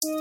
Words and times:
What's 0.00 0.14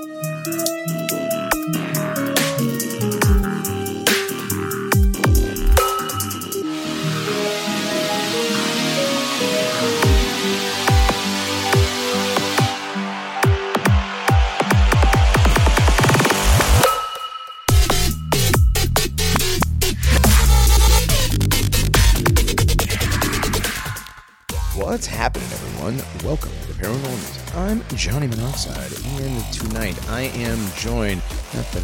happening, 25.06 25.48
everyone? 25.52 26.02
Welcome 26.24 26.50
to 26.62 26.68
the 26.68 26.74
Paranormals. 26.74 27.37
I'm 27.56 27.84
Johnny 27.96 28.28
Monoxide, 28.28 28.92
and 29.22 29.44
tonight 29.54 29.98
I 30.10 30.24
am 30.24 30.58
joined. 30.76 31.22
What's 31.22 31.76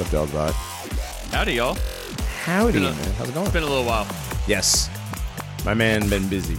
up, 0.00 0.06
Dogbot? 0.08 0.52
Howdy, 1.32 1.54
y'all. 1.54 1.76
Howdy, 2.44 2.72
Been 2.74 2.84
a- 2.84 2.92
man. 2.92 3.12
How's 3.14 3.28
it 3.28 3.34
going? 3.34 3.46
It's 3.46 3.52
been 3.54 3.62
a 3.62 3.66
little 3.66 3.84
while. 3.84 4.06
Yes, 4.46 4.90
my 5.64 5.72
man 5.74 6.08
been 6.08 6.28
busy, 6.28 6.58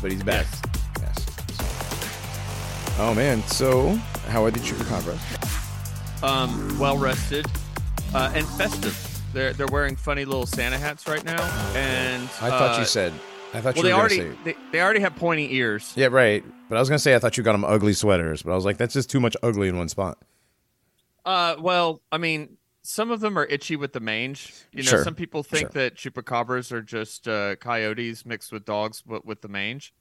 but 0.00 0.10
he's 0.10 0.22
back. 0.22 0.46
Yes. 1.00 1.26
Yes. 1.50 2.96
Oh 2.98 3.12
man, 3.14 3.42
so 3.44 3.94
how 4.28 4.44
are 4.44 4.50
the 4.50 4.60
chupacabras? 4.60 5.18
Um, 6.22 6.78
well 6.78 6.96
rested, 6.96 7.46
uh, 8.14 8.32
and 8.34 8.46
festive. 8.46 8.96
They're 9.34 9.52
they're 9.52 9.66
wearing 9.68 9.96
funny 9.96 10.24
little 10.24 10.46
Santa 10.46 10.78
hats 10.78 11.06
right 11.06 11.24
now, 11.24 11.42
and 11.74 12.22
I 12.40 12.48
thought 12.50 12.76
uh, 12.76 12.80
you 12.80 12.86
said. 12.86 13.12
I 13.54 13.60
thought 13.60 13.74
Well, 13.76 13.84
you 13.84 13.90
they 13.90 13.92
already 13.92 14.16
say... 14.18 14.32
they, 14.44 14.56
they 14.72 14.80
already 14.80 15.00
have 15.00 15.14
pointy 15.16 15.54
ears. 15.56 15.92
Yeah, 15.96 16.06
right. 16.06 16.44
But 16.68 16.76
I 16.76 16.80
was 16.80 16.88
gonna 16.88 16.98
say 16.98 17.14
I 17.14 17.18
thought 17.18 17.36
you 17.36 17.42
got 17.42 17.52
them 17.52 17.64
ugly 17.64 17.92
sweaters, 17.92 18.42
but 18.42 18.52
I 18.52 18.54
was 18.54 18.64
like, 18.64 18.78
that's 18.78 18.94
just 18.94 19.10
too 19.10 19.20
much 19.20 19.36
ugly 19.42 19.68
in 19.68 19.76
one 19.76 19.88
spot. 19.88 20.18
Uh, 21.24 21.56
well, 21.58 22.00
I 22.10 22.18
mean, 22.18 22.56
some 22.82 23.10
of 23.10 23.20
them 23.20 23.38
are 23.38 23.44
itchy 23.44 23.76
with 23.76 23.92
the 23.92 24.00
mange. 24.00 24.52
You 24.72 24.82
know, 24.82 24.90
Sure. 24.90 25.04
some 25.04 25.14
people 25.14 25.42
think 25.42 25.72
Sure. 25.72 25.82
that 25.82 25.96
chupacabras 25.96 26.72
are 26.72 26.82
just 26.82 27.28
uh, 27.28 27.56
coyotes 27.56 28.24
mixed 28.26 28.52
with 28.52 28.64
dogs, 28.64 29.02
but 29.02 29.24
with 29.24 29.42
the 29.42 29.48
mange. 29.48 29.94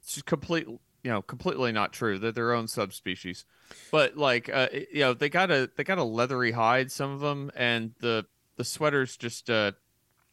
It's 0.00 0.14
just 0.14 0.24
complete, 0.26 0.66
you 0.66 0.80
know, 1.10 1.20
completely 1.20 1.72
not 1.72 1.92
true. 1.92 2.18
They're 2.18 2.32
their 2.32 2.54
own 2.54 2.68
subspecies. 2.68 3.44
But 3.90 4.16
like, 4.16 4.48
uh, 4.48 4.68
you 4.72 5.00
know, 5.00 5.12
they 5.12 5.28
got 5.28 5.50
a 5.50 5.68
they 5.76 5.84
got 5.84 5.98
a 5.98 6.04
leathery 6.04 6.52
hide, 6.52 6.90
some 6.90 7.10
of 7.10 7.20
them, 7.20 7.50
and 7.54 7.92
the 8.00 8.24
the 8.56 8.64
sweaters 8.64 9.16
just 9.16 9.50
uh 9.50 9.72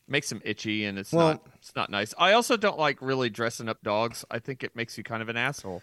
makes 0.10 0.30
them 0.30 0.42
itchy, 0.46 0.86
and 0.86 0.98
it's 0.98 1.12
Well- 1.12 1.28
not 1.28 1.44
it's 1.58 1.76
not 1.76 1.90
nice. 1.92 2.14
I 2.18 2.32
also 2.32 2.56
don't 2.56 2.78
like 2.80 3.02
really 3.02 3.30
dressing 3.30 3.68
up 3.68 3.82
dogs. 3.84 4.24
I 4.32 4.40
think 4.40 4.64
it 4.64 4.74
makes 4.76 4.98
you 4.98 5.04
kind 5.04 5.22
of 5.22 5.28
an 5.28 5.36
asshole. 5.36 5.82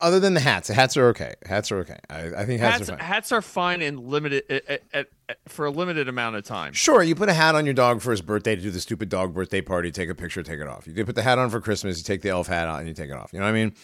Other 0.00 0.18
than 0.18 0.34
the 0.34 0.40
hats, 0.40 0.66
hats 0.68 0.96
are 0.96 1.06
okay. 1.08 1.34
Hats 1.46 1.70
are 1.70 1.78
okay. 1.78 1.98
I, 2.08 2.26
I 2.34 2.44
think 2.46 2.60
hats, 2.60 2.78
Hats 2.78 2.88
are 2.90 2.96
fine. 2.96 2.98
hats 3.06 3.32
are 3.32 3.42
fine 3.42 3.82
in 3.82 4.08
limited 4.10 4.42
at, 4.50 4.82
at, 4.92 5.08
at, 5.28 5.38
for 5.46 5.66
a 5.66 5.70
limited 5.70 6.08
amount 6.08 6.34
of 6.36 6.42
time. 6.44 6.72
Sure, 6.72 7.02
you 7.02 7.14
put 7.14 7.28
a 7.28 7.32
hat 7.32 7.54
on 7.54 7.64
your 7.64 7.74
dog 7.74 8.00
for 8.02 8.10
his 8.10 8.22
birthday 8.22 8.56
to 8.56 8.62
do 8.62 8.70
the 8.72 8.80
stupid 8.80 9.08
dog 9.08 9.32
birthday 9.32 9.60
party, 9.60 9.92
take 9.92 10.08
a 10.10 10.14
picture, 10.16 10.42
take 10.42 10.58
it 10.58 10.66
off. 10.66 10.88
You 10.88 11.04
put 11.04 11.14
the 11.14 11.22
hat 11.22 11.38
on 11.38 11.48
for 11.50 11.60
Christmas, 11.60 11.98
you 11.98 12.02
take 12.04 12.22
the 12.22 12.30
elf 12.30 12.48
hat 12.48 12.66
on 12.66 12.80
and 12.80 12.88
you 12.88 12.94
take 12.94 13.10
it 13.10 13.16
off. 13.16 13.32
You 13.32 13.38
know 13.38 13.44
what 13.44 13.50
I 13.50 13.54
mean? 13.54 13.74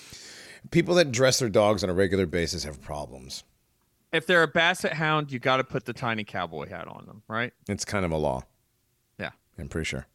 People 0.73 0.97
that 0.97 1.13
dress 1.13 1.39
their 1.39 1.49
dogs 1.49 1.85
on 1.85 1.91
a 1.91 1.95
regular 1.95 2.27
basis 2.27 2.65
have 2.65 2.83
problems. 2.83 3.45
if 4.13 4.27
they're 4.27 4.43
a 4.43 4.49
basset 4.49 4.95
hound, 4.95 5.31
you 5.31 5.39
got 5.39 5.59
to 5.59 5.65
put 5.65 5.85
the 5.85 5.93
tiny 5.93 6.25
cowboy 6.25 6.69
hat 6.69 6.89
on 6.89 7.07
them, 7.07 7.23
right? 7.29 7.53
It's 7.69 7.85
kind 7.85 8.05
of 8.05 8.11
a 8.11 8.17
law. 8.17 8.43
I'm 9.59 9.69
pretty 9.69 9.87
sure. 9.87 10.07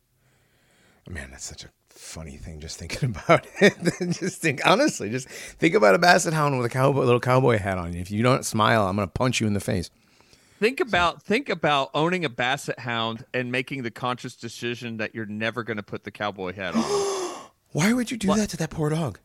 Man, 1.09 1.29
that's 1.31 1.45
such 1.45 1.63
a 1.65 1.69
funny 1.89 2.37
thing 2.37 2.59
just 2.59 2.77
thinking 2.77 3.09
about 3.25 3.47
it. 3.59 3.73
just 4.13 4.41
think 4.41 4.61
honestly, 4.65 5.09
just 5.09 5.27
think 5.27 5.73
about 5.75 5.95
a 5.95 5.99
basset 5.99 6.33
hound 6.33 6.57
with 6.57 6.65
a 6.65 6.69
cowboy 6.69 7.01
little 7.03 7.19
cowboy 7.19 7.57
hat 7.57 7.77
on. 7.77 7.93
If 7.95 8.11
you 8.11 8.23
don't 8.23 8.45
smile, 8.45 8.87
I'm 8.87 8.95
gonna 8.95 9.07
punch 9.07 9.41
you 9.41 9.47
in 9.47 9.53
the 9.53 9.59
face. 9.59 9.89
Think 10.59 10.79
about 10.79 11.23
think 11.23 11.49
about 11.49 11.89
owning 11.95 12.23
a 12.23 12.29
basset 12.29 12.77
hound 12.79 13.25
and 13.33 13.51
making 13.51 13.81
the 13.81 13.89
conscious 13.89 14.35
decision 14.35 14.97
that 14.97 15.15
you're 15.15 15.25
never 15.25 15.63
going 15.63 15.77
to 15.77 15.83
put 15.83 16.03
the 16.03 16.11
cowboy 16.11 16.53
hat 16.53 16.75
on. 16.75 16.83
Why 17.71 17.93
would 17.93 18.11
you 18.11 18.17
do 18.17 18.27
that 18.35 18.49
to 18.49 18.57
that 18.57 18.69
poor 18.69 18.89
dog? 18.91 19.19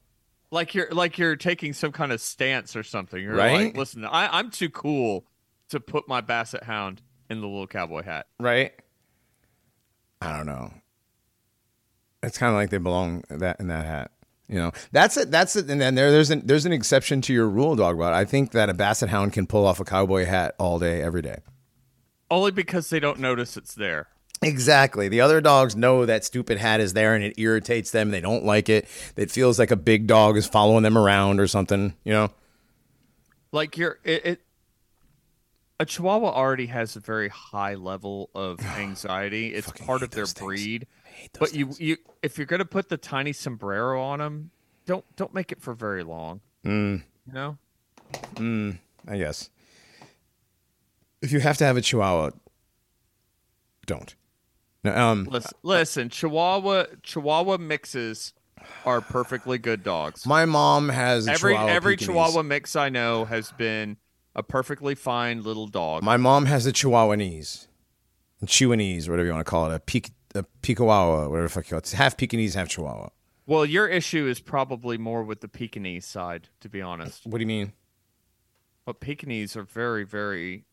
like 0.50 0.74
you're 0.74 0.88
like 0.92 1.18
you're 1.18 1.36
taking 1.36 1.74
some 1.74 1.92
kind 1.92 2.10
of 2.10 2.22
stance 2.22 2.74
or 2.74 2.82
something. 2.82 3.22
You're 3.22 3.34
Right? 3.34 3.66
like, 3.66 3.76
listen, 3.76 4.04
I, 4.06 4.38
I'm 4.38 4.50
too 4.50 4.70
cool 4.70 5.26
to 5.68 5.78
put 5.80 6.08
my 6.08 6.22
basset 6.22 6.62
hound 6.62 7.02
in 7.28 7.40
the 7.42 7.46
little 7.46 7.66
cowboy 7.66 8.02
hat. 8.02 8.28
right? 8.40 8.72
I 10.20 10.36
don't 10.36 10.46
know. 10.46 10.72
It's 12.22 12.38
kind 12.38 12.50
of 12.50 12.56
like 12.56 12.70
they 12.70 12.78
belong 12.78 13.22
that 13.28 13.60
in 13.60 13.68
that 13.68 13.86
hat. 13.86 14.10
You 14.48 14.56
know, 14.56 14.72
that's 14.92 15.16
it. 15.16 15.30
That's 15.30 15.56
it. 15.56 15.68
And 15.68 15.80
then 15.80 15.96
there, 15.96 16.10
there's 16.10 16.30
an 16.30 16.42
there's 16.44 16.66
an 16.66 16.72
exception 16.72 17.20
to 17.22 17.32
your 17.32 17.48
rule, 17.48 17.76
dog. 17.76 17.98
But 17.98 18.12
I 18.12 18.24
think 18.24 18.52
that 18.52 18.68
a 18.68 18.74
basset 18.74 19.08
hound 19.08 19.32
can 19.32 19.46
pull 19.46 19.66
off 19.66 19.80
a 19.80 19.84
cowboy 19.84 20.24
hat 20.24 20.54
all 20.58 20.78
day, 20.78 21.02
every 21.02 21.22
day. 21.22 21.38
Only 22.30 22.50
because 22.52 22.90
they 22.90 23.00
don't 23.00 23.18
notice 23.18 23.56
it's 23.56 23.74
there. 23.74 24.08
Exactly. 24.42 25.08
The 25.08 25.20
other 25.20 25.40
dogs 25.40 25.74
know 25.74 26.06
that 26.06 26.24
stupid 26.24 26.58
hat 26.58 26.80
is 26.80 26.92
there, 26.92 27.14
and 27.14 27.24
it 27.24 27.34
irritates 27.38 27.90
them. 27.90 28.10
They 28.10 28.20
don't 28.20 28.44
like 28.44 28.68
it. 28.68 28.86
It 29.16 29.30
feels 29.30 29.58
like 29.58 29.70
a 29.70 29.76
big 29.76 30.06
dog 30.06 30.36
is 30.36 30.46
following 30.46 30.82
them 30.82 30.98
around 30.98 31.40
or 31.40 31.46
something. 31.46 31.94
You 32.04 32.12
know. 32.12 32.30
like 33.52 33.76
you're 33.76 33.98
it, 34.04 34.26
it 34.26 34.40
a 35.78 35.84
chihuahua 35.86 36.30
already 36.30 36.66
has 36.66 36.96
a 36.96 37.00
very 37.00 37.28
high 37.28 37.74
level 37.74 38.30
of 38.34 38.60
anxiety 38.76 39.54
it's 39.54 39.70
part 39.72 40.02
of 40.02 40.10
their 40.10 40.26
breed 40.38 40.86
I 41.04 41.08
hate 41.08 41.32
those 41.34 41.50
but 41.50 41.54
you 41.58 41.66
things. 41.66 41.80
you 41.80 41.96
if 42.22 42.38
you're 42.38 42.46
gonna 42.46 42.64
put 42.64 42.88
the 42.88 42.96
tiny 42.96 43.32
sombrero 43.32 44.00
on 44.02 44.18
them 44.20 44.50
don't 44.86 45.04
don't 45.16 45.34
make 45.34 45.52
it 45.52 45.60
for 45.60 45.74
very 45.74 46.02
long 46.02 46.40
Mm. 46.64 47.02
you 47.26 47.32
know 47.32 47.58
I 49.08 49.18
guess. 49.18 49.50
If 51.22 51.30
you 51.32 51.40
have 51.40 51.56
to 51.58 51.64
have 51.64 51.76
a 51.76 51.80
Chihuahua, 51.80 52.30
don't. 53.86 54.14
No, 54.84 54.94
um, 54.96 55.24
listen, 55.30 55.52
listen 55.62 56.08
chihuahua 56.10 56.84
chihuahua 57.02 57.56
mixes 57.58 58.32
are 58.84 59.00
perfectly 59.00 59.58
good 59.58 59.82
dogs 59.82 60.26
my 60.26 60.44
mom 60.44 60.88
has 60.88 61.26
a 61.26 61.32
every 61.32 61.54
Chihuahua 61.54 61.72
every 61.72 61.96
chihuahua 61.96 62.42
mix 62.42 62.76
i 62.76 62.88
know 62.88 63.24
has 63.24 63.50
been 63.52 63.96
a 64.36 64.42
perfectly 64.42 64.94
fine 64.94 65.42
little 65.42 65.66
dog 65.66 66.04
My 66.04 66.16
mom 66.16 66.46
has 66.46 66.66
a 66.66 66.72
Chihuahuanese, 66.72 67.66
a 68.42 68.46
Chihuahuanese, 68.46 69.08
whatever 69.08 69.26
you 69.26 69.32
want 69.32 69.44
to 69.44 69.50
call 69.50 69.68
it, 69.68 69.74
a 69.74 69.80
Peak, 69.80 70.10
a 70.34 70.44
whatever 70.62 71.42
the 71.42 71.48
fuck 71.48 71.64
you 71.64 71.70
call 71.70 71.78
it. 71.78 71.84
It's 71.84 71.92
half 71.94 72.16
Pekingese, 72.16 72.54
half 72.54 72.68
Chihuahua. 72.68 73.08
well 73.46 73.64
your 73.66 73.88
issue 73.88 74.28
is 74.28 74.38
probably 74.38 74.98
more 74.98 75.22
with 75.24 75.40
the 75.40 75.48
pekingese 75.48 76.04
side 76.04 76.48
to 76.60 76.68
be 76.68 76.80
honest 76.82 77.26
What 77.26 77.38
do 77.38 77.42
you 77.42 77.46
mean? 77.48 77.72
But 78.84 79.00
Pekingese 79.00 79.56
are 79.56 79.64
very, 79.64 80.04
very 80.04 80.64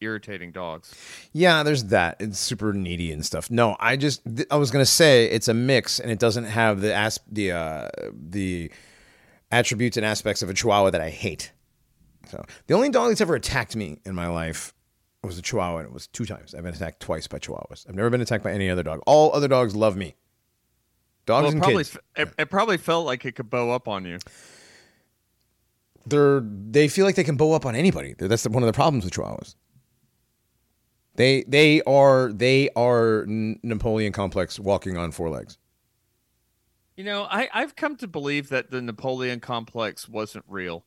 irritating 0.00 0.50
dogs. 0.50 0.92
Yeah, 1.32 1.62
there's 1.62 1.84
that. 1.84 2.16
It's 2.18 2.38
super 2.38 2.72
needy 2.72 3.12
and 3.12 3.24
stuff. 3.24 3.48
No, 3.50 3.76
I 3.78 3.96
just 3.96 4.24
th- 4.24 4.48
I 4.50 4.56
was 4.56 4.70
gonna 4.72 4.84
say 4.86 5.26
it's 5.26 5.46
a 5.46 5.54
mix, 5.54 6.00
and 6.00 6.10
it 6.10 6.18
doesn't 6.18 6.44
have 6.44 6.80
the 6.80 6.92
as 6.94 7.20
the 7.30 7.52
uh, 7.52 7.88
the 8.12 8.72
attributes 9.52 9.96
and 9.96 10.04
aspects 10.06 10.42
of 10.42 10.50
a 10.50 10.54
Chihuahua 10.54 10.90
that 10.90 11.00
I 11.00 11.10
hate. 11.10 11.52
So 12.30 12.44
the 12.66 12.74
only 12.74 12.90
dog 12.90 13.08
that's 13.08 13.20
ever 13.20 13.34
attacked 13.34 13.74
me 13.74 13.98
in 14.04 14.14
my 14.14 14.28
life 14.28 14.72
was 15.22 15.36
a 15.38 15.42
Chihuahua, 15.42 15.78
and 15.78 15.86
it 15.86 15.92
was 15.92 16.06
two 16.06 16.24
times. 16.24 16.54
I've 16.54 16.62
been 16.62 16.74
attacked 16.74 17.00
twice 17.00 17.26
by 17.26 17.38
Chihuahuas. 17.38 17.88
I've 17.88 17.94
never 17.94 18.08
been 18.08 18.20
attacked 18.20 18.44
by 18.44 18.52
any 18.52 18.70
other 18.70 18.82
dog. 18.82 19.00
All 19.06 19.34
other 19.34 19.48
dogs 19.48 19.74
love 19.74 19.96
me. 19.96 20.14
Dogs 21.26 21.42
Well, 21.42 21.50
it 21.50 21.52
and 21.54 21.62
probably 21.62 21.84
kids. 21.84 21.98
it, 22.16 22.28
it 22.38 22.50
probably 22.50 22.78
felt 22.78 23.04
like 23.04 23.24
it 23.24 23.32
could 23.32 23.50
bow 23.50 23.70
up 23.72 23.88
on 23.88 24.04
you. 24.04 24.18
they're 26.06 26.40
they 26.40 26.88
feel 26.88 27.04
like 27.04 27.16
they 27.16 27.24
can 27.24 27.36
bow 27.36 27.52
up 27.52 27.66
on 27.66 27.74
anybody. 27.74 28.14
That's 28.16 28.48
one 28.48 28.62
of 28.62 28.66
the 28.66 28.72
problems 28.72 29.04
with 29.04 29.12
Chihuahuas. 29.12 29.56
They 31.16 31.42
they 31.46 31.82
are 31.82 32.32
they 32.32 32.70
are 32.76 33.26
Napoleon 33.26 34.12
complex 34.12 34.58
walking 34.58 34.96
on 34.96 35.10
four 35.12 35.28
legs. 35.28 35.58
You 36.96 37.04
know, 37.04 37.24
I 37.24 37.48
I've 37.52 37.76
come 37.76 37.96
to 37.96 38.06
believe 38.06 38.48
that 38.48 38.70
the 38.70 38.80
Napoleon 38.80 39.40
complex 39.40 40.08
wasn't 40.08 40.44
real. 40.48 40.84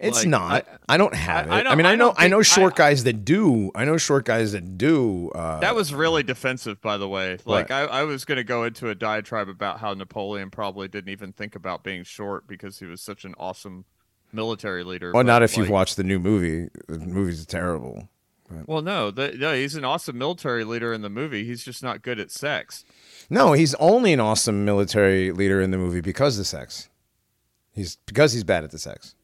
It's 0.00 0.18
Like, 0.20 0.28
not. 0.28 0.68
I, 0.88 0.94
I- 0.94 0.96
don't 0.96 1.14
have 1.14 1.50
I- 1.50 1.56
I 1.56 1.58
it. 1.58 1.60
I, 1.60 1.62
don't- 1.64 1.76
mean, 1.78 1.86
I, 1.86 1.92
I 1.92 1.94
know 1.94 2.14
I 2.16 2.28
know 2.28 2.42
short 2.42 2.74
I- 2.74 2.76
guys 2.76 3.04
that 3.04 3.24
do. 3.24 3.70
I 3.74 3.84
know 3.84 3.96
short 3.96 4.24
guys 4.24 4.52
that 4.52 4.76
do. 4.76 5.30
Uh, 5.34 5.60
That 5.60 5.74
was 5.74 5.94
really 5.94 6.22
defensive, 6.22 6.80
by 6.80 6.96
the 6.98 7.08
way. 7.08 7.38
Like 7.44 7.70
I, 7.70 7.82
I 7.82 8.02
was 8.02 8.24
going 8.24 8.36
to 8.36 8.44
go 8.44 8.64
into 8.64 8.88
a 8.88 8.94
diatribe 8.94 9.48
about 9.48 9.78
how 9.80 9.94
Napoleon 9.94 10.50
probably 10.50 10.88
didn't 10.88 11.10
even 11.10 11.32
think 11.32 11.54
about 11.54 11.84
being 11.84 12.02
short 12.04 12.46
because 12.46 12.78
he 12.78 12.86
was 12.86 13.00
such 13.00 13.24
an 13.24 13.34
awesome 13.38 13.84
military 14.32 14.82
leader. 14.82 15.12
well, 15.12 15.22
not 15.24 15.42
if 15.44 15.56
you've 15.56 15.70
watched 15.70 15.96
the 15.96 16.04
new 16.04 16.18
movie. 16.18 16.68
The 16.88 16.98
movie's 16.98 17.46
terrible. 17.46 18.08
Well, 18.66 18.82
no, 18.82 19.10
the, 19.10 19.32
no, 19.32 19.54
he's 19.54 19.74
an 19.74 19.84
awesome 19.84 20.18
military 20.18 20.64
leader 20.64 20.92
in 20.92 21.00
the 21.02 21.08
movie. 21.08 21.44
He's 21.44 21.64
just 21.64 21.82
not 21.82 22.02
good 22.02 22.20
at 22.20 22.30
sex. 22.30 22.84
No, 23.30 23.52
he's 23.52 23.74
only 23.76 24.12
an 24.12 24.20
awesome 24.20 24.64
military 24.64 25.32
leader 25.32 25.60
in 25.62 25.70
the 25.70 25.78
movie 25.78 26.00
because 26.02 26.34
of 26.34 26.38
the 26.40 26.44
sex. 26.44 26.88
He's 27.72 27.96
because 28.06 28.32
he's 28.32 28.44
bad 28.44 28.62
at 28.62 28.70
the 28.70 28.78
sex. 28.78 29.14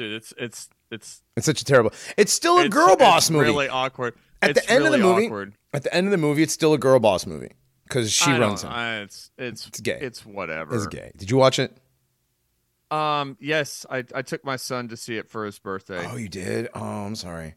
Dude, 0.00 0.14
it's 0.14 0.32
it's 0.38 0.70
it's 0.90 1.22
It's 1.36 1.44
such 1.44 1.60
a 1.60 1.64
terrible. 1.66 1.92
It's 2.16 2.32
still 2.32 2.56
a 2.56 2.64
it's- 2.64 2.72
girl 2.72 2.96
boss 2.96 3.28
movie. 3.28 3.44
Really 3.44 3.68
awkward. 3.68 4.14
At 4.40 4.50
It's 4.50 4.64
the 4.64 4.72
end 4.72 4.86
of 4.86 4.92
the 4.92 4.98
really 4.98 5.12
movie, 5.14 5.26
awkward. 5.26 5.54
at 5.74 5.82
the 5.82 5.92
end 5.94 6.06
of 6.06 6.10
the 6.10 6.16
movie, 6.16 6.42
it's 6.42 6.54
still 6.54 6.72
a 6.72 6.78
girl 6.78 6.98
boss 6.98 7.26
movie 7.26 7.52
because 7.84 8.10
she 8.10 8.30
I 8.30 8.38
runs 8.38 8.64
him. 8.64 8.70
I- 8.72 9.00
it's 9.00 9.30
it's 9.36 9.66
It's 9.66 9.80
gay. 9.80 9.98
It's 10.00 10.24
whatever. 10.24 10.74
It's 10.74 10.86
gay. 10.86 11.12
Did 11.18 11.30
you 11.30 11.36
watch 11.36 11.58
it? 11.58 11.76
Um, 12.90 13.36
yes, 13.40 13.84
I 13.90 14.04
I 14.14 14.22
took 14.22 14.42
my 14.42 14.56
son 14.56 14.88
to 14.88 14.96
see 14.96 15.16
it 15.18 15.28
for 15.28 15.44
his 15.44 15.58
birthday. 15.58 16.04
Oh, 16.10 16.16
you 16.16 16.30
did? 16.30 16.70
Oh, 16.74 16.80
I'm 17.04 17.14
sorry. 17.14 17.56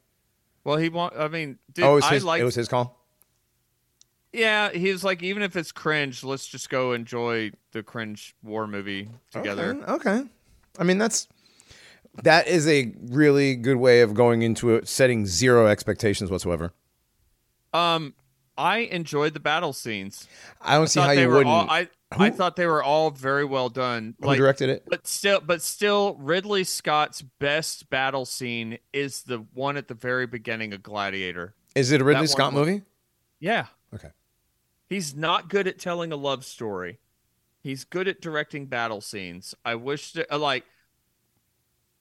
Well, 0.65 0.75
he 0.75 0.89
want. 0.89 1.15
I 1.17 1.29
mean, 1.29 1.59
dude, 1.71 1.85
oh, 1.85 1.93
it 1.93 1.95
was, 1.95 2.03
I 2.03 2.13
his, 2.15 2.23
like. 2.25 2.41
it 2.41 2.43
was 2.43 2.55
his 2.55 2.67
call? 2.67 2.99
Yeah, 4.33 4.71
he 4.71 4.91
was 4.91 5.03
like, 5.03 5.21
even 5.23 5.43
if 5.43 5.55
it's 5.55 5.71
cringe, 5.71 6.23
let's 6.23 6.47
just 6.47 6.69
go 6.69 6.91
enjoy 6.93 7.51
the 7.71 7.83
cringe 7.83 8.35
war 8.43 8.67
movie 8.67 9.09
together. 9.31 9.77
Okay. 9.87 10.09
okay. 10.09 10.29
I 10.79 10.83
mean, 10.83 10.97
that's 10.97 11.27
that 12.21 12.47
is 12.47 12.67
a 12.67 12.93
really 13.09 13.55
good 13.55 13.77
way 13.77 14.01
of 14.01 14.13
going 14.13 14.41
into 14.43 14.75
it, 14.75 14.87
setting 14.87 15.25
zero 15.25 15.67
expectations 15.67 16.29
whatsoever. 16.29 16.73
Um, 17.73 18.13
I 18.57 18.79
enjoyed 18.79 19.33
the 19.33 19.39
battle 19.39 19.73
scenes. 19.73 20.27
I 20.61 20.75
don't 20.75 20.87
see 20.87 20.99
how 20.99 21.11
you 21.11 21.27
wouldn't. 21.29 21.47
all- 21.47 21.69
I 21.69 21.89
I 22.11 22.29
thought 22.29 22.55
they 22.55 22.67
were 22.67 22.83
all 22.83 23.09
very 23.09 23.43
well 23.43 23.69
done. 23.69 24.13
Who 24.21 24.27
Like, 24.27 24.37
directed 24.37 24.69
it? 24.69 24.83
but 24.87 25.07
still, 25.07 25.41
but 25.41 25.63
still, 25.63 26.13
Ridley 26.19 26.63
Scott's 26.63 27.23
best 27.23 27.89
battle 27.89 28.25
scene 28.25 28.77
is 28.93 29.23
the 29.23 29.39
one 29.55 29.77
at 29.77 29.87
the 29.87 29.95
very 29.95 30.27
beginning 30.27 30.73
of 30.73 30.83
Gladiator. 30.83 31.55
Is 31.73 31.91
it 31.91 32.01
a 32.01 32.03
Ridley 32.03 32.19
one 32.21 32.27
Scott 32.27 32.53
was- 32.53 32.67
movie? 32.67 32.83
Yeah, 33.39 33.65
Okay. 33.95 34.09
he's 34.87 35.15
not 35.15 35.49
good 35.49 35.67
at 35.67 35.79
telling 35.79 36.11
a 36.11 36.15
love 36.15 36.45
story. 36.45 36.99
He's 37.63 37.83
good 37.83 38.07
at 38.07 38.21
directing 38.21 38.67
battle 38.67 39.01
scenes. 39.01 39.55
I 39.65 39.73
wish 39.73 40.11
that, 40.11 40.31
uh, 40.31 40.37
like, 40.37 40.65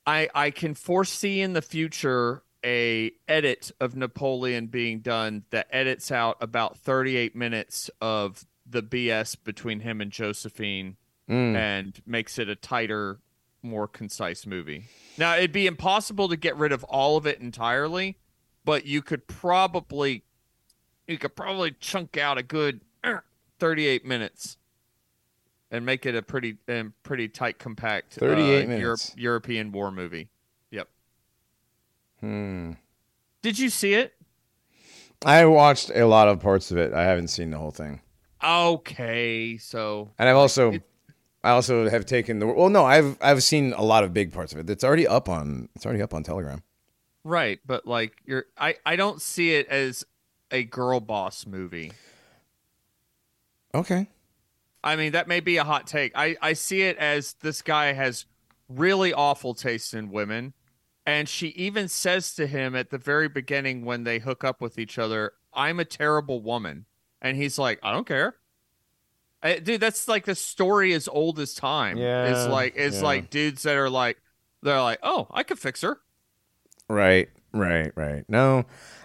I 0.07 0.29
I 0.35 0.51
can 0.51 0.75
foresee 0.75 1.41
in 1.41 1.53
the 1.53 1.63
future 1.63 2.43
a 2.65 3.13
edit 3.27 3.73
of 3.81 3.97
Napoleon 3.97 4.69
being 4.69 5.01
done 5.01 5.45
that 5.51 5.67
edits 5.71 6.13
out 6.13 6.37
about 6.41 6.79
38 6.79 7.35
minutes 7.35 7.91
of 8.01 8.47
the 8.65 8.83
BS 8.83 9.37
between 9.43 9.81
him 9.81 10.01
and 10.01 10.11
Josephine 10.13 10.97
Mm. 11.29 11.55
and 11.55 12.03
makes 12.05 12.37
it 12.37 12.49
a 12.49 12.57
tighter, 12.57 13.21
more 13.63 13.87
concise 13.87 14.45
movie. 14.45 14.85
Now, 15.17 15.37
it'd 15.37 15.53
be 15.53 15.69
impossible 15.69 16.29
to 16.29 16.37
get 16.37 16.57
rid 16.57 16.73
of 16.73 16.83
all 16.85 17.17
of 17.17 17.27
it 17.27 17.39
entirely, 17.39 18.19
but 18.65 18.87
you 18.87 19.03
could 19.03 19.29
probably 19.29 20.25
you 21.07 21.19
could 21.19 21.37
probably 21.37 21.71
chunk 21.73 22.17
out 22.17 22.39
a 22.39 22.43
good 22.43 22.81
er, 23.05 23.25
38 23.61 24.05
minutes 24.05 24.57
and 25.73 25.85
make 25.85 26.07
it 26.07 26.15
a 26.15 26.23
pretty 26.23 26.59
and 26.69 26.93
pretty 27.03 27.29
tight 27.29 27.59
compact 27.59 28.13
38 28.13 28.65
uh, 28.65 28.69
minutes. 28.69 29.13
European 29.17 29.73
war 29.73 29.91
movie. 29.91 30.29
Yep. 30.71 30.89
Hmm. 32.21 32.73
Did 33.41 33.59
you 33.59 33.71
see 33.71 33.95
it? 33.95 34.13
I 35.25 35.45
watched 35.47 35.91
a 35.91 36.05
lot 36.05 36.29
of 36.29 36.39
parts 36.41 36.71
of 36.71 36.77
it. 36.77 36.93
I 36.93 37.03
haven't 37.05 37.29
seen 37.29 37.51
the 37.51 37.59
whole 37.59 37.71
thing, 37.71 38.01
Okay, 38.45 39.57
so 39.57 40.11
and 40.19 40.29
I've 40.29 40.37
also, 40.37 40.73
It- 40.73 40.83
I 41.45 41.51
also 41.51 41.89
have 41.89 42.07
taken 42.07 42.39
the. 42.39 42.47
Well, 42.47 42.69
no, 42.69 42.85
I've 42.85 43.17
I've 43.21 43.43
seen 43.43 43.73
a 43.73 43.83
lot 43.83 44.05
of 44.05 44.13
big 44.13 44.33
parts 44.33 44.53
of 44.53 44.59
it. 44.59 44.69
It's 44.71 44.85
already 44.85 45.07
up 45.09 45.29
on. 45.29 45.69
It's 45.75 45.87
already 45.87 46.03
up 46.03 46.13
on 46.15 46.23
Telegram. 46.23 46.63
right, 47.25 47.61
but 47.67 47.87
like 47.87 48.21
you're 48.27 48.47
I 48.59 48.77
I 48.85 48.97
don't 48.97 49.21
see 49.23 49.55
it 49.55 49.67
as 49.69 50.05
a 50.51 50.65
girl 50.65 51.01
boss 51.01 51.47
movie. 51.47 51.93
Okay. 53.75 54.09
I 54.85 54.97
mean, 54.97 55.13
that 55.13 55.29
may 55.29 55.41
be 55.41 55.57
a 55.59 55.65
hot 55.65 55.87
take. 55.87 56.13
I, 56.15 56.37
I 56.43 56.55
see 56.55 56.83
it 56.83 56.97
as 56.99 57.35
this 57.41 57.63
guy 57.63 57.93
has 57.93 58.27
really 58.69 59.13
awful 59.13 59.55
taste 59.55 59.95
in 59.95 60.11
women. 60.11 60.55
And 61.05 61.29
she 61.29 61.49
even 61.49 61.89
says 61.89 62.35
to 62.37 62.47
him 62.47 62.77
at 62.77 62.91
the 62.91 62.99
very 62.99 63.29
beginning 63.29 63.85
when 63.85 64.05
they 64.05 64.19
hook 64.19 64.45
up 64.45 64.61
with 64.61 64.79
each 64.79 64.99
other, 64.99 65.33
I'm 65.53 65.81
a 65.81 65.85
terrible 65.85 66.41
woman. 66.41 66.87
And 67.21 67.37
he's 67.37 67.59
like, 67.59 67.79
I 67.83 67.93
don't 67.93 68.07
care. 68.07 68.37
I, 69.43 69.59
dude, 69.59 69.81
that's 69.81 70.07
like 70.07 70.25
the 70.25 70.37
story 70.37 70.93
as 70.93 71.09
old 71.09 71.41
as 71.41 71.55
time. 71.55 71.97
Yeah, 71.97 72.27
It's 72.27 72.49
like, 72.49 72.75
it's 72.77 72.99
yeah. 72.99 73.03
like 73.03 73.31
dudes 73.31 73.65
that 73.65 73.77
are 73.77 73.91
like, 73.91 74.19
they're 74.63 74.81
like, 74.81 75.01
oh, 75.03 75.27
I 75.31 75.43
could 75.43 75.59
fix 75.59 75.83
her. 75.83 75.99
Right. 76.89 77.29
Right. 77.53 77.93
Right. 77.97 78.25
No. 78.29 78.65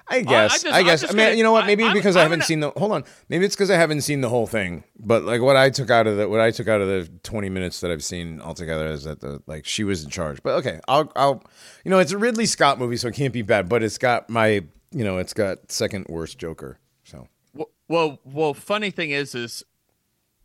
I 0.10 0.18
I 0.18 0.22
guess. 0.22 0.64
just- 0.64 0.66
I 0.76 0.84
guess. 0.84 1.04
I 1.04 1.08
mean, 1.08 1.18
gonna- 1.18 1.36
you 1.36 1.44
know 1.44 1.52
what? 1.52 1.66
I- 1.66 1.68
Maybe 1.68 1.84
I'm- 1.84 1.94
because 1.94 2.16
I 2.16 2.22
I'm 2.22 2.24
haven't 2.26 2.40
gonna- 2.40 2.46
seen 2.48 2.60
the. 2.62 2.70
Hold 2.72 2.92
on. 2.94 3.04
Maybe 3.30 3.46
it's 3.46 3.56
because 3.56 3.70
I 3.70 3.76
haven't 3.76 4.02
seen 4.02 4.22
the 4.22 4.30
whole 4.30 4.48
thing. 4.48 4.84
But 5.00 5.24
like 5.24 5.42
what 5.42 5.56
I 5.58 5.70
took 5.70 5.90
out 5.90 6.08
of 6.08 6.18
the 6.18 6.30
what 6.30 6.40
I 6.40 6.52
took 6.52 6.68
out 6.68 6.80
of 6.82 6.88
the 6.88 7.10
twenty 7.24 7.50
minutes 7.50 7.82
that 7.82 7.92
I've 7.92 8.04
seen 8.04 8.40
altogether 8.42 8.88
is 8.88 9.04
that 9.04 9.20
the 9.20 9.42
like 9.48 9.66
she 9.66 9.84
was 9.84 10.04
in 10.04 10.10
charge. 10.10 10.42
But 10.44 10.56
okay, 10.60 10.80
I'll 10.88 11.12
I'll 11.16 11.44
you 11.84 11.92
know 11.92 12.00
it's 12.00 12.12
a 12.14 12.18
Ridley 12.18 12.46
Scott 12.46 12.80
movie, 12.80 12.98
so 12.98 13.08
it 13.10 13.16
can't 13.16 13.34
be 13.34 13.42
bad. 13.42 13.68
But 13.70 13.84
it's 13.84 13.98
got 13.98 14.30
my 14.30 14.64
you 14.92 15.04
know 15.04 15.18
it's 15.18 15.34
got 15.34 15.72
second 15.72 16.06
worst 16.10 16.38
Joker. 16.38 16.80
So 17.04 17.28
Well, 17.54 17.70
well, 17.90 18.20
well, 18.24 18.54
funny 18.54 18.92
thing 18.92 19.12
is, 19.12 19.36
is 19.36 19.64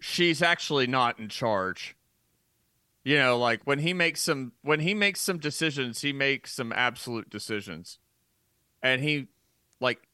she's 0.01 0.43
actually 0.43 0.87
not 0.89 1.19
in 1.21 1.29
charge. 1.29 1.95
You 3.05 3.19
know, 3.19 3.37
like 3.39 3.63
when 3.65 3.81
he 3.81 3.93
makes 3.93 4.21
some 4.23 4.53
when 4.63 4.81
he 4.81 4.95
makes 4.95 5.21
some 5.21 5.39
decisions, 5.39 6.03
he 6.03 6.13
makes 6.13 6.53
some 6.53 6.73
absolute 6.73 7.29
decisions, 7.31 7.99
and 8.81 9.03
he 9.03 9.27
like, 9.83 10.09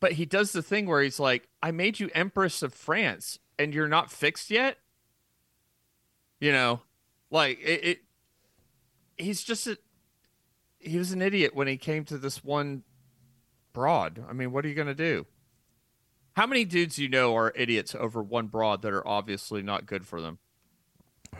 but 0.00 0.12
he 0.12 0.24
does 0.24 0.52
the 0.52 0.62
thing 0.62 0.86
where 0.86 1.02
he's 1.02 1.18
like, 1.18 1.48
"I 1.62 1.72
made 1.72 1.98
you 1.98 2.10
Empress 2.14 2.62
of 2.62 2.72
France, 2.72 3.38
and 3.58 3.74
you're 3.74 3.88
not 3.88 4.12
fixed 4.12 4.50
yet." 4.50 4.78
You 6.38 6.52
know, 6.52 6.82
like 7.30 7.58
it. 7.60 7.84
it 7.84 7.98
he's 9.16 9.42
just 9.42 9.66
a 9.66 9.76
he 10.78 10.96
was 10.96 11.10
an 11.12 11.20
idiot 11.20 11.54
when 11.54 11.66
he 11.66 11.76
came 11.76 12.04
to 12.04 12.18
this 12.18 12.44
one 12.44 12.84
broad. 13.72 14.24
I 14.28 14.32
mean, 14.32 14.52
what 14.52 14.64
are 14.64 14.68
you 14.68 14.74
gonna 14.74 14.94
do? 14.94 15.26
How 16.36 16.46
many 16.46 16.64
dudes 16.64 16.98
you 16.98 17.08
know 17.08 17.36
are 17.36 17.52
idiots 17.56 17.96
over 17.96 18.22
one 18.22 18.46
broad 18.46 18.82
that 18.82 18.92
are 18.92 19.06
obviously 19.06 19.62
not 19.62 19.86
good 19.86 20.06
for 20.06 20.20
them? 20.20 20.38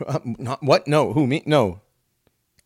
Uh, 0.05 0.19
not 0.23 0.61
what? 0.61 0.87
No, 0.87 1.13
who 1.13 1.25
me? 1.25 1.41
No. 1.45 1.81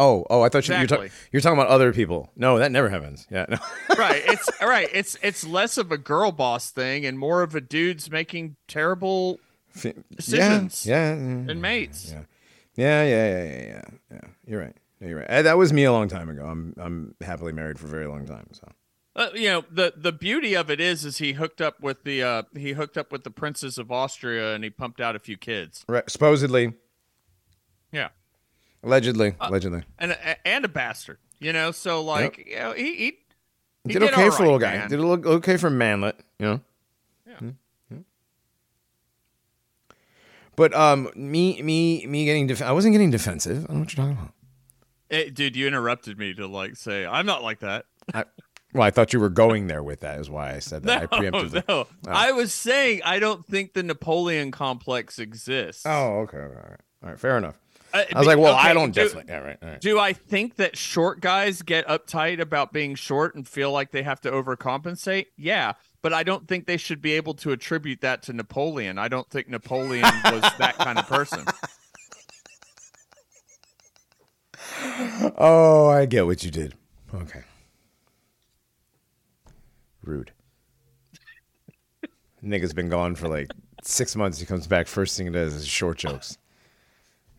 Oh, 0.03 0.25
oh! 0.29 0.41
I 0.41 0.49
thought 0.49 0.67
you, 0.67 0.75
you're, 0.75 0.87
ta- 0.87 1.05
you're 1.31 1.41
talking 1.41 1.57
about 1.59 1.69
other 1.69 1.93
people. 1.93 2.31
No, 2.35 2.57
that 2.59 2.71
never 2.71 2.89
happens. 2.89 3.25
Yeah, 3.31 3.45
no. 3.49 3.57
right. 3.97 4.21
It's 4.25 4.49
right. 4.61 4.89
It's 4.91 5.17
it's 5.21 5.45
less 5.45 5.77
of 5.77 5.91
a 5.91 5.97
girl 5.97 6.31
boss 6.31 6.71
thing 6.71 7.05
and 7.05 7.17
more 7.17 7.41
of 7.41 7.55
a 7.55 7.61
dudes 7.61 8.09
making 8.11 8.55
terrible 8.67 9.39
Decisions 10.15 10.85
yeah, 10.85 11.13
yeah, 11.15 11.21
and 11.51 11.61
mates. 11.61 12.11
Yeah, 12.11 12.23
yeah, 12.75 13.03
yeah, 13.03 13.27
yeah, 13.27 13.43
yeah, 13.43 13.65
yeah. 13.65 13.81
yeah. 14.11 14.19
You're 14.45 14.59
right. 14.61 14.75
Yeah, 15.01 15.07
You're 15.07 15.17
right. 15.19 15.29
Uh, 15.29 15.41
That 15.41 15.57
was 15.57 15.73
me 15.73 15.83
a 15.83 15.91
long 15.91 16.07
time 16.07 16.29
ago. 16.29 16.45
I'm 16.45 16.73
I'm 16.77 17.15
happily 17.21 17.53
married 17.53 17.79
for 17.79 17.87
a 17.87 17.89
very 17.89 18.07
long 18.07 18.25
time. 18.25 18.47
So 18.51 18.71
Uh, 19.15 19.29
you 19.33 19.49
know 19.49 19.63
the 19.71 19.93
the 19.95 20.11
beauty 20.11 20.55
of 20.55 20.69
it 20.69 20.79
is 20.79 21.05
is 21.05 21.17
he 21.17 21.33
hooked 21.33 21.61
up 21.61 21.79
with 21.81 22.03
the 22.03 22.23
uh 22.23 22.43
he 22.55 22.73
hooked 22.73 22.97
up 22.97 23.11
with 23.11 23.23
the 23.23 23.31
princes 23.31 23.77
of 23.77 23.91
Austria 23.91 24.53
and 24.55 24.63
he 24.63 24.69
pumped 24.69 25.01
out 25.01 25.15
a 25.15 25.19
few 25.19 25.37
kids. 25.37 25.83
right, 25.87 26.09
supposedly, 26.09 26.63
Yeah. 26.65 26.71
Allegedly, 28.83 29.35
allegedly, 29.39 29.83
And 29.99 30.11
a, 30.11 30.47
and 30.47 30.65
a 30.65 30.67
bastard. 30.67 31.17
You 31.39 31.51
know, 31.53 31.71
so 31.71 32.01
like 32.03 32.37
you 32.47 32.55
know, 32.55 32.73
he, 32.73 32.83
he 32.95 33.17
he 33.85 33.93
did, 33.93 33.99
did 33.99 34.13
okay 34.13 34.29
for 34.29 34.43
a 34.43 34.45
little 34.45 34.59
guy. 34.59 34.77
man. 34.77 34.89
Did 34.89 34.99
it 34.99 35.03
look 35.03 35.25
okay 35.25 35.57
for 35.57 35.69
manlet. 35.69 36.17
You 36.39 36.45
know. 36.45 36.61
Yeah. 37.27 37.35
Hmm. 37.37 37.49
But 40.55 40.73
um, 40.75 41.09
me, 41.15 41.61
me, 41.63 42.05
me 42.05 42.25
getting 42.25 42.47
def- 42.47 42.61
I 42.61 42.71
wasn't 42.71 42.93
getting 42.93 43.09
defensive. 43.09 43.63
I 43.63 43.67
don't 43.67 43.73
know 43.75 43.79
what 43.81 43.97
you're 43.97 44.05
talking 44.05 44.17
about. 44.21 44.33
Eh, 45.09 45.29
dude, 45.33 45.55
you 45.55 45.67
interrupted 45.67 46.17
me 46.17 46.33
to 46.35 46.47
like 46.47 46.75
say 46.75 47.05
I'm 47.05 47.25
not 47.25 47.43
like 47.43 47.59
that. 47.59 47.85
I, 48.13 48.25
well, 48.73 48.83
I 48.83 48.91
thought 48.91 49.13
you 49.13 49.19
were 49.19 49.29
going 49.29 49.67
there 49.67 49.83
with 49.83 50.01
that. 50.01 50.19
Is 50.19 50.29
why 50.29 50.53
I 50.53 50.59
said 50.59 50.83
that. 50.85 51.09
I 51.11 51.19
No, 51.19 51.31
preemptively. 51.31 51.67
no. 51.67 51.87
I 52.07 52.31
was 52.31 52.53
saying 52.53 53.01
I 53.03 53.19
don't 53.19 53.45
think 53.45 53.73
the 53.73 53.83
Napoleon 53.83 54.51
complex 54.51 55.17
exists. 55.19 55.85
Oh, 55.85 56.19
okay. 56.21 56.37
All 56.37 56.43
right. 56.47 56.79
All 57.03 57.09
right. 57.09 57.19
Fair 57.19 57.37
enough. 57.37 57.59
Uh, 57.93 58.03
I 58.13 58.17
was 58.17 58.27
like, 58.27 58.39
well, 58.39 58.57
okay, 58.57 58.69
I 58.69 58.73
don't 58.73 58.91
do, 58.91 59.03
definitely. 59.03 59.31
Yeah, 59.31 59.39
right. 59.39 59.57
Right. 59.61 59.81
Do 59.81 59.99
I 59.99 60.13
think 60.13 60.55
that 60.55 60.75
short 60.75 61.21
guys 61.21 61.61
get 61.61 61.87
uptight 61.87 62.39
about 62.39 62.73
being 62.73 62.95
short 62.95 63.35
and 63.35 63.47
feel 63.47 63.71
like 63.71 63.91
they 63.91 64.01
have 64.03 64.19
to 64.21 64.31
overcompensate? 64.31 65.27
Yeah, 65.37 65.73
but 66.01 66.11
I 66.11 66.23
don't 66.23 66.47
think 66.47 66.65
they 66.65 66.77
should 66.77 67.01
be 67.01 67.13
able 67.13 67.35
to 67.35 67.51
attribute 67.51 68.01
that 68.01 68.23
to 68.23 68.33
Napoleon. 68.33 68.97
I 68.97 69.09
don't 69.09 69.29
think 69.29 69.47
Napoleon 69.47 70.01
was 70.25 70.41
that 70.57 70.75
kind 70.77 70.97
of 70.97 71.07
person. 71.07 71.45
Oh, 75.37 75.87
I 75.87 76.05
get 76.05 76.25
what 76.25 76.43
you 76.43 76.51
did. 76.51 76.73
Okay. 77.13 77.41
Rude. 80.03 80.31
Nigga's 82.43 82.73
been 82.73 82.89
gone 82.89 83.15
for 83.15 83.27
like 83.27 83.51
six 83.81 84.15
months. 84.15 84.39
He 84.39 84.45
comes 84.45 84.67
back. 84.67 84.87
First 84.87 85.17
thing 85.17 85.27
he 85.27 85.31
does 85.31 85.53
is 85.53 85.65
short 85.67 85.97
jokes. 85.97 86.37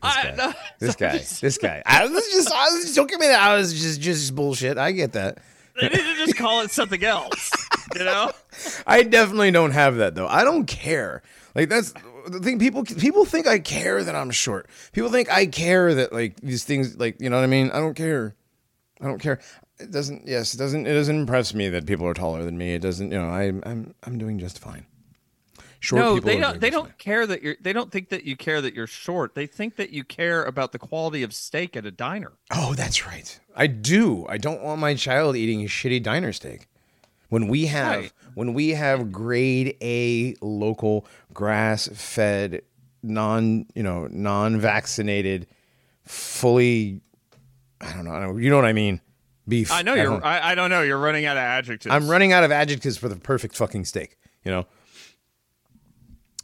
This 0.04 0.16
I- 0.16 0.22
guy. 0.30 0.36
no, 0.36 0.52
This 0.78 0.96
guy. 0.96 1.18
just- 1.18 1.40
This 1.40 1.58
guy. 1.58 1.82
I 1.86 2.06
was 2.06 2.12
just. 2.30 2.52
I 2.52 2.70
was 2.70 2.82
just. 2.84 2.96
Don't 2.96 3.08
give 3.10 3.20
me 3.20 3.26
that. 3.28 3.40
I 3.40 3.56
was 3.56 3.72
just. 3.72 4.00
Just 4.00 4.34
bullshit. 4.34 4.78
I 4.78 4.92
get 4.92 5.12
that. 5.12 5.38
They 5.80 5.88
need 5.88 5.98
to 5.98 6.14
just 6.16 6.36
call 6.36 6.60
it 6.60 6.70
something 6.70 7.02
else. 7.02 7.50
You 7.96 8.04
know? 8.04 8.30
I 8.86 9.02
definitely 9.02 9.50
don't 9.50 9.72
have 9.72 9.96
that 9.96 10.14
though. 10.14 10.28
I 10.28 10.44
don't 10.44 10.66
care. 10.66 11.22
Like 11.56 11.68
that's 11.68 11.92
the 12.28 12.38
thing. 12.40 12.58
People 12.60 12.84
people 12.84 13.24
think 13.24 13.46
I 13.48 13.58
care 13.58 14.02
that 14.04 14.14
I'm 14.14 14.30
short. 14.30 14.68
People 14.92 15.10
think 15.10 15.30
I 15.32 15.46
care 15.46 15.92
that 15.94 16.12
like 16.12 16.36
these 16.40 16.62
things. 16.64 16.96
Like 16.96 17.20
you 17.20 17.28
know 17.28 17.36
what 17.36 17.42
I 17.44 17.48
mean. 17.48 17.70
I 17.72 17.78
don't 17.80 17.94
care. 17.94 18.34
I 19.00 19.06
don't 19.06 19.18
care. 19.20 19.40
It 19.80 19.90
doesn't. 19.90 20.26
Yes, 20.28 20.54
it 20.54 20.58
doesn't. 20.58 20.86
It 20.86 20.94
doesn't 20.94 21.16
impress 21.16 21.52
me 21.54 21.68
that 21.70 21.86
people 21.86 22.06
are 22.06 22.14
taller 22.14 22.44
than 22.44 22.56
me. 22.56 22.74
It 22.74 22.82
doesn't. 22.82 23.10
You 23.10 23.18
know. 23.18 23.28
I 23.28 23.44
I'm 23.68 23.94
I'm 24.04 24.18
doing 24.18 24.38
just 24.38 24.60
fine. 24.60 24.86
Short 25.84 26.00
no, 26.00 26.14
people 26.14 26.26
they 26.28 26.38
don't. 26.38 26.60
They 26.60 26.70
don't 26.70 26.96
care 26.98 27.26
that 27.26 27.42
you're. 27.42 27.56
They 27.60 27.72
don't 27.72 27.92
think 27.92 28.08
that 28.08 28.24
you 28.24 28.36
care 28.36 28.60
that 28.62 28.74
you're 28.74 28.86
short. 28.86 29.34
They 29.34 29.46
think 29.46 29.76
that 29.76 29.90
you 29.90 30.02
care 30.02 30.42
about 30.44 30.72
the 30.72 30.78
quality 30.78 31.22
of 31.22 31.34
steak 31.34 31.76
at 31.76 31.84
a 31.84 31.90
diner. 31.90 32.32
Oh, 32.52 32.74
that's 32.74 33.06
right. 33.06 33.38
I 33.54 33.66
do. 33.66 34.26
I 34.28 34.38
don't 34.38 34.62
want 34.62 34.80
my 34.80 34.94
child 34.94 35.36
eating 35.36 35.60
a 35.62 35.66
shitty 35.66 36.02
diner 36.02 36.32
steak. 36.32 36.68
When 37.28 37.48
we 37.48 37.66
have 37.66 37.96
Right. 38.00 38.12
when 38.34 38.54
we 38.54 38.70
have 38.70 39.10
grade 39.12 39.76
A 39.82 40.34
local 40.40 41.06
grass 41.32 41.88
fed 41.92 42.62
non, 43.02 43.66
you 43.74 43.82
know, 43.82 44.06
non-vaccinated 44.10 45.46
fully 46.04 47.00
I 47.80 47.92
don't 47.92 48.04
know, 48.04 48.12
I 48.14 48.20
don't- 48.20 48.42
you 48.42 48.48
know 48.50 48.56
what 48.56 48.64
I 48.64 48.72
mean? 48.72 49.00
Beef. 49.46 49.70
I 49.70 49.82
know 49.82 49.92
at 49.92 49.98
you're. 49.98 50.10
home. 50.12 50.20
I, 50.24 50.52
I 50.52 50.54
don't 50.54 50.70
know. 50.70 50.80
You're 50.80 50.96
running 50.98 51.26
out 51.26 51.36
of 51.36 51.42
adjectives. 51.42 51.94
I'm 51.94 52.08
running 52.08 52.32
out 52.32 52.44
of 52.44 52.50
adjectives 52.52 52.96
for 52.96 53.10
the 53.10 53.16
perfect 53.16 53.54
fucking 53.56 53.84
steak, 53.84 54.16
you 54.42 54.50
know? 54.50 54.66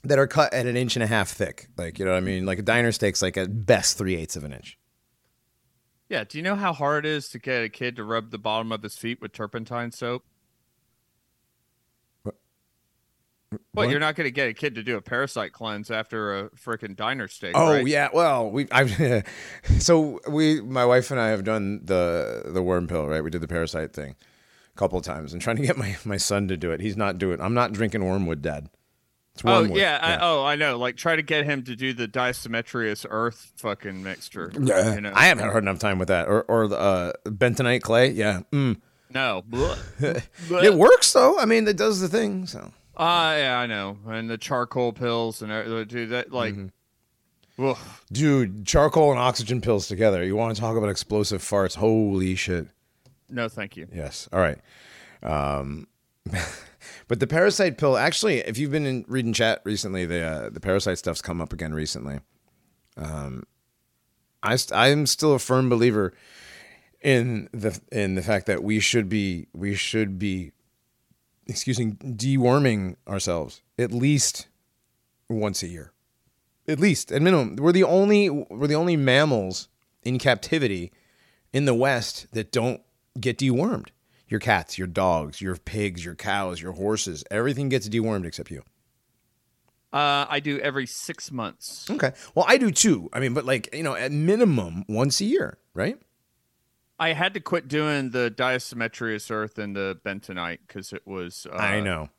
That 0.03 0.19
are 0.19 0.27
cut 0.27 0.55
at 0.55 0.67
an 0.67 0.77
inch 0.77 0.97
and 0.97 1.03
a 1.03 1.07
half 1.07 1.29
thick. 1.29 1.69
Like, 1.77 1.99
you 1.99 2.05
know 2.07 2.13
what 2.13 2.17
I 2.19 2.21
mean? 2.21 2.47
Like 2.47 2.59
a 2.59 2.63
diner 2.63 2.91
steak's 2.91 3.21
like 3.21 3.37
at 3.37 3.67
best 3.67 3.99
three 3.99 4.17
eighths 4.17 4.35
of 4.37 4.45
an 4.45 4.53
inch. 4.53 4.79
Yeah. 6.09 6.25
Do 6.25 6.39
you 6.39 6.43
know 6.43 6.57
how 6.57 6.73
hard 6.73 7.05
it 7.05 7.11
is 7.11 7.29
to 7.29 7.39
get 7.39 7.63
a 7.63 7.69
kid 7.69 7.97
to 7.97 8.05
rub 8.05 8.31
the 8.31 8.39
bottom 8.39 8.73
of 8.73 8.83
his 8.83 8.97
feet 8.97 9.21
with 9.21 9.33
turpentine 9.33 9.93
soap? 9.93 10.25
What? 12.23 12.35
Well, 13.53 13.61
What? 13.73 13.91
you're 13.91 14.01
not 14.01 14.15
going 14.17 14.27
to 14.27 14.31
get 14.33 14.49
a 14.49 14.55
kid 14.55 14.75
to 14.77 14.83
do 14.83 14.97
a 14.97 15.03
parasite 15.03 15.53
cleanse 15.53 15.91
after 15.91 16.39
a 16.39 16.51
freaking 16.51 16.97
diner 16.97 17.29
steak. 17.29 17.53
Oh 17.55 17.73
right? 17.75 17.87
yeah, 17.87 18.09
well 18.13 18.51
we 18.51 18.69
I've 18.73 19.25
so 19.81 20.19
we 20.29 20.61
my 20.63 20.85
wife 20.87 21.11
and 21.11 21.21
I 21.21 21.29
have 21.29 21.45
done 21.45 21.81
the 21.85 22.45
the 22.47 22.63
worm 22.63 22.87
pill 22.87 23.07
right. 23.07 23.23
We 23.23 23.31
did 23.31 23.41
the 23.43 23.49
parasite 23.49 23.93
thing 23.93 24.15
a 24.75 24.79
couple 24.79 24.99
of 24.99 25.05
times 25.05 25.33
and 25.33 25.43
trying 25.43 25.57
to 25.57 25.63
get 25.63 25.77
my 25.77 25.97
my 26.05 26.17
son 26.17 26.49
to 26.49 26.57
do 26.57 26.71
it. 26.73 26.81
He's 26.81 26.97
not 26.97 27.19
doing. 27.19 27.41
I'm 27.41 27.55
not 27.55 27.73
drinking 27.73 28.05
wormwood, 28.05 28.41
Dad. 28.41 28.71
It's 29.35 29.43
Oh 29.45 29.61
wormwood. 29.63 29.79
yeah, 29.79 29.99
I, 30.03 30.19
oh 30.25 30.45
I 30.45 30.57
know. 30.57 30.77
Like 30.79 30.97
try 30.97 31.17
to 31.17 31.23
get 31.23 31.45
him 31.45 31.63
to 31.65 31.77
do 31.77 31.93
the 31.93 32.09
diatomaceous 32.09 33.07
earth 33.09 33.53
fucking 33.57 34.03
mixture. 34.03 34.51
Yeah. 34.61 34.95
you 34.95 35.01
know? 35.01 35.13
I 35.15 35.27
haven't 35.27 35.45
had 35.49 35.57
enough 35.57 35.79
time 35.79 35.99
with 35.99 36.09
that 36.09 36.29
or 36.29 36.43
or 36.43 36.67
the 36.69 36.79
uh, 36.79 37.13
bentonite 37.25 37.83
clay. 37.83 38.11
Yeah, 38.11 38.41
mm. 38.53 38.81
no. 39.15 39.45
It 40.51 40.75
works 40.75 41.13
though. 41.13 41.39
I 41.39 41.45
mean, 41.47 41.67
it 41.69 41.77
does 41.77 42.01
the 42.01 42.09
thing. 42.09 42.47
So 42.47 42.73
Ah, 42.97 43.35
yeah, 43.37 43.59
I 43.59 43.67
know. 43.67 43.97
And 44.07 44.29
the 44.29 44.37
charcoal 44.37 44.93
pills 44.93 45.41
and 45.43 45.51
everything. 45.51 45.87
Dude, 45.87 46.11
that 46.11 46.33
like, 46.33 46.55
Mm-hmm. 46.55 47.73
dude, 48.13 48.67
charcoal 48.67 49.11
and 49.11 49.19
oxygen 49.21 49.61
pills 49.61 49.87
together. 49.87 50.25
You 50.25 50.35
want 50.37 50.55
to 50.55 50.61
talk 50.61 50.77
about 50.77 50.89
explosive 50.89 51.43
farts? 51.43 51.77
Holy 51.77 52.35
shit! 52.35 52.67
no, 53.29 53.49
thank 53.49 53.77
you. 53.77 53.87
Yes. 53.95 54.29
All 54.33 54.41
right. 54.41 54.59
Um, 55.23 55.87
but 57.11 57.19
the 57.19 57.27
parasite 57.27 57.77
pill, 57.77 57.97
actually, 57.97 58.39
if 58.39 58.57
you've 58.57 58.71
been 58.71 58.87
in, 58.87 59.05
reading 59.09 59.33
chat 59.33 59.63
recently, 59.65 60.07
the 60.07 60.23
uh, 60.23 60.49
the 60.49 60.61
parasite 60.61 60.97
stuff's 60.97 61.21
come 61.21 61.41
up 61.41 61.53
again 61.53 61.75
recently. 61.75 62.21
Um, 62.97 63.43
I 64.45 64.55
st- 64.55 64.79
I'm 64.79 65.07
still 65.07 65.35
a 65.35 65.41
firm 65.41 65.69
believer 65.69 66.15
in 67.01 67.49
the 67.51 67.81
in 67.91 68.15
the 68.15 68.23
fact 68.23 68.47
that 68.47 68.63
we 68.63 68.79
should 68.79 69.09
be 69.09 69.49
we 69.53 69.75
should 69.75 70.21
be 70.21 70.53
excuse 71.49 71.81
me 71.81 71.95
deworming 72.01 72.95
ourselves 73.09 73.61
at 73.77 73.91
least 73.91 74.47
once 75.29 75.65
a 75.65 75.67
year. 75.67 75.91
At 76.69 76.79
least 76.79 77.11
at 77.11 77.23
minimum. 77.23 77.57
We're 77.57 77.73
the 77.73 77.83
only 77.83 78.31
we're 78.31 78.69
the 78.69 78.77
only 78.77 78.97
mammals 78.97 79.67
in 80.05 80.21
captivity 80.21 80.93
in 81.53 81.65
the 81.65 81.75
west 81.75 82.29
that 82.35 82.53
don't 82.53 82.83
get 83.19 83.37
dewormed 83.37 83.89
your 84.31 84.41
cats 84.41 84.79
your 84.79 84.87
dogs 84.87 85.41
your 85.43 85.57
pigs 85.57 86.03
your 86.05 86.15
cows 86.15 86.63
your 86.63 86.73
horses 86.73 87.23
everything 87.31 87.69
gets 87.69 87.89
dewormed 87.89 88.25
except 88.25 88.51
you 88.51 88.63
Uh, 89.93 90.25
I 90.31 90.39
do 90.39 90.59
every 90.61 90.87
six 90.87 91.33
months. 91.33 91.91
okay 91.91 92.13
well 92.35 92.45
i 92.49 92.57
do 92.57 92.71
too 92.71 93.09
i 93.13 93.19
mean 93.21 93.35
but 93.35 93.45
like 93.45 93.69
you 93.75 93.83
know 93.83 93.95
at 93.95 94.13
minimum 94.13 94.85
once 94.89 95.21
a 95.21 95.25
year 95.25 95.59
right 95.75 95.99
I 97.03 97.15
had 97.15 97.33
to 97.33 97.41
quit 97.41 97.67
doing 97.67 98.11
the 98.11 98.31
diatomaceous 98.31 99.31
earth 99.31 99.59
and 99.59 99.75
the 99.75 99.99
bentonite 100.05 100.59
because 100.67 100.93
it 100.93 101.07
was. 101.07 101.47
Uh, 101.51 101.57
i 101.57 101.81
know 101.81 102.11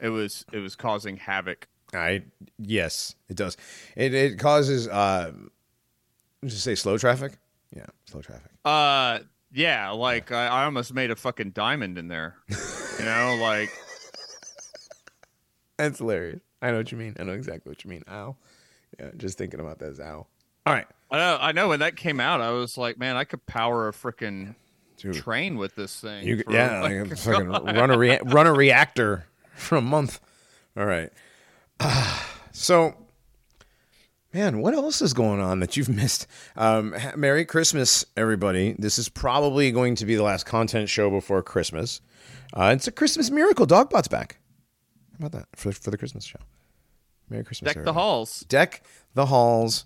It 0.00 0.08
was 0.08 0.46
it 0.50 0.58
was 0.60 0.74
causing 0.76 1.18
havoc. 1.18 1.68
I 1.92 2.22
yes, 2.56 3.14
it 3.28 3.36
does. 3.36 3.58
It 3.96 4.14
it 4.14 4.38
causes 4.38 4.88
uh 4.88 5.32
just 6.44 6.64
say 6.64 6.74
slow 6.74 6.96
traffic? 6.96 7.32
Yeah, 7.76 7.84
slow 8.06 8.22
traffic. 8.22 8.50
Uh, 8.64 9.18
yeah, 9.52 9.90
like 9.90 10.32
I, 10.32 10.46
I 10.46 10.64
almost 10.64 10.94
made 10.94 11.10
a 11.10 11.16
fucking 11.16 11.50
diamond 11.50 11.98
in 11.98 12.08
there. 12.08 12.36
You 12.48 13.04
know, 13.04 13.38
like 13.40 13.70
That's 15.78 15.98
hilarious. 15.98 16.40
I 16.62 16.70
know 16.70 16.78
what 16.78 16.92
you 16.92 16.98
mean. 16.98 17.16
I 17.18 17.22
know 17.22 17.32
exactly 17.32 17.70
what 17.70 17.84
you 17.84 17.90
mean. 17.90 18.04
Ow. 18.10 18.36
Yeah, 18.98 19.10
just 19.16 19.38
thinking 19.38 19.60
about 19.60 19.78
that 19.78 19.90
is 19.90 20.00
ow. 20.00 20.26
All 20.66 20.74
right. 20.74 20.86
I 21.10 21.18
know. 21.18 21.38
I 21.40 21.52
know 21.52 21.68
when 21.68 21.80
that 21.80 21.96
came 21.96 22.20
out, 22.20 22.40
I 22.40 22.50
was 22.50 22.76
like, 22.76 22.98
man, 22.98 23.16
I 23.16 23.24
could 23.24 23.44
power 23.46 23.88
a 23.88 23.92
freaking 23.92 24.54
train 25.14 25.56
with 25.56 25.74
this 25.74 25.98
thing. 25.98 26.26
you, 26.26 26.42
for, 26.42 26.52
yeah, 26.52 26.80
like, 26.82 27.08
like, 27.08 27.18
fucking 27.18 27.48
run 27.48 27.90
a 27.90 27.98
rea- 27.98 28.20
run 28.24 28.46
a 28.46 28.52
reactor 28.52 29.26
for 29.54 29.76
a 29.76 29.80
month. 29.80 30.20
All 30.76 30.84
right. 30.84 31.10
so 32.52 32.94
man, 34.32 34.60
what 34.60 34.74
else 34.74 35.02
is 35.02 35.12
going 35.12 35.40
on 35.40 35.60
that 35.60 35.76
you've 35.76 35.88
missed? 35.88 36.26
Um, 36.56 36.94
Merry 37.16 37.44
Christmas, 37.44 38.04
everybody. 38.16 38.74
This 38.78 38.98
is 38.98 39.08
probably 39.08 39.70
going 39.72 39.96
to 39.96 40.06
be 40.06 40.14
the 40.14 40.22
last 40.22 40.46
content 40.46 40.88
show 40.88 41.10
before 41.10 41.42
Christmas. 41.42 42.00
Uh, 42.52 42.72
it's 42.74 42.86
a 42.86 42.92
Christmas 42.92 43.30
miracle. 43.30 43.66
Dogbot's 43.66 44.08
back. 44.08 44.38
How 45.12 45.26
about 45.26 45.32
that 45.32 45.48
for, 45.56 45.72
for 45.72 45.90
the 45.90 45.98
Christmas 45.98 46.24
show? 46.24 46.38
Merry 47.28 47.44
Christmas. 47.44 47.74
deck 47.74 47.84
the 47.84 47.92
halls. 47.92 48.40
Deck 48.48 48.82
the 49.14 49.26
halls. 49.26 49.84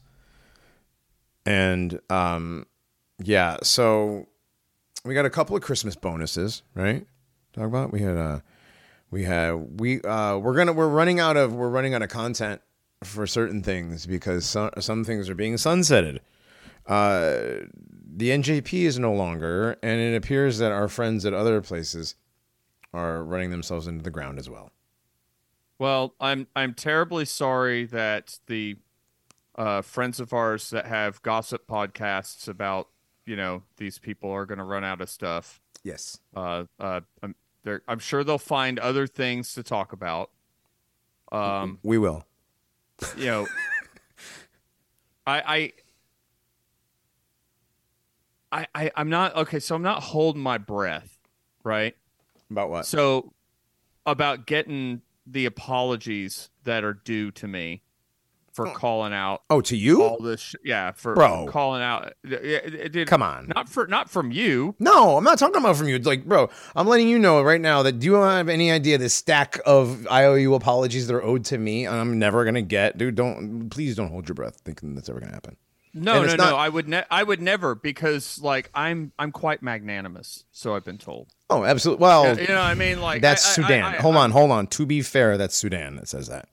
And 1.44 2.00
um, 2.08 2.66
yeah, 3.22 3.58
so 3.62 4.28
we 5.04 5.12
got 5.14 5.26
a 5.26 5.30
couple 5.30 5.54
of 5.54 5.62
Christmas 5.62 5.94
bonuses, 5.94 6.62
right? 6.74 7.06
Talk 7.52 7.66
about 7.66 7.92
we 7.92 8.00
had 8.00 8.16
uh 8.16 8.40
we 9.10 9.24
had 9.24 9.78
we 9.78 10.00
uh 10.02 10.38
we're 10.38 10.54
gonna 10.54 10.72
we're 10.72 10.88
running 10.88 11.20
out 11.20 11.36
of 11.36 11.52
we're 11.52 11.68
running 11.68 11.94
out 11.94 12.02
of 12.02 12.08
content 12.08 12.62
for 13.06 13.26
certain 13.26 13.62
things 13.62 14.06
because 14.06 14.44
some 14.44 14.70
some 14.78 15.04
things 15.04 15.28
are 15.28 15.34
being 15.34 15.54
sunsetted. 15.54 16.20
Uh, 16.86 17.66
the 18.16 18.30
NJP 18.30 18.84
is 18.84 18.98
no 18.98 19.12
longer, 19.12 19.76
and 19.82 20.00
it 20.00 20.16
appears 20.16 20.58
that 20.58 20.70
our 20.70 20.88
friends 20.88 21.24
at 21.24 21.32
other 21.32 21.60
places 21.60 22.14
are 22.92 23.24
running 23.24 23.50
themselves 23.50 23.86
into 23.86 24.02
the 24.02 24.10
ground 24.10 24.38
as 24.38 24.48
well. 24.48 24.70
Well, 25.78 26.14
I'm 26.20 26.46
I'm 26.54 26.74
terribly 26.74 27.24
sorry 27.24 27.86
that 27.86 28.38
the 28.46 28.76
uh, 29.56 29.82
friends 29.82 30.20
of 30.20 30.32
ours 30.32 30.70
that 30.70 30.86
have 30.86 31.22
gossip 31.22 31.66
podcasts 31.66 32.48
about 32.48 32.88
you 33.26 33.36
know 33.36 33.62
these 33.76 33.98
people 33.98 34.30
are 34.30 34.46
going 34.46 34.58
to 34.58 34.64
run 34.64 34.84
out 34.84 35.00
of 35.00 35.08
stuff. 35.08 35.60
Yes. 35.82 36.18
Uh, 36.34 36.64
uh, 36.80 37.00
I'm, 37.22 37.34
they're, 37.62 37.82
I'm 37.88 37.98
sure 37.98 38.24
they'll 38.24 38.38
find 38.38 38.78
other 38.78 39.06
things 39.06 39.54
to 39.54 39.62
talk 39.62 39.92
about. 39.92 40.30
Um, 41.32 41.78
We 41.82 41.98
will. 41.98 42.24
You 43.16 43.26
know, 43.26 43.46
I, 45.26 45.72
I, 48.50 48.60
I, 48.60 48.66
I, 48.74 48.90
I'm 48.96 49.08
not 49.08 49.36
okay. 49.36 49.60
So 49.60 49.74
I'm 49.74 49.82
not 49.82 50.02
holding 50.02 50.42
my 50.42 50.58
breath, 50.58 51.18
right? 51.62 51.96
About 52.50 52.70
what? 52.70 52.86
So 52.86 53.32
about 54.06 54.46
getting 54.46 55.02
the 55.26 55.46
apologies 55.46 56.50
that 56.64 56.84
are 56.84 56.92
due 56.92 57.30
to 57.32 57.48
me 57.48 57.82
for 58.54 58.66
hmm. 58.68 58.74
calling 58.74 59.12
out 59.12 59.42
Oh, 59.50 59.60
to 59.62 59.76
you? 59.76 60.02
all 60.02 60.18
this, 60.18 60.40
sh- 60.40 60.54
yeah, 60.64 60.92
for 60.92 61.14
Bro. 61.14 61.46
calling 61.48 61.82
out. 61.82 62.14
Yeah, 62.24 62.38
it- 62.38 62.96
it 62.96 63.08
Come 63.08 63.22
on. 63.22 63.52
not 63.54 63.68
for 63.68 63.86
not 63.86 64.08
from 64.08 64.30
you. 64.30 64.74
No, 64.78 65.16
I'm 65.16 65.24
not 65.24 65.38
talking 65.38 65.56
about 65.56 65.76
from 65.76 65.88
you. 65.88 65.98
Like, 65.98 66.24
bro, 66.24 66.48
I'm 66.74 66.86
letting 66.86 67.08
you 67.08 67.18
know 67.18 67.42
right 67.42 67.60
now 67.60 67.82
that 67.82 67.98
do 67.98 68.06
you 68.06 68.14
have 68.14 68.48
any 68.48 68.70
idea 68.70 68.96
the 68.96 69.08
stack 69.08 69.58
of 69.66 70.06
IOU 70.08 70.54
apologies 70.54 71.08
that 71.08 71.14
are 71.14 71.22
owed 71.22 71.44
to 71.46 71.58
me 71.58 71.84
and 71.84 71.96
I'm 71.96 72.18
never 72.18 72.44
gonna 72.44 72.62
get? 72.62 72.96
Dude, 72.96 73.16
don't 73.16 73.68
please 73.70 73.96
don't 73.96 74.08
hold 74.10 74.28
your 74.28 74.34
breath 74.34 74.60
thinking 74.64 74.94
that's 74.94 75.08
ever 75.08 75.20
gonna 75.20 75.32
happen. 75.32 75.56
No, 75.96 76.14
no, 76.14 76.22
it's 76.24 76.34
no. 76.36 76.56
I 76.56 76.68
would, 76.68 76.88
ne- 76.88 77.04
I 77.08 77.22
would 77.22 77.40
never 77.40 77.76
because 77.76 78.40
like 78.40 78.68
I'm, 78.74 79.12
I'm 79.18 79.30
quite 79.30 79.62
magnanimous. 79.62 80.44
So 80.50 80.74
I've 80.74 80.84
been 80.84 80.98
told. 80.98 81.28
Oh, 81.48 81.64
absolutely. 81.64 82.02
Well, 82.02 82.36
you 82.36 82.48
know, 82.48 82.54
what 82.54 82.62
I 82.62 82.74
mean, 82.74 83.00
like 83.00 83.22
that's 83.22 83.46
I- 83.46 83.62
Sudan. 83.62 83.84
I- 83.84 83.96
I- 83.96 84.00
hold 84.00 84.16
on, 84.16 84.32
hold 84.32 84.50
on. 84.50 84.66
To 84.68 84.86
be 84.86 85.02
fair, 85.02 85.36
that's 85.38 85.54
Sudan 85.54 85.96
that 85.96 86.08
says 86.08 86.26
that. 86.28 86.48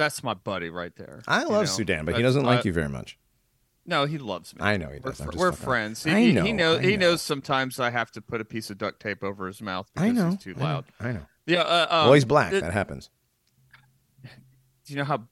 That's 0.00 0.22
my 0.24 0.32
buddy 0.32 0.70
right 0.70 0.96
there. 0.96 1.20
I 1.28 1.42
you 1.42 1.48
love 1.48 1.60
know? 1.62 1.66
Sudan, 1.66 2.06
but 2.06 2.16
he 2.16 2.22
doesn't 2.22 2.42
like 2.44 2.64
you 2.64 2.72
very 2.72 2.88
much. 2.88 3.18
No, 3.84 4.06
he 4.06 4.16
loves 4.16 4.54
me. 4.54 4.62
I 4.62 4.78
know 4.78 4.88
he 4.88 4.98
We're, 4.98 5.10
does. 5.10 5.18
Just 5.18 5.36
we're 5.36 5.52
friends. 5.52 6.02
He, 6.04 6.10
I 6.10 6.30
know, 6.32 6.42
he 6.42 6.52
knows. 6.54 6.78
I 6.78 6.82
He 6.82 6.96
knows 6.96 7.20
sometimes 7.20 7.78
I 7.78 7.90
have 7.90 8.10
to 8.12 8.22
put 8.22 8.40
a 8.40 8.44
piece 8.46 8.70
of 8.70 8.78
duct 8.78 8.98
tape 8.98 9.22
over 9.22 9.46
his 9.46 9.60
mouth 9.60 9.90
because 9.92 10.08
I 10.08 10.12
know. 10.12 10.30
he's 10.30 10.38
too 10.38 10.54
I 10.56 10.58
know, 10.58 10.64
loud. 10.64 10.84
I 11.00 11.12
know. 11.12 11.26
Yeah. 11.44 11.60
Uh, 11.60 11.86
um, 11.90 12.04
well, 12.06 12.12
he's 12.14 12.24
black. 12.24 12.54
it- 12.54 12.62
that 12.62 12.72
happens. 12.72 13.10
do 14.24 14.30
you 14.86 14.96
know 14.96 15.04
how 15.04 15.24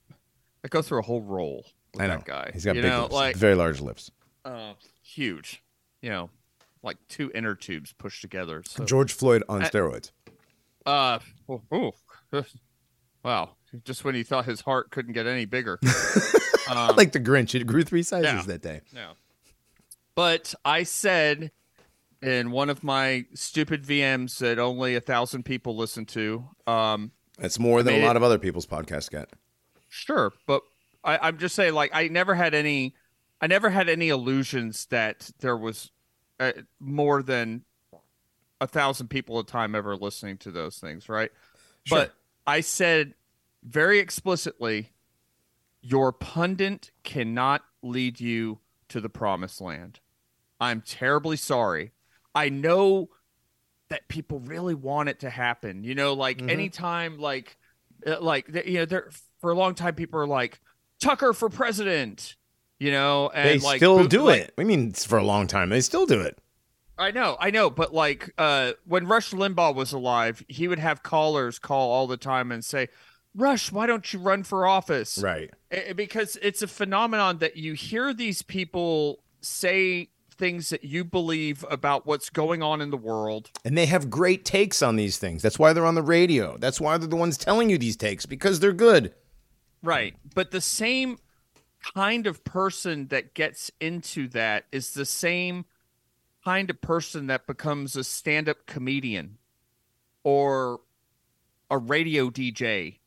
I 0.62 0.68
go 0.68 0.82
through 0.82 0.98
a 0.98 1.02
whole 1.02 1.22
roll 1.22 1.64
with 1.94 2.02
I 2.02 2.06
know. 2.08 2.16
that 2.16 2.24
guy? 2.26 2.50
He's 2.52 2.66
got 2.66 2.76
you 2.76 2.82
big 2.82 2.90
know, 2.90 3.02
lips, 3.04 3.14
like 3.14 3.36
very 3.36 3.54
large 3.54 3.80
lips. 3.80 4.10
uh, 4.44 4.74
huge. 5.02 5.62
You 6.02 6.10
know, 6.10 6.30
like 6.82 6.98
two 7.08 7.30
inner 7.34 7.54
tubes 7.54 7.94
pushed 7.94 8.20
together. 8.20 8.62
So, 8.66 8.84
George 8.84 9.12
Floyd 9.14 9.44
on 9.48 9.62
I- 9.62 9.68
steroids. 9.70 10.10
uh, 10.84 11.20
oh, 11.48 11.62
oh, 11.72 11.92
wow. 13.24 13.50
Just 13.84 14.04
when 14.04 14.14
he 14.14 14.22
thought 14.22 14.44
his 14.44 14.62
heart 14.62 14.90
couldn't 14.90 15.12
get 15.12 15.26
any 15.26 15.44
bigger. 15.44 15.78
Um, 16.70 16.96
like 16.96 17.12
the 17.12 17.20
Grinch, 17.20 17.58
it 17.58 17.66
grew 17.66 17.82
three 17.82 18.02
sizes 18.02 18.24
yeah. 18.26 18.42
that 18.42 18.60
day. 18.60 18.82
No. 18.92 19.12
But 20.14 20.54
I 20.66 20.82
said 20.82 21.50
in 22.22 22.50
one 22.50 22.68
of 22.68 22.82
my 22.82 23.26
stupid 23.34 23.84
VMs 23.84 24.38
that 24.38 24.58
only 24.58 24.94
a 24.94 25.00
thousand 25.00 25.44
people 25.44 25.76
listen 25.76 26.04
to. 26.06 26.44
Um, 26.66 27.12
That's 27.38 27.58
more 27.58 27.82
than 27.82 27.94
a 27.94 28.04
lot 28.04 28.16
it, 28.16 28.18
of 28.18 28.22
other 28.22 28.38
people's 28.38 28.66
podcasts 28.66 29.10
get. 29.10 29.30
Sure, 29.88 30.32
but 30.46 30.62
I, 31.04 31.18
I'm 31.18 31.38
just 31.38 31.54
saying, 31.54 31.74
like, 31.74 31.90
I 31.94 32.08
never 32.08 32.34
had 32.34 32.54
any, 32.54 32.94
I 33.40 33.46
never 33.46 33.70
had 33.70 33.88
any 33.88 34.08
illusions 34.08 34.86
that 34.86 35.30
there 35.40 35.56
was 35.56 35.90
uh, 36.40 36.52
more 36.80 37.22
than 37.22 37.64
a 38.60 38.66
thousand 38.66 39.08
people 39.08 39.38
at 39.38 39.44
a 39.44 39.46
time 39.46 39.74
ever 39.74 39.96
listening 39.96 40.36
to 40.38 40.50
those 40.50 40.78
things, 40.78 41.08
right? 41.08 41.30
Sure. 41.84 41.98
But 41.98 42.14
I 42.46 42.60
said 42.60 43.14
very 43.68 43.98
explicitly, 43.98 44.92
your 45.82 46.12
pundit 46.12 46.90
cannot 47.04 47.62
lead 47.82 48.20
you 48.20 48.60
to 48.88 49.00
the 49.00 49.08
promised 49.08 49.60
land. 49.60 50.00
I'm 50.60 50.80
terribly 50.80 51.36
sorry. 51.36 51.92
I 52.34 52.48
know 52.48 53.10
that 53.90 54.08
people 54.08 54.40
really 54.40 54.74
want 54.74 55.08
it 55.08 55.20
to 55.20 55.30
happen. 55.30 55.84
You 55.84 55.94
know, 55.94 56.14
like 56.14 56.38
mm-hmm. 56.38 56.50
anytime, 56.50 57.18
like, 57.18 57.56
uh, 58.06 58.20
like 58.20 58.48
you 58.66 58.78
know, 58.78 58.84
there 58.84 59.10
for 59.40 59.50
a 59.50 59.54
long 59.54 59.74
time, 59.74 59.94
people 59.94 60.20
are 60.20 60.26
like 60.26 60.60
Tucker 61.00 61.32
for 61.32 61.48
president. 61.48 62.36
You 62.80 62.92
know, 62.92 63.28
and 63.34 63.48
they 63.48 63.58
like, 63.58 63.78
still 63.78 64.06
do 64.06 64.26
like, 64.26 64.42
it. 64.42 64.54
I 64.56 64.62
mean, 64.62 64.92
for 64.92 65.18
a 65.18 65.24
long 65.24 65.48
time, 65.48 65.68
they 65.68 65.80
still 65.80 66.06
do 66.06 66.20
it. 66.20 66.38
I 66.96 67.10
know, 67.12 67.36
I 67.38 67.50
know, 67.50 67.70
but 67.70 67.94
like 67.94 68.32
uh, 68.38 68.72
when 68.84 69.06
Rush 69.06 69.30
Limbaugh 69.30 69.74
was 69.74 69.92
alive, 69.92 70.44
he 70.48 70.66
would 70.68 70.80
have 70.80 71.02
callers 71.02 71.58
call 71.58 71.90
all 71.90 72.06
the 72.06 72.16
time 72.16 72.50
and 72.50 72.64
say, 72.64 72.88
"Rush, 73.38 73.72
why 73.72 73.86
don't 73.86 74.12
you 74.12 74.18
run 74.18 74.42
for 74.42 74.66
office?" 74.66 75.18
Right. 75.18 75.50
Because 75.94 76.36
it's 76.42 76.62
a 76.62 76.66
phenomenon 76.66 77.38
that 77.38 77.56
you 77.56 77.74
hear 77.74 78.12
these 78.12 78.42
people 78.42 79.22
say 79.40 80.10
things 80.38 80.70
that 80.70 80.84
you 80.84 81.04
believe 81.04 81.64
about 81.70 82.06
what's 82.06 82.30
going 82.30 82.62
on 82.62 82.80
in 82.80 82.90
the 82.90 82.96
world. 82.96 83.50
And 83.64 83.76
they 83.76 83.86
have 83.86 84.08
great 84.08 84.44
takes 84.44 84.82
on 84.82 84.96
these 84.96 85.18
things. 85.18 85.42
That's 85.42 85.58
why 85.58 85.72
they're 85.72 85.84
on 85.84 85.96
the 85.96 86.02
radio. 86.02 86.56
That's 86.58 86.80
why 86.80 86.96
they're 86.96 87.08
the 87.08 87.16
ones 87.16 87.36
telling 87.36 87.70
you 87.70 87.78
these 87.78 87.96
takes 87.96 88.24
because 88.24 88.60
they're 88.60 88.72
good. 88.72 89.14
Right. 89.82 90.14
But 90.34 90.50
the 90.50 90.60
same 90.60 91.18
kind 91.94 92.26
of 92.26 92.44
person 92.44 93.08
that 93.08 93.34
gets 93.34 93.70
into 93.80 94.28
that 94.28 94.66
is 94.72 94.92
the 94.94 95.04
same 95.04 95.64
kind 96.44 96.70
of 96.70 96.80
person 96.80 97.26
that 97.26 97.46
becomes 97.46 97.96
a 97.96 98.04
stand 98.04 98.48
up 98.48 98.66
comedian 98.66 99.38
or 100.22 100.80
a 101.70 101.78
radio 101.78 102.30
DJ. 102.30 102.98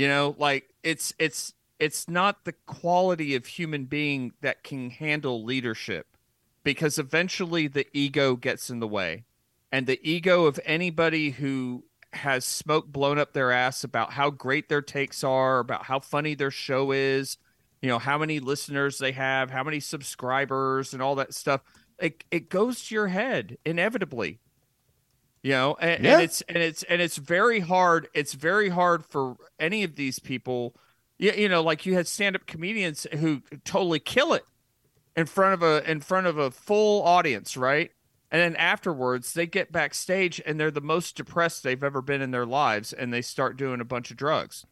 You 0.00 0.08
know, 0.08 0.34
like 0.38 0.72
it's 0.82 1.12
it's 1.18 1.52
it's 1.78 2.08
not 2.08 2.46
the 2.46 2.54
quality 2.64 3.34
of 3.34 3.44
human 3.44 3.84
being 3.84 4.32
that 4.40 4.64
can 4.64 4.88
handle 4.88 5.44
leadership 5.44 6.16
because 6.64 6.98
eventually 6.98 7.66
the 7.66 7.86
ego 7.92 8.34
gets 8.34 8.70
in 8.70 8.80
the 8.80 8.88
way. 8.88 9.24
And 9.70 9.86
the 9.86 10.00
ego 10.02 10.46
of 10.46 10.58
anybody 10.64 11.32
who 11.32 11.84
has 12.14 12.46
smoke 12.46 12.86
blown 12.86 13.18
up 13.18 13.34
their 13.34 13.52
ass 13.52 13.84
about 13.84 14.14
how 14.14 14.30
great 14.30 14.70
their 14.70 14.80
takes 14.80 15.22
are, 15.22 15.58
about 15.58 15.84
how 15.84 16.00
funny 16.00 16.34
their 16.34 16.50
show 16.50 16.92
is, 16.92 17.36
you 17.82 17.90
know, 17.90 17.98
how 17.98 18.16
many 18.16 18.40
listeners 18.40 18.96
they 18.96 19.12
have, 19.12 19.50
how 19.50 19.62
many 19.62 19.80
subscribers 19.80 20.94
and 20.94 21.02
all 21.02 21.16
that 21.16 21.34
stuff. 21.34 21.60
It 21.98 22.24
it 22.30 22.48
goes 22.48 22.86
to 22.86 22.94
your 22.94 23.08
head 23.08 23.58
inevitably. 23.66 24.38
You 25.42 25.52
know, 25.52 25.76
and, 25.80 26.04
yeah. 26.04 26.14
and 26.14 26.22
it's 26.22 26.42
and 26.42 26.58
it's 26.58 26.82
and 26.84 27.00
it's 27.00 27.16
very 27.16 27.60
hard. 27.60 28.08
It's 28.14 28.34
very 28.34 28.68
hard 28.68 29.06
for 29.06 29.36
any 29.58 29.84
of 29.84 29.96
these 29.96 30.18
people 30.18 30.74
you, 31.20 31.32
you 31.32 31.48
know, 31.48 31.62
like 31.62 31.84
you 31.84 31.94
had 31.94 32.08
stand 32.08 32.34
up 32.34 32.46
comedians 32.46 33.06
who 33.12 33.42
totally 33.64 34.00
kill 34.00 34.32
it 34.32 34.44
in 35.14 35.26
front 35.26 35.52
of 35.52 35.62
a 35.62 35.88
in 35.88 36.00
front 36.00 36.26
of 36.26 36.38
a 36.38 36.50
full 36.50 37.02
audience, 37.04 37.56
right? 37.56 37.90
And 38.30 38.40
then 38.40 38.56
afterwards, 38.56 39.34
they 39.34 39.46
get 39.46 39.70
backstage 39.70 40.40
and 40.46 40.58
they're 40.58 40.70
the 40.70 40.80
most 40.80 41.16
depressed 41.16 41.62
they've 41.62 41.84
ever 41.84 42.00
been 42.00 42.22
in 42.22 42.30
their 42.30 42.46
lives, 42.46 42.92
and 42.92 43.12
they 43.12 43.20
start 43.20 43.56
doing 43.56 43.80
a 43.80 43.84
bunch 43.84 44.10
of 44.10 44.16
drugs. 44.16 44.64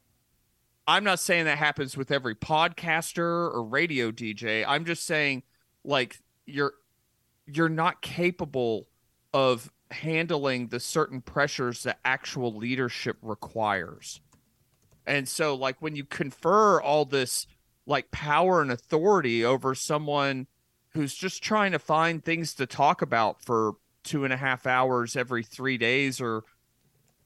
I'm 0.86 1.04
not 1.04 1.20
saying 1.20 1.44
that 1.44 1.58
happens 1.58 1.98
with 1.98 2.10
every 2.10 2.34
podcaster 2.34 3.52
or 3.52 3.62
radio 3.62 4.10
DJ. 4.10 4.64
I'm 4.66 4.86
just 4.86 5.04
saying, 5.04 5.42
like 5.84 6.18
you're 6.46 6.72
you're 7.46 7.68
not 7.68 8.00
capable 8.00 8.88
of 9.34 9.70
handling 9.90 10.68
the 10.68 10.80
certain 10.80 11.20
pressures 11.20 11.82
that 11.82 11.98
actual 12.04 12.54
leadership 12.54 13.16
requires. 13.22 14.20
And 15.06 15.28
so, 15.28 15.54
like, 15.54 15.80
when 15.80 15.96
you 15.96 16.04
confer 16.04 16.80
all 16.80 17.04
this 17.04 17.46
like 17.86 18.10
power 18.10 18.60
and 18.60 18.70
authority 18.70 19.44
over 19.44 19.74
someone 19.74 20.46
who's 20.90 21.14
just 21.14 21.42
trying 21.42 21.72
to 21.72 21.78
find 21.78 22.22
things 22.22 22.52
to 22.54 22.66
talk 22.66 23.00
about 23.00 23.42
for 23.42 23.74
two 24.04 24.24
and 24.24 24.32
a 24.32 24.36
half 24.36 24.66
hours 24.66 25.16
every 25.16 25.42
three 25.42 25.78
days, 25.78 26.20
or 26.20 26.44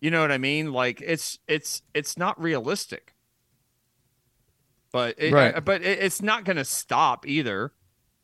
you 0.00 0.10
know 0.10 0.20
what 0.20 0.32
I 0.32 0.38
mean? 0.38 0.72
Like, 0.72 1.00
it's 1.00 1.38
it's 1.48 1.82
it's 1.94 2.16
not 2.16 2.40
realistic. 2.40 3.14
But 4.92 5.14
it, 5.18 5.32
right. 5.32 5.64
but 5.64 5.82
it, 5.82 5.98
it's 6.00 6.22
not 6.22 6.44
going 6.44 6.58
to 6.58 6.64
stop 6.64 7.26
either. 7.26 7.72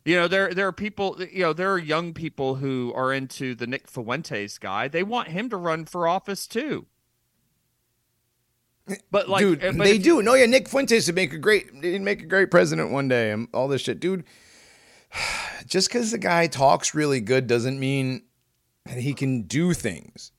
You 0.08 0.16
know, 0.16 0.26
there 0.26 0.54
there 0.54 0.66
are 0.66 0.72
people. 0.72 1.22
You 1.30 1.42
know, 1.42 1.52
there 1.52 1.70
are 1.70 1.78
young 1.78 2.14
people 2.14 2.54
who 2.54 2.94
are 2.96 3.12
into 3.12 3.54
the 3.54 3.66
Nick 3.66 3.86
Fuentes 3.86 4.56
guy. 4.56 4.88
They 4.88 5.02
want 5.02 5.28
him 5.28 5.50
to 5.50 5.56
run 5.58 5.84
for 5.84 6.08
office 6.08 6.46
too. 6.46 6.86
But 9.10 9.28
like, 9.28 9.40
dude, 9.42 9.62
eh, 9.62 9.72
but 9.76 9.84
they 9.84 9.98
do. 9.98 10.22
No, 10.22 10.32
yeah, 10.32 10.46
Nick 10.46 10.66
Fuentes 10.66 11.08
would 11.08 11.14
make 11.14 11.34
a 11.34 11.38
great, 11.38 11.66
he'd 11.82 12.00
make 12.00 12.22
a 12.22 12.26
great 12.26 12.50
president 12.50 12.90
one 12.90 13.08
day, 13.08 13.32
and 13.32 13.48
all 13.52 13.68
this 13.68 13.82
shit, 13.82 14.00
dude. 14.00 14.24
Just 15.66 15.90
because 15.90 16.10
the 16.10 16.16
guy 16.16 16.46
talks 16.46 16.94
really 16.94 17.20
good 17.20 17.46
doesn't 17.46 17.78
mean 17.78 18.22
that 18.86 18.96
he 18.96 19.12
can 19.12 19.42
do 19.42 19.74
things. 19.74 20.32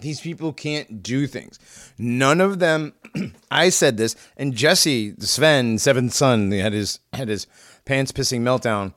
These 0.00 0.20
people 0.20 0.52
can't 0.52 1.00
do 1.00 1.28
things. 1.28 1.60
None 1.96 2.40
of 2.40 2.58
them. 2.58 2.92
I 3.52 3.68
said 3.68 3.98
this, 3.98 4.16
and 4.36 4.52
Jesse 4.52 5.14
Sven, 5.20 5.78
seventh 5.78 6.12
son, 6.12 6.50
had 6.50 6.72
his 6.72 6.98
had 7.12 7.28
his 7.28 7.46
pants 7.86 8.12
pissing 8.12 8.42
meltdown 8.42 8.92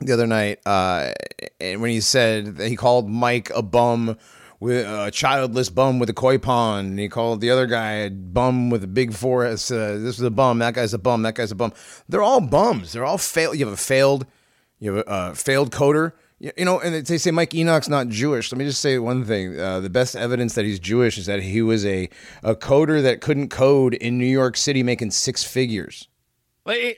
the 0.00 0.12
other 0.12 0.26
night. 0.26 0.60
Uh, 0.64 1.12
and 1.60 1.82
when 1.82 1.90
he 1.90 2.00
said 2.00 2.56
that 2.56 2.68
he 2.68 2.76
called 2.76 3.10
Mike 3.10 3.50
a 3.54 3.62
bum 3.62 4.16
with 4.60 4.86
a 4.86 5.10
childless 5.10 5.70
bum 5.70 5.98
with 5.98 6.10
a 6.10 6.14
koi 6.14 6.38
pond. 6.38 6.90
And 6.90 6.98
he 6.98 7.08
called 7.08 7.40
the 7.40 7.50
other 7.50 7.66
guy 7.66 7.92
a 7.92 8.10
bum 8.10 8.70
with 8.70 8.84
a 8.84 8.86
big 8.86 9.12
forest. 9.12 9.72
Uh, 9.72 9.98
this 9.98 10.18
is 10.18 10.22
a 10.22 10.30
bum. 10.30 10.58
That 10.58 10.74
guy's 10.74 10.94
a 10.94 10.98
bum. 10.98 11.22
That 11.22 11.34
guy's 11.34 11.50
a 11.50 11.54
bum. 11.56 11.72
They're 12.08 12.22
all 12.22 12.40
bums. 12.40 12.92
They're 12.92 13.04
all 13.04 13.18
failed. 13.18 13.58
You 13.58 13.66
have 13.66 13.74
a 13.74 13.78
failed, 13.78 14.26
you 14.78 14.94
have 14.94 15.06
a 15.06 15.10
uh, 15.10 15.34
failed 15.34 15.72
coder. 15.72 16.12
You, 16.38 16.52
you 16.56 16.64
know, 16.64 16.78
and 16.78 17.06
they 17.06 17.18
say 17.18 17.30
Mike 17.30 17.54
Enoch's 17.54 17.88
not 17.88 18.08
Jewish. 18.08 18.52
Let 18.52 18.58
me 18.58 18.64
just 18.64 18.80
say 18.80 18.98
one 18.98 19.24
thing. 19.24 19.58
Uh, 19.58 19.80
the 19.80 19.90
best 19.90 20.14
evidence 20.14 20.54
that 20.54 20.64
he's 20.64 20.78
Jewish 20.78 21.18
is 21.18 21.26
that 21.26 21.42
he 21.42 21.62
was 21.62 21.84
a, 21.84 22.08
a 22.42 22.54
coder 22.54 23.02
that 23.02 23.20
couldn't 23.20 23.48
code 23.48 23.94
in 23.94 24.18
New 24.18 24.26
York 24.26 24.56
City 24.56 24.82
making 24.82 25.10
six 25.10 25.42
figures 25.42 26.08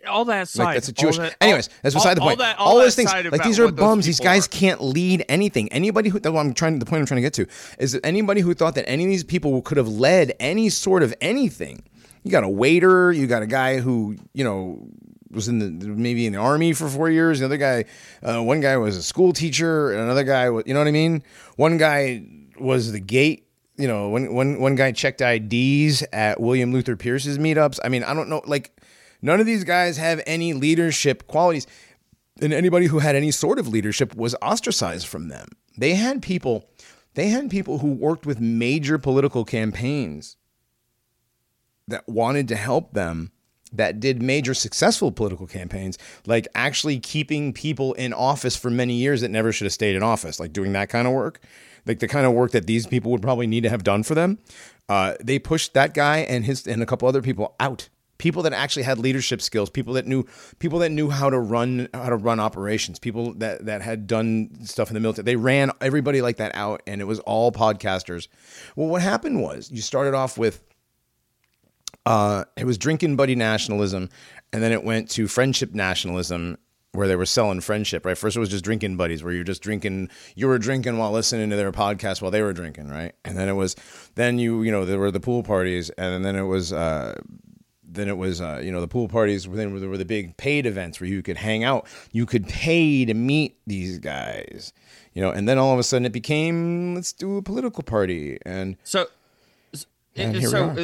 all 0.08 0.24
that 0.26 0.42
aside, 0.42 0.64
like 0.64 0.74
that's 0.74 0.88
a 0.88 0.92
Jewish. 0.92 1.18
That, 1.18 1.36
anyways, 1.40 1.68
that's 1.82 1.94
beside 1.94 2.18
all, 2.18 2.28
the 2.28 2.36
point. 2.36 2.40
All, 2.40 2.46
that, 2.46 2.58
all, 2.58 2.68
all 2.68 2.78
those 2.78 2.96
things, 2.96 3.12
like 3.12 3.44
these 3.44 3.58
are 3.58 3.70
bums. 3.70 4.04
These 4.04 4.20
guys 4.20 4.46
are. 4.46 4.50
can't 4.50 4.82
lead 4.82 5.24
anything. 5.28 5.72
Anybody 5.72 6.08
who, 6.08 6.18
what 6.18 6.40
I'm 6.40 6.54
trying. 6.54 6.78
The 6.78 6.86
point 6.86 7.00
I'm 7.00 7.06
trying 7.06 7.22
to 7.22 7.22
get 7.22 7.34
to 7.34 7.46
is 7.78 7.92
that 7.92 8.04
anybody 8.04 8.40
who 8.40 8.54
thought 8.54 8.74
that 8.74 8.88
any 8.88 9.04
of 9.04 9.10
these 9.10 9.24
people 9.24 9.62
could 9.62 9.76
have 9.76 9.88
led 9.88 10.34
any 10.40 10.68
sort 10.68 11.02
of 11.02 11.14
anything. 11.20 11.82
You 12.24 12.30
got 12.30 12.44
a 12.44 12.48
waiter. 12.48 13.12
You 13.12 13.26
got 13.26 13.42
a 13.42 13.46
guy 13.46 13.78
who 13.78 14.16
you 14.34 14.44
know 14.44 14.88
was 15.30 15.48
in 15.48 15.78
the 15.78 15.86
maybe 15.86 16.26
in 16.26 16.32
the 16.32 16.38
army 16.38 16.72
for 16.72 16.88
four 16.88 17.08
years. 17.08 17.40
Another 17.40 17.56
guy, 17.56 17.84
uh, 18.22 18.42
one 18.42 18.60
guy 18.60 18.76
was 18.76 18.96
a 18.96 19.02
school 19.02 19.32
teacher. 19.32 19.92
Another 19.92 20.24
guy, 20.24 20.46
you 20.46 20.74
know 20.74 20.80
what 20.80 20.88
I 20.88 20.92
mean. 20.92 21.22
One 21.56 21.78
guy 21.78 22.24
was 22.58 22.92
the 22.92 23.00
gate 23.00 23.48
you 23.78 23.88
know, 23.88 24.10
one, 24.10 24.34
one, 24.34 24.60
one 24.60 24.74
guy 24.74 24.92
checked 24.92 25.22
IDs 25.22 26.04
at 26.12 26.38
William 26.38 26.72
Luther 26.72 26.94
Pierce's 26.94 27.38
meetups. 27.38 27.80
I 27.82 27.88
mean, 27.88 28.04
I 28.04 28.12
don't 28.12 28.28
know, 28.28 28.42
like 28.44 28.80
None 29.22 29.40
of 29.40 29.46
these 29.46 29.64
guys 29.64 29.96
have 29.96 30.20
any 30.26 30.52
leadership 30.52 31.26
qualities. 31.28 31.66
And 32.40 32.52
anybody 32.52 32.86
who 32.86 32.98
had 32.98 33.14
any 33.14 33.30
sort 33.30 33.58
of 33.58 33.68
leadership 33.68 34.16
was 34.16 34.34
ostracized 34.42 35.06
from 35.06 35.28
them. 35.28 35.48
They 35.78 35.94
had 35.94 36.22
people, 36.22 36.68
they 37.14 37.28
had 37.28 37.50
people 37.50 37.78
who 37.78 37.92
worked 37.92 38.26
with 38.26 38.40
major 38.40 38.98
political 38.98 39.44
campaigns 39.44 40.36
that 41.88 42.08
wanted 42.08 42.48
to 42.48 42.56
help 42.56 42.94
them 42.94 43.30
that 43.72 44.00
did 44.00 44.22
major 44.22 44.54
successful 44.54 45.10
political 45.10 45.46
campaigns, 45.46 45.96
like 46.26 46.46
actually 46.54 46.98
keeping 46.98 47.52
people 47.52 47.94
in 47.94 48.12
office 48.12 48.54
for 48.54 48.70
many 48.70 48.94
years 48.94 49.22
that 49.22 49.30
never 49.30 49.50
should 49.50 49.64
have 49.64 49.72
stayed 49.72 49.96
in 49.96 50.02
office, 50.02 50.38
like 50.38 50.52
doing 50.52 50.72
that 50.72 50.90
kind 50.90 51.06
of 51.06 51.14
work, 51.14 51.40
like 51.86 51.98
the 51.98 52.08
kind 52.08 52.26
of 52.26 52.32
work 52.32 52.50
that 52.50 52.66
these 52.66 52.86
people 52.86 53.10
would 53.10 53.22
probably 53.22 53.46
need 53.46 53.62
to 53.62 53.70
have 53.70 53.82
done 53.82 54.02
for 54.02 54.14
them. 54.14 54.38
Uh, 54.88 55.14
they 55.20 55.38
pushed 55.38 55.72
that 55.74 55.94
guy 55.94 56.18
and 56.18 56.44
his 56.44 56.66
and 56.66 56.82
a 56.82 56.86
couple 56.86 57.08
other 57.08 57.22
people 57.22 57.54
out 57.58 57.88
people 58.22 58.44
that 58.44 58.52
actually 58.52 58.84
had 58.84 58.98
leadership 58.98 59.42
skills, 59.42 59.68
people 59.68 59.94
that 59.94 60.06
knew 60.06 60.24
people 60.60 60.78
that 60.78 60.90
knew 60.90 61.10
how 61.10 61.28
to 61.28 61.40
run 61.40 61.88
how 61.92 62.08
to 62.08 62.14
run 62.14 62.38
operations, 62.38 63.00
people 63.00 63.34
that 63.34 63.66
that 63.66 63.82
had 63.82 64.06
done 64.06 64.48
stuff 64.64 64.88
in 64.88 64.94
the 64.94 65.00
military. 65.00 65.24
They 65.24 65.34
ran 65.34 65.72
everybody 65.80 66.22
like 66.22 66.36
that 66.36 66.54
out, 66.54 66.84
and 66.86 67.00
it 67.00 67.04
was 67.04 67.18
all 67.20 67.50
podcasters. 67.50 68.28
Well, 68.76 68.86
what 68.86 69.02
happened 69.02 69.42
was 69.42 69.72
you 69.72 69.82
started 69.82 70.14
off 70.14 70.38
with 70.38 70.62
uh, 72.06 72.44
it 72.56 72.64
was 72.64 72.78
drinking 72.78 73.16
buddy 73.16 73.34
nationalism, 73.34 74.08
and 74.52 74.62
then 74.62 74.70
it 74.70 74.84
went 74.84 75.10
to 75.10 75.26
friendship 75.26 75.74
nationalism, 75.74 76.58
where 76.92 77.08
they 77.08 77.16
were 77.16 77.26
selling 77.26 77.60
friendship. 77.60 78.06
Right, 78.06 78.16
first 78.16 78.36
it 78.36 78.40
was 78.40 78.50
just 78.50 78.62
drinking 78.62 78.96
buddies, 78.96 79.24
where 79.24 79.32
you're 79.32 79.42
just 79.42 79.62
drinking. 79.62 80.10
You 80.36 80.46
were 80.46 80.58
drinking 80.58 80.96
while 80.96 81.10
listening 81.10 81.50
to 81.50 81.56
their 81.56 81.72
podcast 81.72 82.22
while 82.22 82.30
they 82.30 82.42
were 82.42 82.52
drinking, 82.52 82.86
right? 82.86 83.14
And 83.24 83.36
then 83.36 83.48
it 83.48 83.54
was, 83.54 83.74
then 84.14 84.38
you 84.38 84.62
you 84.62 84.70
know 84.70 84.84
there 84.84 85.00
were 85.00 85.10
the 85.10 85.18
pool 85.18 85.42
parties, 85.42 85.90
and 85.90 86.24
then 86.24 86.36
it 86.36 86.44
was. 86.44 86.72
Uh, 86.72 87.20
then 87.94 88.08
it 88.08 88.16
was, 88.16 88.40
uh, 88.40 88.60
you 88.62 88.72
know, 88.72 88.80
the 88.80 88.88
pool 88.88 89.08
parties. 89.08 89.44
Then 89.44 89.78
there 89.78 89.88
were 89.88 89.98
the 89.98 90.04
big 90.04 90.36
paid 90.36 90.66
events 90.66 91.00
where 91.00 91.08
you 91.08 91.22
could 91.22 91.36
hang 91.36 91.64
out. 91.64 91.86
You 92.10 92.26
could 92.26 92.48
pay 92.48 93.04
to 93.04 93.14
meet 93.14 93.58
these 93.66 93.98
guys, 93.98 94.72
you 95.14 95.22
know. 95.22 95.30
And 95.30 95.48
then 95.48 95.58
all 95.58 95.72
of 95.72 95.78
a 95.78 95.82
sudden, 95.82 96.06
it 96.06 96.12
became 96.12 96.94
let's 96.94 97.12
do 97.12 97.36
a 97.36 97.42
political 97.42 97.82
party. 97.82 98.38
And 98.44 98.76
So, 98.84 99.06
And 100.16 100.42
so 100.42 100.74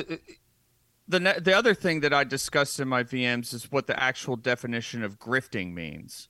the 1.09 1.21
ne- 1.21 1.39
the 1.41 1.57
other 1.57 1.75
thing 1.75 2.01
that 2.01 2.13
I 2.13 2.25
discussed 2.25 2.79
in 2.81 2.89
my 2.89 3.03
VMs 3.03 3.55
is 3.55 3.73
what 3.73 3.87
the 3.87 4.01
actual 4.01 4.37
definition 4.37 5.03
of 5.03 5.19
grifting 5.19 5.73
means. 5.73 6.29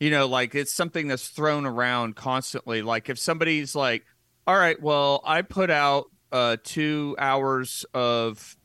You 0.00 0.10
know, 0.10 0.26
like 0.26 0.54
it's 0.54 0.72
something 0.72 1.06
that's 1.06 1.28
thrown 1.28 1.64
around 1.64 2.16
constantly. 2.16 2.82
Like 2.82 3.08
if 3.08 3.18
somebody's 3.18 3.76
like, 3.76 4.04
"All 4.46 4.56
right, 4.56 4.80
well, 4.82 5.22
I 5.24 5.42
put 5.42 5.70
out 5.70 6.06
uh, 6.32 6.56
two 6.64 7.14
hours 7.18 7.84
of 7.94 8.56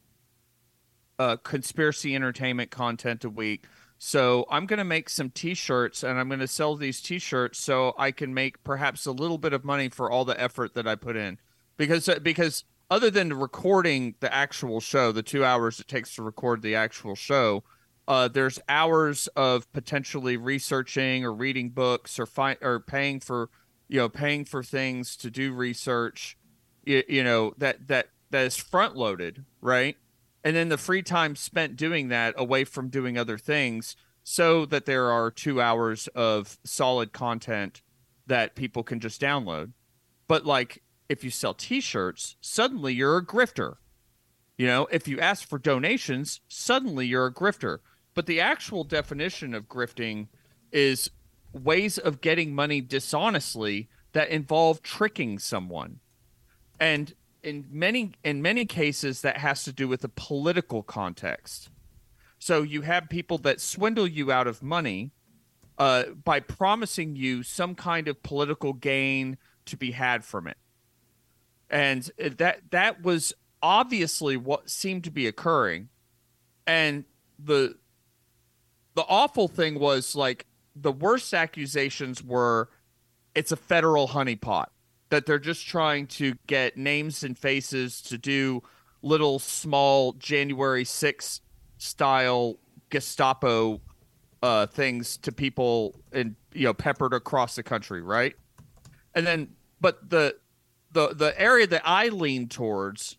uh, 1.19 1.37
conspiracy 1.37 2.15
entertainment 2.15 2.71
content 2.71 3.23
a 3.23 3.29
week." 3.29 3.65
So 3.99 4.45
I'm 4.51 4.67
going 4.67 4.77
to 4.77 4.83
make 4.83 5.09
some 5.09 5.31
T-shirts, 5.31 6.03
and 6.03 6.19
I'm 6.19 6.27
going 6.27 6.39
to 6.39 6.47
sell 6.47 6.75
these 6.75 7.01
T-shirts 7.01 7.59
so 7.59 7.95
I 7.97 8.11
can 8.11 8.31
make 8.33 8.63
perhaps 8.63 9.07
a 9.07 9.11
little 9.11 9.39
bit 9.39 9.53
of 9.53 9.65
money 9.65 9.89
for 9.89 10.11
all 10.11 10.23
the 10.23 10.39
effort 10.39 10.75
that 10.75 10.87
I 10.87 10.95
put 10.95 11.15
in 11.15 11.39
because 11.77 12.09
uh, 12.09 12.19
because 12.19 12.63
other 12.89 13.09
than 13.09 13.33
recording 13.33 14.15
the 14.19 14.33
actual 14.33 14.79
show, 14.79 15.11
the 15.11 15.23
two 15.23 15.43
hours 15.43 15.79
it 15.79 15.87
takes 15.87 16.15
to 16.15 16.23
record 16.23 16.61
the 16.61 16.75
actual 16.75 17.15
show, 17.15 17.63
uh, 18.07 18.27
there's 18.27 18.59
hours 18.69 19.27
of 19.35 19.71
potentially 19.73 20.37
researching 20.37 21.25
or 21.25 21.33
reading 21.33 21.69
books 21.69 22.19
or 22.19 22.25
fi- 22.25 22.57
or 22.61 22.79
paying 22.79 23.19
for 23.19 23.49
you 23.87 23.97
know 23.97 24.09
paying 24.09 24.45
for 24.45 24.63
things 24.63 25.15
to 25.17 25.29
do 25.29 25.53
research, 25.53 26.37
you, 26.85 27.03
you 27.07 27.23
know 27.23 27.53
that 27.57 27.87
that 27.87 28.09
that 28.31 28.45
is 28.45 28.57
front 28.57 28.95
loaded, 28.95 29.45
right? 29.61 29.97
And 30.47 30.55
then 30.55 30.69
the 30.69 30.77
free 30.77 31.03
time 31.03 31.35
spent 31.35 31.75
doing 31.75 32.07
that 32.07 32.33
away 32.37 32.63
from 32.63 32.87
doing 32.87 33.17
other 33.17 33.37
things, 33.37 33.97
so 34.23 34.65
that 34.67 34.85
there 34.85 35.11
are 35.11 35.29
two 35.29 35.59
hours 35.59 36.07
of 36.15 36.57
solid 36.63 37.11
content 37.11 37.81
that 38.27 38.55
people 38.55 38.81
can 38.81 39.01
just 39.01 39.19
download. 39.19 39.73
But 40.25 40.45
like 40.45 40.83
if 41.09 41.21
you 41.21 41.31
sell 41.31 41.53
t-shirts, 41.53 42.37
suddenly 42.39 42.93
you're 42.93 43.17
a 43.17 43.25
grifter. 43.25 43.75
You 44.57 44.67
know, 44.67 44.87
if 44.89 45.05
you 45.05 45.19
ask 45.19 45.45
for 45.45 45.59
donations, 45.59 46.39
suddenly 46.47 47.05
you're 47.07 47.25
a 47.25 47.33
grifter. 47.33 47.79
But 48.13 48.25
the 48.25 48.39
actual 48.39 48.85
definition 48.85 49.53
of 49.53 49.67
grifting 49.67 50.27
is 50.71 51.11
ways 51.51 51.97
of 51.97 52.21
getting 52.21 52.55
money 52.55 52.79
dishonestly 52.79 53.89
that 54.13 54.29
involve 54.29 54.81
tricking 54.81 55.39
someone. 55.39 55.99
And 56.79 57.15
in 57.43 57.65
many 57.71 58.11
in 58.23 58.41
many 58.41 58.65
cases 58.65 59.21
that 59.21 59.37
has 59.37 59.63
to 59.63 59.71
do 59.71 59.87
with 59.87 60.01
the 60.01 60.09
political 60.09 60.83
context. 60.83 61.69
So 62.39 62.61
you 62.61 62.81
have 62.81 63.09
people 63.09 63.37
that 63.39 63.59
swindle 63.59 64.07
you 64.07 64.31
out 64.31 64.47
of 64.47 64.61
money 64.61 65.11
uh, 65.77 66.03
by 66.23 66.39
promising 66.39 67.15
you 67.15 67.43
some 67.43 67.75
kind 67.75 68.07
of 68.07 68.21
political 68.23 68.73
gain 68.73 69.37
to 69.65 69.77
be 69.77 69.91
had 69.91 70.23
from 70.23 70.47
it. 70.47 70.57
And 71.69 72.09
that 72.17 72.61
that 72.71 73.01
was 73.01 73.33
obviously 73.61 74.37
what 74.37 74.69
seemed 74.69 75.03
to 75.03 75.11
be 75.11 75.27
occurring. 75.27 75.89
And 76.65 77.05
the 77.39 77.75
the 78.95 79.03
awful 79.03 79.47
thing 79.47 79.79
was 79.79 80.15
like 80.15 80.45
the 80.75 80.91
worst 80.91 81.33
accusations 81.33 82.23
were 82.23 82.69
it's 83.35 83.51
a 83.51 83.57
federal 83.57 84.07
honeypot 84.07 84.67
that 85.09 85.25
they're 85.25 85.39
just 85.39 85.65
trying 85.67 86.07
to 86.07 86.35
get 86.47 86.77
names 86.77 87.23
and 87.23 87.37
faces 87.37 88.01
to 88.01 88.17
do 88.17 88.61
little 89.01 89.39
small 89.39 90.13
January 90.13 90.83
6th 90.83 91.41
style 91.77 92.57
Gestapo 92.89 93.81
uh, 94.41 94.67
things 94.67 95.17
to 95.17 95.31
people 95.31 95.99
and 96.11 96.35
you 96.53 96.63
know 96.63 96.73
peppered 96.73 97.13
across 97.13 97.55
the 97.55 97.63
country, 97.63 98.01
right? 98.01 98.35
And 99.13 99.25
then, 99.25 99.49
but 99.81 100.09
the 100.09 100.37
the 100.91 101.13
the 101.13 101.39
area 101.39 101.67
that 101.67 101.81
I 101.85 102.09
leaned 102.09 102.51
towards 102.51 103.17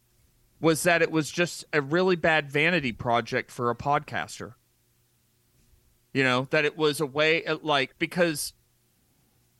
was 0.61 0.83
that 0.85 1.03
it 1.03 1.11
was 1.11 1.31
just 1.31 1.65
a 1.73 1.81
really 1.81 2.17
bad 2.17 2.51
vanity 2.51 2.93
project 2.93 3.51
for 3.51 3.71
a 3.71 3.75
podcaster. 3.75 4.55
You 6.13 6.25
know 6.25 6.49
that 6.51 6.65
it 6.65 6.77
was 6.77 7.01
a 7.01 7.07
way 7.07 7.45
like 7.63 7.99
because 7.99 8.53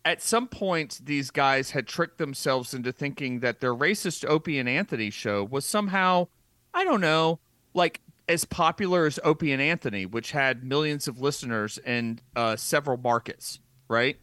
at 0.09 0.23
some 0.23 0.49
point 0.49 1.01
these 1.05 1.31
guys 1.31 1.73
had 1.73 1.87
tricked 1.87 2.17
themselves 2.17 2.73
into 2.73 2.91
thinking 2.91 3.41
that 3.41 3.61
their 3.61 3.75
racist 3.75 4.25
Opie 4.27 4.59
and 4.59 4.67
Anthony 4.67 5.11
show 5.11 5.45
was 5.45 5.67
somehow 5.67 6.29
I 6.73 6.83
don't 6.83 7.03
know 7.03 7.41
like 7.75 8.01
as 8.27 8.47
popular 8.47 9.05
as 9.05 9.21
Opie 9.23 9.53
and 9.53 9.61
Anthony, 9.61 10.07
which 10.07 10.33
had 10.33 10.65
millions 10.65 11.09
of 11.09 11.21
listeners 11.21 11.79
in 11.85 12.21
uh, 12.35 12.57
several 12.57 12.97
markets, 12.97 13.61
right? 13.89 14.19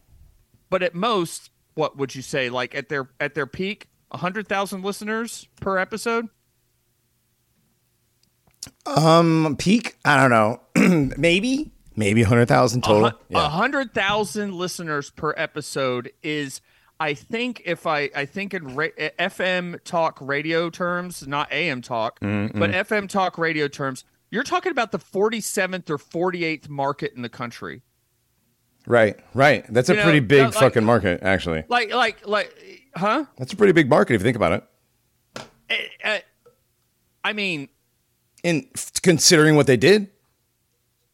But 0.71 0.81
at 0.81 0.95
most, 0.95 1.51
what 1.75 1.97
would 1.97 2.15
you 2.15 2.23
say? 2.23 2.49
Like 2.49 2.73
at 2.73 2.89
their 2.89 3.09
at 3.19 3.35
their 3.35 3.45
peak, 3.45 3.87
hundred 4.11 4.47
thousand 4.47 4.83
listeners 4.83 5.47
per 5.61 5.77
episode. 5.77 6.29
um, 8.87 9.55
peak, 9.59 9.97
I 10.03 10.17
don't 10.17 10.31
know, 10.31 10.61
maybe 11.17 11.71
maybe 11.95 12.23
hundred 12.23 12.47
thousand 12.47 12.84
total. 12.84 13.08
A 13.08 13.15
yeah. 13.29 13.49
hundred 13.49 13.93
thousand 13.93 14.53
listeners 14.53 15.10
per 15.12 15.34
episode 15.38 16.12
is, 16.23 16.62
I 16.99 17.13
think, 17.13 17.62
if 17.65 17.86
I 17.88 18.10
I 18.15 18.25
think 18.25 18.53
in 18.53 18.75
ra- 18.75 18.88
FM 19.19 19.84
talk 19.84 20.17
radio 20.21 20.69
terms, 20.69 21.27
not 21.27 21.51
AM 21.51 21.81
talk, 21.81 22.19
Mm-hmm. 22.19 22.60
but 22.60 22.71
FM 22.71 23.08
talk 23.10 23.38
radio 23.38 23.67
terms, 23.67 24.03
you're 24.31 24.43
talking 24.43 24.71
about 24.71 24.91
the 24.91 24.99
47th 24.99 25.89
or 25.89 25.97
48th 25.97 26.67
market 26.69 27.13
in 27.15 27.21
the 27.21 27.29
country. 27.29 27.81
Right, 28.88 29.19
right. 29.34 29.65
That's 29.73 29.89
a 29.89 29.93
You 29.93 29.97
know, 29.97 30.03
pretty 30.03 30.19
big 30.19 30.43
like- 30.45 30.53
fucking 30.53 30.84
market, 30.84 31.23
actually. 31.23 31.63
Like 31.69 31.91
like 31.93 32.27
like, 32.27 32.53
huh? 32.95 33.25
That's 33.38 33.51
a 33.53 33.55
pretty 33.55 33.73
big 33.73 33.89
market 33.89 34.13
if 34.13 34.21
you 34.21 34.25
think 34.25 34.36
about 34.36 34.51
it. 34.51 35.43
Eh, 35.69 35.77
eh, 36.03 36.19
I 37.23 37.34
mean, 37.34 37.69
In 38.43 38.69
considering 39.01 39.55
what 39.55 39.65
they 39.65 39.77
did, 39.77 40.10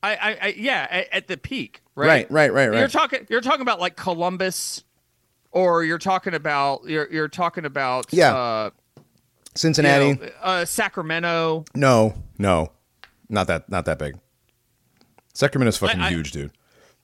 I, 0.04 0.16
I, 0.16 0.38
I 0.42 0.54
yeah, 0.58 0.88
at, 0.90 1.08
at 1.14 1.28
the 1.28 1.38
peak, 1.38 1.82
right? 1.96 2.08
right, 2.08 2.32
right, 2.32 2.54
right, 2.54 2.70
right. 2.70 2.80
You're 2.80 2.88
talking, 2.88 3.28
you're 3.30 3.42
talking 3.42 3.62
about 3.62 3.80
like 3.80 3.96
Columbus, 3.96 4.84
or 5.52 5.84
you're 5.84 5.98
talking 6.00 6.34
about, 6.34 6.86
you're, 6.88 7.12
you're 7.12 7.28
talking 7.28 7.66
about, 7.66 8.08
Yeah. 8.12 8.36
uh, 8.36 8.70
you 8.98 9.04
Cincinnati. 9.56 10.14
know, 10.14 10.30
uh, 10.42 10.66
Sacramento. 10.66 11.66
No, 11.76 12.14
no, 12.38 12.72
not 13.30 13.48
that, 13.48 13.70
not 13.70 13.86
that 13.86 14.00
big. 14.00 14.18
Sacramento's 15.34 15.78
fucking 15.78 16.00
I- 16.02 16.10
huge, 16.10 16.32
dude. 16.32 16.52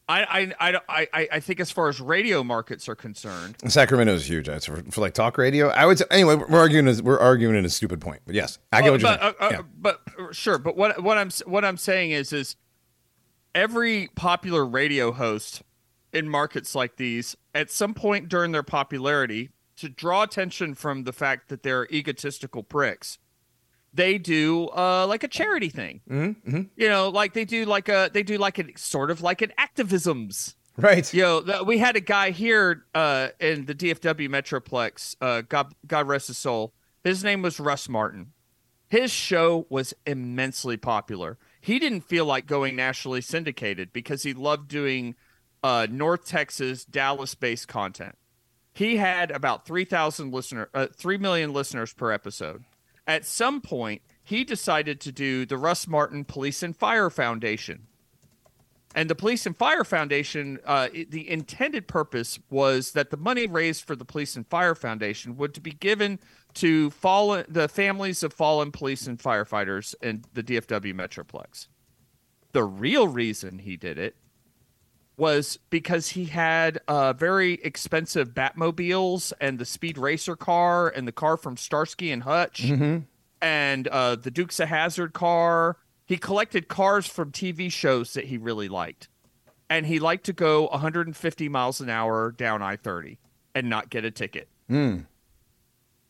I, 0.10 0.54
I, 0.58 0.72
I, 0.72 1.08
I, 1.14 1.28
I 1.34 1.40
think 1.42 1.60
as 1.60 1.70
far 1.70 1.90
as 1.90 2.00
radio 2.00 2.42
markets 2.42 2.88
are 2.88 2.96
concerned, 2.96 3.58
Sacramento 3.68 4.14
is 4.14 4.26
huge. 4.30 4.48
For, 4.48 4.82
for 4.90 5.02
like 5.02 5.14
talk 5.14 5.38
radio. 5.38 5.68
I 5.68 5.86
would 5.86 5.98
say 5.98 6.06
anyway. 6.10 6.36
We're 6.36 6.60
arguing. 6.60 7.04
We're 7.04 7.20
arguing 7.20 7.58
in 7.58 7.66
a 7.66 7.70
stupid 7.70 8.00
point, 8.00 8.22
but 8.26 8.34
yes, 8.34 8.58
I 8.72 8.82
get 8.82 8.92
what 8.94 9.02
you're 9.02 9.10
but, 9.18 9.20
saying. 9.20 9.36
uh, 9.58 9.60
uh, 9.60 9.64
but 9.78 10.02
uh, 10.18 10.32
sure. 10.32 10.60
But 10.60 10.78
what 10.78 11.04
what 11.04 11.18
I'm 11.18 11.30
what 11.46 11.66
I'm 11.66 11.76
saying 11.76 12.12
is 12.12 12.32
is 12.32 12.56
every 13.58 14.10
popular 14.16 14.66
radio 14.66 15.12
host 15.12 15.64
in 16.14 16.30
markets 16.30 16.76
like 16.76 16.96
these 16.98 17.36
at 17.56 17.70
some 17.72 17.94
point 17.94 18.30
during 18.30 18.52
their 18.52 18.64
popularity 18.64 19.50
to 19.76 19.90
draw 19.90 20.24
attention 20.24 20.74
from 20.74 21.04
the 21.04 21.12
fact 21.14 21.50
that 21.50 21.64
they're 21.64 21.86
egotistical 21.92 22.64
pricks 22.64 23.18
they 23.94 24.18
do 24.18 24.68
uh 24.76 25.06
like 25.08 25.24
a 25.24 25.28
charity 25.28 25.70
thing 25.70 26.02
Mm-hmm, 26.10 26.62
you 26.76 26.88
know 26.88 27.10
like 27.10 27.34
they 27.34 27.46
do 27.46 27.66
like 27.66 27.90
a 27.90 28.10
they 28.14 28.24
do 28.24 28.38
like 28.38 28.60
a 28.60 28.66
sort 28.78 29.10
of 29.12 29.22
like 29.22 29.42
an 29.42 29.52
activisms 29.60 30.54
Right. 30.80 31.12
you 31.12 31.24
know, 31.24 31.42
th- 31.42 31.62
we 31.64 31.80
had 31.80 31.96
a 31.96 32.00
guy 32.00 32.30
here 32.30 32.84
uh, 32.94 33.30
in 33.40 33.66
the 33.66 33.74
DFW 33.74 34.30
Metroplex. 34.30 35.16
Uh, 35.20 35.42
God, 35.42 35.74
God 35.88 36.08
rest 36.08 36.28
his 36.28 36.38
soul. 36.38 36.72
His 37.04 37.24
name 37.24 37.42
was 37.42 37.60
Russ 37.60 37.90
Martin. 37.90 38.34
His 38.88 39.10
show 39.10 39.66
was 39.72 39.96
immensely 40.06 40.78
popular. 40.78 41.40
He 41.60 41.80
didn't 41.80 42.02
feel 42.02 42.26
like 42.26 42.46
going 42.48 42.76
nationally 42.76 43.22
syndicated 43.22 43.92
because 43.94 44.24
he 44.24 44.34
loved 44.34 44.68
doing 44.68 45.16
uh, 45.64 45.88
North 45.90 46.26
Texas, 46.26 46.86
Dallas-based 46.86 47.68
content. 47.68 48.16
He 48.74 48.98
had 48.98 49.32
about 49.32 49.66
three 49.66 49.86
thousand 49.86 50.32
listener, 50.34 50.70
uh, 50.74 50.88
three 50.96 51.18
million 51.18 51.52
listeners 51.52 51.94
per 51.94 52.12
episode. 52.12 52.64
At 53.08 53.26
some 53.26 53.62
point, 53.62 54.02
he 54.24 54.44
decided 54.44 55.00
to 55.02 55.12
do 55.12 55.46
the 55.46 55.58
Russ 55.58 55.88
Martin 55.88 56.26
Police 56.26 56.62
and 56.62 56.76
Fire 56.76 57.10
Foundation. 57.10 57.88
And 58.94 59.10
the 59.10 59.16
Police 59.16 59.46
and 59.46 59.56
Fire 59.56 59.84
Foundation, 59.84 60.60
uh, 60.66 60.90
it- 60.94 61.12
the 61.12 61.30
intended 61.30 61.88
purpose 61.88 62.40
was 62.50 62.92
that 62.92 63.10
the 63.10 63.18
money 63.18 63.48
raised 63.48 63.84
for 63.84 63.96
the 63.96 64.06
Police 64.06 64.36
and 64.36 64.48
Fire 64.48 64.76
Foundation 64.76 65.38
would 65.38 65.54
to 65.56 65.62
be 65.62 65.72
given 65.72 66.20
to 66.56 66.90
fallen 66.90 67.46
the 67.48 67.68
families 67.68 68.24
of 68.24 68.34
fallen 68.34 68.72
police 68.72 69.06
and 69.08 69.20
firefighters 69.20 69.94
in 70.02 70.24
the 70.34 70.44
DFW 70.44 70.94
Metroplex. 70.94 71.68
The 72.54 72.64
real 72.64 73.08
reason 73.08 73.60
he 73.60 73.78
did 73.78 73.98
it 73.98 74.16
was 75.18 75.58
because 75.70 76.10
he 76.10 76.26
had 76.26 76.80
uh, 76.88 77.12
very 77.14 77.54
expensive 77.64 78.34
Batmobiles 78.36 79.34
and 79.42 79.58
the 79.60 79.66
Speed 79.66 79.98
Racer 79.98 80.36
car 80.36 80.88
and 80.90 81.08
the 81.08 81.12
car 81.12 81.38
from 81.38 81.58
Starsky 81.58 82.12
and 82.12 82.24
Hutch 82.24 82.62
and 83.42 83.88
uh, 83.88 84.16
the 84.16 84.30
Dukes 84.32 84.60
of 84.60 84.70
Hazzard 84.70 85.14
car. 85.14 85.78
He 86.06 86.18
collected 86.18 86.68
cars 86.68 87.06
from 87.08 87.32
TV 87.32 87.72
shows 87.72 88.14
that 88.14 88.26
he 88.26 88.38
really 88.38 88.70
liked, 88.70 89.10
and 89.70 89.86
he 89.86 90.00
liked 90.00 90.26
to 90.28 90.34
go 90.34 90.68
150 90.68 91.50
miles 91.50 91.82
an 91.82 91.90
hour 91.90 92.32
down 92.32 92.62
I-30 92.62 93.18
and 93.56 93.70
not 93.70 93.90
get 93.90 94.06
a 94.06 94.12
ticket. 94.12 94.48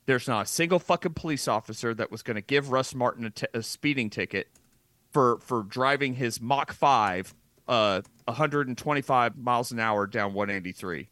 There's 0.08 0.28
not 0.28 0.46
a 0.46 0.50
single 0.50 0.80
fucking 0.80 1.14
police 1.16 1.50
officer 1.50 1.94
that 1.94 2.10
was 2.12 2.24
going 2.24 2.36
to 2.36 2.42
give 2.42 2.72
Russ 2.72 2.96
Martin 2.96 3.26
a, 3.26 3.30
t- 3.30 3.46
a 3.54 3.62
speeding 3.62 4.10
ticket 4.10 4.48
for 5.12 5.38
for 5.40 5.64
driving 5.64 6.16
his 6.16 6.42
Mach 6.42 6.72
5 6.74 7.36
uh 7.68 8.02
125 8.26 9.38
miles 9.38 9.72
an 9.74 9.80
hour 9.80 10.08
down 10.08 10.34
183. 10.34 11.10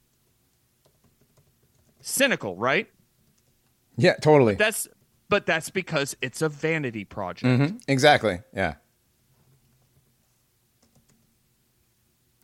Cynical, 1.99 2.55
right? 2.55 2.87
Yeah, 3.97 4.15
totally. 4.15 4.55
That's 4.55 4.87
but 5.27 5.45
that's 5.45 5.69
because 5.69 6.15
it's 6.21 6.41
a 6.41 6.47
vanity 6.47 7.03
project. 7.03 7.45
Mhm. 7.61 7.81
Exactly. 7.89 8.39
Yeah. 8.53 8.75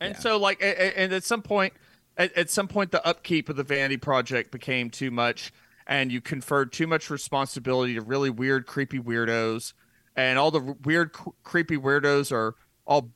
And 0.00 0.14
Yeah. 0.14 0.20
so 0.20 0.36
like 0.36 0.58
and 0.62 1.14
at 1.14 1.24
some 1.24 1.40
point 1.40 1.72
at 2.18 2.50
some 2.50 2.68
point 2.68 2.90
the 2.90 3.04
upkeep 3.06 3.48
of 3.48 3.56
the 3.56 3.62
vanity 3.62 3.96
project 3.96 4.50
became 4.50 4.90
too 4.90 5.10
much 5.10 5.50
and 5.92 6.10
you 6.10 6.22
conferred 6.22 6.72
too 6.72 6.86
much 6.86 7.10
responsibility 7.10 7.92
to 7.94 8.00
really 8.00 8.30
weird 8.30 8.66
creepy 8.66 8.98
weirdos. 8.98 9.74
And 10.16 10.38
all 10.38 10.50
the 10.50 10.74
weird 10.84 11.12
cr- 11.12 11.28
creepy 11.42 11.76
weirdos 11.76 12.32
are 12.32 12.54
all 12.86 13.10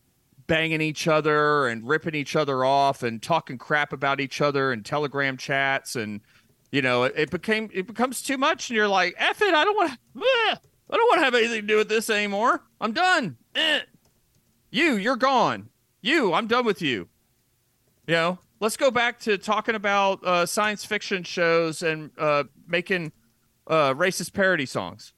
banging 0.47 0.83
each 0.83 1.09
other 1.09 1.69
and 1.69 1.89
ripping 1.89 2.15
each 2.15 2.37
other 2.37 2.67
off 2.67 3.03
and 3.03 3.23
talking 3.23 3.57
crap 3.57 3.95
about 3.95 4.21
each 4.21 4.43
other 4.43 4.73
and 4.73 4.85
telegram 4.85 5.39
chats. 5.39 5.97
And 5.97 6.21
you 6.71 6.83
know 6.83 7.05
it, 7.05 7.15
it 7.17 7.31
became 7.31 7.71
it 7.73 7.87
becomes 7.87 8.21
too 8.21 8.37
much. 8.37 8.69
And 8.69 8.77
you're 8.77 8.89
like 8.89 9.15
F 9.17 9.41
it 9.41 9.55
I 9.55 9.65
don't 9.65 9.75
want 9.75 9.99
I 10.15 10.57
don't 10.91 11.09
want 11.09 11.21
to 11.21 11.25
have 11.25 11.35
anything 11.35 11.63
to 11.63 11.67
do 11.67 11.77
with 11.79 11.89
this 11.89 12.11
anymore. 12.11 12.63
I'm 12.79 12.93
done. 12.93 13.39
Eh. 13.55 13.81
you 14.71 14.97
you're 14.97 15.17
gone. 15.17 15.71
You 16.03 16.35
I'm 16.35 16.47
done 16.47 16.67
with 16.67 16.83
you. 16.83 17.09
You 18.07 18.15
know 18.15 18.39
let's 18.61 18.77
go 18.77 18.91
back 18.91 19.19
to 19.21 19.39
talking 19.39 19.75
about 19.75 20.25
uh, 20.25 20.47
science 20.47 20.85
fiction 20.85 21.23
shows 21.23 21.83
and 21.83 22.11
uh, 22.19 22.45
making 22.67 23.13
uh, 23.67 23.95
racist 23.95 24.33
parody 24.33 24.67
songs. 24.67 25.13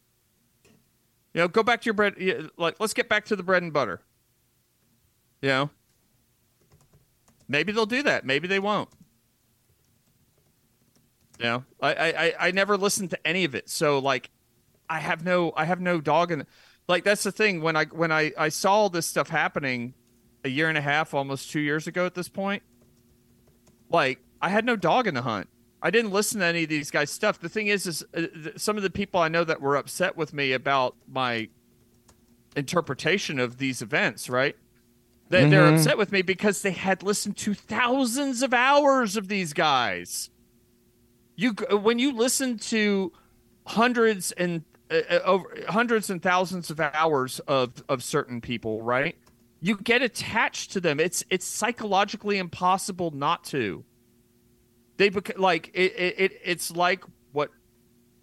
You 1.34 1.42
know 1.42 1.48
go 1.48 1.62
back 1.62 1.82
to 1.82 1.84
your 1.86 1.94
bread 1.94 2.14
like 2.56 2.76
let's 2.80 2.94
get 2.94 3.08
back 3.08 3.26
to 3.26 3.36
the 3.36 3.42
bread 3.42 3.62
and 3.62 3.72
butter. 3.72 4.00
You 5.42 5.48
know? 5.48 5.70
Maybe 7.46 7.70
they'll 7.72 7.86
do 7.86 8.02
that. 8.02 8.26
Maybe 8.26 8.48
they 8.48 8.58
won't. 8.58 8.88
You 11.38 11.44
know? 11.44 11.64
I, 11.80 11.94
I 11.94 12.34
I- 12.48 12.50
never 12.50 12.76
listened 12.76 13.10
to 13.10 13.26
any 13.26 13.44
of 13.44 13.54
it. 13.54 13.68
So 13.68 13.98
like 13.98 14.30
i 14.90 15.00
have 15.00 15.22
no 15.22 15.52
i 15.54 15.66
have 15.66 15.82
no 15.82 16.00
dog 16.00 16.32
in 16.32 16.46
like 16.88 17.04
that's 17.04 17.22
the 17.22 17.32
thing. 17.32 17.60
When 17.60 17.76
i 17.76 17.84
when 17.84 18.10
i 18.10 18.32
i 18.36 18.48
saw 18.48 18.88
this 18.88 19.06
stuff 19.06 19.28
happening 19.28 19.94
a 20.44 20.48
year 20.48 20.68
and 20.68 20.78
a 20.78 20.80
half 20.80 21.12
almost 21.14 21.50
two 21.50 21.60
years 21.60 21.86
ago 21.86 22.06
at 22.06 22.14
this 22.14 22.28
point 22.28 22.62
like 23.90 24.20
i 24.40 24.48
had 24.48 24.64
no 24.64 24.76
dog 24.76 25.06
in 25.06 25.14
the 25.14 25.22
hunt. 25.22 25.48
I 25.80 25.90
didn't 25.90 26.10
listen 26.10 26.40
to 26.40 26.46
any 26.46 26.64
of 26.64 26.68
these 26.68 26.90
guys 26.90 27.08
stuff. 27.10 27.38
The 27.38 27.48
thing 27.48 27.68
is 27.68 27.86
is 27.86 28.02
uh, 28.14 28.22
th- 28.42 28.58
some 28.58 28.76
of 28.76 28.82
the 28.82 28.90
people 28.90 29.20
i 29.20 29.28
know 29.28 29.44
that 29.44 29.60
were 29.60 29.76
upset 29.76 30.16
with 30.16 30.32
me 30.32 30.52
about 30.52 30.96
my 31.06 31.48
interpretation 32.56 33.38
of 33.38 33.58
these 33.58 33.82
events 33.82 34.28
right? 34.28 34.56
They, 35.30 35.44
they're 35.50 35.62
Mhm. 35.70 35.74
upset 35.76 35.98
with 35.98 36.10
me 36.10 36.22
because 36.22 36.62
they 36.62 36.70
had 36.70 37.02
listened 37.02 37.36
to 37.38 37.52
thousands 37.52 38.42
of 38.42 38.54
hours 38.54 39.14
of 39.14 39.28
these 39.28 39.52
guys. 39.52 40.30
You 41.36 41.52
g- 41.52 41.74
when 41.74 41.98
you 41.98 42.12
listen 42.12 42.58
to 42.58 43.12
hundreds 43.66 44.32
and 44.32 44.64
uh, 44.90 45.02
uh, 45.10 45.20
over 45.24 45.44
hundreds 45.68 46.08
and 46.08 46.22
thousands 46.22 46.70
of 46.70 46.80
hours 46.80 47.40
of 47.40 47.84
of 47.90 48.02
certain 48.02 48.40
people 48.40 48.80
right 48.82 49.16
you 49.60 49.76
get 49.76 50.02
attached 50.02 50.72
to 50.72 50.80
them. 50.80 51.00
It's 51.00 51.24
it's 51.30 51.46
psychologically 51.46 52.38
impossible 52.38 53.10
not 53.10 53.44
to. 53.44 53.84
They 54.96 55.08
bec- 55.08 55.38
like 55.38 55.70
it, 55.74 55.92
it, 55.96 56.14
it 56.20 56.40
it's 56.44 56.70
like 56.70 57.04
what 57.32 57.50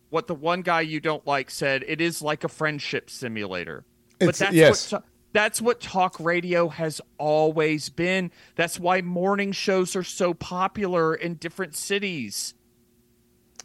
what 0.09 0.27
the 0.27 0.35
one 0.35 0.61
guy 0.61 0.81
you 0.81 0.99
don't 0.99 1.25
like 1.25 1.49
said 1.49 1.83
it 1.87 2.01
is 2.01 2.21
like 2.21 2.43
a 2.43 2.49
friendship 2.49 3.09
simulator. 3.09 3.85
But 4.19 4.29
It's- 4.29 4.39
that's 4.39 4.53
yes. 4.55 4.91
what 4.91 5.03
that's 5.33 5.61
what 5.61 5.81
talk 5.81 6.17
radio 6.21 6.69
has 6.69 7.01
always 7.17 7.89
been. 7.89 8.31
That's 8.55 8.79
why 8.79 9.01
morning 9.01 9.51
shows 9.51 9.93
are 9.97 10.03
so 10.03 10.33
popular 10.33 11.13
in 11.13 11.33
different 11.35 11.75
cities. 11.75 12.53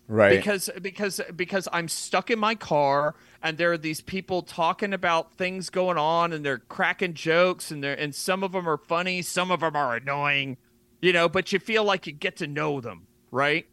Right. 0.09 0.37
because 0.37 0.69
because 0.83 1.21
because 1.37 1.69
I'm 1.73 1.87
stuck 1.87 2.31
in 2.31 2.41
my 2.41 2.57
car 2.57 3.15
and 3.43 3.57
there 3.57 3.73
are 3.73 3.79
these 3.79 4.01
people 4.01 4.43
talking 4.43 4.93
about 4.93 5.35
things 5.37 5.71
going 5.71 5.97
on 5.99 6.33
and 6.33 6.45
they're 6.45 6.59
cracking 6.59 7.15
jokes 7.15 7.71
and 7.71 7.83
they're 7.83 7.99
and 7.99 8.15
some 8.15 8.43
of 8.43 8.53
them 8.53 8.69
are 8.69 8.77
funny, 8.79 9.23
some 9.23 9.51
of 9.51 9.61
them 9.61 9.75
are 9.77 9.97
annoying, 9.97 10.57
you 11.01 11.13
know, 11.13 11.29
but 11.29 11.53
you 11.53 11.59
feel 11.59 11.85
like 11.85 12.07
you 12.07 12.13
get 12.13 12.37
to 12.37 12.47
know 12.47 12.81
them, 12.81 13.07
right? 13.31 13.67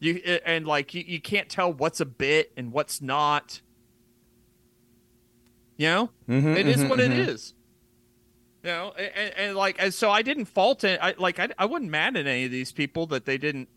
You 0.00 0.16
and 0.44 0.66
like 0.66 0.94
you, 0.94 1.04
you 1.06 1.20
can't 1.20 1.48
tell 1.48 1.72
what's 1.72 2.00
a 2.00 2.04
bit 2.06 2.52
and 2.56 2.72
what's 2.72 3.00
not. 3.00 3.60
You 5.76 5.86
know, 5.86 6.10
Mhm, 6.28 6.56
it 6.56 6.66
is 6.66 6.80
mhm, 6.82 6.88
what 6.90 7.00
it 7.00 7.10
mhm. 7.10 7.28
is. 7.28 7.54
You 8.62 8.70
know, 8.70 8.92
and, 8.96 9.10
and, 9.14 9.34
and 9.36 9.56
like 9.56 9.76
and 9.78 9.92
so 9.92 10.10
I 10.10 10.22
didn't 10.22 10.44
fault 10.46 10.84
it. 10.84 10.98
I 11.02 11.14
like 11.18 11.38
I, 11.38 11.48
I 11.58 11.64
wasn't 11.66 11.90
mad 11.90 12.16
at 12.16 12.26
any 12.26 12.44
of 12.44 12.50
these 12.50 12.72
people 12.72 13.06
that 13.06 13.24
they 13.24 13.38
didn't 13.38 13.68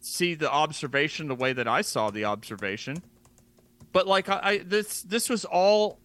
see 0.00 0.34
the 0.34 0.50
observation 0.50 1.28
the 1.28 1.34
way 1.34 1.52
that 1.52 1.66
I 1.66 1.80
saw 1.82 2.10
the 2.10 2.24
observation. 2.24 3.02
But 3.92 4.06
like 4.06 4.28
I, 4.28 4.40
I 4.42 4.58
this 4.58 5.02
this 5.02 5.28
was 5.28 5.44
all 5.44 5.98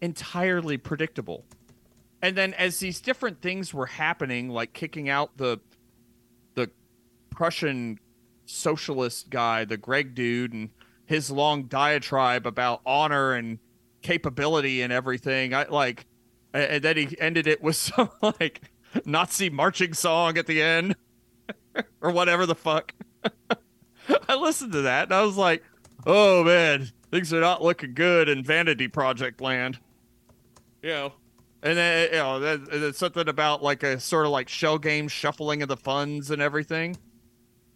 entirely 0.00 0.76
predictable. 0.76 1.44
And 2.20 2.36
then 2.36 2.54
as 2.54 2.78
these 2.78 3.00
different 3.00 3.40
things 3.40 3.74
were 3.74 3.86
happening, 3.86 4.48
like 4.48 4.72
kicking 4.72 5.08
out 5.08 5.36
the 5.36 5.60
the 6.54 6.70
Prussian 7.30 7.98
socialist 8.44 9.30
guy, 9.30 9.64
the 9.64 9.76
Greg 9.76 10.14
dude, 10.14 10.52
and 10.52 10.70
his 11.06 11.30
long 11.30 11.64
diatribe 11.64 12.46
about 12.46 12.80
honor 12.86 13.32
and 13.32 13.58
capability 14.02 14.82
and 14.82 14.92
everything, 14.92 15.54
I 15.54 15.66
like 15.68 16.06
and 16.54 16.82
then 16.82 16.96
he 16.96 17.18
ended 17.18 17.46
it 17.46 17.62
with 17.62 17.76
some 17.76 18.10
like 18.22 18.62
Nazi 19.04 19.50
marching 19.50 19.94
song 19.94 20.36
at 20.38 20.46
the 20.46 20.62
end 20.62 20.96
or 22.00 22.10
whatever 22.10 22.46
the 22.46 22.54
fuck. 22.54 22.94
I 24.28 24.34
listened 24.34 24.72
to 24.72 24.82
that 24.82 25.04
and 25.04 25.14
I 25.14 25.22
was 25.22 25.36
like, 25.36 25.62
oh 26.06 26.44
man, 26.44 26.90
things 27.10 27.32
are 27.32 27.40
not 27.40 27.62
looking 27.62 27.94
good 27.94 28.28
in 28.28 28.44
Vanity 28.44 28.88
Project 28.88 29.40
land. 29.40 29.78
You 30.82 30.90
know, 30.90 31.12
and 31.62 31.78
then 31.78 32.08
you 32.10 32.18
know, 32.18 32.40
then- 32.40 32.66
and 32.72 32.94
something 32.94 33.28
about 33.28 33.62
like 33.62 33.82
a 33.82 34.00
sort 34.00 34.26
of 34.26 34.32
like 34.32 34.48
shell 34.48 34.78
game 34.78 35.08
shuffling 35.08 35.62
of 35.62 35.68
the 35.68 35.76
funds 35.76 36.30
and 36.30 36.42
everything. 36.42 36.96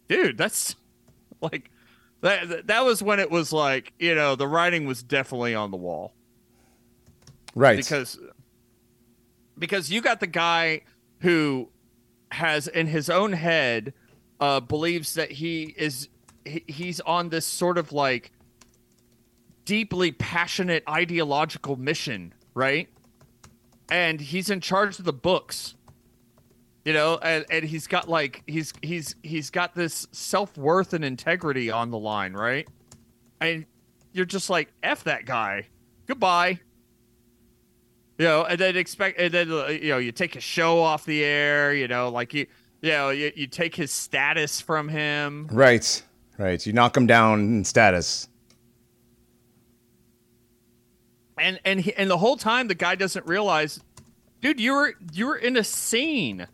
Dude, 0.07 0.37
that's 0.37 0.75
like 1.41 1.71
that. 2.21 2.67
That 2.67 2.85
was 2.85 3.01
when 3.01 3.19
it 3.19 3.31
was 3.31 3.53
like 3.53 3.93
you 3.99 4.15
know 4.15 4.35
the 4.35 4.47
writing 4.47 4.85
was 4.85 5.03
definitely 5.03 5.55
on 5.55 5.71
the 5.71 5.77
wall 5.77 6.13
right. 7.55 7.77
because 7.77 8.19
because 9.57 9.89
you 9.89 10.01
got 10.01 10.19
the 10.19 10.27
guy 10.27 10.81
who 11.19 11.69
has 12.31 12.67
in 12.67 12.87
his 12.87 13.09
own 13.09 13.33
head 13.33 13.93
uh 14.39 14.59
believes 14.59 15.13
that 15.15 15.31
he 15.31 15.73
is 15.77 16.03
he, 16.03 16.09
he's 16.67 16.99
on 17.01 17.29
this 17.29 17.45
sort 17.45 17.77
of 17.77 17.91
like 17.91 18.31
deeply 19.65 20.11
passionate 20.11 20.83
ideological 20.87 21.75
mission 21.75 22.33
right 22.53 22.89
and 23.89 24.19
he's 24.19 24.49
in 24.49 24.61
charge 24.61 24.97
of 24.99 25.05
the 25.05 25.13
books 25.13 25.75
you 26.85 26.93
know 26.93 27.17
and, 27.21 27.45
and 27.49 27.65
he's 27.65 27.87
got 27.87 28.07
like 28.09 28.43
he's 28.47 28.73
he's 28.81 29.15
he's 29.23 29.49
got 29.49 29.75
this 29.75 30.07
self-worth 30.11 30.93
and 30.93 31.03
integrity 31.03 31.69
on 31.69 31.91
the 31.91 31.99
line 31.99 32.33
right 32.33 32.67
and 33.41 33.65
you're 34.13 34.25
just 34.25 34.49
like 34.49 34.71
f 34.83 35.03
that 35.03 35.25
guy 35.25 35.67
goodbye 36.07 36.59
you 38.17 38.25
know, 38.25 38.43
and 38.45 38.59
then 38.59 38.75
expect, 38.75 39.19
and 39.19 39.33
then 39.33 39.51
uh, 39.51 39.67
you 39.67 39.89
know, 39.89 39.97
you 39.99 40.11
take 40.11 40.33
his 40.33 40.43
show 40.43 40.79
off 40.79 41.05
the 41.05 41.23
air. 41.23 41.73
You 41.73 41.87
know, 41.87 42.09
like 42.09 42.33
you, 42.33 42.47
you 42.81 42.89
know, 42.91 43.09
you, 43.09 43.31
you 43.35 43.47
take 43.47 43.75
his 43.75 43.91
status 43.91 44.59
from 44.59 44.89
him. 44.89 45.47
right. 45.51 46.03
Right. 46.37 46.61
So 46.61 46.69
you 46.69 46.73
knock 46.73 46.95
him 46.95 47.07
down 47.07 47.39
in 47.39 47.65
status. 47.65 48.27
and 51.37 51.59
and 51.65 51.81
he, 51.81 51.93
and 51.93 52.09
the 52.09 52.17
whole 52.17 52.37
time 52.37 52.67
the 52.67 52.75
guy 52.75 52.95
doesn't 52.95 53.25
realize, 53.25 53.79
dude, 54.41 54.59
you 54.59 54.73
were 54.73 54.95
you 55.13 55.27
were 55.27 55.35
in 55.35 55.57
a 55.57 55.63
scene. 55.63 56.47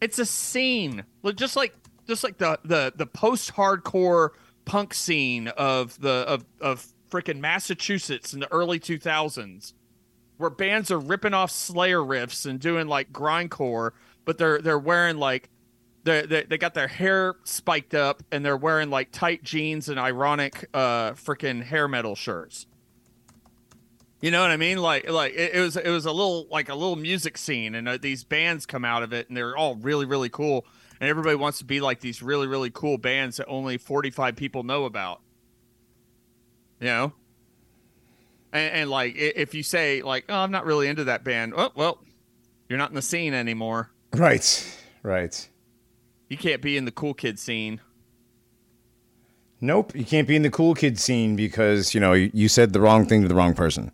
It's 0.00 0.18
a 0.18 0.26
scene, 0.26 1.04
just 1.34 1.56
like 1.56 1.74
just 2.06 2.24
like 2.24 2.38
the 2.38 2.58
the 2.64 2.92
the 2.94 3.06
post 3.06 3.54
hardcore 3.54 4.30
punk 4.64 4.94
scene 4.94 5.48
of 5.48 6.00
the 6.00 6.10
of 6.10 6.44
of 6.60 6.86
freaking 7.10 7.40
Massachusetts 7.40 8.32
in 8.32 8.40
the 8.40 8.52
early 8.52 8.78
two 8.78 8.98
thousands, 8.98 9.74
where 10.36 10.50
bands 10.50 10.90
are 10.90 11.00
ripping 11.00 11.34
off 11.34 11.50
Slayer 11.50 12.00
riffs 12.00 12.46
and 12.46 12.60
doing 12.60 12.86
like 12.86 13.12
grindcore, 13.12 13.92
but 14.24 14.38
they're 14.38 14.60
they're 14.60 14.78
wearing 14.78 15.16
like 15.16 15.50
they 16.04 16.26
they 16.26 16.42
they 16.44 16.58
got 16.58 16.74
their 16.74 16.88
hair 16.88 17.36
spiked 17.44 17.94
up 17.94 18.22
and 18.32 18.44
they're 18.44 18.56
wearing 18.56 18.90
like 18.90 19.10
tight 19.12 19.42
jeans 19.42 19.88
and 19.88 19.98
ironic 19.98 20.68
uh 20.74 21.12
freaking 21.12 21.62
hair 21.62 21.88
metal 21.88 22.14
shirts. 22.14 22.66
You 24.20 24.32
know 24.32 24.42
what 24.42 24.50
I 24.50 24.56
mean? 24.56 24.78
Like, 24.78 25.08
like 25.08 25.32
it, 25.34 25.54
it 25.54 25.60
was, 25.60 25.76
it 25.76 25.88
was 25.88 26.04
a 26.04 26.10
little 26.10 26.48
like 26.50 26.68
a 26.68 26.74
little 26.74 26.96
music 26.96 27.38
scene, 27.38 27.76
and 27.76 27.88
uh, 27.88 27.98
these 27.98 28.24
bands 28.24 28.66
come 28.66 28.84
out 28.84 29.04
of 29.04 29.12
it, 29.12 29.28
and 29.28 29.36
they're 29.36 29.56
all 29.56 29.76
really, 29.76 30.06
really 30.06 30.28
cool, 30.28 30.66
and 31.00 31.08
everybody 31.08 31.36
wants 31.36 31.58
to 31.58 31.64
be 31.64 31.80
like 31.80 32.00
these 32.00 32.20
really, 32.20 32.48
really 32.48 32.70
cool 32.70 32.98
bands 32.98 33.36
that 33.36 33.46
only 33.46 33.78
forty-five 33.78 34.34
people 34.34 34.64
know 34.64 34.86
about. 34.86 35.20
You 36.80 36.86
know, 36.86 37.12
and, 38.52 38.74
and 38.74 38.90
like 38.90 39.14
if 39.16 39.54
you 39.54 39.62
say 39.62 40.02
like, 40.02 40.24
"Oh, 40.28 40.38
I'm 40.38 40.50
not 40.50 40.66
really 40.66 40.88
into 40.88 41.04
that 41.04 41.22
band," 41.22 41.54
oh, 41.56 41.70
well, 41.76 42.02
you're 42.68 42.78
not 42.78 42.90
in 42.90 42.96
the 42.96 43.02
scene 43.02 43.34
anymore. 43.34 43.92
Right. 44.12 44.80
Right. 45.04 45.48
You 46.28 46.36
can't 46.36 46.60
be 46.60 46.76
in 46.76 46.84
the 46.84 46.90
cool 46.92 47.14
kid 47.14 47.38
scene. 47.38 47.80
Nope, 49.60 49.94
you 49.96 50.04
can't 50.04 50.28
be 50.28 50.36
in 50.36 50.42
the 50.42 50.50
cool 50.50 50.74
kid 50.74 50.98
scene 50.98 51.34
because 51.34 51.94
you 51.94 52.00
know 52.00 52.12
you, 52.12 52.30
you 52.32 52.48
said 52.48 52.72
the 52.72 52.80
wrong 52.80 53.06
thing 53.06 53.22
to 53.22 53.28
the 53.28 53.34
wrong 53.34 53.54
person. 53.54 53.90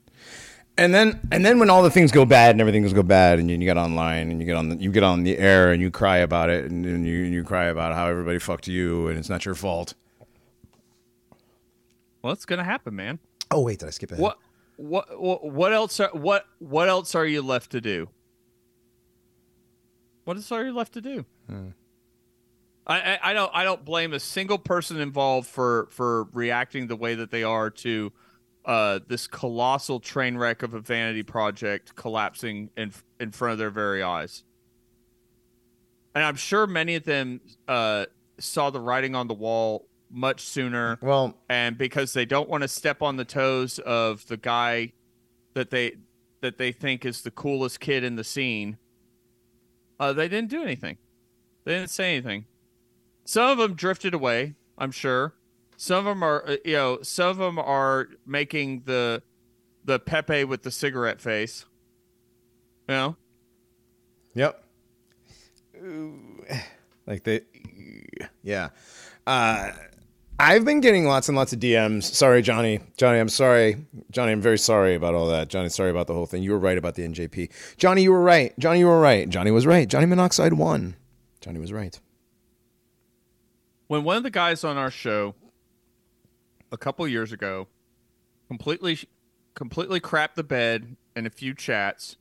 And 0.76 0.92
then 0.92 1.26
and 1.30 1.46
then 1.46 1.58
when 1.58 1.70
all 1.70 1.82
the 1.82 1.90
things 1.90 2.10
go 2.10 2.24
bad 2.24 2.50
and 2.50 2.60
everything 2.60 2.82
goes 2.82 2.92
go 2.92 3.02
bad 3.02 3.38
and 3.38 3.48
you, 3.48 3.56
you 3.56 3.64
get 3.64 3.78
online 3.78 4.30
and 4.30 4.40
you 4.40 4.46
get 4.46 4.56
on 4.56 4.68
the, 4.70 4.76
you 4.76 4.90
get 4.90 5.04
on 5.04 5.22
the 5.22 5.38
air 5.38 5.72
and 5.72 5.80
you 5.80 5.90
cry 5.90 6.18
about 6.18 6.50
it 6.50 6.70
and, 6.70 6.84
and 6.84 7.06
you 7.06 7.18
you 7.18 7.44
cry 7.44 7.66
about 7.66 7.94
how 7.94 8.06
everybody 8.08 8.38
fucked 8.38 8.66
you 8.66 9.08
and 9.08 9.18
it's 9.18 9.28
not 9.28 9.46
your 9.46 9.54
fault. 9.54 9.94
Well, 12.22 12.32
it's 12.32 12.44
gonna 12.44 12.64
happen, 12.64 12.96
man. 12.96 13.20
Oh 13.50 13.60
wait, 13.60 13.78
did 13.78 13.86
I 13.86 13.90
skip 13.90 14.10
ahead? 14.10 14.20
What 14.20 14.38
what 14.76 15.20
what 15.20 15.44
what 15.44 15.72
else 15.72 16.00
are 16.00 16.10
what 16.12 16.46
what 16.58 16.88
else 16.88 17.14
are 17.14 17.26
you 17.26 17.40
left 17.40 17.70
to 17.70 17.80
do? 17.80 18.08
What 20.24 20.36
else 20.36 20.50
are 20.50 20.64
you 20.64 20.72
left 20.72 20.92
to 20.94 21.00
do? 21.00 21.24
I, 21.48 21.74
I 22.86 23.18
I 23.22 23.32
don't 23.32 23.50
I 23.54 23.64
don't 23.64 23.84
blame 23.84 24.12
a 24.12 24.20
single 24.20 24.58
person 24.58 25.00
involved 25.00 25.48
for 25.48 25.88
for 25.90 26.24
reacting 26.32 26.86
the 26.86 26.96
way 26.96 27.14
that 27.14 27.30
they 27.30 27.42
are 27.42 27.70
to 27.70 28.12
uh, 28.64 29.00
this 29.06 29.26
colossal 29.26 30.00
train 30.00 30.36
wreck 30.36 30.62
of 30.62 30.74
a 30.74 30.80
vanity 30.80 31.22
project 31.22 31.94
collapsing 31.94 32.70
in 32.76 32.92
in 33.20 33.30
front 33.30 33.52
of 33.52 33.58
their 33.58 33.70
very 33.70 34.02
eyes. 34.02 34.44
And 36.14 36.24
I'm 36.24 36.36
sure 36.36 36.66
many 36.66 36.94
of 36.94 37.04
them 37.04 37.40
uh, 37.66 38.06
saw 38.38 38.70
the 38.70 38.80
writing 38.80 39.14
on 39.14 39.26
the 39.28 39.34
wall 39.34 39.88
much 40.10 40.42
sooner 40.42 40.98
Well, 41.02 41.36
and 41.48 41.76
because 41.76 42.12
they 42.12 42.24
don't 42.24 42.48
want 42.48 42.62
to 42.62 42.68
step 42.68 43.02
on 43.02 43.16
the 43.16 43.24
toes 43.24 43.78
of 43.80 44.26
the 44.26 44.36
guy 44.36 44.92
that 45.54 45.70
they 45.70 45.96
that 46.40 46.58
they 46.58 46.72
think 46.72 47.04
is 47.04 47.22
the 47.22 47.30
coolest 47.30 47.80
kid 47.80 48.04
in 48.04 48.16
the 48.16 48.24
scene, 48.24 48.76
uh, 49.98 50.12
they 50.12 50.28
didn't 50.28 50.50
do 50.50 50.62
anything. 50.62 50.98
They 51.64 51.74
didn't 51.74 51.90
say 51.90 52.12
anything. 52.16 52.44
Some 53.24 53.50
of 53.50 53.58
them 53.58 53.74
drifted 53.74 54.14
away. 54.14 54.54
I'm 54.76 54.90
sure. 54.90 55.34
Some 55.76 55.98
of 55.98 56.04
them 56.04 56.22
are, 56.22 56.46
uh, 56.46 56.56
you 56.64 56.74
know, 56.74 56.98
some 57.02 57.28
of 57.28 57.36
them 57.38 57.58
are 57.58 58.08
making 58.26 58.82
the 58.86 59.22
the 59.84 59.98
Pepe 59.98 60.44
with 60.44 60.62
the 60.62 60.70
cigarette 60.70 61.20
face. 61.20 61.64
You 62.88 62.94
know, 62.94 63.16
Yep. 64.34 64.64
Like 67.06 67.22
they, 67.24 67.42
yeah. 68.42 68.70
Uh, 69.26 69.72
I've 70.40 70.64
been 70.64 70.80
getting 70.80 71.04
lots 71.04 71.28
and 71.28 71.36
lots 71.36 71.52
of 71.52 71.60
DMs. 71.60 72.04
Sorry, 72.04 72.40
Johnny. 72.40 72.80
Johnny, 72.96 73.18
I'm 73.18 73.28
sorry. 73.28 73.84
Johnny, 74.10 74.32
I'm 74.32 74.40
very 74.40 74.56
sorry 74.56 74.94
about 74.94 75.14
all 75.14 75.28
that. 75.28 75.48
Johnny, 75.48 75.68
sorry 75.68 75.90
about 75.90 76.06
the 76.06 76.14
whole 76.14 76.24
thing. 76.24 76.42
You 76.42 76.52
were 76.52 76.58
right 76.58 76.78
about 76.78 76.94
the 76.94 77.06
NJP. 77.06 77.50
Johnny, 77.76 78.02
you 78.02 78.10
were 78.12 78.22
right. 78.22 78.58
Johnny, 78.58 78.78
you 78.78 78.86
were 78.86 79.00
right. 79.00 79.28
Johnny 79.28 79.50
was 79.50 79.66
right. 79.66 79.86
Johnny 79.86 80.06
Monoxide 80.06 80.54
won. 80.54 80.96
Johnny 81.42 81.60
was 81.60 81.74
right. 81.74 82.00
When 83.86 84.04
one 84.04 84.16
of 84.16 84.22
the 84.22 84.30
guys 84.30 84.64
on 84.64 84.76
our 84.76 84.90
show 84.90 85.34
a 86.72 86.76
couple 86.76 87.06
years 87.06 87.32
ago 87.32 87.68
completely 88.48 88.98
completely 89.54 90.00
crapped 90.00 90.34
the 90.34 90.42
bed 90.42 90.96
in 91.14 91.26
a 91.26 91.30
few 91.30 91.54
chats 91.54 92.16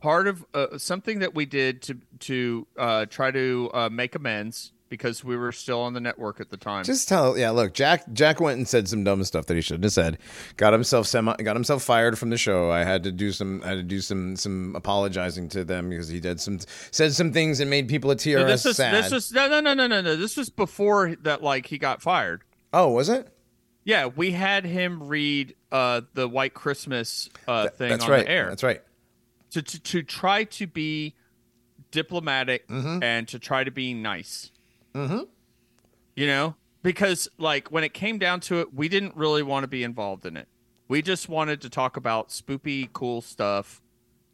part 0.00 0.28
of 0.28 0.44
uh, 0.54 0.78
something 0.78 1.18
that 1.18 1.34
we 1.34 1.44
did 1.44 1.82
to 1.82 1.98
to 2.20 2.66
uh, 2.76 3.06
try 3.06 3.30
to 3.30 3.70
uh, 3.74 3.88
make 3.88 4.14
amends 4.14 4.72
because 4.88 5.22
we 5.24 5.36
were 5.36 5.52
still 5.52 5.80
on 5.80 5.92
the 5.92 6.00
network 6.00 6.40
at 6.40 6.50
the 6.50 6.56
time 6.56 6.84
Just 6.84 7.08
tell, 7.08 7.36
yeah. 7.38 7.50
Look, 7.50 7.74
Jack. 7.74 8.04
Jack 8.12 8.40
went 8.40 8.58
and 8.58 8.66
said 8.68 8.88
some 8.88 9.04
dumb 9.04 9.22
stuff 9.24 9.46
that 9.46 9.54
he 9.54 9.60
shouldn't 9.60 9.84
have 9.84 9.92
said. 9.92 10.18
Got 10.56 10.72
himself 10.72 11.06
semi, 11.06 11.34
got 11.36 11.56
himself 11.56 11.82
fired 11.82 12.18
from 12.18 12.30
the 12.30 12.36
show. 12.36 12.70
I 12.70 12.84
had 12.84 13.02
to 13.04 13.12
do 13.12 13.32
some, 13.32 13.62
I 13.64 13.68
had 13.68 13.74
to 13.76 13.82
do 13.82 14.00
some, 14.00 14.36
some 14.36 14.74
apologizing 14.76 15.48
to 15.50 15.64
them 15.64 15.90
because 15.90 16.08
he 16.08 16.20
did 16.20 16.40
some, 16.40 16.58
said 16.90 17.12
some 17.12 17.32
things 17.32 17.60
and 17.60 17.68
made 17.70 17.88
people 17.88 18.10
at 18.10 18.18
TRS 18.18 18.34
No, 18.36 18.44
this 18.46 18.64
was 18.64 18.76
sad. 18.76 18.94
this 19.04 19.12
was 19.12 19.32
no 19.32 19.48
no 19.48 19.60
no 19.60 19.74
no 19.74 19.86
no 19.86 20.00
no 20.00 20.16
this 20.16 20.36
was 20.36 20.48
before 20.50 21.14
that 21.22 21.42
like 21.42 21.66
he 21.66 21.78
got 21.78 22.00
fired 22.02 22.42
oh, 22.72 22.90
was 22.90 23.08
it? 23.08 23.28
yeah 23.84 24.06
we 24.06 24.32
had 24.32 24.64
him 24.64 25.02
read 25.08 25.54
uh 25.72 26.00
the 26.14 26.28
white 26.28 26.52
christmas 26.52 27.30
uh 27.46 27.68
thing 27.68 27.88
That's 27.90 28.04
on 28.04 28.10
right. 28.10 28.26
the 28.26 28.30
air 28.30 28.48
That's 28.48 28.62
right. 28.62 28.82
to, 29.52 29.62
to 29.62 29.80
to 29.80 30.02
try 30.02 30.44
to 30.44 30.66
be 30.66 31.14
diplomatic 31.90 32.66
Mm-hmm. 32.68 33.02
and 33.02 33.26
to 33.28 33.38
try 33.38 33.64
to 33.64 33.70
be 33.70 33.94
nice. 33.94 34.50
Mm-hmm. 34.98 35.20
You 36.16 36.26
know, 36.26 36.56
because 36.82 37.28
like 37.38 37.68
when 37.68 37.84
it 37.84 37.94
came 37.94 38.18
down 38.18 38.40
to 38.40 38.60
it, 38.60 38.74
we 38.74 38.88
didn't 38.88 39.16
really 39.16 39.42
want 39.42 39.64
to 39.64 39.68
be 39.68 39.84
involved 39.84 40.26
in 40.26 40.36
it. 40.36 40.48
We 40.88 41.02
just 41.02 41.28
wanted 41.28 41.60
to 41.62 41.70
talk 41.70 41.96
about 41.96 42.30
spoopy, 42.30 42.92
cool 42.92 43.20
stuff, 43.20 43.80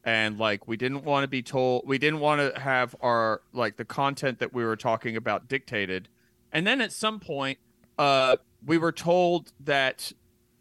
and 0.05 0.38
like 0.38 0.66
we 0.66 0.77
didn't 0.77 1.05
want 1.05 1.24
to 1.24 1.29
be 1.29 1.42
told. 1.42 1.83
We 1.87 1.98
didn't 1.98 2.20
want 2.20 2.55
to 2.55 2.61
have 2.61 2.94
our 3.00 3.42
like 3.53 3.77
the 3.77 3.85
content 3.85 4.38
that 4.38 4.55
we 4.55 4.64
were 4.64 4.77
talking 4.77 5.16
about 5.16 5.48
dictated. 5.48 6.09
And 6.53 6.66
then 6.66 6.81
at 6.81 6.92
some 6.92 7.20
point, 7.20 7.59
uh, 7.98 8.37
we 8.64 8.79
were 8.79 8.92
told 8.92 9.53
that 9.61 10.12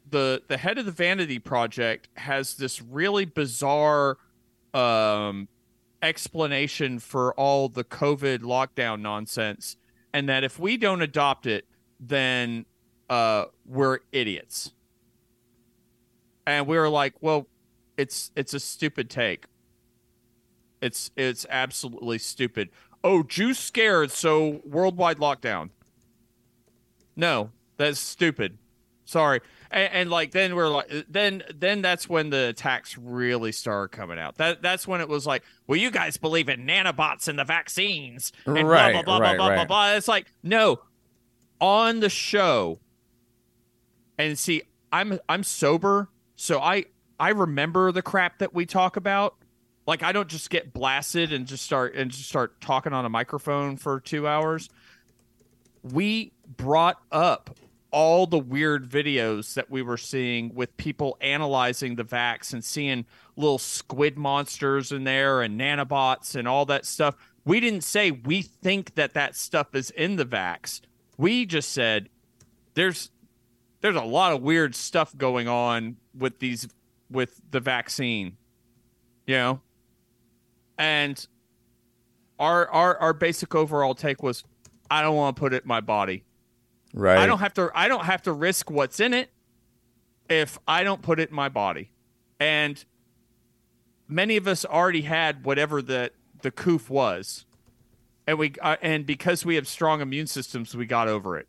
the 0.10 0.42
the 0.48 0.58
head 0.58 0.78
of 0.78 0.86
the 0.86 0.92
Vanity 0.92 1.40
Project 1.40 2.10
has 2.16 2.56
this 2.56 2.82
really 2.82 3.26
bizarre 3.26 4.18
um, 4.74 5.48
explanation 6.02 7.00
for 7.00 7.34
all 7.36 7.70
the 7.70 7.84
COVID 7.84 8.40
lockdown 8.40 9.02
nonsense, 9.02 9.78
and 10.14 10.30
that 10.30 10.44
if 10.44 10.60
we 10.60 10.78
don't 10.78 11.02
adopt 11.02 11.46
it, 11.46 11.66
then 12.00 12.66
uh, 13.10 13.46
we're 13.66 14.00
idiots. 14.12 14.72
And 16.46 16.68
we 16.68 16.78
were 16.78 16.90
like, 16.90 17.16
well, 17.22 17.48
it's 17.98 18.32
it's 18.36 18.54
a 18.54 18.60
stupid 18.60 19.10
take. 19.10 19.46
It's 20.82 21.12
it's 21.16 21.46
absolutely 21.50 22.18
stupid. 22.18 22.70
Oh, 23.04 23.24
Jews 23.24 23.58
scared, 23.58 24.12
so 24.12 24.62
worldwide 24.66 25.18
lockdown. 25.18 25.70
No, 27.16 27.52
that's 27.78 28.00
stupid. 28.00 28.58
Sorry. 29.06 29.42
And, 29.74 29.94
and 29.94 30.10
like 30.12 30.32
then 30.32 30.56
we're 30.56 30.70
like 30.70 30.90
then 31.10 31.44
then 31.54 31.82
that's 31.82 32.08
when 32.08 32.30
the 32.30 32.50
attacks 32.50 32.98
really 32.98 33.52
started 33.52 33.96
coming 33.96 34.20
out. 34.20 34.38
That 34.38 34.62
that's 34.62 34.88
when 34.88 35.02
it 35.02 35.10
was 35.10 35.26
like, 35.26 35.44
well, 35.68 35.80
you 35.80 35.90
guys 35.90 36.16
believe 36.16 36.48
in 36.48 36.66
nanobots 36.66 37.28
and 37.28 37.38
the 37.38 37.44
vaccines 37.44 38.32
and 38.46 38.68
Right, 38.68 38.94
blah 38.94 39.02
blah 39.02 39.18
right, 39.18 39.36
blah 39.36 39.48
blah 39.48 39.48
blah 39.48 39.56
right. 39.56 39.68
blah. 39.68 39.92
It's 39.94 40.08
like 40.08 40.32
no, 40.44 40.80
on 41.60 42.00
the 42.00 42.10
show. 42.10 42.80
And 44.18 44.38
see, 44.38 44.62
I'm 44.92 45.20
I'm 45.28 45.44
sober, 45.44 46.10
so 46.36 46.62
I 46.62 46.86
I 47.20 47.30
remember 47.30 47.92
the 47.92 48.04
crap 48.04 48.40
that 48.40 48.54
we 48.54 48.68
talk 48.68 48.96
about. 48.96 49.36
Like 49.88 50.04
I 50.04 50.12
don't 50.12 50.30
just 50.30 50.52
get 50.52 50.72
blasted 50.72 51.34
and 51.34 51.48
just 51.48 51.64
start 51.66 51.96
and 51.96 52.12
just 52.12 52.30
start 52.30 52.62
talking 52.62 52.94
on 52.94 53.06
a 53.06 53.10
microphone 53.10 53.78
for 53.78 54.00
two 54.00 54.28
hours. 54.28 54.70
We 55.82 56.32
brought 56.46 57.02
up 57.12 57.58
all 57.94 58.26
the 58.26 58.40
weird 58.40 58.90
videos 58.90 59.54
that 59.54 59.70
we 59.70 59.84
were 59.84 59.98
seeing 59.98 60.54
with 60.56 60.76
people 60.78 61.16
analyzing 61.22 61.96
the 61.96 62.04
vax 62.04 62.52
and 62.52 62.66
seeing 62.66 63.06
little 63.36 63.60
squid 63.60 64.18
monsters 64.18 64.92
in 64.92 65.04
there 65.04 65.44
and 65.44 65.60
nanobots 65.60 66.36
and 66.36 66.48
all 66.48 66.66
that 66.66 66.88
stuff. 66.88 67.16
We 67.46 67.60
didn't 67.60 67.84
say 67.84 68.10
we 68.10 68.42
think 68.42 68.96
that 68.96 69.14
that 69.14 69.36
stuff 69.36 69.76
is 69.76 69.92
in 69.92 70.16
the 70.16 70.26
vax. 70.26 70.82
We 71.18 71.46
just 71.46 71.72
said 71.72 72.10
there's 72.74 73.12
there's 73.82 73.96
a 73.96 74.02
lot 74.02 74.34
of 74.34 74.42
weird 74.42 74.74
stuff 74.74 75.16
going 75.16 75.48
on 75.48 75.98
with 76.18 76.40
these 76.40 76.68
with 77.12 77.40
the 77.52 77.60
vaccine. 77.60 78.38
You 79.28 79.36
know? 79.36 79.62
And 80.80 81.28
our 82.40 82.68
our 82.72 82.98
our 82.98 83.14
basic 83.14 83.54
overall 83.54 83.94
take 83.94 84.24
was 84.24 84.44
I 84.90 85.04
don't 85.04 85.16
want 85.16 85.36
to 85.36 85.40
put 85.40 85.54
it 85.54 85.64
in 85.64 85.68
my 85.68 85.82
body. 85.82 86.24
Right. 86.94 87.18
I 87.18 87.26
don't 87.26 87.40
have 87.40 87.54
to 87.56 87.72
I 87.74 87.88
don't 87.88 88.06
have 88.06 88.22
to 88.24 88.32
risk 88.32 88.70
what's 88.70 89.00
in 89.00 89.14
it. 89.14 89.30
if 90.30 90.58
I 90.68 90.84
don't 90.84 91.02
put 91.02 91.20
it 91.20 91.30
in 91.30 91.36
my 91.36 91.50
body. 91.50 91.92
And 92.40 92.84
many 94.08 94.38
of 94.38 94.48
us 94.48 94.64
already 94.66 95.02
had 95.02 95.44
whatever 95.46 95.82
the 95.82 96.12
the 96.42 96.52
coof 96.52 96.90
was. 96.90 97.46
And 98.28 98.38
we 98.38 98.54
uh, 98.62 98.78
and 98.82 99.06
because 99.06 99.44
we 99.46 99.56
have 99.56 99.68
strong 99.68 100.02
immune 100.02 100.28
systems, 100.28 100.76
we 100.76 100.86
got 100.86 101.08
over 101.08 101.38
it. 101.38 101.48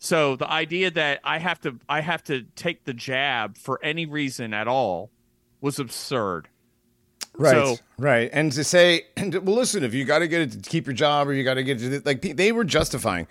So 0.00 0.36
the 0.36 0.48
idea 0.50 0.90
that 0.92 1.20
I 1.24 1.38
have 1.38 1.60
to 1.62 1.78
I 1.88 2.00
have 2.00 2.22
to 2.24 2.42
take 2.56 2.84
the 2.84 2.94
jab 2.94 3.58
for 3.58 3.78
any 3.82 4.06
reason 4.06 4.54
at 4.54 4.68
all 4.68 5.10
was 5.60 5.78
absurd. 5.78 6.48
Right, 7.36 7.52
So- 7.52 7.76
right, 7.98 8.28
and 8.32 8.50
to 8.52 8.64
say, 8.64 9.02
and 9.16 9.32
well, 9.46 9.54
listen, 9.56 9.84
if 9.84 9.94
you 9.94 10.04
got 10.04 10.20
to 10.20 10.28
get 10.28 10.40
it 10.40 10.52
to 10.52 10.58
keep 10.70 10.86
your 10.86 10.94
job, 10.94 11.28
or 11.28 11.32
you 11.34 11.44
got 11.44 11.54
to 11.54 11.62
get 11.62 11.80
it, 11.80 11.90
to, 11.90 12.02
like 12.04 12.20
they 12.36 12.50
were 12.50 12.64
justifying, 12.64 13.28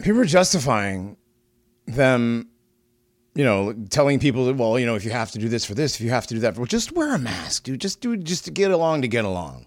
people 0.00 0.18
were 0.18 0.24
justifying 0.24 1.16
them, 1.86 2.48
you 3.34 3.44
know, 3.44 3.72
telling 3.90 4.18
people 4.18 4.46
that, 4.46 4.56
well, 4.56 4.78
you 4.78 4.86
know, 4.86 4.94
if 4.94 5.04
you 5.04 5.10
have 5.10 5.30
to 5.32 5.38
do 5.38 5.48
this 5.48 5.64
for 5.64 5.74
this, 5.74 5.94
if 5.94 6.00
you 6.00 6.10
have 6.10 6.26
to 6.28 6.34
do 6.34 6.40
that 6.40 6.54
for, 6.54 6.60
well, 6.60 6.66
just 6.66 6.92
wear 6.92 7.14
a 7.14 7.18
mask, 7.18 7.64
dude. 7.64 7.80
Just 7.80 8.00
do, 8.00 8.16
just 8.16 8.44
to 8.46 8.50
get 8.50 8.70
along 8.70 9.02
to 9.02 9.08
get 9.08 9.24
along. 9.24 9.66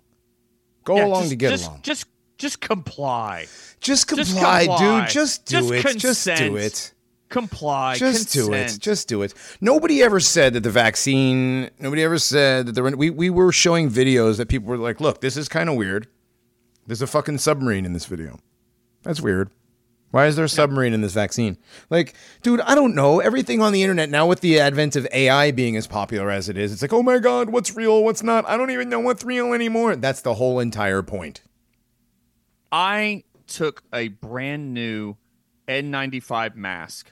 Go 0.83 0.97
Yeah, 0.97 1.05
along 1.05 1.21
just, 1.21 1.29
to 1.31 1.35
get 1.35 1.49
just, 1.51 1.67
along. 1.67 1.79
Just 1.83 2.05
just 2.37 2.59
comply. 2.59 3.47
Just 3.79 4.07
comply, 4.07 4.65
just 4.65 4.67
comply. 4.67 5.01
dude. 5.01 5.09
Just 5.09 5.45
do 5.45 5.71
it. 5.71 5.81
Just 5.97 6.25
do 6.25 6.33
consent. 6.33 6.57
it. 6.57 6.93
Comply. 7.29 7.95
Just 7.95 8.33
do 8.33 8.53
it. 8.53 8.77
Just 8.79 9.07
do 9.07 9.21
it. 9.21 9.33
Nobody 9.61 10.03
ever 10.03 10.19
said 10.19 10.53
that 10.53 10.61
the 10.61 10.69
vaccine. 10.69 11.69
Nobody 11.79 12.03
ever 12.03 12.17
said 12.19 12.67
that 12.67 12.81
were. 12.81 12.91
We 12.95 13.09
we 13.09 13.29
were 13.29 13.51
showing 13.51 13.89
videos 13.89 14.37
that 14.37 14.49
people 14.49 14.67
were 14.67 14.77
like, 14.77 14.99
"Look, 14.99 15.21
this 15.21 15.37
is 15.37 15.47
kind 15.47 15.69
of 15.69 15.75
weird. 15.75 16.07
There's 16.85 17.01
a 17.01 17.07
fucking 17.07 17.37
submarine 17.37 17.85
in 17.85 17.93
this 17.93 18.05
video. 18.05 18.39
That's 19.03 19.21
weird. 19.21 19.49
Why 20.13 20.27
is 20.27 20.35
there 20.35 20.45
a 20.45 20.49
submarine 20.49 20.93
in 20.93 21.01
this 21.01 21.13
vaccine? 21.13 21.57
Like, 21.89 22.13
dude, 22.43 22.61
I 22.61 22.75
don't 22.75 22.93
know. 22.93 23.19
Everything 23.19 23.63
on 23.63 23.73
the 23.73 23.81
internet 23.81 24.11
now 24.11 24.27
with 24.27 24.41
the 24.41 24.59
advent 24.59 24.95
of 24.95 25.07
AI 25.11 25.49
being 25.49 25.75
as 25.75 25.87
popular 25.87 26.29
as 26.29 26.49
it 26.49 26.55
is, 26.55 26.71
it's 26.71 26.83
like, 26.83 26.93
oh 26.93 27.01
my 27.01 27.17
god, 27.17 27.49
what's 27.49 27.75
real, 27.75 28.03
what's 28.03 28.21
not? 28.21 28.47
I 28.47 28.55
don't 28.55 28.69
even 28.69 28.89
know 28.89 28.99
what's 28.99 29.23
real 29.23 29.53
anymore. 29.53 29.95
That's 29.95 30.21
the 30.21 30.35
whole 30.35 30.59
entire 30.59 31.01
point. 31.01 31.41
I 32.71 33.23
took 33.47 33.81
a 33.91 34.09
brand 34.09 34.75
new 34.75 35.17
N95 35.67 36.57
mask 36.57 37.11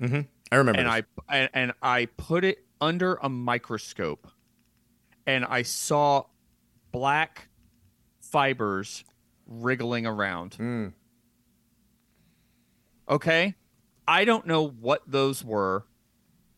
mm-hmm. 0.00 0.22
I 0.50 0.56
remember. 0.56 0.80
and 0.80 0.88
this. 0.88 1.04
I 1.28 1.36
and, 1.36 1.50
and 1.54 1.72
I 1.80 2.06
put 2.06 2.42
it 2.42 2.64
under 2.80 3.20
a 3.22 3.28
microscope 3.28 4.26
and 5.28 5.44
I 5.44 5.62
saw 5.62 6.24
black 6.90 7.50
fibers 8.20 9.04
wriggling 9.46 10.06
around. 10.06 10.56
Mm. 10.58 10.92
Okay? 13.12 13.54
I 14.08 14.24
don't 14.24 14.46
know 14.46 14.66
what 14.66 15.02
those 15.06 15.44
were. 15.44 15.84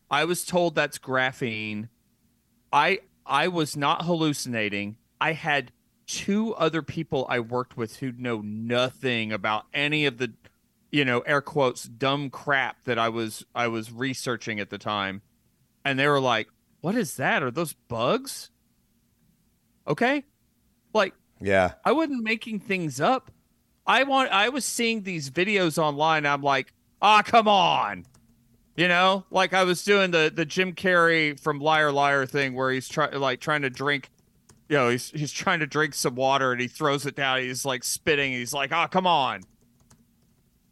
I 0.09 0.23
was 0.23 0.45
told 0.45 0.73
that's 0.73 0.97
graphene. 0.97 1.89
I 2.71 2.99
I 3.25 3.49
was 3.49 3.75
not 3.75 4.05
hallucinating. 4.05 4.97
I 5.19 5.33
had 5.33 5.71
two 6.07 6.55
other 6.55 6.81
people 6.81 7.25
I 7.29 7.39
worked 7.39 7.75
with 7.75 7.97
who 7.97 8.11
know 8.13 8.41
nothing 8.41 9.31
about 9.31 9.65
any 9.73 10.05
of 10.05 10.17
the 10.17 10.33
you 10.91 11.03
know, 11.03 11.19
air 11.21 11.41
quotes 11.41 11.83
dumb 11.83 12.29
crap 12.29 12.85
that 12.85 12.97
I 12.97 13.09
was 13.09 13.45
I 13.53 13.67
was 13.67 13.91
researching 13.91 14.61
at 14.61 14.69
the 14.69 14.77
time. 14.77 15.23
And 15.83 15.99
they 15.99 16.07
were 16.07 16.21
like, 16.21 16.47
"What 16.79 16.95
is 16.95 17.17
that? 17.17 17.43
Are 17.43 17.51
those 17.51 17.73
bugs?" 17.73 18.49
Okay? 19.85 20.23
Like 20.93 21.13
yeah. 21.41 21.73
I 21.83 21.91
wasn't 21.91 22.23
making 22.23 22.61
things 22.61 23.01
up. 23.01 23.29
I 23.87 24.03
want 24.03 24.31
I 24.31 24.49
was 24.49 24.65
seeing 24.65 25.03
these 25.03 25.29
videos 25.29 25.77
online. 25.77 26.25
I'm 26.25 26.41
like, 26.41 26.73
ah, 27.01 27.21
come 27.23 27.47
on. 27.47 28.05
You 28.75 28.87
know, 28.87 29.25
like 29.31 29.53
I 29.53 29.63
was 29.63 29.83
doing 29.83 30.11
the 30.11 30.31
the 30.33 30.45
Jim 30.45 30.73
Carrey 30.73 31.39
from 31.39 31.59
Liar 31.59 31.91
Liar 31.91 32.25
thing 32.25 32.55
where 32.55 32.71
he's 32.71 32.89
trying 32.89 33.13
like 33.19 33.39
trying 33.39 33.61
to 33.61 33.69
drink, 33.69 34.09
you 34.67 34.75
know, 34.75 34.89
he's 34.89 35.11
he's 35.11 35.31
trying 35.31 35.59
to 35.61 35.67
drink 35.67 35.93
some 35.93 36.15
water 36.15 36.51
and 36.51 36.59
he 36.59 36.67
throws 36.67 37.05
it 37.05 37.15
down. 37.15 37.39
He's 37.39 37.63
like 37.63 37.83
spitting. 37.83 38.33
He's 38.33 38.53
like, 38.53 38.71
ah, 38.73 38.87
come 38.87 39.07
on. 39.07 39.43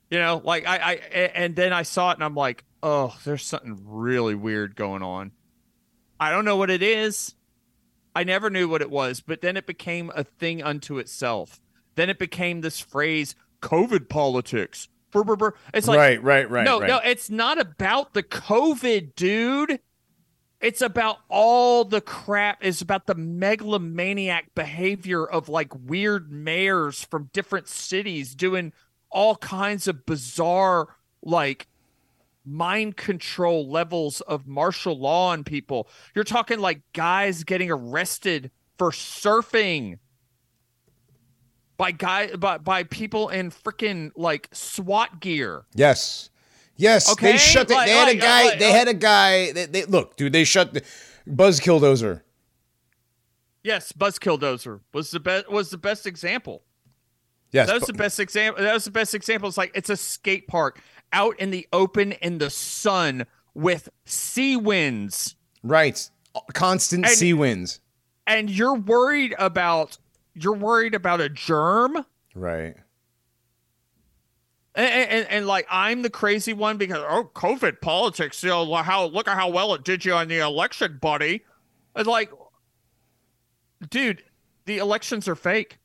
You 0.10 0.20
know, 0.20 0.42
like 0.44 0.68
I, 0.68 0.78
I 0.78 0.94
and 1.34 1.56
then 1.56 1.72
I 1.72 1.84
saw 1.84 2.12
it 2.12 2.16
and 2.16 2.24
I'm 2.24 2.36
like, 2.36 2.66
oh, 2.82 3.16
there's 3.24 3.46
something 3.46 3.80
really 3.86 4.36
weird 4.36 4.76
going 4.76 5.02
on. 5.02 5.32
I 6.20 6.30
don't 6.32 6.46
know 6.46 6.58
what 6.58 6.70
it 6.70 6.84
is. 6.84 7.36
I 8.16 8.24
never 8.24 8.50
knew 8.50 8.68
what 8.68 8.82
it 8.82 8.92
was, 8.92 9.22
but 9.22 9.42
then 9.42 9.58
it 9.58 9.66
became 9.66 10.12
a 10.14 10.24
thing 10.24 10.62
unto 10.62 11.00
itself. 11.00 11.60
Then 11.96 12.10
it 12.10 12.20
became 12.20 12.62
this 12.62 12.80
phrase, 12.80 13.36
COVID 13.62 14.10
politics. 14.10 14.90
It's 15.74 15.88
like, 15.88 15.98
right, 15.98 16.24
right, 16.24 16.50
right. 16.50 16.66
no, 16.66 16.80
right. 16.80 16.88
no, 16.88 16.98
it's 16.98 17.30
not 17.30 17.60
about 17.60 18.14
the 18.14 18.24
COVID, 18.24 19.16
dude. 19.16 19.80
It's 20.60 20.82
about 20.82 21.20
all 21.30 21.84
the 21.86 22.02
crap. 22.02 22.60
It's 22.62 22.82
about 22.82 23.06
the 23.06 23.16
megalomaniac 23.16 24.56
behavior 24.56 25.26
of 25.26 25.50
like 25.50 25.74
weird 25.76 26.32
mayors 26.32 27.04
from 27.04 27.30
different 27.34 27.68
cities 27.68 28.34
doing 28.34 28.74
all 29.12 29.36
kinds 29.36 29.88
of 29.88 30.06
bizarre, 30.06 30.88
like 31.22 31.68
mind 32.46 32.98
control 32.98 33.70
levels 33.70 34.22
of 34.22 34.48
martial 34.48 34.98
law 34.98 35.30
on 35.30 35.44
people. 35.44 35.88
You're 36.16 36.24
talking 36.24 36.60
like 36.60 36.82
guys 36.94 37.44
getting 37.44 37.70
arrested 37.70 38.50
for 38.78 38.92
surfing 38.92 40.00
by 41.78 41.92
guy 41.92 42.36
by, 42.36 42.58
by 42.58 42.84
people 42.84 43.30
in 43.30 43.52
freaking 43.52 44.12
like 44.16 44.50
SWAT 44.54 45.20
gear. 45.20 45.66
Yes. 45.74 46.30
Yes. 46.76 47.12
Okay, 47.12 47.34
They 47.34 47.38
shut 47.38 47.68
the, 47.68 47.74
like- 47.76 47.88
they 47.88 47.94
had 47.94 48.08
like- 48.08 48.18
a 48.18 48.20
guy 48.20 48.44
like- 48.46 48.60
they 48.60 48.72
had 48.72 48.88
a 48.88 48.94
guy 48.94 49.52
they, 49.52 49.66
they 49.66 49.86
look, 49.86 50.16
dude, 50.18 50.34
they 50.34 50.44
shut 50.44 50.74
the 50.74 50.84
Buzz 51.28 51.60
Killdozer. 51.60 52.22
Yes, 53.64 53.94
Buzzkill 53.94 54.40
Dozer 54.40 54.82
was 54.94 55.12
the 55.12 55.20
best 55.20 55.50
was 55.50 55.70
the 55.70 55.78
best 55.78 56.06
example. 56.06 56.64
Yes. 57.52 57.68
That 57.68 57.76
was 57.76 57.84
bu- 57.84 57.94
the 57.94 57.98
best 57.98 58.20
example. 58.20 58.62
That 58.64 58.74
was 58.74 58.84
the 58.86 58.92
best 58.92 59.16
example. 59.16 59.48
It's 59.48 59.58
like 59.58 59.72
it's 59.74 59.90
a 59.90 59.96
skate 59.96 60.48
park 60.48 60.82
out 61.14 61.40
in 61.40 61.52
the 61.52 61.68
open 61.72 62.12
in 62.14 62.40
the 62.40 62.50
sun 62.50 63.26
with 63.54 63.88
sea 64.06 64.58
winds, 64.58 65.36
right. 65.64 66.10
Constant 66.54 67.06
And- 67.06 67.16
sea 67.16 67.34
winds. 67.34 67.80
and 68.28 68.50
you're 68.50 68.74
worried 68.76 69.36
about 69.38 69.98
you're 70.34 70.56
worried 70.56 70.96
about 70.96 71.22
a 71.22 71.30
germ. 71.30 72.06
Right. 72.36 72.76
And, 74.76 75.10
and, 75.10 75.28
and 75.30 75.48
like 75.48 75.68
I'm 75.70 76.02
the 76.02 76.10
crazy 76.10 76.54
one 76.54 76.78
because 76.78 77.04
oh 77.08 77.30
COVID 77.36 77.80
politics, 77.82 78.44
you 78.44 78.50
know 78.50 78.74
how 78.76 79.06
look 79.06 79.28
at 79.28 79.36
how 79.36 79.50
well 79.50 79.74
it 79.76 79.84
did 79.84 80.04
you 80.04 80.14
on 80.14 80.28
the 80.28 80.40
election, 80.40 80.98
buddy. 81.00 81.44
It's 81.96 82.08
like, 82.08 82.32
dude, 83.90 84.24
the 84.66 84.80
elections 84.80 85.28
are 85.28 85.36
fake. 85.36 85.78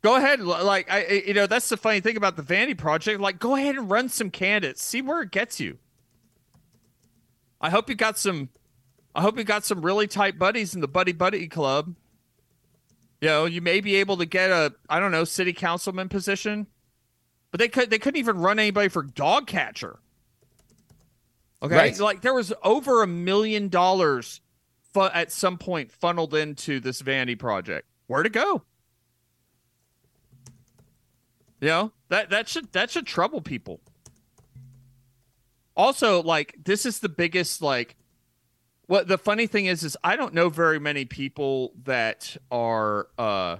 Go 0.00 0.16
ahead, 0.16 0.40
like 0.40 0.90
I, 0.90 1.22
you 1.26 1.34
know, 1.34 1.46
that's 1.46 1.68
the 1.68 1.76
funny 1.76 2.00
thing 2.00 2.16
about 2.16 2.36
the 2.36 2.42
Vanity 2.42 2.74
Project. 2.74 3.20
Like, 3.20 3.38
go 3.38 3.54
ahead 3.54 3.76
and 3.76 3.88
run 3.88 4.08
some 4.08 4.30
candidates, 4.30 4.82
see 4.82 5.00
where 5.00 5.22
it 5.22 5.30
gets 5.30 5.60
you. 5.60 5.78
I 7.60 7.70
hope 7.70 7.88
you 7.88 7.94
got 7.94 8.18
some. 8.18 8.48
I 9.14 9.20
hope 9.22 9.36
you 9.36 9.44
got 9.44 9.64
some 9.64 9.82
really 9.84 10.06
tight 10.06 10.38
buddies 10.38 10.74
in 10.74 10.80
the 10.80 10.88
Buddy 10.88 11.12
Buddy 11.12 11.46
Club. 11.48 11.94
You 13.20 13.28
know, 13.28 13.44
you 13.44 13.60
may 13.60 13.80
be 13.80 13.96
able 13.96 14.16
to 14.16 14.26
get 14.26 14.50
a 14.50 14.74
I 14.88 14.98
don't 15.00 15.12
know 15.12 15.24
city 15.24 15.52
councilman 15.52 16.08
position, 16.08 16.66
but 17.50 17.60
they 17.60 17.68
could 17.68 17.90
they 17.90 17.98
couldn't 17.98 18.18
even 18.18 18.38
run 18.38 18.58
anybody 18.58 18.88
for 18.88 19.02
dog 19.02 19.46
catcher. 19.46 19.98
Okay, 21.62 21.76
Right. 21.76 21.98
like 22.00 22.22
there 22.22 22.34
was 22.34 22.52
over 22.64 23.02
a 23.02 23.06
million 23.06 23.68
dollars 23.68 24.40
fu- 24.92 25.02
at 25.02 25.30
some 25.30 25.58
point 25.58 25.92
funneled 25.92 26.34
into 26.34 26.80
this 26.80 27.00
vanity 27.00 27.36
project. 27.36 27.86
Where 28.08 28.24
to 28.24 28.28
go? 28.30 28.62
You 31.60 31.68
know 31.68 31.92
that 32.08 32.30
that 32.30 32.48
should 32.48 32.72
that 32.72 32.90
should 32.90 33.06
trouble 33.06 33.40
people. 33.40 33.80
Also, 35.76 36.22
like 36.22 36.56
this 36.64 36.84
is 36.84 36.98
the 36.98 37.08
biggest 37.08 37.62
like 37.62 37.94
what 38.86 39.08
the 39.08 39.18
funny 39.18 39.46
thing 39.46 39.66
is 39.66 39.82
is 39.82 39.96
I 40.02 40.16
don't 40.16 40.34
know 40.34 40.48
very 40.48 40.78
many 40.78 41.04
people 41.04 41.72
that 41.84 42.36
are 42.50 43.08
uh 43.18 43.56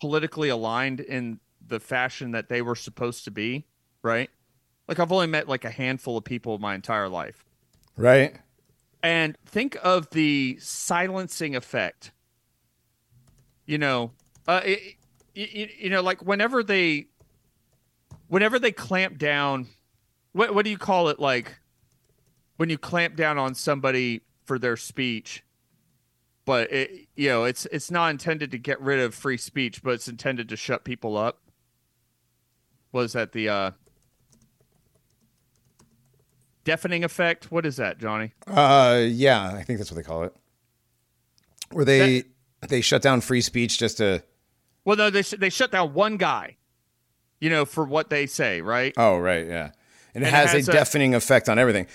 politically 0.00 0.48
aligned 0.48 1.00
in 1.00 1.40
the 1.66 1.80
fashion 1.80 2.32
that 2.32 2.48
they 2.48 2.62
were 2.62 2.74
supposed 2.74 3.24
to 3.24 3.30
be, 3.30 3.66
right? 4.02 4.30
Like 4.88 4.98
I've 4.98 5.12
only 5.12 5.26
met 5.26 5.48
like 5.48 5.64
a 5.64 5.70
handful 5.70 6.16
of 6.16 6.24
people 6.24 6.58
my 6.58 6.74
entire 6.74 7.08
life. 7.08 7.44
Right. 7.96 8.36
And 9.02 9.36
think 9.46 9.76
of 9.82 10.10
the 10.10 10.58
silencing 10.60 11.56
effect. 11.56 12.12
You 13.64 13.78
know, 13.78 14.12
uh, 14.46 14.60
it, 14.64 14.94
you, 15.34 15.68
you 15.78 15.90
know, 15.90 16.02
like 16.02 16.24
whenever 16.24 16.62
they, 16.62 17.06
whenever 18.28 18.58
they 18.58 18.72
clamp 18.72 19.18
down, 19.18 19.66
what 20.32 20.54
what 20.54 20.64
do 20.64 20.70
you 20.70 20.78
call 20.78 21.08
it? 21.08 21.18
Like 21.18 21.58
when 22.56 22.68
you 22.70 22.78
clamp 22.78 23.16
down 23.16 23.38
on 23.38 23.54
somebody 23.54 24.22
for 24.44 24.58
their 24.58 24.76
speech, 24.76 25.42
but 26.44 26.72
it, 26.72 27.08
you 27.16 27.28
know, 27.28 27.44
it's 27.44 27.66
it's 27.66 27.90
not 27.90 28.10
intended 28.10 28.50
to 28.52 28.58
get 28.58 28.80
rid 28.80 29.00
of 29.00 29.14
free 29.14 29.36
speech, 29.36 29.82
but 29.82 29.90
it's 29.90 30.08
intended 30.08 30.48
to 30.50 30.56
shut 30.56 30.84
people 30.84 31.16
up. 31.16 31.40
Was 32.92 33.12
that 33.14 33.32
the 33.32 33.48
uh 33.48 33.70
deafening 36.64 37.04
effect. 37.04 37.50
What 37.50 37.66
is 37.66 37.76
that, 37.76 37.98
Johnny? 37.98 38.32
Uh, 38.46 39.02
yeah, 39.06 39.52
I 39.54 39.62
think 39.62 39.78
that's 39.78 39.90
what 39.90 39.96
they 39.96 40.02
call 40.02 40.24
it. 40.24 40.34
Where 41.72 41.84
they 41.84 42.24
they 42.68 42.80
shut 42.80 43.02
down 43.02 43.20
free 43.20 43.40
speech 43.40 43.78
just 43.78 43.98
to. 43.98 44.22
Well, 44.84 44.96
no, 44.96 45.10
they 45.10 45.22
sh- 45.22 45.34
they 45.38 45.50
shut 45.50 45.72
down 45.72 45.94
one 45.94 46.16
guy. 46.16 46.56
You 47.40 47.50
know, 47.50 47.64
for 47.64 47.84
what 47.84 48.08
they 48.08 48.26
say, 48.26 48.60
right? 48.62 48.94
Oh, 48.96 49.18
right, 49.18 49.46
yeah, 49.46 49.70
and 50.14 50.24
it 50.24 50.24
And 50.24 50.24
it 50.24 50.30
has, 50.30 50.52
has 50.52 50.68
a 50.68 50.70
a- 50.70 50.74
deafening 50.74 51.14
effect 51.14 51.48
on 51.48 51.58
everything. 51.58 51.86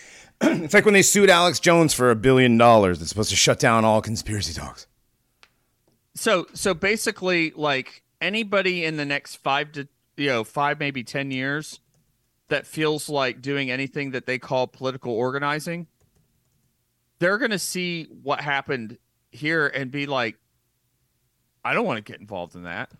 it's 0.64 0.74
like 0.74 0.86
when 0.86 0.94
they 0.94 1.02
sued 1.02 1.30
Alex 1.30 1.60
Jones 1.60 1.94
for 1.94 2.10
a 2.12 2.16
billion 2.16 2.58
dollars. 2.58 3.02
It's 3.02 3.10
supposed 3.10 3.30
to 3.30 3.36
shut 3.36 3.60
down 3.60 3.86
all 3.86 4.02
conspiracy 4.02 4.54
talks. 4.54 4.88
So 6.16 6.48
so 6.54 6.74
basically, 6.74 7.52
like 7.56 8.04
anybody 8.20 8.84
in 8.84 8.98
the 8.98 9.06
next 9.06 9.36
five 9.36 9.72
to 9.74 9.88
you 10.18 10.28
know 10.28 10.44
five 10.44 10.80
maybe 10.80 11.04
ten 11.04 11.32
years 11.32 11.80
that 12.48 12.68
feels 12.68 13.08
like 13.08 13.42
doing 13.42 13.72
anything 13.72 14.12
that 14.12 14.26
they 14.26 14.38
call 14.39 14.68
political 14.68 15.14
organizing, 15.14 15.88
they're 17.20 17.38
gonna 17.38 17.60
see 17.60 18.06
what 18.24 18.42
happened 18.42 18.98
here 19.32 19.68
and 19.68 19.92
be 19.92 20.06
like, 20.06 20.38
I 21.64 21.74
don't 21.74 21.86
want 21.86 22.04
to 22.04 22.12
get 22.12 22.20
involved 22.20 22.56
in 22.56 22.64
that. 22.64 22.92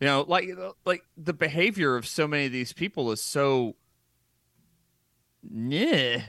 You 0.00 0.06
know, 0.06 0.24
like 0.26 0.48
like 0.84 1.04
the 1.16 1.32
behavior 1.32 1.96
of 1.96 2.06
so 2.06 2.26
many 2.26 2.46
of 2.46 2.52
these 2.52 2.72
people 2.72 3.12
is 3.12 3.22
so, 3.22 3.76
nah. 5.42 6.22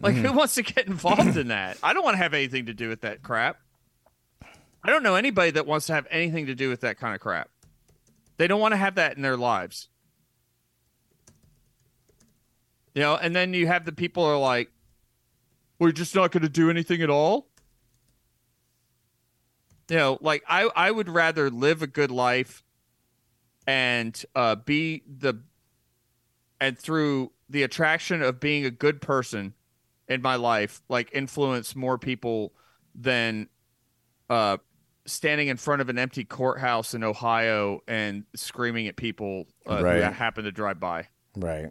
Like, 0.00 0.16
who 0.16 0.32
wants 0.32 0.56
to 0.56 0.62
get 0.62 0.86
involved 0.86 1.36
in 1.36 1.48
that? 1.48 1.78
I 1.82 1.92
don't 1.92 2.02
want 2.02 2.14
to 2.14 2.22
have 2.22 2.34
anything 2.34 2.66
to 2.66 2.74
do 2.74 2.88
with 2.88 3.02
that 3.02 3.22
crap. 3.22 3.58
I 4.84 4.90
don't 4.90 5.04
know 5.04 5.14
anybody 5.14 5.52
that 5.52 5.66
wants 5.66 5.86
to 5.86 5.92
have 5.94 6.08
anything 6.10 6.46
to 6.46 6.56
do 6.56 6.68
with 6.68 6.80
that 6.80 6.98
kind 6.98 7.14
of 7.14 7.20
crap. 7.20 7.48
They 8.36 8.48
don't 8.48 8.60
want 8.60 8.72
to 8.72 8.78
have 8.78 8.96
that 8.96 9.16
in 9.16 9.22
their 9.22 9.36
lives. 9.36 9.88
You 12.94 13.02
know, 13.02 13.16
and 13.16 13.34
then 13.34 13.54
you 13.54 13.68
have 13.68 13.84
the 13.84 13.92
people 13.92 14.24
who 14.24 14.30
are 14.30 14.38
like, 14.38 14.70
we're 15.78 15.92
just 15.92 16.14
not 16.14 16.32
going 16.32 16.42
to 16.42 16.48
do 16.48 16.68
anything 16.68 17.00
at 17.02 17.10
all. 17.10 17.46
You 19.88 19.96
know, 19.96 20.18
like 20.20 20.42
I, 20.48 20.68
I 20.74 20.90
would 20.90 21.08
rather 21.08 21.50
live 21.50 21.82
a 21.82 21.86
good 21.86 22.10
life 22.10 22.62
and 23.66 24.20
uh, 24.34 24.56
be 24.56 25.02
the, 25.06 25.40
and 26.60 26.78
through 26.78 27.32
the 27.52 27.62
attraction 27.62 28.22
of 28.22 28.40
being 28.40 28.64
a 28.64 28.70
good 28.70 29.00
person 29.00 29.54
in 30.08 30.20
my 30.22 30.34
life, 30.36 30.82
like 30.88 31.10
influence 31.12 31.76
more 31.76 31.98
people 31.98 32.52
than 32.94 33.48
uh, 34.30 34.56
standing 35.04 35.48
in 35.48 35.56
front 35.56 35.80
of 35.82 35.88
an 35.88 35.98
empty 35.98 36.24
courthouse 36.24 36.94
in 36.94 37.04
Ohio 37.04 37.80
and 37.86 38.24
screaming 38.34 38.86
at 38.88 38.96
people 38.96 39.46
uh, 39.68 39.82
Right. 39.82 39.96
who 40.02 40.10
happen 40.10 40.44
to 40.44 40.52
drive 40.52 40.80
by. 40.80 41.08
Right. 41.36 41.70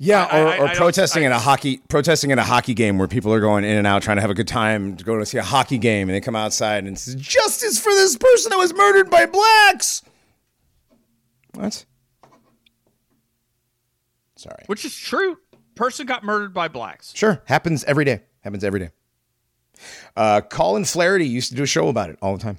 Yeah, 0.00 0.24
I- 0.24 0.40
or, 0.40 0.46
I- 0.48 0.50
I 0.50 0.58
or 0.58 0.66
don't- 0.68 0.76
protesting 0.76 1.22
I- 1.24 1.26
in 1.26 1.32
a 1.32 1.38
hockey 1.40 1.78
protesting 1.88 2.30
in 2.30 2.38
a 2.38 2.44
hockey 2.44 2.74
game 2.74 2.98
where 2.98 3.08
people 3.08 3.32
are 3.32 3.40
going 3.40 3.64
in 3.64 3.76
and 3.76 3.86
out 3.86 4.02
trying 4.02 4.16
to 4.16 4.20
have 4.20 4.30
a 4.30 4.34
good 4.34 4.46
time 4.48 4.96
to 4.96 5.04
go 5.04 5.18
to 5.18 5.26
see 5.26 5.38
a 5.38 5.42
hockey 5.42 5.78
game 5.78 6.08
and 6.08 6.14
they 6.16 6.20
come 6.20 6.36
outside 6.36 6.84
and 6.84 6.94
it's 6.96 7.14
justice 7.14 7.78
for 7.80 7.90
this 7.92 8.16
person 8.16 8.50
that 8.50 8.58
was 8.58 8.72
murdered 8.74 9.10
by 9.10 9.26
blacks. 9.26 10.02
What? 11.54 11.84
Sorry. 14.38 14.62
Which 14.66 14.84
is 14.84 14.96
true. 14.96 15.36
Person 15.74 16.06
got 16.06 16.22
murdered 16.22 16.54
by 16.54 16.68
blacks. 16.68 17.12
Sure, 17.16 17.42
happens 17.46 17.82
every 17.84 18.04
day. 18.04 18.22
Happens 18.42 18.62
every 18.62 18.78
day. 18.78 18.90
Uh, 20.16 20.40
Colin 20.40 20.84
Flaherty 20.84 21.26
used 21.26 21.50
to 21.50 21.56
do 21.56 21.64
a 21.64 21.66
show 21.66 21.88
about 21.88 22.08
it 22.10 22.18
all 22.22 22.36
the 22.36 22.42
time, 22.42 22.58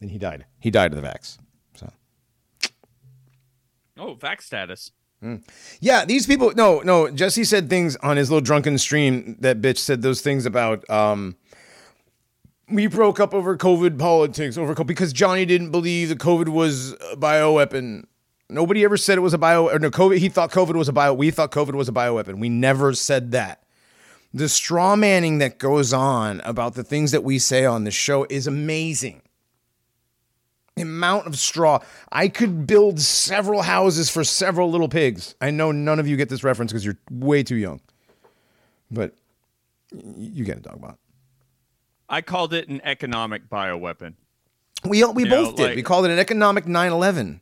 and 0.00 0.10
he 0.10 0.16
died. 0.18 0.46
He 0.58 0.70
died 0.70 0.92
of 0.94 1.00
the 1.02 1.06
vax. 1.06 1.38
So 1.74 1.88
Oh, 3.98 4.14
vac 4.14 4.40
status. 4.40 4.92
yeah, 5.80 6.04
these 6.06 6.26
people. 6.26 6.52
No, 6.54 6.80
no. 6.80 7.10
Jesse 7.10 7.44
said 7.44 7.68
things 7.68 7.96
on 7.96 8.16
his 8.16 8.30
little 8.30 8.42
drunken 8.42 8.78
stream. 8.78 9.36
That 9.40 9.60
bitch 9.60 9.78
said 9.78 10.00
those 10.02 10.20
things 10.22 10.46
about. 10.46 10.88
Um, 10.90 11.36
we 12.70 12.86
broke 12.86 13.20
up 13.20 13.32
over 13.34 13.56
COVID 13.56 13.98
politics 13.98 14.56
over 14.58 14.74
COVID 14.74 14.86
because 14.86 15.12
Johnny 15.12 15.44
didn't 15.44 15.70
believe 15.70 16.08
that 16.08 16.18
COVID 16.18 16.48
was 16.48 16.92
a 17.12 17.16
bioweapon. 17.16 18.04
Nobody 18.48 18.84
ever 18.84 18.96
said 18.96 19.18
it 19.18 19.22
was 19.22 19.34
a 19.34 19.38
bio 19.38 19.68
or 19.68 19.78
no 19.78 19.90
COVID. 19.90 20.18
He 20.18 20.28
thought 20.28 20.52
COVID 20.52 20.74
was 20.76 20.88
a 20.88 20.92
bio. 20.92 21.12
We 21.12 21.30
thought 21.30 21.50
COVID 21.50 21.74
was 21.74 21.88
a 21.88 21.92
bioweapon. 21.92 22.38
We 22.38 22.48
never 22.48 22.92
said 22.94 23.32
that. 23.32 23.62
The 24.32 24.48
straw 24.48 24.94
manning 24.96 25.38
that 25.38 25.58
goes 25.58 25.92
on 25.92 26.40
about 26.42 26.74
the 26.74 26.84
things 26.84 27.10
that 27.10 27.24
we 27.24 27.38
say 27.38 27.64
on 27.64 27.84
the 27.84 27.90
show 27.90 28.26
is 28.28 28.46
amazing. 28.46 29.22
The 30.76 30.82
amount 30.82 31.26
of 31.26 31.36
straw. 31.38 31.78
I 32.12 32.28
could 32.28 32.66
build 32.66 33.00
several 33.00 33.62
houses 33.62 34.10
for 34.10 34.22
several 34.24 34.70
little 34.70 34.88
pigs. 34.88 35.34
I 35.40 35.50
know 35.50 35.72
none 35.72 35.98
of 35.98 36.06
you 36.06 36.16
get 36.16 36.28
this 36.28 36.44
reference 36.44 36.70
because 36.70 36.84
you're 36.84 36.98
way 37.10 37.42
too 37.42 37.56
young. 37.56 37.80
But 38.90 39.14
you 40.18 40.44
get 40.44 40.58
it, 40.58 40.62
Dogbot. 40.64 40.96
I 42.08 42.20
called 42.20 42.52
it 42.52 42.68
an 42.68 42.80
economic 42.84 43.48
bioweapon. 43.48 44.14
We 44.84 45.02
we 45.04 45.24
You 45.24 45.28
know, 45.30 45.44
both 45.46 45.56
did. 45.56 45.62
like- 45.68 45.76
we 45.76 45.82
called 45.82 46.04
it 46.04 46.10
an 46.10 46.18
economic 46.18 46.66
9/11. 46.66 47.40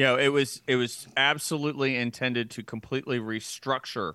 You 0.00 0.06
know, 0.06 0.16
it 0.16 0.28
was 0.28 0.62
it 0.66 0.76
was 0.76 1.06
absolutely 1.14 1.94
intended 1.94 2.48
to 2.52 2.62
completely 2.62 3.18
restructure 3.18 4.14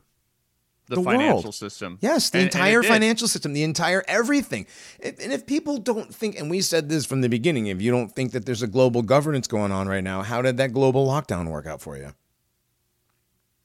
the, 0.88 0.96
The 0.96 1.04
financial 1.04 1.44
world. 1.44 1.54
system. 1.54 2.00
Yes, 2.02 2.32
the 2.32 2.40
And- 2.40 2.46
and 2.48 2.56
entire 2.56 2.82
did. 2.82 2.88
financial 2.88 3.28
system, 3.28 3.54
the 3.54 3.62
entire 3.62 4.04
everything. 4.08 4.66
If, 5.00 5.20
and 5.24 5.32
if 5.32 5.46
people 5.46 5.78
don't 5.78 6.12
think, 6.14 6.40
and 6.40 6.50
we 6.50 6.62
said 6.62 6.90
this 6.90 7.06
from 7.06 7.22
the 7.22 7.30
beginning, 7.30 7.68
if 7.68 7.84
you 7.84 7.92
don't 7.92 8.10
think 8.16 8.32
that 8.32 8.48
there's 8.48 8.64
a 8.64 8.68
global 8.68 9.04
governance 9.04 9.46
going 9.46 9.72
on 9.72 9.88
right 9.88 10.04
now, 10.04 10.24
how 10.24 10.42
did 10.42 10.58
that 10.58 10.74
global 10.74 11.06
lockdown 11.08 11.50
work 11.52 11.68
out 11.68 11.82
for 11.84 11.98
you? 11.98 12.16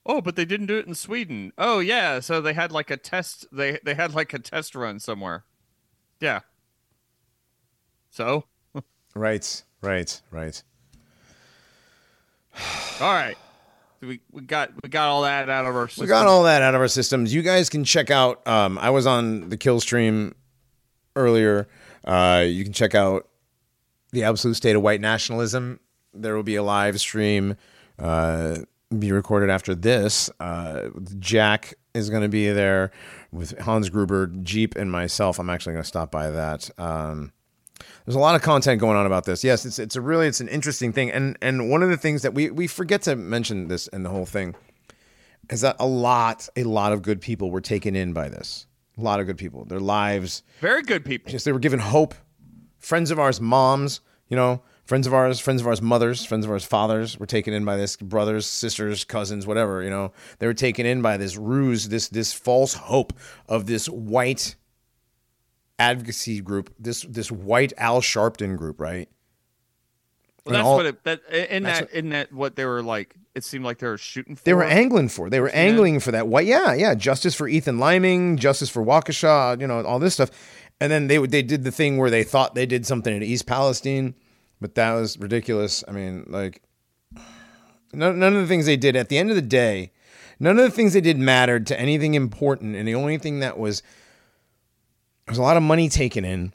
Oh, 0.05 0.21
but 0.21 0.37
they 0.37 0.45
didn't 0.45 0.66
do 0.66 0.77
it 0.77 0.87
in 0.87 0.95
Sweden. 0.95 1.55
Oh 1.57 1.79
yeah, 1.79 2.21
so 2.21 2.43
they 2.43 2.53
had 2.53 2.71
like 2.71 2.91
a 2.91 2.99
test. 2.99 3.47
They 3.51 3.79
they 3.83 3.95
had 3.95 4.12
like 4.12 4.35
a 4.35 4.39
test 4.39 4.75
run 4.75 5.01
somewhere. 5.01 5.45
Yeah. 6.21 6.41
So 8.11 8.45
Right, 9.14 9.62
right, 9.81 10.21
right. 10.31 10.62
All 13.01 13.13
right, 13.13 13.37
we 14.01 14.21
we 14.31 14.43
got 14.43 14.71
we 14.83 14.89
got 14.89 15.09
all 15.09 15.23
that 15.23 15.49
out 15.49 15.67
of 15.67 15.75
our 15.75 15.89
system. 15.89 16.03
We 16.03 16.09
got 16.09 16.27
all 16.27 16.45
that 16.45 16.63
out 16.63 16.75
of 16.75 16.81
our 16.81 16.89
systems. 16.89 17.35
You 17.35 17.43
guys 17.43 17.69
can 17.69 17.85
check 17.85 18.11
out. 18.11 18.47
Um, 18.47 18.79
I 18.79 18.91
was 18.91 19.07
on 19.07 19.49
the 19.49 19.57
kill 19.57 19.81
stream 19.81 20.35
earlier. 21.17 21.69
Uh, 22.05 22.45
you 22.47 22.65
can 22.65 22.73
check 22.73 22.95
out 22.95 23.29
the 24.13 24.25
absolute 24.25 24.55
state 24.55 24.77
of 24.77 24.83
white 24.83 25.01
nationalism. 25.01 25.81
There 26.13 26.35
will 26.35 26.43
be 26.43 26.57
a 26.57 26.63
live 26.63 26.99
stream. 27.01 27.57
Uh, 27.99 28.59
be 28.99 29.13
recorded 29.13 29.51
after 29.51 29.75
this. 29.75 30.31
Uh, 30.41 30.89
Jack 31.19 31.75
is 31.95 32.11
going 32.11 32.23
to 32.23 32.29
be 32.29 32.51
there 32.51 32.91
with 33.31 33.57
Hans 33.61 33.89
Gruber, 33.89 34.27
Jeep, 34.27 34.75
and 34.77 34.91
myself. 34.91 35.39
I'm 35.39 35.51
actually 35.51 35.75
going 35.75 35.83
to 35.85 35.89
stop 35.89 36.11
by 36.11 36.31
that. 36.31 36.71
Um, 36.79 37.33
there's 38.05 38.16
a 38.16 38.20
lot 38.20 38.35
of 38.35 38.43
content 38.43 38.81
going 38.81 38.97
on 38.97 39.07
about 39.07 39.24
this. 39.24 39.45
Yes, 39.45 39.64
it's 39.64 39.78
it's 39.78 39.97
a 39.97 40.01
really 40.01 40.26
it's 40.26 40.41
an 40.41 40.49
interesting 40.49 40.93
thing, 40.93 41.11
and 41.11 41.37
and 41.41 41.70
one 41.70 41.83
of 41.83 41.89
the 41.89 41.97
things 41.97 42.22
that 42.22 42.35
we 42.35 42.51
we 42.51 42.66
forget 42.66 43.03
to 43.03 43.16
mention 43.16 43.68
this 43.68 43.87
in 43.89 44.03
the 44.03 44.11
whole 44.11 44.26
thing 44.26 44.55
is 45.51 45.61
that 45.62 45.76
a 45.78 45.87
lot 45.87 46.49
a 46.57 46.64
lot 46.64 46.93
of 46.93 47.03
good 47.03 47.20
people 47.20 47.51
were 47.51 47.61
taken 47.61 47.97
in 47.97 48.12
by 48.12 48.28
this. 48.28 48.66
A 48.99 49.01
lot 49.01 49.20
of 49.20 49.26
good 49.26 49.39
people, 49.39 49.64
their 49.64 49.81
lives 49.81 50.43
very 50.61 50.83
good 50.83 51.05
people. 51.05 51.31
just 51.31 51.45
they 51.45 51.53
were 51.53 51.59
given 51.59 51.78
hope. 51.78 52.14
Friends 52.78 53.11
of 53.11 53.18
ours, 53.18 53.41
moms, 53.41 54.01
you 54.28 54.37
know, 54.37 54.62
friends 54.85 55.07
of 55.07 55.12
ours, 55.12 55.39
friends 55.39 55.61
of 55.61 55.66
ours, 55.66 55.83
mothers, 55.83 56.24
friends 56.24 56.45
of 56.45 56.51
ours, 56.51 56.64
fathers 56.64 57.18
were 57.18 57.26
taken 57.26 57.53
in 57.55 57.64
by 57.64 57.76
this. 57.76 57.97
Brothers, 57.97 58.47
sisters, 58.47 59.05
cousins, 59.05 59.47
whatever, 59.47 59.83
you 59.83 59.91
know, 59.91 60.12
they 60.39 60.47
were 60.47 60.55
taken 60.55 60.87
in 60.87 61.03
by 61.03 61.16
this 61.16 61.37
ruse, 61.37 61.89
this 61.89 62.09
this 62.09 62.33
false 62.33 62.74
hope 62.74 63.12
of 63.49 63.66
this 63.66 63.89
white 63.89 64.57
advocacy 65.81 66.41
group, 66.41 66.72
this 66.78 67.03
this 67.03 67.33
white 67.33 67.72
Al 67.78 68.01
Sharpton 68.01 68.57
group, 68.57 68.81
right? 68.81 69.09
Well, 70.45 70.55
that's 70.55 70.64
all- 70.66 70.76
what 70.76 70.87
it 70.87 71.05
that 71.05 71.20
in 71.53 71.64
that 71.64 71.91
in 71.93 72.11
that 72.11 72.33
what 72.33 72.57
they 72.57 72.64
were 72.64 72.83
like. 72.83 73.14
It 73.33 73.45
seemed 73.45 73.64
like 73.64 73.78
they 73.78 73.87
were 73.87 73.97
shooting 73.97 74.35
for. 74.35 74.43
They 74.43 74.55
were 74.55 74.64
angling 74.64 75.09
for. 75.09 75.31
They 75.31 75.39
were 75.39 75.51
Yeah. 75.51 75.55
angling 75.61 76.01
for 76.01 76.11
that. 76.11 76.26
What? 76.26 76.47
Yeah, 76.47 76.74
yeah. 76.74 76.95
Justice 76.95 77.33
for 77.35 77.47
Ethan 77.47 77.78
Liming, 77.78 78.39
justice 78.39 78.68
for 78.68 78.85
Waukesha. 78.85 79.61
You 79.61 79.68
know, 79.68 79.83
all 79.85 80.01
this 80.01 80.14
stuff. 80.14 80.31
And 80.81 80.91
then 80.91 81.07
they 81.07 81.18
would 81.18 81.31
they 81.31 81.43
did 81.43 81.62
the 81.62 81.70
thing 81.70 81.97
where 81.99 82.11
they 82.11 82.24
thought 82.24 82.55
they 82.57 82.66
did 82.66 82.87
something 82.87 83.14
in 83.14 83.22
East 83.22 83.47
Palestine, 83.47 84.14
but 84.61 84.74
that 84.74 84.93
was 84.95 85.16
ridiculous. 85.18 85.85
I 85.87 85.93
mean, 85.93 86.24
like 86.28 86.62
none, 87.93 88.18
none 88.18 88.35
of 88.35 88.41
the 88.41 88.47
things 88.49 88.66
they 88.66 88.76
did 88.76 88.97
at 88.97 89.09
the 89.11 89.18
end 89.18 89.31
of 89.31 89.37
the 89.37 89.43
day, 89.43 89.93
none 90.41 90.59
of 90.59 90.64
the 90.64 90.70
things 90.70 90.93
they 90.93 91.01
did 91.01 91.18
mattered 91.18 91.66
to 91.68 91.78
anything 91.81 92.14
important. 92.14 92.74
And 92.76 92.89
the 92.89 92.95
only 92.95 93.18
thing 93.18 93.41
that 93.41 93.59
was 93.59 93.83
there 95.31 95.35
was 95.35 95.39
a 95.39 95.43
lot 95.43 95.57
of 95.57 95.62
money 95.62 95.89
taken 95.89 96.24
in. 96.24 96.53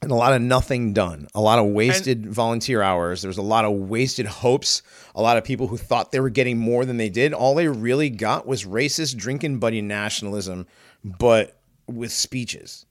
And 0.00 0.12
a 0.12 0.16
lot 0.16 0.32
of 0.32 0.40
nothing 0.42 0.92
done, 0.92 1.26
a 1.34 1.40
lot 1.40 1.58
of 1.60 1.66
wasted 1.66 2.28
volunteer 2.28 2.82
hours. 2.82 3.22
There's 3.22 3.38
a 3.38 3.42
lot 3.42 3.64
of 3.64 3.72
wasted 3.72 4.26
hopes, 4.26 4.82
a 5.14 5.22
lot 5.22 5.36
of 5.36 5.44
people 5.44 5.66
who 5.68 5.76
thought 5.76 6.10
they 6.10 6.18
were 6.18 6.30
getting 6.30 6.58
more 6.58 6.84
than 6.84 6.96
they 6.96 7.08
did. 7.08 7.32
All 7.32 7.54
they 7.54 7.68
really 7.68 8.10
got 8.10 8.46
was 8.46 8.64
racist 8.64 9.16
drinking 9.16 9.58
buddy 9.58 9.80
nationalism, 9.80 10.66
but 11.04 11.60
with 11.86 12.12
speeches. 12.12 12.86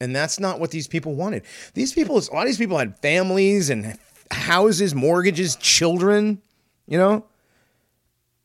And 0.00 0.16
that's 0.16 0.40
not 0.40 0.58
what 0.58 0.70
these 0.70 0.88
people 0.88 1.14
wanted. 1.14 1.42
These 1.74 1.92
people, 1.92 2.16
a 2.16 2.32
lot 2.32 2.42
of 2.42 2.46
these 2.46 2.58
people 2.58 2.78
had 2.78 2.98
families 3.00 3.68
and 3.68 3.98
houses, 4.30 4.94
mortgages, 4.94 5.56
children, 5.56 6.40
you 6.86 6.96
know? 6.96 7.26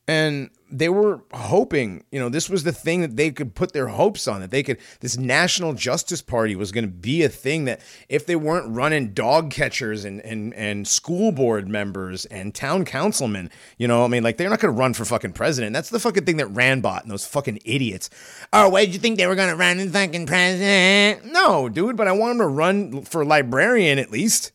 And 0.08 0.50
they 0.70 0.90
were 0.90 1.22
hoping, 1.34 2.04
you 2.12 2.20
know, 2.20 2.30
this 2.30 2.50
was 2.50 2.64
the 2.64 2.72
thing 2.72 3.02
that 3.02 3.16
they 3.16 3.32
could 3.32 3.56
put 3.56 3.72
their 3.72 3.88
hopes 3.88 4.28
on, 4.28 4.42
that 4.42 4.52
they 4.52 4.64
could, 4.64 4.78
this 5.00 5.18
National 5.18 5.74
Justice 5.74 6.22
Party 6.22 6.56
was 6.56 6.72
going 6.72 6.84
to 6.84 6.92
be 6.92 7.24
a 7.24 7.30
thing 7.30 7.66
that 7.66 7.82
if 8.10 8.26
they 8.26 8.36
weren't 8.36 8.76
running 8.76 9.14
dog 9.14 9.50
catchers 9.50 10.04
and, 10.04 10.20
and, 10.22 10.54
and 10.56 10.88
school 10.88 11.32
board 11.32 11.70
members 11.70 12.26
and 12.26 12.54
town 12.54 12.84
councilmen, 12.84 13.50
you 13.78 13.88
know, 13.88 14.04
I 14.04 14.08
mean, 14.08 14.24
like 14.24 14.38
they're 14.38 14.50
not 14.50 14.60
going 14.60 14.74
to 14.74 14.80
run 14.80 14.94
for 14.94 15.06
fucking 15.06 15.34
president. 15.34 15.74
That's 15.74 15.90
the 15.90 16.00
fucking 16.00 16.26
thing 16.26 16.38
that 16.38 16.48
Rand 16.48 16.84
bought 16.84 17.04
and 17.04 17.12
those 17.12 17.26
fucking 17.26 17.60
idiots. 17.64 18.10
Oh, 18.52 18.70
why 18.70 18.86
did 18.86 18.94
you 18.94 19.00
think 19.00 19.18
they 19.18 19.28
were 19.28 19.36
going 19.36 19.50
to 19.50 19.56
run 19.56 19.80
in 19.80 19.92
fucking 19.92 20.26
president? 20.26 21.26
No, 21.32 21.70
dude, 21.70 21.96
but 21.96 22.08
I 22.08 22.12
want 22.12 22.38
them 22.38 22.46
to 22.46 22.48
run 22.48 23.02
for 23.04 23.24
librarian 23.24 24.00
at 24.00 24.12
least. 24.12 24.52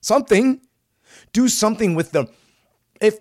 Something. 0.00 0.60
Do 1.32 1.48
something 1.48 1.94
with 1.94 2.12
them. 2.12 2.28
if, 3.00 3.18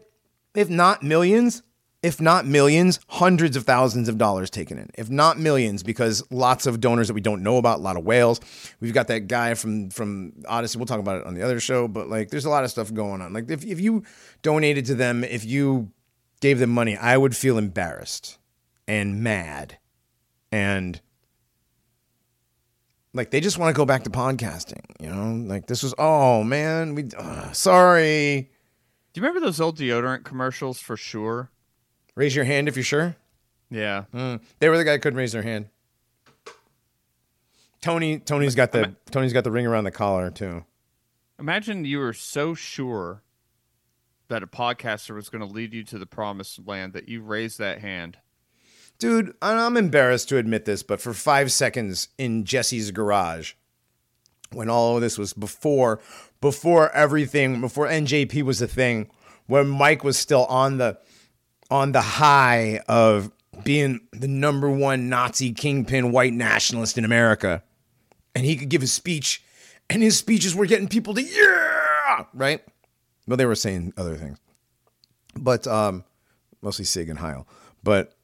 if 0.54 0.70
not 0.70 1.04
millions, 1.04 1.64
if 2.04 2.20
not 2.20 2.46
millions, 2.46 3.00
hundreds 3.08 3.56
of 3.56 3.64
thousands 3.64 4.10
of 4.10 4.18
dollars 4.18 4.50
taken 4.50 4.78
in. 4.78 4.90
If 4.96 5.10
not 5.10 5.40
millions, 5.40 5.84
because 5.84 6.22
lots 6.30 6.68
of 6.68 6.82
donors 6.82 7.08
that 7.08 7.14
we 7.14 7.22
don't 7.22 7.42
know 7.42 7.58
about, 7.58 7.80
a 7.80 7.82
lot 7.82 7.96
of 7.96 8.04
whales. 8.04 8.42
We've 8.82 8.94
got 8.94 9.08
that 9.08 9.28
guy 9.28 9.54
from 9.54 9.90
from 9.90 10.34
Odyssey. 10.46 10.78
We'll 10.78 10.86
talk 10.86 11.00
about 11.00 11.22
it 11.22 11.26
on 11.26 11.34
the 11.34 11.42
other 11.42 11.62
show, 11.62 11.88
but 11.88 12.10
like 12.10 12.30
there's 12.30 12.44
a 12.44 12.50
lot 12.50 12.66
of 12.66 12.70
stuff 12.70 12.94
going 12.94 13.22
on. 13.22 13.32
Like 13.32 13.50
if, 13.50 13.66
if 13.66 13.80
you 13.80 14.04
donated 14.42 14.86
to 14.88 14.96
them, 14.96 15.24
if 15.24 15.46
you 15.46 15.92
gave 16.42 16.60
them 16.60 16.72
money, 16.72 16.98
I 16.98 17.16
would 17.16 17.38
feel 17.38 17.58
embarrassed 17.58 18.38
and 18.86 19.24
mad. 19.24 19.78
And 20.52 21.00
like 23.14 23.32
they 23.32 23.40
just 23.40 23.58
want 23.58 23.74
to 23.74 23.78
go 23.78 23.86
back 23.86 24.04
to 24.04 24.10
podcasting, 24.10 24.84
you 25.00 25.08
know? 25.08 25.48
Like 25.48 25.68
this 25.68 25.82
was 25.82 25.96
oh 25.98 26.44
man, 26.44 26.96
we 26.96 27.06
uh, 27.18 27.54
sorry. 27.54 28.50
Do 29.14 29.22
you 29.22 29.26
remember 29.26 29.46
those 29.46 29.62
old 29.62 29.78
deodorant 29.78 30.26
commercials 30.26 30.80
for 30.80 30.98
sure? 30.98 31.53
Raise 32.16 32.36
your 32.36 32.46
hand 32.46 32.68
if 32.68 32.76
you're 32.76 32.84
sure. 32.84 33.16
Yeah. 33.70 34.04
Mm. 34.14 34.42
They 34.60 34.70
were 34.70 34.78
the 34.78 34.84
guy 34.84 34.94
who 34.94 35.00
couldn't 35.00 35.18
raise 35.18 35.32
their 35.32 35.42
hand. 35.42 35.68
Tony 37.82 38.20
Tony's 38.20 38.56
got 38.56 38.72
the 38.72 38.96
Tony's 39.12 39.34
got 39.34 39.44
the 39.44 39.52
ring 39.52 39.68
around 39.68 39.84
the 39.84 39.92
collar 39.92 40.30
too. 40.30 40.64
Imagine 41.40 41.84
you 41.84 42.00
were 42.00 42.14
so 42.14 42.54
sure 42.54 43.24
that 44.30 44.44
a 44.44 44.48
podcaster 44.48 45.14
was 45.16 45.30
going 45.30 45.46
to 45.46 45.54
lead 45.54 45.74
you 45.74 45.84
to 45.84 46.00
the 46.00 46.06
promised 46.06 46.66
land 46.66 46.94
that 46.94 47.10
you 47.10 47.22
raised 47.22 47.60
that 47.60 47.80
hand. 47.80 48.18
Dude, 49.00 49.34
I'm 49.42 49.76
embarrassed 49.76 50.30
to 50.30 50.38
admit 50.38 50.66
this, 50.66 50.82
but 50.82 51.02
for 51.02 51.14
five 51.14 51.52
seconds 51.52 52.08
in 52.18 52.46
Jesse's 52.46 52.92
garage, 52.92 53.54
when 54.52 54.70
all 54.70 54.96
of 54.96 55.02
this 55.02 55.18
was 55.18 55.34
before, 55.34 56.00
before 56.40 56.90
everything, 56.96 57.60
before 57.60 57.88
NJP 57.88 58.44
was 58.44 58.62
a 58.62 58.68
thing, 58.68 59.10
when 59.48 59.68
Mike 59.68 60.04
was 60.04 60.18
still 60.18 60.46
on 60.46 60.78
the 60.78 60.98
on 61.70 61.92
the 61.92 62.02
high 62.02 62.82
of 62.88 63.32
being 63.64 64.02
the 64.12 64.28
number 64.28 64.70
one 64.70 65.10
Nazi 65.10 65.52
kingpin 65.54 66.12
white 66.12 66.34
nationalist 66.34 66.98
in 66.98 67.06
America. 67.06 67.64
And 68.36 68.46
he 68.46 68.56
could 68.56 68.70
give 68.70 68.82
a 68.82 68.88
speech, 68.88 69.44
and 69.90 70.02
his 70.02 70.18
speeches 70.18 70.56
were 70.56 70.66
getting 70.66 70.88
people 70.88 71.14
to, 71.14 71.22
yeah, 71.22 72.26
right? 72.34 72.62
Well, 73.28 73.38
they 73.38 73.46
were 73.46 73.56
saying 73.56 73.94
other 73.96 74.16
things, 74.16 74.40
but 75.36 75.68
um, 75.68 76.04
mostly 76.62 76.86
Sig 76.86 77.10
and 77.10 77.20
Heil. 77.20 77.48
But, 77.84 78.16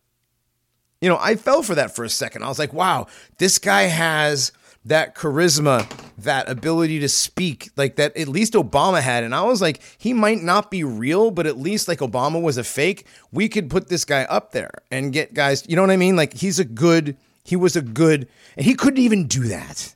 you 0.99 1.09
know, 1.09 1.17
I 1.21 1.35
fell 1.35 1.61
for 1.61 1.75
that 1.75 1.95
for 1.95 2.03
a 2.03 2.09
second. 2.09 2.43
I 2.43 2.47
was 2.47 2.57
like, 2.57 2.73
wow, 2.73 3.05
this 3.37 3.59
guy 3.59 3.83
has 3.83 4.51
that 4.89 5.15
charisma, 5.15 5.89
that 6.17 6.49
ability 6.49 6.99
to 6.99 7.09
speak, 7.09 7.69
like 7.77 7.95
that 7.95 8.15
at 8.17 8.27
least 8.27 8.53
Obama 8.53 9.01
had. 9.01 9.23
And 9.23 9.33
I 9.33 9.43
was 9.43 9.61
like, 9.61 9.81
he 9.97 10.13
might 10.13 10.41
not 10.41 10.69
be 10.69 10.83
real, 10.83 11.31
but 11.31 11.47
at 11.47 11.57
least 11.57 11.87
like 11.87 11.99
Obama 11.99 12.41
was 12.41 12.57
a 12.57 12.63
fake. 12.63 13.05
We 13.31 13.49
could 13.49 13.69
put 13.69 13.87
this 13.87 14.03
guy 14.03 14.23
up 14.23 14.51
there 14.51 14.71
and 14.91 15.13
get 15.13 15.33
guys, 15.33 15.63
you 15.67 15.75
know 15.75 15.81
what 15.81 15.91
I 15.91 15.97
mean? 15.97 16.15
Like 16.15 16.33
he's 16.33 16.59
a 16.59 16.65
good, 16.65 17.17
he 17.43 17.55
was 17.55 17.75
a 17.75 17.81
good, 17.81 18.27
and 18.57 18.65
he 18.65 18.73
couldn't 18.73 18.99
even 18.99 19.27
do 19.27 19.43
that. 19.43 19.95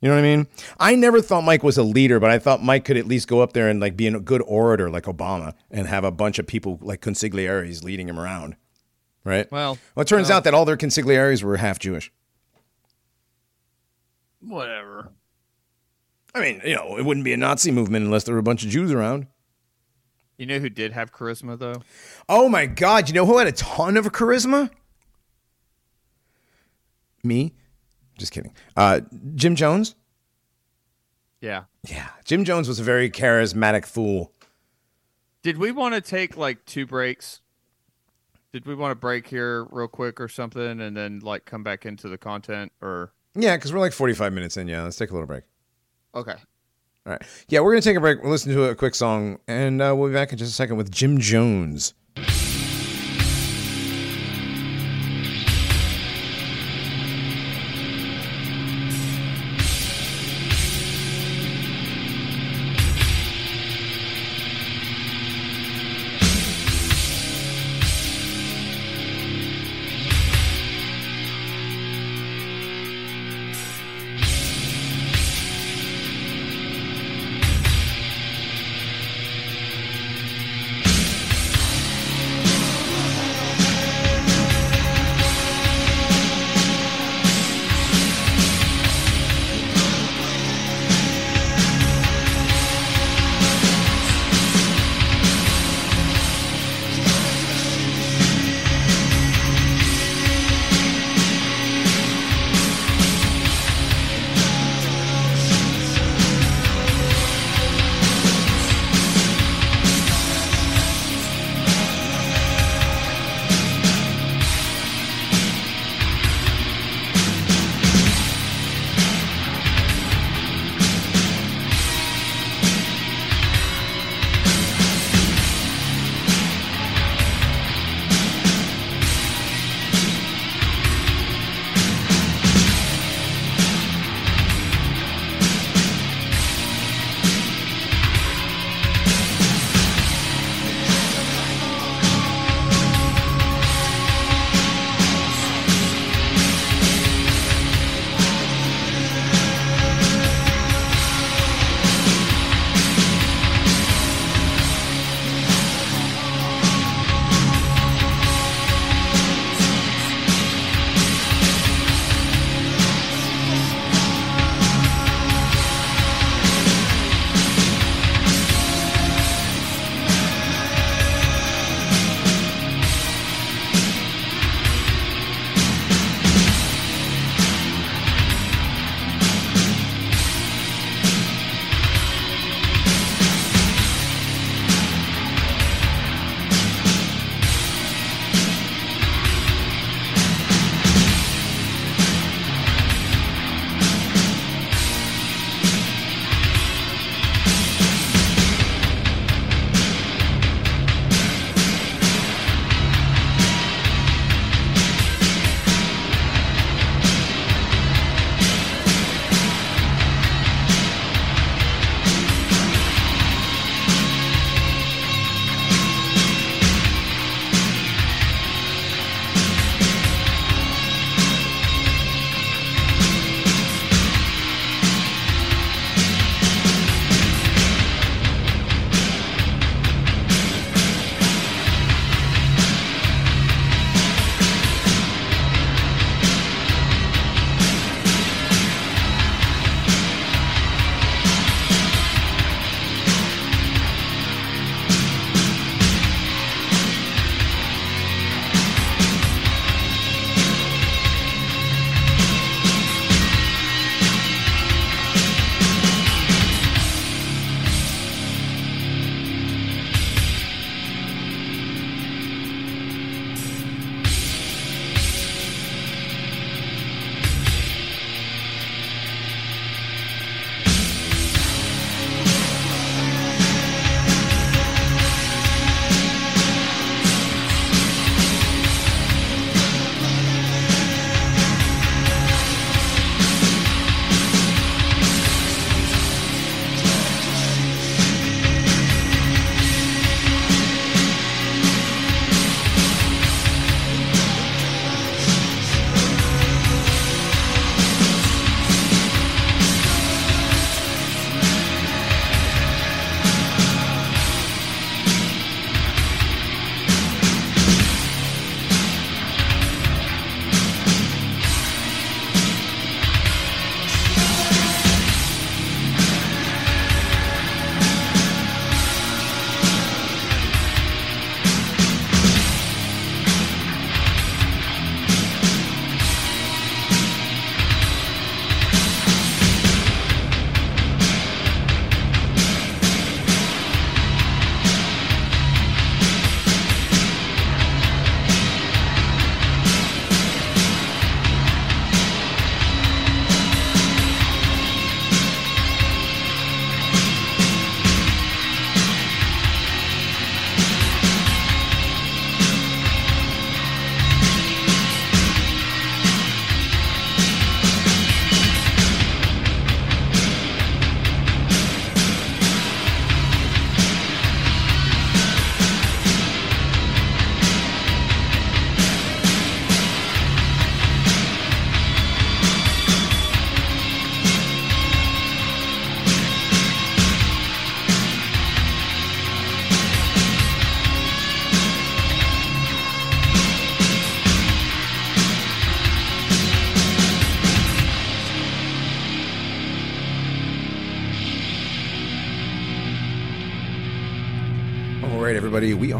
You 0.00 0.08
know 0.08 0.14
what 0.14 0.24
I 0.24 0.36
mean? 0.36 0.46
I 0.78 0.94
never 0.94 1.20
thought 1.20 1.44
Mike 1.44 1.62
was 1.62 1.76
a 1.76 1.82
leader, 1.82 2.18
but 2.18 2.30
I 2.30 2.38
thought 2.38 2.62
Mike 2.62 2.86
could 2.86 2.96
at 2.96 3.06
least 3.06 3.28
go 3.28 3.40
up 3.40 3.52
there 3.52 3.68
and 3.68 3.80
like 3.80 3.96
be 3.96 4.06
a 4.06 4.18
good 4.18 4.42
orator 4.46 4.90
like 4.90 5.04
Obama 5.04 5.54
and 5.70 5.86
have 5.86 6.04
a 6.04 6.10
bunch 6.10 6.38
of 6.38 6.46
people 6.46 6.78
like 6.80 7.02
consiglieres 7.02 7.84
leading 7.84 8.08
him 8.08 8.18
around. 8.18 8.56
Right? 9.24 9.50
Well, 9.52 9.78
well 9.94 10.02
it 10.02 10.08
turns 10.08 10.30
well, 10.30 10.38
out 10.38 10.44
that 10.44 10.54
all 10.54 10.64
their 10.64 10.78
consiglieres 10.78 11.42
were 11.42 11.58
half 11.58 11.78
Jewish. 11.78 12.10
Whatever. 14.50 15.12
I 16.34 16.40
mean, 16.40 16.60
you 16.64 16.74
know, 16.74 16.96
it 16.96 17.04
wouldn't 17.04 17.24
be 17.24 17.32
a 17.32 17.36
Nazi 17.36 17.70
movement 17.70 18.04
unless 18.04 18.24
there 18.24 18.34
were 18.34 18.40
a 18.40 18.42
bunch 18.42 18.64
of 18.64 18.70
Jews 18.70 18.90
around. 18.90 19.28
You 20.38 20.46
know 20.46 20.58
who 20.58 20.68
did 20.68 20.92
have 20.92 21.12
charisma 21.12 21.56
though? 21.56 21.82
Oh 22.28 22.48
my 22.48 22.66
god, 22.66 23.08
you 23.08 23.14
know 23.14 23.26
who 23.26 23.38
had 23.38 23.46
a 23.46 23.52
ton 23.52 23.96
of 23.96 24.06
charisma? 24.06 24.70
Me? 27.22 27.54
Just 28.18 28.32
kidding. 28.32 28.54
Uh, 28.76 29.02
Jim 29.36 29.54
Jones? 29.54 29.94
Yeah. 31.40 31.64
Yeah. 31.88 32.08
Jim 32.24 32.44
Jones 32.44 32.66
was 32.66 32.80
a 32.80 32.82
very 32.82 33.08
charismatic 33.08 33.86
fool. 33.86 34.32
Did 35.42 35.58
we 35.58 35.70
want 35.70 35.94
to 35.94 36.00
take 36.00 36.36
like 36.36 36.64
two 36.64 36.86
breaks? 36.86 37.40
Did 38.52 38.66
we 38.66 38.74
want 38.74 38.90
to 38.90 38.96
break 38.96 39.28
here 39.28 39.64
real 39.70 39.88
quick 39.88 40.20
or 40.20 40.26
something 40.28 40.80
and 40.80 40.96
then 40.96 41.20
like 41.20 41.44
come 41.44 41.62
back 41.62 41.86
into 41.86 42.08
the 42.08 42.18
content 42.18 42.72
or 42.82 43.12
Yeah, 43.34 43.56
because 43.56 43.72
we're 43.72 43.80
like 43.80 43.92
45 43.92 44.32
minutes 44.32 44.56
in. 44.56 44.68
Yeah, 44.68 44.82
let's 44.82 44.96
take 44.96 45.10
a 45.10 45.12
little 45.12 45.26
break. 45.26 45.44
Okay. 46.14 46.34
All 47.06 47.12
right. 47.12 47.22
Yeah, 47.48 47.60
we're 47.60 47.72
going 47.72 47.82
to 47.82 47.88
take 47.88 47.96
a 47.96 48.00
break. 48.00 48.22
We'll 48.22 48.32
listen 48.32 48.52
to 48.52 48.64
a 48.64 48.74
quick 48.74 48.94
song, 48.94 49.38
and 49.48 49.80
uh, 49.80 49.94
we'll 49.96 50.08
be 50.08 50.14
back 50.14 50.32
in 50.32 50.38
just 50.38 50.52
a 50.52 50.54
second 50.54 50.76
with 50.76 50.90
Jim 50.90 51.18
Jones. 51.18 51.94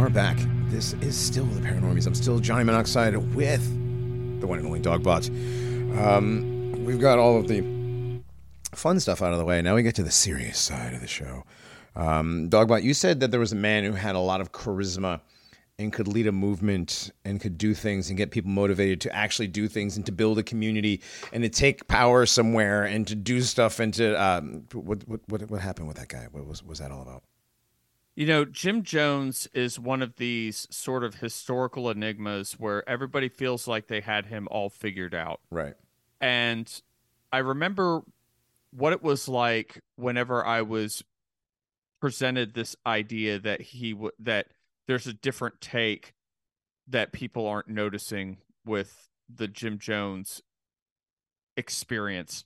Are 0.00 0.08
back. 0.08 0.38
This 0.68 0.94
is 1.02 1.14
still 1.14 1.44
the 1.44 1.60
Paranormies. 1.60 2.06
I'm 2.06 2.14
still 2.14 2.38
Johnny 2.38 2.64
Monoxide 2.64 3.14
with 3.34 3.62
the 4.40 4.46
one 4.46 4.58
and 4.58 4.66
only 4.66 4.80
Dogbot. 4.80 5.28
Um, 5.98 6.86
we've 6.86 6.98
got 6.98 7.18
all 7.18 7.36
of 7.36 7.48
the 7.48 7.60
fun 8.74 8.98
stuff 8.98 9.20
out 9.20 9.32
of 9.32 9.38
the 9.38 9.44
way. 9.44 9.60
Now 9.60 9.74
we 9.74 9.82
get 9.82 9.94
to 9.96 10.02
the 10.02 10.10
serious 10.10 10.58
side 10.58 10.94
of 10.94 11.02
the 11.02 11.06
show. 11.06 11.44
Um, 11.96 12.48
Dogbot, 12.48 12.82
you 12.82 12.94
said 12.94 13.20
that 13.20 13.30
there 13.30 13.40
was 13.40 13.52
a 13.52 13.56
man 13.56 13.84
who 13.84 13.92
had 13.92 14.14
a 14.14 14.20
lot 14.20 14.40
of 14.40 14.52
charisma 14.52 15.20
and 15.78 15.92
could 15.92 16.08
lead 16.08 16.26
a 16.26 16.32
movement 16.32 17.10
and 17.26 17.38
could 17.38 17.58
do 17.58 17.74
things 17.74 18.08
and 18.08 18.16
get 18.16 18.30
people 18.30 18.50
motivated 18.50 19.02
to 19.02 19.14
actually 19.14 19.48
do 19.48 19.68
things 19.68 19.98
and 19.98 20.06
to 20.06 20.12
build 20.12 20.38
a 20.38 20.42
community 20.42 21.02
and 21.34 21.42
to 21.42 21.50
take 21.50 21.86
power 21.88 22.24
somewhere 22.24 22.84
and 22.84 23.06
to 23.06 23.14
do 23.14 23.42
stuff 23.42 23.78
and 23.78 23.92
to 23.92 24.14
um, 24.14 24.64
what, 24.72 25.06
what 25.06 25.50
what 25.50 25.60
happened 25.60 25.88
with 25.88 25.98
that 25.98 26.08
guy? 26.08 26.26
What 26.30 26.46
was 26.46 26.64
was 26.64 26.78
that 26.78 26.90
all 26.90 27.02
about? 27.02 27.22
You 28.16 28.26
know, 28.26 28.44
Jim 28.44 28.82
Jones 28.82 29.48
is 29.54 29.78
one 29.78 30.02
of 30.02 30.16
these 30.16 30.66
sort 30.70 31.04
of 31.04 31.16
historical 31.16 31.88
enigmas 31.88 32.54
where 32.54 32.86
everybody 32.88 33.28
feels 33.28 33.66
like 33.66 33.86
they 33.86 34.00
had 34.00 34.26
him 34.26 34.48
all 34.50 34.68
figured 34.68 35.14
out. 35.14 35.40
Right. 35.50 35.74
And 36.20 36.70
I 37.32 37.38
remember 37.38 38.02
what 38.72 38.92
it 38.92 39.02
was 39.02 39.28
like 39.28 39.80
whenever 39.96 40.44
I 40.44 40.62
was 40.62 41.02
presented 42.00 42.54
this 42.54 42.76
idea 42.86 43.38
that 43.38 43.60
he 43.60 43.92
would 43.94 44.12
that 44.18 44.48
there's 44.86 45.06
a 45.06 45.12
different 45.12 45.60
take 45.60 46.14
that 46.88 47.12
people 47.12 47.46
aren't 47.46 47.68
noticing 47.68 48.38
with 48.64 49.08
the 49.32 49.46
Jim 49.46 49.78
Jones 49.78 50.42
experience, 51.56 52.44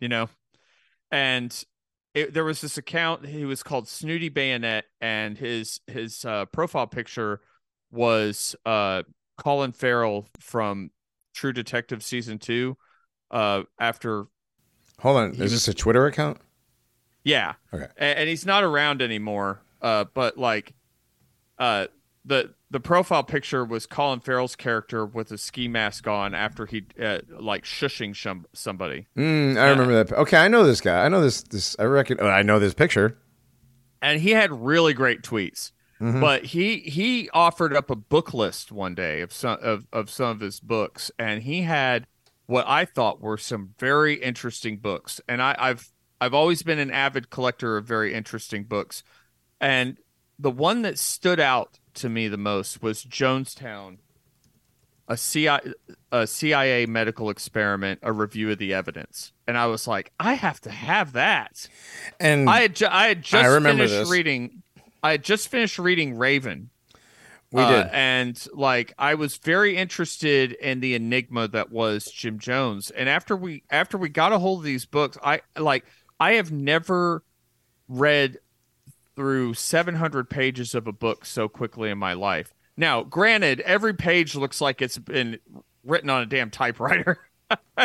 you 0.00 0.08
know? 0.08 0.28
And 1.10 1.64
it, 2.14 2.32
there 2.34 2.44
was 2.44 2.60
this 2.60 2.78
account 2.78 3.26
he 3.26 3.44
was 3.44 3.62
called 3.62 3.88
Snooty 3.88 4.28
Bayonet 4.28 4.84
and 5.00 5.36
his 5.38 5.80
his 5.86 6.24
uh, 6.24 6.46
profile 6.46 6.86
picture 6.86 7.40
was 7.90 8.56
uh, 8.66 9.02
Colin 9.36 9.72
Farrell 9.72 10.26
from 10.40 10.90
True 11.34 11.52
Detective 11.52 12.02
season 12.02 12.38
2 12.38 12.76
uh, 13.30 13.62
after 13.78 14.26
Hold 15.00 15.16
on. 15.16 15.30
Is 15.32 15.38
was- 15.38 15.52
this 15.52 15.68
a 15.68 15.74
Twitter 15.74 16.06
account? 16.06 16.38
yeah. 17.24 17.54
Okay. 17.72 17.86
and, 17.96 18.18
and 18.20 18.28
he's 18.28 18.46
not 18.46 18.64
around 18.64 19.00
anymore. 19.02 19.60
Uh, 19.80 20.04
but 20.12 20.36
like, 20.38 20.74
uh, 21.58 21.86
the 22.24 22.52
the 22.70 22.80
profile 22.80 23.24
picture 23.24 23.64
was 23.64 23.86
Colin 23.86 24.20
Farrell's 24.20 24.54
character 24.56 25.06
with 25.06 25.30
a 25.32 25.38
ski 25.38 25.68
mask 25.68 26.06
on 26.06 26.34
after 26.34 26.66
he 26.66 26.84
uh, 27.02 27.20
like 27.30 27.64
shushing 27.64 28.14
some, 28.14 28.46
somebody, 28.52 29.06
Mm, 29.16 29.56
I 29.56 29.70
remember 29.70 30.04
that. 30.04 30.12
Okay, 30.12 30.36
I 30.36 30.48
know 30.48 30.64
this 30.64 30.80
guy. 30.80 31.04
I 31.04 31.08
know 31.08 31.20
this. 31.22 31.42
This 31.42 31.76
I 31.78 31.84
reckon. 31.84 32.18
oh, 32.20 32.28
I 32.28 32.42
know 32.42 32.58
this 32.58 32.74
picture. 32.74 33.18
and 34.02 34.20
he 34.20 34.30
had 34.30 34.52
really 34.52 34.94
great 34.94 35.22
tweets. 35.22 35.72
But 36.00 36.44
he 36.44 36.78
he 36.78 37.28
offered 37.34 37.74
up 37.74 37.90
a 37.90 37.96
book 37.96 38.32
list 38.32 38.70
one 38.70 38.94
day 38.94 39.20
of 39.20 39.32
some 39.32 39.58
of, 39.60 39.88
of 39.92 40.10
some 40.10 40.28
of 40.28 40.38
his 40.40 40.60
books, 40.60 41.10
and 41.18 41.42
he 41.42 41.62
had 41.62 42.06
what 42.46 42.64
I 42.68 42.84
thought 42.84 43.20
were 43.20 43.36
some 43.36 43.74
very 43.80 44.14
interesting 44.14 44.76
books. 44.76 45.20
And 45.28 45.42
I, 45.42 45.56
I've 45.58 45.90
I've 46.20 46.34
always 46.34 46.62
been 46.62 46.78
an 46.78 46.92
avid 46.92 47.30
collector 47.30 47.76
of 47.76 47.84
very 47.84 48.14
interesting 48.14 48.62
books, 48.62 49.02
and 49.60 49.98
the 50.38 50.52
one 50.52 50.82
that 50.82 51.00
stood 51.00 51.40
out 51.40 51.77
to 51.98 52.08
me 52.08 52.28
the 52.28 52.36
most 52.36 52.82
was 52.82 53.04
Jonestown, 53.04 53.98
a 55.06 55.16
CIA, 55.16 55.60
a 56.12 56.26
CIA 56.26 56.86
medical 56.86 57.30
experiment, 57.30 58.00
a 58.02 58.12
review 58.12 58.50
of 58.50 58.58
the 58.58 58.74
evidence. 58.74 59.32
And 59.46 59.56
I 59.56 59.66
was 59.66 59.86
like, 59.86 60.12
I 60.20 60.34
have 60.34 60.60
to 60.62 60.70
have 60.70 61.12
that. 61.12 61.68
And 62.20 62.48
I 62.48 62.60
had 62.60 62.76
ju- 62.76 62.88
I 62.90 63.08
had 63.08 63.22
just 63.22 63.48
remember 63.48 63.84
finished 63.84 63.94
this. 63.94 64.10
reading. 64.10 64.62
I 65.02 65.12
had 65.12 65.24
just 65.24 65.48
finished 65.48 65.78
reading 65.78 66.18
Raven. 66.18 66.70
we 67.50 67.62
uh, 67.62 67.84
did. 67.84 67.92
and 67.92 68.46
like 68.52 68.92
I 68.98 69.14
was 69.14 69.36
very 69.38 69.76
interested 69.76 70.52
in 70.52 70.80
the 70.80 70.94
enigma 70.94 71.48
that 71.48 71.70
was 71.70 72.06
Jim 72.10 72.38
Jones. 72.38 72.90
And 72.90 73.08
after 73.08 73.36
we 73.36 73.62
after 73.70 73.96
we 73.96 74.08
got 74.08 74.32
a 74.32 74.38
hold 74.38 74.60
of 74.60 74.64
these 74.64 74.84
books, 74.86 75.16
I 75.22 75.40
like 75.56 75.84
I 76.20 76.32
have 76.34 76.52
never 76.52 77.22
read 77.88 78.38
through 79.18 79.52
700 79.52 80.30
pages 80.30 80.76
of 80.76 80.86
a 80.86 80.92
book 80.92 81.24
so 81.26 81.48
quickly 81.48 81.90
in 81.90 81.98
my 81.98 82.12
life. 82.12 82.54
Now, 82.76 83.02
granted, 83.02 83.58
every 83.62 83.92
page 83.92 84.36
looks 84.36 84.60
like 84.60 84.80
it's 84.80 84.96
been 84.96 85.40
written 85.82 86.08
on 86.08 86.22
a 86.22 86.26
damn 86.26 86.50
typewriter. 86.50 87.18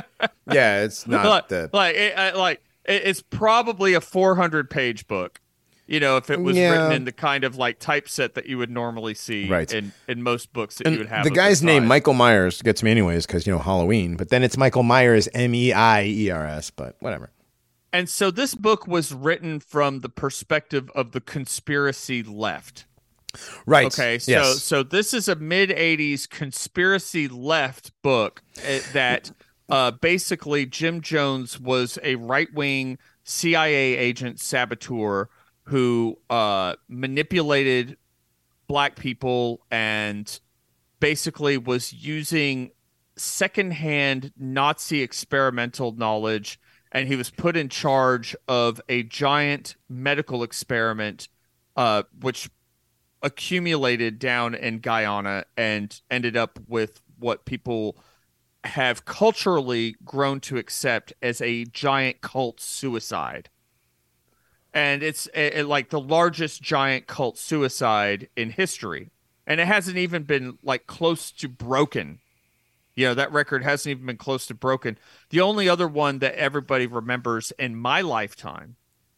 yeah, 0.52 0.84
it's 0.84 1.08
not 1.08 1.26
like, 1.26 1.48
that. 1.48 1.74
like, 1.74 1.96
it, 1.96 2.36
like 2.36 2.62
it's 2.86 3.24
probably 3.24 3.96
a 3.96 4.02
400 4.02 4.70
page 4.70 5.08
book. 5.08 5.40
You 5.88 6.00
know, 6.00 6.18
if 6.18 6.30
it 6.30 6.40
was 6.40 6.56
Yeah. 6.56 6.70
written 6.70 6.92
in 6.92 7.06
the 7.06 7.12
kind 7.12 7.44
of 7.44 7.56
like 7.58 7.80
typeset 7.80 8.36
that 8.36 8.46
you 8.46 8.60
would 8.60 8.70
normally 8.70 9.16
see 9.16 9.50
Right. 9.50 9.74
in, 9.74 9.92
in 10.08 10.22
most 10.22 10.54
books 10.54 10.76
that 10.78 10.92
you 10.92 11.00
would 11.00 11.08
have. 11.08 11.24
the 11.24 11.32
guy's 11.32 11.62
this 11.62 11.64
name. 11.64 11.88
Michael 11.88 12.14
Myers, 12.14 12.62
gets 12.62 12.84
me 12.84 12.92
anyways 12.92 13.26
because 13.26 13.48
you 13.48 13.52
know 13.54 13.60
Halloween. 13.60 14.16
But 14.18 14.30
then 14.30 14.44
it's 14.44 14.56
Michael 14.56 14.84
Meiers, 14.84 15.28
M 15.34 15.56
E 15.56 15.74
I 15.74 16.04
E 16.06 16.30
R 16.30 16.46
S. 16.46 16.70
But 16.70 16.96
whatever. 17.00 17.32
And 17.94 18.10
so 18.10 18.32
this 18.32 18.56
book 18.56 18.88
was 18.88 19.14
written 19.14 19.60
from 19.60 20.00
the 20.00 20.10
perspective 20.10 20.90
of 20.96 21.12
the 21.12 21.22
conspiracy 21.22 22.24
left. 22.24 22.86
Right. 23.66 23.86
Okay, 23.88 24.20
so 24.20 24.32
yes. 24.32 24.64
so 24.64 24.84
this 24.84 25.14
is 25.14 25.28
a 25.28 25.36
mid 25.36 25.70
'80s 25.70 26.30
conspiracy 26.30 27.28
left 27.28 27.92
book 28.02 28.44
eh, 28.64 28.82
that 28.94 29.32
uh, 29.70 29.92
basically 29.92 30.66
Jim 30.66 31.02
Jones 31.02 31.60
was 31.60 31.98
a 32.04 32.16
right 32.16 32.54
wing 32.54 32.98
CIA 33.24 33.96
agent 33.96 34.40
saboteur 34.40 35.30
who 35.64 36.20
uh, 36.30 36.76
manipulated 36.88 37.98
black 38.68 38.96
people 38.98 39.62
and 39.72 40.40
basically 41.00 41.58
was 41.58 41.94
using 41.94 42.72
secondhand 43.16 44.32
Nazi 44.38 45.02
experimental 45.02 45.92
knowledge, 45.94 46.60
and 46.94 47.08
he 47.08 47.16
was 47.16 47.32
put 47.32 47.58
in 47.58 47.68
charge 47.68 48.36
of 48.48 48.80
a 48.88 49.04
giant 49.04 49.76
medical 49.90 50.44
experiment, 50.44 51.28
uh, 51.76 52.04
which 52.22 52.50
accumulated 53.24 54.20
down 54.20 54.54
in 54.54 54.80
Guyana 54.80 55.46
and 55.58 56.00
ended 56.12 56.38
up 56.38 56.60
with 56.68 57.02
what 57.18 57.46
people 57.46 57.98
have 58.64 59.06
culturally 59.06 59.96
grown 60.06 60.40
to 60.42 60.58
accept 60.58 61.14
as 61.22 61.42
a 61.42 61.66
giant 61.66 62.22
cult 62.22 62.62
suicide. 62.62 63.50
And 64.74 65.04
it's 65.04 65.28
like 65.36 65.90
the 65.90 66.00
largest 66.00 66.62
giant 66.62 67.08
cult 67.08 67.38
suicide 67.38 68.30
in 68.36 68.52
history. 68.52 69.12
And 69.46 69.60
it 69.60 69.68
hasn't 69.68 69.98
even 69.98 70.24
been 70.24 70.58
like 70.64 70.88
close 70.88 71.32
to 71.32 71.48
broken. 71.48 72.20
You 72.96 73.08
know, 73.08 73.14
that 73.16 73.32
record 73.32 73.64
hasn't 73.64 73.92
even 73.92 74.06
been 74.06 74.18
close 74.18 74.46
to 74.48 74.54
broken. 74.54 74.98
The 75.32 75.42
only 75.42 75.68
other 75.68 75.88
one 75.88 76.20
that 76.20 76.36
everybody 76.36 76.86
remembers 76.88 77.52
in 77.58 77.76
my 77.76 78.02
lifetime 78.02 78.76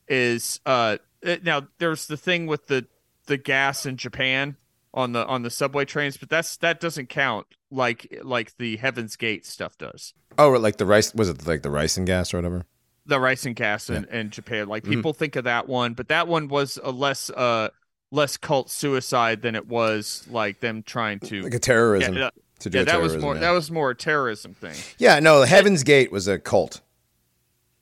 is 0.08 0.60
uh 0.66 0.98
uh, 1.26 1.38
now 1.44 1.68
there's 1.80 2.08
the 2.08 2.18
thing 2.18 2.46
with 2.48 2.68
the 2.68 2.86
the 3.26 3.38
gas 3.38 3.86
in 3.86 3.98
Japan 3.98 4.56
on 4.94 5.12
the 5.12 5.26
on 5.26 5.42
the 5.42 5.50
subway 5.50 5.84
trains, 5.86 6.16
but 6.18 6.30
that's 6.30 6.58
that 6.58 6.80
doesn't 6.80 7.10
count 7.10 7.48
like 7.72 8.20
like 8.24 8.56
the 8.58 8.78
Heaven's 8.78 9.16
Gate 9.16 9.46
stuff 9.46 9.78
does. 9.78 10.14
oh, 10.38 10.50
like 10.52 10.78
the 10.78 10.86
rice 10.86 11.14
was 11.14 11.30
it 11.30 11.46
like 11.48 11.64
the 11.64 11.70
rice 11.72 11.98
and 11.98 12.06
gas 12.08 12.34
or 12.34 12.38
whatever? 12.38 12.66
The 13.08 13.20
rice 13.20 13.46
and 13.46 13.56
gas 13.56 13.90
in, 13.90 14.06
in 14.06 14.30
Japan. 14.32 14.68
Like 14.68 14.84
Mm-hmm. 14.84 14.94
people 14.94 15.14
think 15.14 15.36
of 15.36 15.44
that 15.44 15.68
one, 15.68 15.94
but 15.94 16.08
that 16.08 16.28
one 16.28 16.48
was 16.48 16.80
a 16.84 16.92
less 16.92 17.30
uh 17.32 17.70
less 18.12 18.38
cult 18.38 18.70
suicide 18.70 19.42
than 19.42 19.56
it 19.56 19.68
was 19.68 20.26
like 20.30 20.60
them 20.60 20.82
trying 20.84 21.20
to 21.22 21.42
Like 21.42 21.54
a 21.56 21.60
terrorism. 21.60 22.16
yeah, 22.16 22.30
to 22.60 22.70
do 22.70 22.80
yeah 22.80 22.84
that 22.84 23.02
was 23.02 23.18
more 23.18 23.36
yeah. 23.36 23.42
that 23.42 23.52
was 23.52 23.70
more 23.72 23.92
a 23.92 23.96
terrorism 23.96 24.54
thing. 24.54 24.76
Yeah, 24.98 25.20
no, 25.20 25.40
the 25.40 25.48
Heaven's 25.48 25.84
Gate 25.84 26.12
was 26.12 26.28
a 26.28 26.40
cult. 26.40 26.82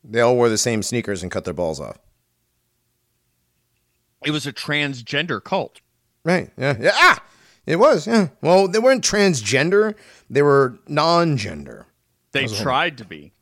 They 0.04 0.20
all 0.20 0.36
wore 0.36 0.50
the 0.50 0.58
same 0.58 0.84
sneakers 0.84 1.24
and 1.24 1.32
cut 1.32 1.46
their 1.46 1.54
balls 1.54 1.80
off. 1.80 1.98
It 4.26 4.32
was 4.32 4.46
a 4.46 4.54
transgender 4.54 5.44
cult. 5.44 5.82
Right. 6.24 6.52
Yeah. 6.58 6.78
Yeah. 6.80 6.92
Ah, 6.94 7.24
it 7.66 7.78
was. 7.78 8.08
Yeah. 8.08 8.30
Well, 8.42 8.68
they 8.68 8.80
weren't 8.80 9.04
transgender. 9.04 9.96
They 10.30 10.42
were 10.42 10.80
non-gender. 10.88 11.88
They 12.32 12.48
tried 12.48 12.98
to 12.98 13.06
be. 13.06 13.34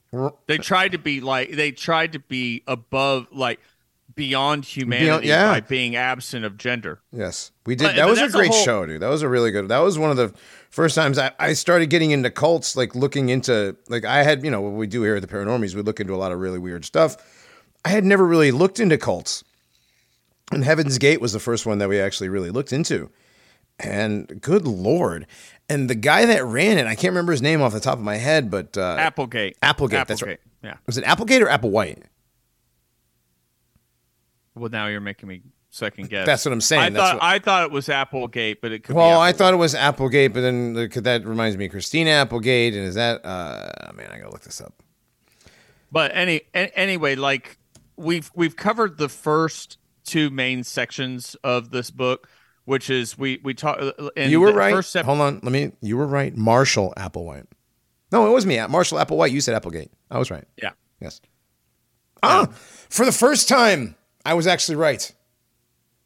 They 0.47 0.57
tried 0.57 0.91
to 0.91 0.97
be 0.97 1.21
like 1.21 1.51
they 1.51 1.71
tried 1.71 2.13
to 2.13 2.19
be 2.19 2.63
above 2.67 3.27
like 3.31 3.61
beyond 4.21 4.65
humanity 4.65 5.27
yeah. 5.29 5.53
by 5.53 5.59
being 5.61 5.95
absent 5.95 6.45
of 6.45 6.55
gender. 6.55 7.01
Yes, 7.11 7.51
we 7.65 7.75
did. 7.75 7.85
But- 7.85 7.95
that 7.95 8.03
but 8.03 8.09
was 8.11 8.19
a 8.19 8.21
that's 8.21 8.33
a 8.35 8.37
great 8.37 8.51
whole- 8.51 8.63
show, 8.63 8.85
dude. 8.85 9.01
That 9.01 9.09
was 9.09 9.23
a 9.23 9.27
really 9.27 9.49
good. 9.49 9.67
That 9.67 9.79
was 9.79 9.97
one 9.97 10.11
of 10.11 10.17
the 10.17 10.31
first 10.69 10.93
times 10.93 11.17
I, 11.17 11.31
I 11.39 11.53
started 11.53 11.89
getting 11.89 12.11
into 12.11 12.29
cults, 12.29 12.75
like 12.75 12.93
looking 12.93 13.29
into 13.29 13.75
like 13.89 14.05
I 14.05 14.21
had, 14.21 14.43
you 14.45 14.51
know, 14.51 14.61
what 14.61 14.73
we 14.73 14.85
do 14.85 15.01
here 15.01 15.15
at 15.15 15.21
the 15.23 15.27
Paranormies, 15.27 15.73
we 15.73 15.81
look 15.81 15.99
into 15.99 16.13
a 16.13 16.17
lot 16.17 16.31
of 16.31 16.39
really 16.39 16.59
weird 16.59 16.85
stuff. 16.85 17.17
I 17.83 17.89
had 17.89 18.05
never 18.05 18.25
really 18.27 18.51
looked 18.51 18.79
into 18.79 18.95
cults, 18.99 19.43
and 20.51 20.63
Heaven's 20.63 20.99
Gate 20.99 21.19
was 21.19 21.33
the 21.33 21.39
first 21.39 21.65
one 21.65 21.79
that 21.79 21.89
we 21.89 21.99
actually 21.99 22.29
really 22.29 22.51
looked 22.51 22.71
into. 22.71 23.09
And 23.79 24.39
good 24.39 24.67
lord, 24.67 25.25
and 25.67 25.89
the 25.89 25.95
guy 25.95 26.25
that 26.25 26.43
ran 26.45 26.77
it, 26.77 26.85
I 26.85 26.93
can't 26.93 27.11
remember 27.13 27.31
his 27.31 27.41
name 27.41 27.63
off 27.63 27.73
the 27.73 27.79
top 27.79 27.97
of 27.97 28.03
my 28.03 28.17
head, 28.17 28.51
but 28.51 28.77
uh, 28.77 28.97
Applegate. 28.99 29.57
Applegate, 29.63 30.07
that's 30.07 30.21
right. 30.21 30.39
Yeah. 30.61 30.75
was 30.85 30.99
it 30.99 31.03
Applegate 31.05 31.41
or 31.41 31.47
Applewhite? 31.47 32.03
Well, 34.61 34.69
now 34.69 34.85
you're 34.85 35.01
making 35.01 35.27
me 35.27 35.41
second 35.71 36.09
guess. 36.11 36.27
That's 36.27 36.45
what 36.45 36.51
I'm 36.51 36.61
saying. 36.61 36.81
I 36.83 36.89
That's 36.91 37.03
thought 37.03 37.15
what- 37.15 37.23
I 37.23 37.39
thought 37.39 37.63
it 37.63 37.71
was 37.71 37.89
Applegate, 37.89 38.61
but 38.61 38.71
it 38.71 38.83
could. 38.83 38.95
well, 38.95 39.19
I 39.19 39.31
thought 39.31 39.55
it 39.55 39.57
was 39.57 39.73
Applegate, 39.73 40.33
but 40.33 40.41
then 40.41 40.73
that 40.73 41.23
reminds 41.25 41.57
me 41.57 41.65
of 41.65 41.71
Christina 41.71 42.11
Applegate, 42.11 42.75
and 42.75 42.83
is 42.85 42.93
that? 42.95 43.25
uh 43.25 43.91
Man, 43.95 44.11
I 44.11 44.19
gotta 44.19 44.29
look 44.31 44.41
this 44.43 44.61
up. 44.61 44.83
But 45.91 46.11
any 46.15 46.41
anyway, 46.53 47.15
like 47.15 47.57
we've 47.97 48.29
we've 48.35 48.55
covered 48.55 48.97
the 48.99 49.09
first 49.09 49.79
two 50.05 50.29
main 50.29 50.63
sections 50.63 51.35
of 51.43 51.71
this 51.71 51.89
book, 51.89 52.29
which 52.65 52.91
is 52.91 53.17
we 53.17 53.39
we 53.43 53.55
talk. 53.55 53.81
you 54.15 54.39
were 54.41 54.53
right. 54.53 54.71
First 54.73 54.91
step, 54.91 55.05
Hold 55.05 55.21
on, 55.21 55.39
let 55.41 55.51
me. 55.51 55.71
You 55.81 55.97
were 55.97 56.05
right. 56.07 56.37
Marshall 56.37 56.93
Applewhite. 56.97 57.47
No, 58.11 58.27
it 58.27 58.31
was 58.31 58.45
me. 58.45 58.63
Marshall 58.67 58.99
Applewhite. 58.99 59.31
You 59.31 59.41
said 59.41 59.55
Applegate. 59.55 59.91
I 60.11 60.19
was 60.19 60.29
right. 60.29 60.45
yeah. 60.61 60.71
Yes. 60.99 61.19
Ah, 62.23 62.45
for 62.89 63.03
the 63.05 63.11
first 63.11 63.49
time, 63.49 63.95
I 64.25 64.33
was 64.33 64.47
actually 64.47 64.75
right. 64.75 65.11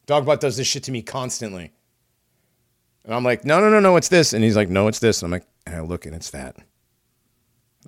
Dogbot 0.06 0.40
does 0.40 0.56
this 0.56 0.66
shit 0.66 0.84
to 0.84 0.92
me 0.92 1.02
constantly. 1.02 1.72
And 3.04 3.14
I'm 3.14 3.24
like, 3.24 3.44
no, 3.44 3.60
no, 3.60 3.68
no, 3.68 3.80
no, 3.80 3.96
it's 3.96 4.08
this. 4.08 4.32
And 4.32 4.42
he's 4.42 4.56
like, 4.56 4.68
no, 4.68 4.88
it's 4.88 4.98
this. 4.98 5.22
And 5.22 5.26
I'm 5.26 5.32
like, 5.32 5.46
and 5.66 5.76
I 5.76 5.80
look 5.80 6.06
and 6.06 6.14
it's 6.14 6.30
that. 6.30 6.56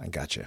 I 0.01 0.09
got 0.09 0.37
you. 0.37 0.47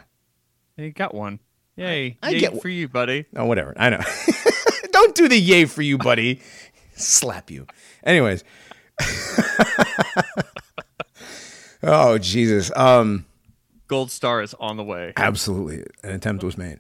You 0.78 0.92
got 0.92 1.14
one. 1.14 1.40
Yay! 1.76 2.18
I 2.22 2.30
Yay 2.32 2.40
get- 2.40 2.62
for 2.62 2.70
you, 2.70 2.88
buddy. 2.88 3.26
Oh, 3.36 3.46
whatever. 3.46 3.74
I 3.78 3.90
know. 3.90 4.02
Don't 4.92 5.16
do 5.16 5.28
the 5.28 5.38
yay 5.40 5.66
for 5.66 5.82
you, 5.82 5.98
buddy. 5.98 6.42
Slap 6.96 7.50
you. 7.50 7.66
Anyways. 8.04 8.44
oh, 11.84 12.18
Jesus. 12.18 12.72
Um, 12.76 13.26
Gold 13.88 14.12
star 14.12 14.42
is 14.42 14.54
on 14.56 14.78
the 14.78 14.84
way, 14.84 15.12
absolutely. 15.18 15.86
An 16.04 16.12
attempt 16.16 16.44
was 16.44 16.58
made. 16.58 16.80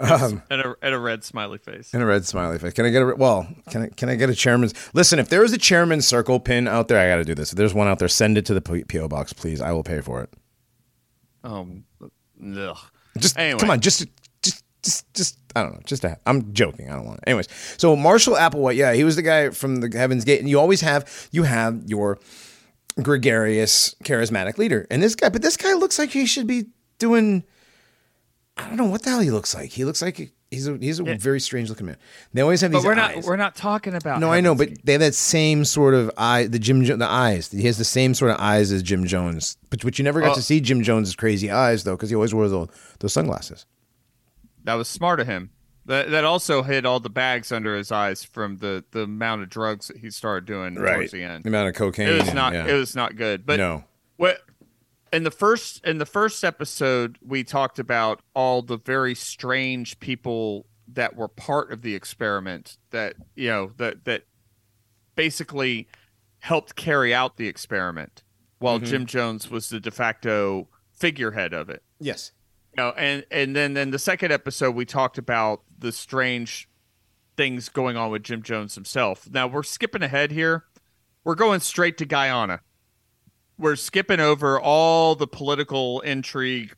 And 0.00 0.42
a 0.50 0.74
and 0.82 0.94
a 0.94 0.98
red 0.98 1.24
smiley 1.24 1.58
face. 1.58 1.92
And 1.94 2.02
a 2.02 2.06
red 2.06 2.24
smiley 2.26 2.58
face. 2.58 2.72
Can 2.72 2.84
I 2.84 2.90
get 2.90 3.02
a 3.02 3.14
well? 3.16 3.48
Can 3.70 3.82
I 3.84 3.88
can 3.88 4.08
I 4.08 4.14
get 4.16 4.28
a 4.30 4.34
chairman's? 4.34 4.74
Listen, 4.94 5.18
if 5.18 5.28
there 5.28 5.42
is 5.44 5.52
a 5.52 5.58
chairman's 5.58 6.06
circle 6.06 6.38
pin 6.40 6.68
out 6.68 6.88
there, 6.88 6.98
I 6.98 7.08
got 7.12 7.16
to 7.16 7.24
do 7.24 7.34
this. 7.34 7.52
If 7.52 7.56
there's 7.56 7.74
one 7.74 7.88
out 7.88 7.98
there, 7.98 8.08
send 8.08 8.36
it 8.38 8.46
to 8.46 8.54
the 8.54 8.60
PO 8.60 9.08
box, 9.08 9.32
please. 9.32 9.60
I 9.60 9.72
will 9.72 9.82
pay 9.84 10.00
for 10.00 10.22
it. 10.22 10.32
Um, 11.44 11.84
ugh. 12.56 12.76
Just 13.18 13.38
Anyway. 13.38 13.58
come 13.60 13.70
on, 13.70 13.80
just 13.80 14.04
just 14.42 14.64
just 14.82 15.14
just 15.14 15.38
I 15.54 15.62
don't 15.62 15.72
know. 15.74 15.80
Just 15.86 16.04
a, 16.04 16.18
I'm 16.26 16.52
joking. 16.52 16.90
I 16.90 16.96
don't 16.96 17.06
want 17.06 17.18
it. 17.18 17.24
Anyways, 17.28 17.48
so 17.78 17.96
Marshall 17.96 18.34
Applewhite, 18.34 18.76
yeah, 18.76 18.92
he 18.92 19.04
was 19.04 19.16
the 19.16 19.22
guy 19.22 19.50
from 19.50 19.76
the 19.76 19.96
Heaven's 19.96 20.24
Gate, 20.24 20.40
and 20.40 20.48
you 20.48 20.58
always 20.60 20.80
have 20.82 21.28
you 21.32 21.44
have 21.44 21.82
your 21.86 22.18
gregarious, 23.02 23.94
charismatic 24.04 24.58
leader, 24.58 24.86
and 24.90 25.02
this 25.02 25.14
guy, 25.14 25.28
but 25.28 25.42
this 25.42 25.56
guy 25.56 25.72
looks 25.74 25.98
like 25.98 26.10
he 26.10 26.26
should 26.26 26.46
be 26.46 26.66
doing. 26.98 27.44
I 28.58 28.66
don't 28.68 28.76
know 28.76 28.84
what 28.86 29.02
the 29.02 29.10
hell 29.10 29.20
he 29.20 29.30
looks 29.30 29.54
like. 29.54 29.70
He 29.70 29.84
looks 29.84 30.00
like 30.00 30.32
he's 30.50 30.66
a 30.66 30.76
he's 30.78 30.98
a 30.98 31.04
very 31.16 31.40
strange 31.40 31.68
looking 31.68 31.86
man. 31.86 31.96
They 32.32 32.40
always 32.40 32.62
have 32.62 32.72
But 32.72 32.78
these 32.78 32.86
we're 32.86 32.94
eyes. 32.94 33.16
not 33.16 33.24
we're 33.24 33.36
not 33.36 33.54
talking 33.54 33.94
about. 33.94 34.18
No, 34.20 34.32
I 34.32 34.40
know, 34.40 34.54
but 34.54 34.70
they 34.82 34.92
have 34.92 35.00
that 35.02 35.14
same 35.14 35.64
sort 35.64 35.92
of 35.92 36.10
eye. 36.16 36.46
The 36.46 36.58
Jim, 36.58 36.82
Jo- 36.82 36.96
the 36.96 37.06
eyes. 37.06 37.50
He 37.50 37.66
has 37.66 37.76
the 37.76 37.84
same 37.84 38.14
sort 38.14 38.30
of 38.30 38.38
eyes 38.40 38.72
as 38.72 38.82
Jim 38.82 39.04
Jones, 39.06 39.58
but 39.68 39.82
but 39.82 39.98
you 39.98 40.04
never 40.04 40.20
got 40.20 40.32
Oh. 40.32 40.34
to 40.36 40.42
see 40.42 40.60
Jim 40.60 40.82
Jones's 40.82 41.14
crazy 41.14 41.50
eyes 41.50 41.84
though, 41.84 41.96
because 41.96 42.08
he 42.08 42.16
always 42.16 42.32
wore 42.32 42.48
those, 42.48 42.68
those 43.00 43.12
sunglasses. 43.12 43.66
That 44.64 44.74
was 44.74 44.88
smart 44.88 45.20
of 45.20 45.26
him. 45.26 45.50
That 45.84 46.10
that 46.10 46.24
also 46.24 46.62
hid 46.62 46.86
all 46.86 46.98
the 46.98 47.10
bags 47.10 47.52
under 47.52 47.76
his 47.76 47.92
eyes 47.92 48.24
from 48.24 48.56
the 48.56 48.84
the 48.92 49.02
amount 49.02 49.42
of 49.42 49.50
drugs 49.50 49.88
that 49.88 49.98
he 49.98 50.10
started 50.10 50.46
doing 50.46 50.74
towards 50.76 51.12
the 51.12 51.22
end. 51.22 51.44
The 51.44 51.48
amount 51.50 51.68
of 51.68 51.74
cocaine. 51.74 52.08
It 52.08 52.12
was 52.18 52.28
and- 52.28 52.34
not 52.36 52.54
yeah. 52.54 52.66
it 52.66 52.72
was 52.72 52.96
not 52.96 53.16
good. 53.16 53.44
But 53.46 53.58
no. 53.58 53.84
what 54.16 54.40
in 55.12 55.22
the 55.22 55.30
first 55.30 55.84
in 55.84 55.98
the 55.98 56.06
first 56.06 56.44
episode 56.44 57.18
we 57.24 57.44
talked 57.44 57.78
about 57.78 58.20
all 58.34 58.62
the 58.62 58.78
very 58.78 59.14
strange 59.14 59.98
people 60.00 60.66
that 60.88 61.16
were 61.16 61.28
part 61.28 61.72
of 61.72 61.82
the 61.82 61.94
experiment 61.94 62.78
that 62.90 63.14
you 63.34 63.48
know 63.48 63.72
that 63.76 64.04
that 64.04 64.22
basically 65.14 65.88
helped 66.40 66.76
carry 66.76 67.12
out 67.14 67.36
the 67.36 67.48
experiment 67.48 68.22
while 68.58 68.76
Mm-hmm. 68.76 68.86
Jim 68.86 69.06
Jones 69.06 69.50
was 69.50 69.68
the 69.68 69.80
de 69.80 69.90
facto 69.90 70.68
figurehead 70.92 71.52
of 71.52 71.68
it. 71.68 71.82
Yes. 72.00 72.32
You 72.76 72.82
know, 72.82 72.90
and 72.90 73.24
and 73.30 73.54
then 73.56 73.74
then 73.74 73.90
the 73.90 73.98
second 73.98 74.32
episode 74.32 74.74
we 74.74 74.84
talked 74.84 75.18
about 75.18 75.62
the 75.78 75.92
strange 75.92 76.68
things 77.36 77.68
going 77.68 77.96
on 77.96 78.10
with 78.10 78.22
Jim 78.22 78.42
Jones 78.42 78.74
himself. 78.74 79.28
Now 79.30 79.46
we're 79.46 79.62
skipping 79.62 80.02
ahead 80.02 80.30
here. 80.30 80.64
We're 81.24 81.34
going 81.34 81.60
straight 81.60 81.98
to 81.98 82.06
Guyana. 82.06 82.60
We're 83.58 83.76
skipping 83.76 84.20
over 84.20 84.60
all 84.60 85.14
the 85.14 85.26
political 85.26 86.00
intrigue 86.00 86.74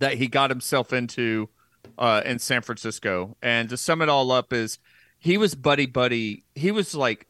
that 0.00 0.14
he 0.14 0.26
got 0.26 0.50
himself 0.50 0.92
into 0.92 1.48
uh, 1.96 2.22
in 2.24 2.38
San 2.38 2.62
Francisco. 2.62 3.36
And 3.42 3.68
to 3.68 3.76
sum 3.76 4.02
it 4.02 4.08
all 4.08 4.30
up 4.30 4.52
is 4.52 4.78
he 5.18 5.36
was 5.36 5.54
buddy 5.54 5.86
buddy. 5.86 6.44
He 6.54 6.70
was 6.70 6.94
like 6.94 7.26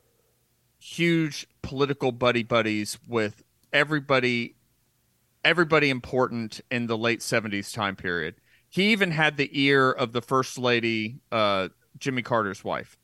huge 0.79 1.47
political 1.63 2.13
buddy 2.13 2.43
buddies 2.43 2.99
with 3.07 3.43
everybody 3.73 4.55
everybody 5.45 5.89
important 5.89 6.61
in 6.71 6.87
the 6.87 6.99
late 6.99 7.21
70s 7.21 7.73
time 7.73 7.97
period. 7.97 8.35
He 8.69 8.93
even 8.93 9.13
had 9.13 9.37
the 9.37 9.49
ear 9.53 9.91
of 9.91 10.13
the 10.13 10.21
first 10.21 10.59
lady, 10.59 11.21
uh, 11.33 11.69
Jimmy 11.99 12.23
Carter's 12.23 12.63
wife. 12.63 12.99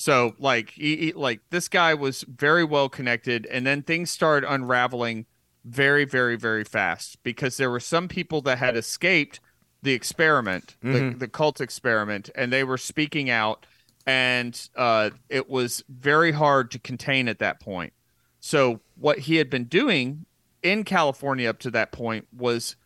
So 0.00 0.34
like 0.38 0.70
he, 0.70 0.96
he- 0.96 1.12
like 1.12 1.40
this 1.50 1.68
guy 1.68 1.92
was 1.92 2.22
very 2.22 2.64
well 2.64 2.88
connected 2.88 3.44
and 3.46 3.66
then 3.66 3.82
things 3.82 4.10
started 4.10 4.50
unraveling 4.50 5.26
very 5.64 6.04
very 6.06 6.36
very 6.36 6.64
fast 6.64 7.22
because 7.22 7.56
there 7.58 7.70
were 7.70 7.80
some 7.80 8.08
people 8.08 8.40
that 8.42 8.56
had 8.58 8.76
escaped 8.76 9.40
the 9.82 9.92
experiment, 9.92 10.76
the, 10.82 11.10
the 11.18 11.28
cult 11.28 11.60
experiment 11.60 12.30
and 12.34 12.52
they 12.52 12.64
were 12.64 12.78
speaking 12.78 13.28
out 13.28 13.66
and 14.06 14.68
uh, 14.76 15.10
it 15.28 15.50
was 15.50 15.84
very 15.88 16.32
hard 16.32 16.70
to 16.70 16.78
contain 16.78 17.28
at 17.28 17.40
that 17.40 17.60
point. 17.60 17.92
So 18.40 18.80
what 18.96 19.18
he 19.18 19.36
had 19.36 19.50
been 19.50 19.64
doing 19.64 20.24
in 20.62 20.84
California 20.84 21.50
up 21.50 21.58
to 21.60 21.70
that 21.72 21.92
point 21.92 22.26
was 22.34 22.76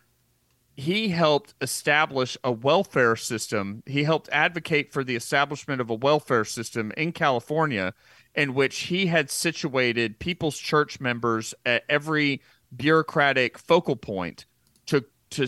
he 0.82 1.10
helped 1.10 1.54
establish 1.60 2.36
a 2.42 2.50
welfare 2.50 3.14
system. 3.14 3.84
He 3.86 4.02
helped 4.02 4.28
advocate 4.32 4.92
for 4.92 5.04
the 5.04 5.14
establishment 5.14 5.80
of 5.80 5.90
a 5.90 5.94
welfare 5.94 6.44
system 6.44 6.92
in 6.96 7.12
California 7.12 7.94
in 8.34 8.52
which 8.52 8.80
he 8.80 9.06
had 9.06 9.30
situated 9.30 10.18
people's 10.18 10.58
church 10.58 11.00
members 11.00 11.54
at 11.64 11.84
every 11.88 12.42
bureaucratic 12.74 13.58
focal 13.58 13.94
point 13.94 14.46
to 14.86 15.04
to 15.30 15.46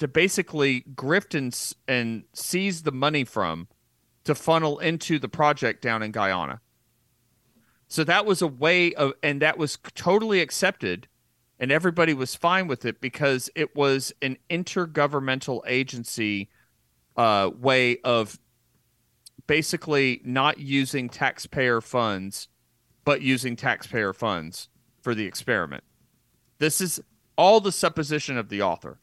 to 0.00 0.08
basically 0.08 0.82
grift 0.94 1.36
and 1.36 1.56
and 1.86 2.24
seize 2.32 2.82
the 2.82 2.92
money 2.92 3.22
from 3.22 3.68
to 4.24 4.34
funnel 4.34 4.80
into 4.80 5.20
the 5.20 5.28
project 5.28 5.82
down 5.82 6.02
in 6.02 6.10
Guyana. 6.10 6.60
So 7.86 8.02
that 8.04 8.26
was 8.26 8.42
a 8.42 8.48
way 8.48 8.92
of, 8.94 9.12
and 9.22 9.40
that 9.40 9.56
was 9.56 9.78
totally 9.94 10.40
accepted, 10.40 11.06
and 11.60 11.72
everybody 11.72 12.14
was 12.14 12.34
fine 12.34 12.66
with 12.66 12.84
it 12.84 13.00
because 13.00 13.50
it 13.54 13.74
was 13.74 14.12
an 14.22 14.36
intergovernmental 14.50 15.60
agency 15.66 16.48
uh, 17.16 17.50
way 17.58 17.98
of 18.04 18.38
basically 19.46 20.20
not 20.24 20.58
using 20.58 21.08
taxpayer 21.08 21.80
funds, 21.80 22.48
but 23.04 23.22
using 23.22 23.56
taxpayer 23.56 24.12
funds 24.12 24.68
for 25.02 25.14
the 25.14 25.24
experiment. 25.24 25.84
This 26.58 26.80
is 26.80 27.00
all 27.36 27.60
the 27.60 27.72
supposition 27.72 28.36
of 28.36 28.48
the 28.48 28.62
author. 28.62 28.98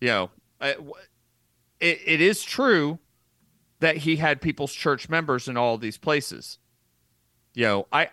You 0.00 0.08
know, 0.08 0.30
it, 0.60 0.78
it 1.80 2.20
is 2.20 2.42
true 2.42 2.98
that 3.80 3.98
he 3.98 4.16
had 4.16 4.40
people's 4.40 4.72
church 4.72 5.08
members 5.08 5.48
in 5.48 5.56
all 5.56 5.78
these 5.78 5.98
places 5.98 6.58
you 7.56 7.64
know 7.64 7.88
i 7.90 8.08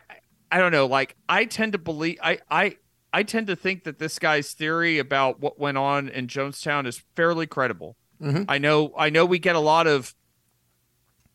i 0.51 0.57
don't 0.57 0.71
know 0.71 0.87
like 0.87 1.15
i 1.29 1.45
tend 1.45 1.73
to 1.73 1.77
believe 1.77 2.17
i 2.23 2.39
i 2.49 2.75
i 3.13 3.23
tend 3.23 3.47
to 3.47 3.55
think 3.55 3.83
that 3.85 3.99
this 3.99 4.19
guy's 4.19 4.51
theory 4.53 4.99
about 4.99 5.39
what 5.39 5.59
went 5.59 5.77
on 5.77 6.09
in 6.09 6.27
jonestown 6.27 6.85
is 6.87 7.01
fairly 7.15 7.45
credible 7.47 7.95
Mhm. 8.21 8.45
i 8.49 8.57
know 8.57 8.93
i 8.97 9.09
know 9.09 9.25
we 9.25 9.39
get 9.39 9.55
a 9.55 9.59
lot 9.59 9.87
of 9.87 10.13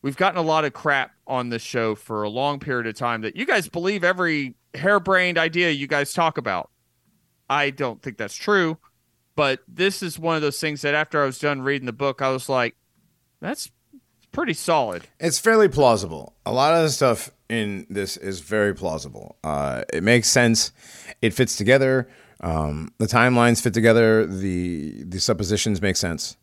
we've 0.02 0.16
gotten 0.16 0.38
a 0.38 0.42
lot 0.42 0.64
of 0.64 0.72
crap 0.72 1.12
on 1.26 1.48
this 1.50 1.62
show 1.62 1.94
for 1.94 2.22
a 2.22 2.28
long 2.28 2.58
period 2.60 2.86
of 2.86 2.94
time 2.94 3.22
that 3.22 3.36
you 3.36 3.44
guys 3.46 3.68
believe 3.68 4.04
every 4.04 4.54
harebrained 4.74 5.38
idea 5.38 5.70
you 5.70 5.86
guys 5.86 6.12
talk 6.12 6.38
about 6.38 6.70
i 7.50 7.70
don't 7.70 8.02
think 8.02 8.16
that's 8.18 8.36
true 8.36 8.78
but 9.36 9.60
this 9.68 10.02
is 10.02 10.18
one 10.18 10.36
of 10.36 10.42
those 10.42 10.60
things 10.60 10.82
that 10.82 10.94
after 10.94 11.22
i 11.22 11.26
was 11.26 11.38
done 11.38 11.62
reading 11.62 11.86
the 11.86 11.92
book 11.92 12.20
i 12.22 12.28
was 12.30 12.48
like 12.48 12.76
that's 13.40 13.70
pretty 14.38 14.54
solid 14.54 15.02
It's 15.18 15.40
fairly 15.40 15.68
plausible. 15.68 16.36
A 16.46 16.52
lot 16.52 16.72
of 16.72 16.84
the 16.84 16.90
stuff 16.90 17.32
in 17.48 17.86
this 17.90 18.16
is 18.16 18.38
very 18.38 18.72
plausible. 18.72 19.36
Uh, 19.42 19.82
it 19.92 20.04
makes 20.04 20.28
sense. 20.28 20.70
It 21.20 21.34
fits 21.34 21.56
together. 21.56 22.08
Um, 22.40 22.92
the 22.98 23.06
timelines 23.06 23.60
fit 23.60 23.74
together. 23.74 24.26
The 24.26 25.02
the 25.02 25.18
suppositions 25.18 25.82
make 25.82 25.96
sense. 25.96 26.36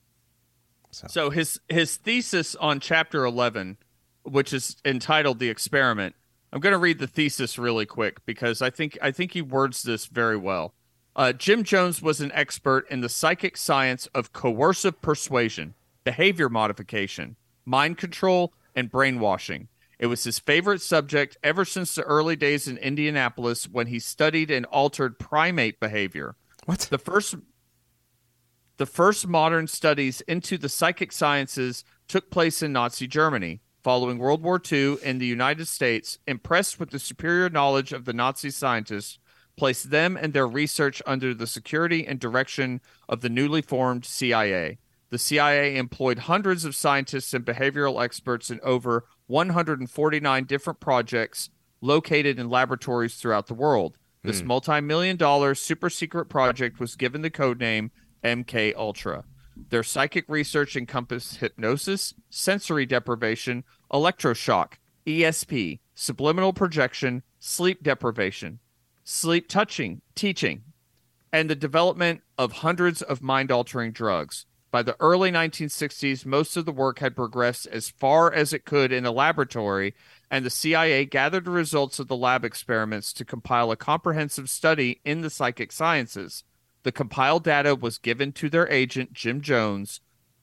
So 0.91 1.29
his 1.29 1.61
his 1.69 1.95
thesis 1.95 2.55
on 2.55 2.81
chapter 2.81 3.23
11, 3.23 3.77
which 4.23 4.51
is 4.51 4.75
entitled 4.83 5.39
"The 5.39 5.49
Experiment." 5.49 6.15
I'm 6.51 6.59
going 6.59 6.73
to 6.73 6.79
read 6.79 6.99
the 6.99 7.07
thesis 7.07 7.57
really 7.57 7.85
quick 7.85 8.25
because 8.25 8.61
I 8.61 8.71
think 8.71 8.97
I 9.01 9.11
think 9.11 9.31
he 9.31 9.41
words 9.41 9.83
this 9.83 10.07
very 10.07 10.37
well. 10.37 10.73
Uh, 11.15 11.31
Jim 11.31 11.63
Jones 11.63 12.01
was 12.01 12.19
an 12.19 12.31
expert 12.33 12.85
in 12.89 12.99
the 12.99 13.09
psychic 13.09 13.55
science 13.55 14.07
of 14.07 14.33
coercive 14.33 15.01
persuasion, 15.01 15.75
behavior 16.03 16.49
modification, 16.49 17.37
mind 17.65 17.97
control, 17.97 18.53
and 18.75 18.91
brainwashing. 18.91 19.67
It 19.97 20.07
was 20.07 20.23
his 20.23 20.39
favorite 20.39 20.81
subject 20.81 21.37
ever 21.43 21.63
since 21.63 21.95
the 21.95 22.03
early 22.03 22.35
days 22.35 22.67
in 22.67 22.77
Indianapolis 22.77 23.65
when 23.65 23.87
he 23.87 23.99
studied 23.99 24.51
and 24.51 24.65
altered 24.65 25.17
primate 25.17 25.79
behavior. 25.79 26.35
What? 26.65 26.79
The 26.79 26.97
first 26.97 27.35
the 28.77 28.85
first 28.85 29.25
modern 29.25 29.67
studies 29.67 30.19
into 30.21 30.57
the 30.57 30.67
psychic 30.67 31.13
sciences 31.13 31.85
took 32.09 32.29
place 32.29 32.61
in 32.61 32.73
Nazi 32.73 33.07
Germany. 33.07 33.61
Following 33.83 34.17
World 34.17 34.43
War 34.43 34.61
II 34.69 34.97
in 35.01 35.19
the 35.19 35.25
United 35.25 35.67
States, 35.67 36.17
impressed 36.27 36.79
with 36.79 36.89
the 36.89 36.99
superior 36.99 37.49
knowledge 37.49 37.93
of 37.93 38.03
the 38.03 38.11
Nazi 38.11 38.49
scientists, 38.49 39.19
placed 39.55 39.91
them 39.91 40.17
and 40.17 40.33
their 40.33 40.47
research 40.47 41.01
under 41.05 41.33
the 41.33 41.47
security 41.47 42.05
and 42.05 42.19
direction 42.19 42.81
of 43.07 43.21
the 43.21 43.29
newly 43.29 43.61
formed 43.61 44.03
CIA. 44.03 44.79
The 45.09 45.19
CIA 45.19 45.77
employed 45.77 46.19
hundreds 46.19 46.65
of 46.65 46.75
scientists 46.75 47.33
and 47.33 47.45
behavioral 47.45 48.03
experts 48.03 48.49
in 48.49 48.59
over 48.63 49.05
149 49.27 50.43
different 50.45 50.79
projects 50.79 51.49
located 51.81 52.39
in 52.39 52.49
laboratories 52.49 53.15
throughout 53.15 53.47
the 53.47 53.53
world. 53.53 53.97
This 54.23 54.41
hmm. 54.41 54.47
multi-million 54.47 55.17
dollar 55.17 55.55
super 55.55 55.89
secret 55.89 56.25
project 56.25 56.79
was 56.79 56.95
given 56.95 57.21
the 57.21 57.29
code 57.29 57.59
name 57.59 57.91
MK 58.23 58.75
Ultra. 58.75 59.23
Their 59.69 59.83
psychic 59.83 60.25
research 60.27 60.75
encompassed 60.75 61.37
hypnosis, 61.37 62.13
sensory 62.29 62.85
deprivation, 62.85 63.63
electroshock, 63.91 64.73
ESP, 65.05 65.79
subliminal 65.93 66.51
projection, 66.51 67.23
sleep 67.39 67.83
deprivation, 67.83 68.59
sleep 69.03 69.47
touching, 69.47 70.01
teaching, 70.15 70.63
and 71.31 71.49
the 71.49 71.55
development 71.55 72.21
of 72.37 72.51
hundreds 72.51 73.01
of 73.01 73.21
mind 73.21 73.51
altering 73.51 73.91
drugs. 73.91 74.45
By 74.75 74.83
the 74.83 74.97
early 74.99 75.31
1960s, 75.31 76.25
most 76.25 76.57
of 76.57 76.65
the 76.65 76.71
work 76.73 76.99
had 76.99 77.15
progressed 77.15 77.65
as 77.67 77.89
far 77.89 78.33
as 78.33 78.51
it 78.51 78.65
could 78.65 78.91
in 78.91 79.05
a 79.05 79.11
laboratory, 79.11 79.95
and 80.29 80.43
the 80.43 80.49
CIA 80.49 81.05
gathered 81.05 81.45
the 81.45 81.51
results 81.51 81.97
of 81.97 82.09
the 82.09 82.17
lab 82.17 82.43
experiments 82.43 83.13
to 83.13 83.23
compile 83.23 83.71
a 83.71 83.77
comprehensive 83.77 84.49
study 84.49 84.99
in 85.05 85.21
the 85.21 85.29
psychic 85.29 85.71
sciences. 85.71 86.43
The 86.83 86.91
compiled 86.91 87.45
data 87.45 87.73
was 87.73 87.97
given 87.97 88.33
to 88.33 88.49
their 88.49 88.69
agent, 88.69 89.13
Jim 89.13 89.39
Jones, 89.39 90.01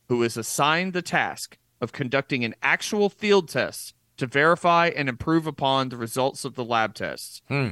who 0.08 0.16
was 0.16 0.38
assigned 0.38 0.94
the 0.94 1.02
task 1.02 1.58
of 1.82 1.92
conducting 1.92 2.42
an 2.42 2.54
actual 2.62 3.10
field 3.10 3.50
test 3.50 3.92
to 4.16 4.26
verify 4.26 4.86
and 4.96 5.10
improve 5.10 5.46
upon 5.46 5.90
the 5.90 5.98
results 5.98 6.46
of 6.46 6.54
the 6.54 6.64
lab 6.64 6.94
tests. 6.94 7.42
Hmm. 7.48 7.68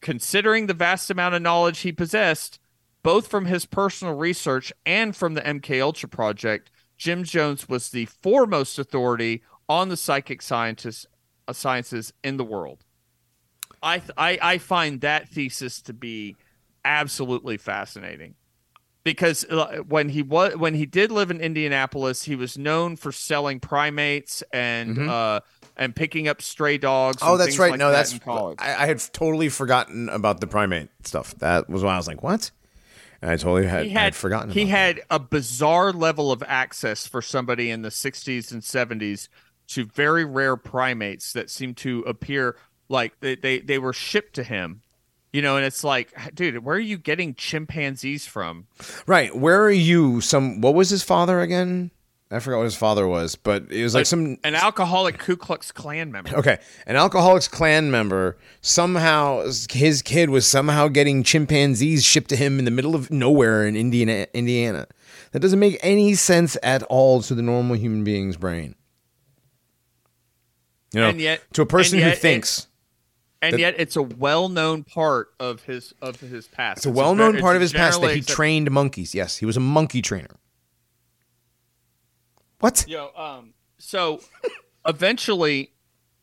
Considering 0.00 0.66
the 0.66 0.74
vast 0.74 1.08
amount 1.08 1.36
of 1.36 1.42
knowledge 1.42 1.78
he 1.78 1.92
possessed, 1.92 2.58
both 3.02 3.26
from 3.26 3.46
his 3.46 3.66
personal 3.66 4.14
research 4.14 4.72
and 4.84 5.14
from 5.14 5.34
the 5.34 5.40
MK 5.42 5.80
Ultra 5.80 6.08
project, 6.08 6.70
Jim 6.96 7.24
Jones 7.24 7.68
was 7.68 7.90
the 7.90 8.06
foremost 8.06 8.78
authority 8.78 9.42
on 9.68 9.88
the 9.88 9.96
psychic 9.96 10.42
scientists, 10.42 11.06
uh, 11.48 11.52
sciences 11.52 12.12
in 12.22 12.36
the 12.36 12.44
world. 12.44 12.84
I, 13.82 13.98
th- 13.98 14.10
I 14.16 14.38
I 14.42 14.58
find 14.58 15.00
that 15.00 15.28
thesis 15.28 15.80
to 15.82 15.94
be 15.94 16.36
absolutely 16.84 17.56
fascinating 17.56 18.34
because 19.04 19.44
uh, 19.46 19.78
when 19.88 20.10
he 20.10 20.22
was 20.22 20.56
when 20.56 20.74
he 20.74 20.84
did 20.84 21.10
live 21.10 21.30
in 21.30 21.40
Indianapolis, 21.40 22.24
he 22.24 22.36
was 22.36 22.58
known 22.58 22.96
for 22.96 23.12
selling 23.12 23.60
primates 23.60 24.42
and 24.52 25.08
uh 25.08 25.40
and 25.76 25.96
picking 25.96 26.28
up 26.28 26.42
stray 26.42 26.76
dogs. 26.76 27.22
Mm-hmm. 27.22 27.32
Oh, 27.32 27.36
that's 27.38 27.58
right. 27.58 27.70
like 27.70 27.78
no, 27.78 27.90
that 27.90 28.10
that's. 28.10 28.20
I, 28.58 28.84
I 28.84 28.86
had 28.86 29.00
totally 29.12 29.48
forgotten 29.48 30.08
about 30.10 30.40
the 30.40 30.46
primate 30.46 30.90
stuff. 31.04 31.34
That 31.38 31.70
was 31.70 31.82
why 31.82 31.94
I 31.94 31.96
was 31.96 32.06
like, 32.06 32.22
"What?" 32.22 32.50
And 33.22 33.30
I 33.30 33.36
totally 33.36 33.66
had, 33.66 33.84
he 33.84 33.90
had, 33.90 34.14
forgotten. 34.14 34.50
He 34.50 34.66
had 34.66 35.02
a 35.10 35.18
bizarre 35.18 35.92
level 35.92 36.32
of 36.32 36.42
access 36.46 37.06
for 37.06 37.20
somebody 37.20 37.70
in 37.70 37.82
the 37.82 37.90
60s 37.90 38.50
and 38.50 38.62
70s 38.62 39.28
to 39.68 39.84
very 39.84 40.24
rare 40.24 40.56
primates 40.56 41.32
that 41.34 41.50
seemed 41.50 41.76
to 41.78 42.00
appear 42.00 42.56
like 42.88 43.18
they, 43.20 43.34
they, 43.34 43.60
they 43.60 43.78
were 43.78 43.92
shipped 43.92 44.34
to 44.34 44.42
him. 44.42 44.82
You 45.32 45.42
know, 45.42 45.56
and 45.56 45.64
it's 45.64 45.84
like, 45.84 46.12
dude, 46.34 46.64
where 46.64 46.74
are 46.74 46.80
you 46.80 46.98
getting 46.98 47.34
chimpanzees 47.34 48.26
from? 48.26 48.66
right. 49.06 49.34
Where 49.36 49.62
are 49.62 49.70
you? 49.70 50.20
Some 50.20 50.60
what 50.60 50.74
was 50.74 50.90
his 50.90 51.04
father 51.04 51.40
again? 51.40 51.92
I 52.32 52.38
forgot 52.38 52.58
what 52.58 52.64
his 52.64 52.76
father 52.76 53.08
was, 53.08 53.34
but 53.34 53.72
it 53.72 53.82
was 53.82 53.92
like 53.94 54.06
some 54.06 54.38
An 54.44 54.54
alcoholic 54.54 55.18
Ku 55.18 55.36
Klux 55.36 55.72
Klan 55.72 56.12
member. 56.12 56.36
Okay, 56.36 56.58
an 56.86 56.94
Alcoholics 56.94 57.48
Klan 57.48 57.90
member 57.90 58.38
somehow 58.60 59.42
his 59.70 60.02
kid 60.02 60.30
was 60.30 60.46
somehow 60.46 60.86
getting 60.86 61.24
chimpanzees 61.24 62.04
shipped 62.04 62.28
to 62.28 62.36
him 62.36 62.60
in 62.60 62.64
the 62.64 62.70
middle 62.70 62.94
of 62.94 63.10
nowhere 63.10 63.66
in 63.66 63.74
Indiana. 63.74 64.28
Indiana. 64.32 64.86
That 65.32 65.40
doesn't 65.40 65.58
make 65.58 65.78
any 65.82 66.14
sense 66.14 66.56
at 66.62 66.84
all 66.84 67.20
to 67.22 67.34
the 67.34 67.42
normal 67.42 67.76
human 67.76 68.04
being's 68.04 68.36
brain. 68.36 68.76
You 70.92 71.00
know, 71.00 71.08
And 71.10 71.20
yet- 71.20 71.42
to 71.54 71.62
a 71.62 71.66
person 71.66 71.98
who 72.00 72.06
it- 72.06 72.18
thinks 72.18 72.66
And 73.42 73.58
yet, 73.58 73.74
it's 73.78 73.96
a 73.96 74.02
well-known 74.02 74.84
part 74.84 75.30
of 75.40 75.62
his 75.62 75.94
of 76.02 76.20
his 76.20 76.46
past. 76.46 76.78
it's 76.78 76.86
a 76.86 76.90
well-known 76.90 77.34
ve- 77.36 77.40
part 77.40 77.56
of 77.56 77.62
his 77.62 77.72
past 77.72 78.00
that 78.02 78.14
he 78.14 78.20
trained 78.22 78.70
monkeys. 78.70 79.14
Yes, 79.14 79.38
he 79.38 79.46
was 79.46 79.56
a 79.56 79.60
monkey 79.60 80.02
trainer. 80.02 80.36
What? 82.60 82.86
Yo, 82.86 83.10
um, 83.16 83.54
so 83.78 84.20
eventually, 84.86 85.72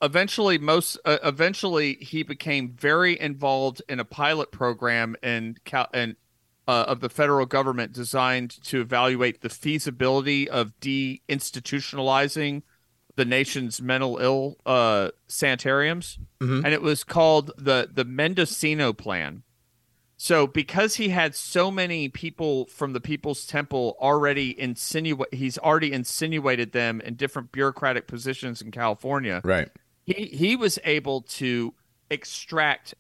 eventually, 0.02 0.58
most 0.58 0.98
uh, 1.06 1.18
eventually, 1.24 1.96
he 1.96 2.24
became 2.24 2.72
very 2.72 3.20
involved 3.20 3.82
in 3.90 4.00
a 4.00 4.06
pilot 4.06 4.52
program 4.52 5.16
and 5.22 5.64
Cal- 5.66 5.90
and 5.94 6.16
uh, 6.68 6.86
of 6.88 7.00
the 7.00 7.10
federal 7.10 7.46
government 7.46 7.94
designed 7.94 8.52
to 8.66 8.82
evaluate 8.82 9.42
the 9.42 9.50
feasibility 9.50 10.50
of 10.50 10.74
deinstitutionalizing 10.80 12.62
the 13.16 13.26
nation's 13.26 13.82
mental 13.82 14.18
ill 14.20 14.58
uh, 14.66 15.10
sanitariums, 15.28 16.20
and 16.64 16.74
it 16.74 16.82
was 16.82 17.04
called 17.04 17.52
the 17.58 17.90
the 17.92 18.06
Mendocino 18.06 18.94
Plan. 18.94 19.44
So 20.20 20.48
because 20.48 20.96
he 20.96 21.10
had 21.10 21.36
so 21.36 21.70
many 21.70 22.10
people 22.10 22.66
from 22.66 22.94
the 22.94 23.00
People's 23.00 23.46
Temple 23.46 23.96
already 24.00 24.60
insinuate 24.60 25.32
he's 25.34 25.58
already 25.60 25.94
insinuated 25.94 26.72
them 26.72 27.00
in 27.02 27.14
different 27.16 27.52
bureaucratic 27.52 28.08
positions 28.08 28.62
in 28.62 28.72
California. 28.72 29.42
Right. 29.44 29.70
He 30.06 30.26
he 30.26 30.56
was 30.56 30.80
able 30.84 31.22
to 31.22 31.74
extract 32.10 32.96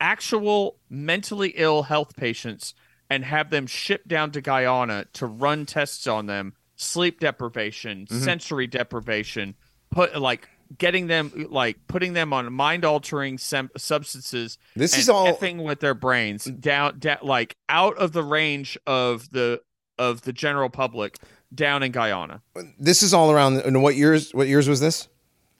actual 0.00 0.76
mentally 0.90 1.50
ill 1.56 1.84
health 1.84 2.16
patients 2.16 2.74
and 3.08 3.24
have 3.24 3.50
them 3.50 3.66
shipped 3.66 4.08
down 4.08 4.32
to 4.32 4.40
Guyana 4.40 5.06
to 5.12 5.26
run 5.26 5.66
tests 5.66 6.06
on 6.08 6.26
them, 6.26 6.54
sleep 6.74 7.20
deprivation, 7.20 8.06
Mm-hmm. 8.06 8.24
sensory 8.24 8.66
deprivation, 8.66 9.54
put 9.90 10.20
like 10.20 10.48
getting 10.78 11.06
them 11.06 11.46
like 11.50 11.76
putting 11.86 12.12
them 12.12 12.32
on 12.32 12.52
mind 12.52 12.84
altering 12.84 13.38
sem- 13.38 13.70
substances 13.76 14.58
This 14.74 14.92
and 14.94 15.00
is 15.00 15.08
all- 15.08 15.32
thing 15.34 15.62
with 15.62 15.80
their 15.80 15.94
brains 15.94 16.44
down, 16.44 16.98
down 16.98 17.18
like 17.22 17.56
out 17.68 17.96
of 17.98 18.12
the 18.12 18.22
range 18.22 18.76
of 18.86 19.30
the 19.30 19.60
of 19.98 20.22
the 20.22 20.32
general 20.32 20.68
public 20.68 21.16
down 21.54 21.82
in 21.82 21.92
Guyana 21.92 22.42
This 22.78 23.02
is 23.02 23.14
all 23.14 23.30
around. 23.30 23.58
And 23.60 23.82
what 23.82 23.94
years? 23.96 24.32
What 24.32 24.48
years 24.48 24.68
was 24.68 24.80
this? 24.80 25.08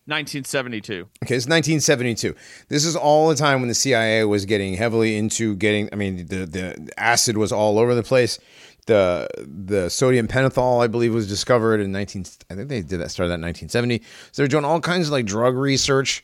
1972 0.09 1.09
Okay, 1.24 1.34
it's 1.34 1.46
1972. 1.46 2.34
This 2.68 2.84
is 2.84 2.94
all 2.96 3.28
the 3.28 3.34
time 3.34 3.61
when 3.61 3.68
the 3.68 3.74
CIA 3.74 4.24
was 4.24 4.44
getting 4.44 4.74
heavily 4.74 5.16
into 5.16 5.57
getting. 5.57 5.88
I 5.92 5.96
mean, 5.96 6.26
the 6.26 6.46
the 6.46 6.88
acid 6.96 7.36
was 7.36 7.50
all 7.52 7.78
over 7.78 7.94
the 7.94 8.02
place. 8.02 8.38
The 8.87 9.28
the 9.37 9.89
sodium 9.89 10.28
pentothal, 10.28 10.82
I 10.82 10.87
believe, 10.87 11.12
was 11.12 11.28
discovered 11.28 11.80
in 11.80 11.93
19. 11.93 12.24
I 12.51 12.55
think 12.55 12.68
they 12.68 12.82
did 12.82 13.01
that 13.01 13.11
started 13.11 13.30
that 13.30 13.34
in 13.34 13.43
1970. 13.43 14.03
So 14.32 14.43
they're 14.43 14.49
doing 14.49 14.64
all 14.64 14.80
kinds 14.80 15.09
of 15.09 15.12
like 15.12 15.26
drug 15.26 15.57
research 15.57 16.22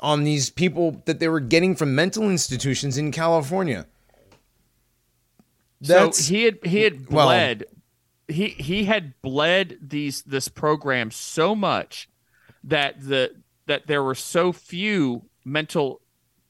on 0.00 0.24
these 0.24 0.50
people 0.50 1.02
that 1.06 1.20
they 1.20 1.28
were 1.28 1.40
getting 1.40 1.74
from 1.74 1.94
mental 1.94 2.28
institutions 2.30 2.98
in 2.98 3.12
California. 3.12 3.86
That's 5.80 6.24
so 6.24 6.34
he 6.34 6.44
had 6.44 6.58
he 6.64 6.82
had 6.82 7.10
well- 7.10 7.26
bled 7.26 7.64
he 8.28 8.48
he 8.48 8.84
had 8.84 9.14
bled 9.22 9.78
these 9.80 10.22
this 10.22 10.48
program 10.48 11.10
so 11.10 11.54
much 11.54 12.08
that 12.64 13.00
the 13.00 13.30
that 13.66 13.86
there 13.86 14.02
were 14.02 14.14
so 14.14 14.52
few 14.52 15.22
mental 15.44 16.00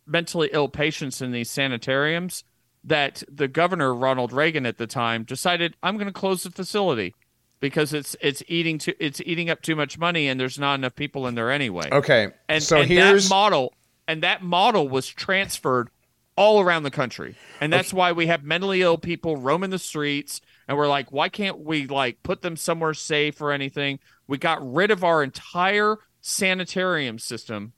mentally 0.07 0.49
ill 0.53 0.69
patients 0.69 1.21
in 1.21 1.33
these 1.33 1.51
sanitariums 1.51 2.45
that 2.87 3.23
the 3.31 3.49
governor 3.49 3.93
Ronald 3.95 4.33
Reagan 4.33 4.65
at 4.65 4.79
the 4.79 4.87
time 4.87 5.25
decided 5.25 5.77
I'm 5.83 5.97
going 5.97 6.07
to 6.07 6.13
close 6.13 6.45
the 6.45 6.51
facility 6.51 7.15
because 7.61 7.93
it's 7.93 8.17
it's 8.21 8.43
eating 8.49 8.79
too 8.79 8.95
it's 9.01 9.21
eating 9.27 9.51
up 9.51 9.61
too 9.63 9.75
much 9.77 9.99
money 9.99 10.29
and 10.29 10.39
there's 10.39 10.59
not 10.59 10.75
enough 10.77 10.95
people 10.95 11.27
in 11.27 11.35
there 11.35 11.51
anyway. 11.51 11.89
okay. 11.91 12.29
And 12.49 12.63
so 12.63 12.79
and 12.79 12.89
here's 12.89 13.25
that 13.29 13.35
model 13.35 13.75
and 14.07 14.23
that 14.23 14.43
model 14.43 14.89
was 14.89 15.09
transferred 15.09 15.91
all 16.37 16.61
around 16.61 16.83
the 16.83 16.91
country. 16.91 17.35
And 17.61 17.73
that's 17.73 17.93
why 17.95 18.13
we 18.13 18.27
have 18.27 18.45
mentally 18.45 18.83
ill 18.83 18.99
people 18.99 19.37
roaming 19.37 19.71
the 19.71 19.79
streets 19.79 20.41
and 20.69 20.77
we're 20.77 20.87
like, 20.89 21.11
why 21.11 21.29
can't 21.29 21.61
we 21.61 21.87
like 21.87 22.23
put 22.23 22.43
them 22.43 22.57
somewhere 22.57 22.95
safe 22.95 23.41
or 23.41 23.53
anything? 23.53 23.99
We 24.29 24.39
got 24.39 24.59
rid 24.75 24.91
of 24.91 25.03
our 25.03 25.23
entire 25.23 25.97
sanitarium 26.21 27.19
system. 27.19 27.73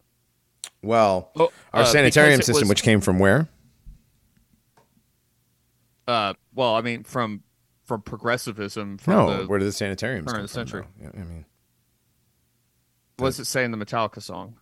well 0.82 1.30
Oh, 1.36 1.52
our 1.72 1.82
uh, 1.82 1.84
sanitarium 1.84 2.42
system, 2.42 2.62
was- 2.62 2.68
which 2.68 2.82
came 2.82 3.00
from 3.00 3.18
where? 3.18 3.48
Uh, 6.08 6.34
well, 6.54 6.74
I 6.74 6.80
mean, 6.80 7.04
from 7.04 7.42
from 7.84 8.02
progressivism. 8.02 8.98
From 8.98 9.14
No, 9.14 9.36
the, 9.42 9.46
where 9.46 9.58
did 9.58 9.66
the 9.66 9.72
sanitariums 9.72 10.26
turn 10.26 10.36
come 10.36 10.44
of 10.44 10.50
the 10.50 10.54
from, 10.54 10.66
century. 10.66 10.84
Yeah, 11.00 11.10
I 11.14 11.24
mean, 11.24 11.44
what 13.18 13.28
does 13.28 13.38
it 13.38 13.44
say 13.44 13.64
in 13.64 13.70
the 13.70 13.78
Metallica 13.78 14.22
song? 14.22 14.56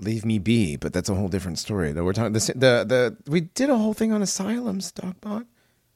leave 0.00 0.24
me 0.24 0.38
be. 0.38 0.76
But 0.76 0.92
that's 0.92 1.08
a 1.08 1.14
whole 1.14 1.28
different 1.28 1.58
story. 1.58 1.92
Though 1.92 2.04
we're 2.04 2.12
talking 2.12 2.32
the 2.32 2.40
the 2.54 2.84
the 3.24 3.30
we 3.30 3.42
did 3.42 3.70
a 3.70 3.76
whole 3.76 3.94
thing 3.94 4.12
on 4.12 4.22
asylums, 4.22 4.92
Dogbot. 4.92 5.46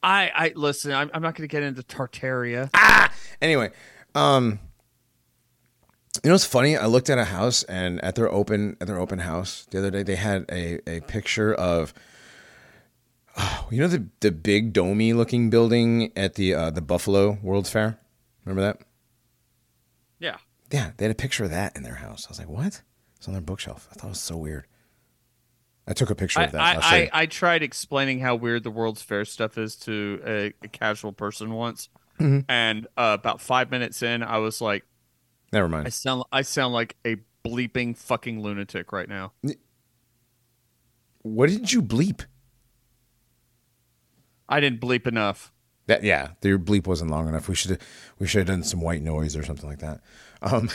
I 0.01 0.31
I 0.33 0.53
listen. 0.55 0.93
I'm, 0.93 1.09
I'm 1.13 1.21
not 1.21 1.35
going 1.35 1.47
to 1.47 1.51
get 1.51 1.63
into 1.63 1.83
Tartaria. 1.83 2.69
Ah. 2.73 3.11
Anyway, 3.41 3.71
um, 4.15 4.59
you 6.23 6.29
know 6.29 6.35
it's 6.35 6.45
funny? 6.45 6.77
I 6.77 6.85
looked 6.85 7.09
at 7.09 7.17
a 7.17 7.25
house 7.25 7.63
and 7.63 8.03
at 8.03 8.15
their 8.15 8.31
open 8.31 8.77
at 8.79 8.87
their 8.87 8.99
open 8.99 9.19
house 9.19 9.67
the 9.71 9.79
other 9.79 9.91
day, 9.91 10.03
they 10.03 10.15
had 10.15 10.45
a 10.51 10.79
a 10.89 11.01
picture 11.01 11.53
of. 11.53 11.93
You 13.71 13.81
know 13.81 13.87
the 13.87 14.07
the 14.21 14.31
big 14.31 14.73
domey 14.73 15.13
looking 15.13 15.51
building 15.51 16.11
at 16.15 16.33
the 16.33 16.55
uh, 16.55 16.69
the 16.71 16.81
Buffalo 16.81 17.37
World's 17.43 17.69
Fair. 17.69 17.99
Remember 18.43 18.61
that? 18.63 18.81
Yeah. 20.17 20.37
Yeah, 20.71 20.91
they 20.97 21.05
had 21.05 21.11
a 21.11 21.15
picture 21.15 21.43
of 21.43 21.51
that 21.51 21.75
in 21.77 21.83
their 21.83 21.95
house. 21.95 22.25
I 22.25 22.29
was 22.29 22.39
like, 22.39 22.49
what? 22.49 22.81
It's 23.17 23.27
on 23.27 23.33
their 23.35 23.41
bookshelf. 23.41 23.87
I 23.91 23.93
thought 23.95 24.07
it 24.07 24.09
was 24.09 24.19
so 24.19 24.37
weird. 24.37 24.65
I 25.87 25.93
took 25.93 26.09
a 26.09 26.15
picture 26.15 26.39
I, 26.39 26.43
of 26.45 26.51
that. 26.53 26.83
I. 26.83 26.97
I, 26.97 27.09
I 27.13 27.25
tried 27.27 27.61
explaining 27.61 28.19
how 28.19 28.35
weird 28.35 28.63
the 28.63 28.71
World's 28.71 29.03
Fair 29.03 29.23
stuff 29.23 29.55
is 29.57 29.75
to 29.77 30.19
a, 30.25 30.53
a 30.63 30.67
casual 30.67 31.13
person 31.13 31.53
once, 31.53 31.89
Mm-hmm. 32.19 32.39
and 32.49 32.85
uh, 32.97 33.15
about 33.19 33.39
five 33.39 33.69
minutes 33.71 34.01
in, 34.03 34.23
I 34.23 34.39
was 34.39 34.59
like, 34.61 34.83
Never 35.53 35.69
mind." 35.69 35.85
I 35.85 35.89
sound 35.89 36.23
I 36.31 36.41
sound 36.41 36.73
like 36.73 36.95
a 37.05 37.17
bleeping 37.45 37.95
fucking 37.95 38.41
lunatic 38.41 38.91
right 38.91 39.07
now. 39.07 39.31
What 41.21 41.49
did 41.49 41.71
you 41.71 41.81
bleep? 41.83 42.25
I 44.49 44.59
didn't 44.59 44.81
bleep 44.81 45.07
enough. 45.07 45.51
That 45.85 46.03
yeah, 46.03 46.29
your 46.43 46.59
bleep 46.59 46.85
wasn't 46.85 47.11
long 47.11 47.27
enough. 47.27 47.47
We 47.47 47.55
should 47.55 47.71
have 47.71 47.79
we 48.19 48.27
should 48.27 48.39
have 48.39 48.47
done 48.47 48.63
some 48.63 48.81
white 48.81 49.01
noise 49.01 49.35
or 49.35 49.43
something 49.43 49.69
like 49.69 49.79
that. 49.79 50.01
Um, 50.41 50.69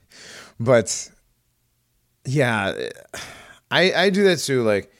but 0.60 1.10
yeah, 2.26 2.88
I 3.70 3.92
I 3.92 4.10
do 4.10 4.24
that 4.24 4.38
too. 4.38 4.62
Like 4.62 4.92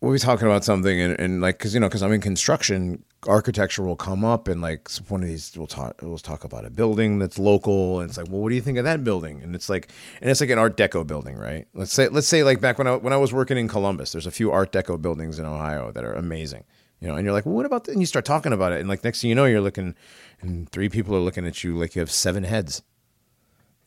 we'll 0.00 0.12
be 0.12 0.18
talking 0.18 0.46
about 0.46 0.64
something 0.64 1.00
and, 1.00 1.18
and 1.20 1.40
like 1.40 1.58
because 1.58 1.74
you 1.74 1.80
know 1.80 1.88
because 1.88 2.02
I'm 2.02 2.12
in 2.12 2.20
construction, 2.20 3.04
architecture 3.26 3.82
will 3.82 3.96
come 3.96 4.24
up 4.24 4.48
and 4.48 4.62
like 4.62 4.90
one 5.08 5.22
of 5.22 5.28
these 5.28 5.52
we'll 5.56 5.66
talk 5.66 6.00
we'll 6.00 6.16
talk 6.18 6.44
about 6.44 6.64
a 6.64 6.70
building 6.70 7.18
that's 7.18 7.38
local 7.38 8.00
and 8.00 8.08
it's 8.08 8.16
like 8.16 8.28
well 8.28 8.40
what 8.40 8.48
do 8.48 8.54
you 8.54 8.62
think 8.62 8.78
of 8.78 8.84
that 8.84 9.04
building 9.04 9.42
and 9.42 9.54
it's 9.54 9.68
like 9.68 9.90
and 10.20 10.30
it's 10.30 10.40
like 10.40 10.48
an 10.48 10.58
Art 10.58 10.76
Deco 10.76 11.06
building 11.06 11.36
right 11.36 11.66
let's 11.74 11.92
say 11.92 12.08
let's 12.08 12.26
say 12.26 12.42
like 12.42 12.60
back 12.60 12.78
when 12.78 12.86
I 12.86 12.96
when 12.96 13.12
I 13.12 13.18
was 13.18 13.32
working 13.32 13.58
in 13.58 13.68
Columbus 13.68 14.12
there's 14.12 14.26
a 14.26 14.30
few 14.30 14.50
Art 14.50 14.72
Deco 14.72 15.00
buildings 15.00 15.38
in 15.38 15.44
Ohio 15.44 15.92
that 15.92 16.02
are 16.02 16.14
amazing 16.14 16.64
you 17.00 17.08
know 17.08 17.14
and 17.14 17.24
you're 17.24 17.32
like 17.32 17.46
well 17.46 17.54
what 17.54 17.66
about 17.66 17.84
that? 17.84 17.92
and 17.92 18.00
you 18.00 18.06
start 18.06 18.24
talking 18.24 18.52
about 18.52 18.72
it 18.72 18.80
and 18.80 18.88
like 18.88 19.02
next 19.04 19.20
thing 19.20 19.28
you 19.30 19.34
know 19.34 19.44
you're 19.44 19.60
looking 19.60 19.94
and 20.40 20.70
three 20.70 20.88
people 20.88 21.14
are 21.14 21.20
looking 21.20 21.46
at 21.46 21.64
you 21.64 21.76
like 21.76 21.94
you 21.94 22.00
have 22.00 22.10
seven 22.10 22.44
heads 22.44 22.82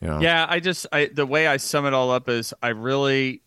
you 0.00 0.08
know 0.08 0.20
Yeah, 0.20 0.46
I 0.48 0.60
just 0.60 0.86
I 0.92 1.06
the 1.06 1.26
way 1.26 1.46
I 1.46 1.56
sum 1.56 1.86
it 1.86 1.94
all 1.94 2.10
up 2.10 2.28
is 2.28 2.52
I 2.62 2.68
really 2.68 3.42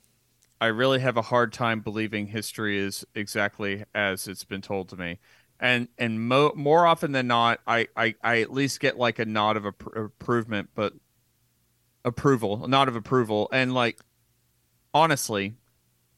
I 0.60 0.68
really 0.68 0.99
have 0.99 1.18
a 1.18 1.22
hard 1.22 1.53
time 1.53 1.81
believing 1.81 2.27
history 2.27 2.77
is 2.80 3.06
exactly 3.14 3.84
as 3.94 4.27
it's 4.27 4.44
been 4.44 4.61
told 4.61 4.89
to 4.89 4.95
me. 4.95 5.19
And 5.60 5.88
and 5.98 6.27
mo- 6.27 6.53
more 6.56 6.85
often 6.88 7.11
than 7.11 7.27
not, 7.27 7.60
I, 7.68 7.88
I 7.95 8.15
I 8.23 8.41
at 8.41 8.52
least 8.52 8.80
get 8.80 8.98
like 8.98 9.19
a 9.19 9.26
nod 9.26 9.57
of 9.57 9.64
appro- 9.64 9.95
improvement, 9.98 10.69
but 10.73 10.94
approval, 12.06 12.64
a 12.65 12.68
nod 12.68 12.88
of 12.88 12.95
approval. 12.95 13.49
And 13.52 13.73
like 13.73 13.99
honestly, 14.94 15.56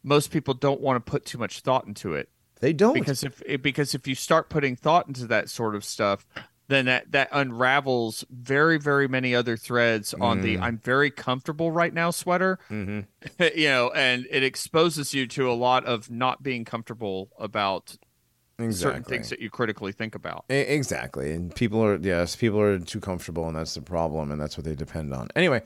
most 0.04 0.32
people 0.32 0.54
don't 0.54 0.80
want 0.82 1.04
to 1.04 1.12
put 1.12 1.26
too 1.26 1.38
much 1.38 1.62
thought 1.62 1.86
into 1.86 2.14
it 2.14 2.30
they 2.60 2.74
don't 2.74 2.94
because 2.94 3.24
if 3.24 3.42
because 3.62 3.94
if 3.96 4.08
you 4.08 4.16
start 4.16 4.50
putting 4.50 4.76
thought 4.76 5.08
into 5.08 5.26
that 5.28 5.50
sort 5.50 5.76
of 5.76 5.84
stuff 5.84 6.26
then 6.68 6.86
that 6.86 7.12
that 7.12 7.28
unravels 7.32 8.24
very 8.30 8.78
very 8.78 9.08
many 9.08 9.34
other 9.34 9.58
threads 9.58 10.14
on 10.22 10.42
the 10.42 10.58
i'm 10.60 10.78
very 10.78 11.10
comfortable 11.10 11.72
right 11.72 11.94
now 11.94 12.12
sweater 12.12 12.60
Mhm. 12.70 13.06
you 13.56 13.68
know 13.70 13.90
and 13.96 14.28
it 14.30 14.44
exposes 14.44 15.14
you 15.14 15.26
to 15.28 15.50
a 15.50 15.54
lot 15.54 15.86
of 15.86 16.12
not 16.12 16.44
being 16.44 16.66
comfortable 16.66 17.30
about 17.40 17.98
certain 18.72 19.04
things 19.06 19.30
that 19.30 19.40
you 19.40 19.50
critically 19.50 19.94
think 19.94 20.16
about 20.16 20.44
Exactly. 20.50 21.32
And 21.32 21.56
people 21.56 21.82
are, 21.82 21.96
yes, 21.96 22.36
people 22.36 22.60
are 22.60 22.78
too 22.78 23.00
comfortable, 23.00 23.48
and 23.48 23.56
that's 23.56 23.74
the 23.74 23.82
problem, 23.82 24.32
and 24.32 24.42
that's 24.42 24.58
what 24.58 24.66
they 24.66 24.76
depend 24.76 25.14
on. 25.14 25.30
Anyway, 25.34 25.62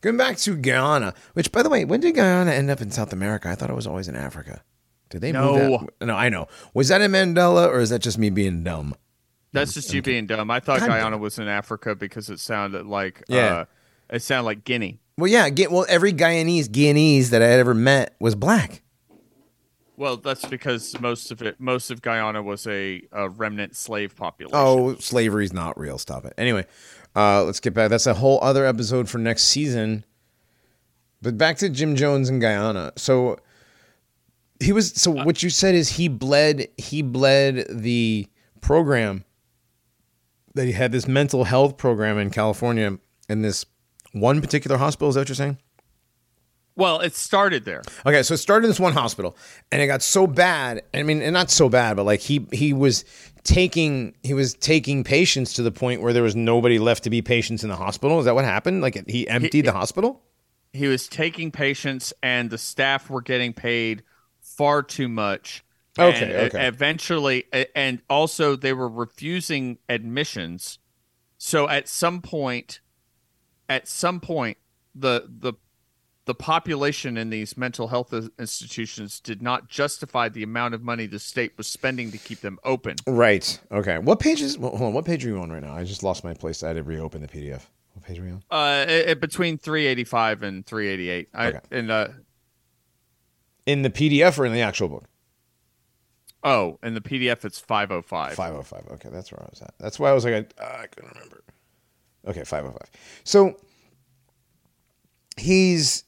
going 0.00 0.16
back 0.16 0.38
to 0.38 0.56
Guyana, 0.56 1.14
which, 1.34 1.52
by 1.52 1.62
the 1.62 1.68
way, 1.68 1.84
when 1.84 2.00
did 2.00 2.16
Guyana 2.16 2.50
end 2.50 2.68
up 2.68 2.80
in 2.80 2.90
South 2.90 3.12
America? 3.12 3.48
I 3.48 3.54
thought 3.54 3.70
it 3.70 3.76
was 3.76 3.86
always 3.86 4.08
in 4.08 4.16
Africa. 4.16 4.64
Did 5.12 5.20
they 5.20 5.30
No. 5.32 5.52
move 5.78 5.88
that? 6.00 6.06
No, 6.06 6.16
I 6.16 6.28
know. 6.28 6.48
Was 6.74 6.88
that 6.88 7.00
in 7.00 7.12
Mandela, 7.12 7.68
or 7.68 7.78
is 7.78 7.90
that 7.90 8.00
just 8.00 8.18
me 8.18 8.28
being 8.30 8.64
dumb? 8.64 8.94
that's 9.54 9.74
just 9.74 9.92
you 9.92 10.00
being 10.00 10.26
dumb 10.26 10.50
i 10.50 10.58
thought 10.60 10.80
God 10.80 10.88
guyana 10.88 11.18
was 11.18 11.38
in 11.38 11.46
africa 11.46 11.94
because 11.94 12.30
it 12.30 12.40
sounded 12.40 12.86
like 12.86 13.22
Yeah. 13.28 13.38
uh, 13.54 13.64
it 14.08 14.22
sounded 14.22 14.46
like 14.46 14.64
guinea 14.64 14.98
Well, 15.18 15.30
yeah. 15.30 15.50
Get, 15.50 15.70
well, 15.70 15.84
every 15.90 16.14
Guyanese, 16.14 16.68
Guyanese 16.68 17.28
that 17.28 17.42
I 17.42 17.48
had 17.48 17.60
ever 17.60 17.74
met 17.74 18.16
was 18.18 18.34
black. 18.34 18.80
well 19.98 20.16
that's 20.16 20.46
because 20.46 20.98
most 21.00 21.30
of 21.30 21.42
it 21.42 21.60
most 21.60 21.90
of 21.90 22.00
guyana 22.00 22.42
was 22.42 22.66
a, 22.66 23.02
a 23.12 23.28
remnant 23.28 23.76
slave 23.76 24.16
population 24.16 24.56
Oh, 24.56 24.94
slavery's 24.96 25.52
not 25.52 25.78
real. 25.78 25.98
Stop 25.98 26.24
it. 26.24 26.32
Anyway, 26.38 26.64
uh, 27.14 27.44
let's 27.44 27.60
get 27.60 27.74
back. 27.74 27.90
That's 27.90 28.06
a 28.06 28.14
whole 28.14 28.38
other 28.42 28.64
episode 28.64 29.10
for 29.10 29.18
next 29.18 29.42
season. 29.44 30.06
But 31.20 31.36
back 31.36 31.58
to 31.58 31.68
Jim 31.68 31.94
Jones 31.94 32.30
and 32.30 32.40
Guyana. 32.40 32.92
So 32.96 33.38
he 34.62 34.72
was. 34.72 34.92
So 34.92 35.18
uh, 35.18 35.24
what 35.24 35.42
you 35.42 35.50
said 35.50 35.74
is 35.74 35.88
he 35.90 36.08
bled. 36.08 36.68
He 36.76 37.02
bled 37.02 37.66
the 37.68 38.28
program 38.60 39.24
that 40.54 40.66
he 40.66 40.72
had 40.72 40.92
this 40.92 41.08
mental 41.08 41.44
health 41.44 41.76
program 41.76 42.18
in 42.18 42.30
California 42.30 42.98
in 43.28 43.42
this 43.42 43.64
one 44.12 44.40
particular 44.40 44.76
hospital. 44.76 45.08
Is 45.08 45.14
that 45.14 45.22
what 45.22 45.28
you're 45.28 45.36
saying? 45.36 45.58
well 46.74 47.00
it 47.00 47.14
started 47.14 47.66
there 47.66 47.82
Okay, 48.06 48.22
so 48.22 48.32
it 48.32 48.38
started 48.38 48.64
in 48.64 48.70
this 48.70 48.80
one 48.80 48.94
hospital, 48.94 49.36
and 49.70 49.82
it 49.82 49.86
got 49.86 50.02
so 50.02 50.26
bad. 50.26 50.82
I 50.94 51.02
mean, 51.02 51.20
and 51.20 51.34
not 51.34 51.50
so 51.50 51.68
bad, 51.68 51.96
but 51.96 52.04
like 52.04 52.20
he 52.20 52.46
he 52.52 52.72
was 52.72 53.04
taking 53.44 54.14
he 54.22 54.32
was 54.32 54.54
taking 54.54 55.04
patients 55.04 55.52
to 55.54 55.62
the 55.62 55.70
point 55.72 56.00
where 56.00 56.12
there 56.14 56.22
was 56.22 56.34
nobody 56.34 56.78
left 56.78 57.04
to 57.04 57.10
be 57.10 57.20
patients 57.20 57.62
in 57.62 57.68
the 57.68 57.76
hospital. 57.76 58.18
Is 58.20 58.24
that 58.24 58.34
what 58.34 58.44
happened? 58.46 58.80
Like 58.80 59.06
he 59.08 59.28
emptied 59.28 59.66
the 59.66 59.72
hospital. 59.72 60.22
he 60.72 60.86
was 60.86 61.08
taking 61.08 61.50
patients 61.50 62.14
and 62.22 62.48
the 62.48 62.56
staff 62.58 63.10
were 63.10 63.20
getting 63.20 63.52
paid 63.52 64.02
far 64.56 64.82
too 64.82 65.08
much 65.08 65.64
Okay, 65.98 66.46
okay. 66.46 66.66
eventually 66.66 67.44
and 67.74 68.00
also 68.08 68.56
they 68.56 68.72
were 68.72 68.88
refusing 68.88 69.78
admissions 69.88 70.78
so 71.38 71.68
at 71.68 71.86
some 71.88 72.22
point 72.22 72.80
at 73.68 73.86
some 73.88 74.18
point 74.20 74.56
the 74.94 75.26
the 75.28 75.52
the 76.24 76.34
population 76.34 77.16
in 77.18 77.30
these 77.30 77.56
mental 77.56 77.88
health 77.88 78.14
institutions 78.38 79.18
did 79.20 79.42
not 79.42 79.68
justify 79.68 80.28
the 80.28 80.42
amount 80.44 80.72
of 80.72 80.80
money 80.82 81.06
the 81.06 81.18
state 81.18 81.52
was 81.58 81.66
spending 81.66 82.10
to 82.12 82.18
keep 82.18 82.40
them 82.40 82.58
open 82.64 82.94
Right. 83.06 83.58
Okay. 83.72 83.98
What 83.98 84.20
page 84.20 84.40
is? 84.40 84.54
Hold 84.56 84.80
on. 84.80 84.92
What 84.92 85.04
page 85.04 85.26
are 85.26 85.28
you 85.28 85.40
on 85.40 85.50
right 85.50 85.62
now? 85.62 85.74
I 85.74 85.82
just 85.84 86.04
lost 86.04 86.22
my 86.22 86.32
place. 86.32 86.62
I 86.62 86.68
had 86.68 86.76
to 86.76 86.84
reopen 86.84 87.22
the 87.22 87.28
PDF. 87.28 87.62
What 87.94 88.04
page 88.04 88.20
are 88.20 88.22
we 88.22 88.30
on? 88.30 88.42
uh 88.50 88.84
it, 88.88 89.08
it- 89.10 89.20
between 89.20 89.58
385 89.58 90.42
and 90.44 90.64
388 90.64 91.28
i 91.34 91.46
Okay. 91.48 91.58
and 91.72 91.90
uh 91.90 92.08
In 93.66 93.82
the 93.82 93.90
PDF 93.90 94.38
or 94.38 94.46
in 94.46 94.52
the 94.52 94.60
actual 94.62 94.88
book? 94.88 95.04
oh 96.44 96.76
in 96.82 96.94
the 96.94 97.00
pdf 97.00 97.44
it's 97.44 97.60
505 97.60 98.34
Five 98.34 98.54
oh 98.54 98.62
five. 98.62 98.84
Okay, 98.94 99.08
that's 99.12 99.30
where 99.30 99.40
I 99.40 99.46
was 99.48 99.62
at. 99.62 99.74
That's 99.78 100.00
why 100.00 100.10
I 100.10 100.12
was 100.12 100.24
like, 100.24 100.52
I, 100.60 100.64
I 100.82 100.86
couldn't 100.88 101.14
remember. 101.14 101.44
Okay, 102.26 102.42
five 102.42 102.64
oh 102.64 102.70
five. 102.72 102.90
So 103.22 103.56
he's 105.36 106.04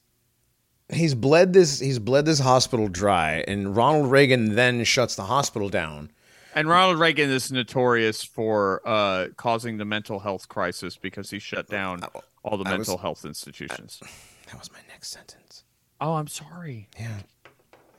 he's 0.92 1.14
bled 1.14 1.52
this 1.52 1.78
he's 1.80 1.98
bled 1.98 2.24
this 2.26 2.38
hospital 2.40 2.88
dry, 2.88 3.44
and 3.46 3.76
Ronald 3.76 4.10
Reagan 4.10 4.54
then 4.54 4.84
shuts 4.84 5.14
the 5.16 5.24
hospital 5.24 5.68
down. 5.68 6.10
And 6.56 6.68
Ronald 6.68 7.00
Reagan 7.00 7.30
is 7.30 7.50
notorious 7.50 8.22
for 8.22 8.80
uh, 8.86 9.28
causing 9.36 9.76
the 9.78 9.84
mental 9.84 10.20
health 10.20 10.48
crisis 10.48 10.96
because 10.96 11.30
he 11.30 11.40
shut 11.40 11.68
down 11.68 12.02
all 12.44 12.56
the 12.56 12.64
I 12.68 12.76
was- 12.76 12.88
mental 12.88 12.98
health 12.98 13.24
institutions. 13.24 14.00
That 14.46 14.58
was 14.60 14.70
my 14.72 14.78
next 14.88 15.08
sentence. 15.10 15.64
oh, 16.00 16.14
I'm 16.14 16.28
sorry. 16.28 16.88
Yeah, 16.98 17.20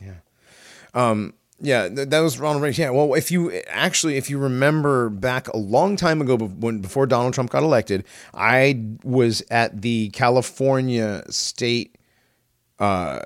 yeah, 0.02 0.16
um, 0.94 1.34
yeah. 1.60 1.88
That 1.90 2.20
was 2.20 2.40
Ronald 2.40 2.64
Reagan. 2.64 2.82
Yeah. 2.82 2.90
Well, 2.92 3.14
if 3.14 3.32
you 3.32 3.52
actually, 3.68 4.18
if 4.18 4.30
you 4.30 4.38
remember 4.38 5.10
back 5.10 5.48
a 5.48 5.58
long 5.58 5.96
time 5.96 6.22
ago, 6.22 6.38
when 6.38 6.80
before 6.80 7.06
Donald 7.06 7.34
Trump 7.34 7.50
got 7.50 7.64
elected, 7.64 8.04
I 8.34 8.84
was 9.04 9.44
at 9.50 9.82
the 9.82 10.10
California 10.10 11.24
State 11.30 11.98
uh, 12.80 13.22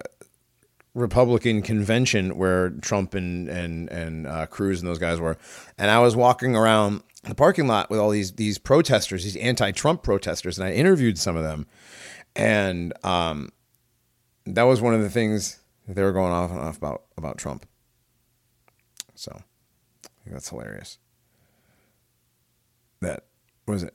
Republican 0.94 1.62
convention 1.62 2.38
where 2.38 2.70
Trump 2.70 3.14
and 3.14 3.48
and 3.50 3.90
and 3.90 4.28
uh, 4.28 4.46
Cruz 4.48 4.80
and 4.80 4.90
those 4.90 5.00
guys 5.00 5.20
were, 5.20 5.38
and 5.78 5.90
I 5.90 6.00
was 6.00 6.16
walking 6.16 6.56
around 6.56 7.04
the 7.24 7.36
parking 7.36 7.68
lot 7.68 7.90
with 7.90 8.00
all 8.00 8.10
these 8.10 8.34
these 8.34 8.58
protesters, 8.58 9.24
these 9.24 9.36
anti-Trump 9.38 10.04
protesters, 10.04 10.58
and 10.58 10.68
I 10.68 10.72
interviewed 10.72 11.18
some 11.18 11.36
of 11.36 11.44
them, 11.44 11.68
and 12.36 12.94
um, 13.04 13.50
that 14.46 14.64
was 14.64 14.82
one 14.82 14.94
of 14.94 15.02
the 15.02 15.10
things 15.10 15.60
they 15.96 16.04
were 16.04 16.12
going 16.12 16.32
off 16.32 16.52
and 16.52 16.60
off 16.60 16.78
about 16.78 17.04
about 17.18 17.38
Trump. 17.38 17.66
So, 19.16 19.32
I 19.36 20.08
think 20.24 20.34
that's 20.34 20.50
hilarious. 20.50 20.98
That 23.02 23.26
was 23.68 23.84
it? 23.84 23.94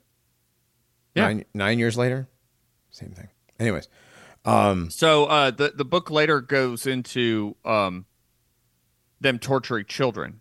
Yeah. 1.14 1.24
Nine 1.26 1.44
nine 1.54 1.78
years 1.78 1.96
later, 1.96 2.28
same 2.90 3.10
thing. 3.12 3.28
Anyways, 3.60 3.88
Um, 4.44 4.90
So 4.90 5.26
uh, 5.26 5.50
the 5.50 5.72
the 5.74 5.84
book 5.84 6.10
later 6.10 6.40
goes 6.40 6.86
into 6.86 7.56
um, 7.64 8.06
them 9.20 9.38
torturing 9.38 9.84
children. 9.86 10.40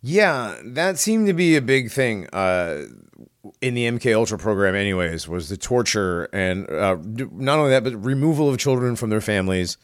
Yeah, 0.00 0.56
that 0.64 0.98
seemed 0.98 1.26
to 1.28 1.32
be 1.32 1.56
a 1.56 1.62
big 1.62 1.90
thing 1.90 2.28
uh, 2.32 2.84
in 3.60 3.74
the 3.74 3.86
MK 3.86 4.14
Ultra 4.14 4.38
program. 4.38 4.74
Anyways, 4.74 5.28
was 5.28 5.48
the 5.48 5.56
torture 5.56 6.24
and 6.32 6.68
uh, 6.70 6.96
not 7.02 7.58
only 7.58 7.70
that, 7.70 7.84
but 7.84 7.94
removal 7.94 8.48
of 8.48 8.58
children 8.58 8.96
from 8.96 9.10
their 9.10 9.20
families, 9.20 9.76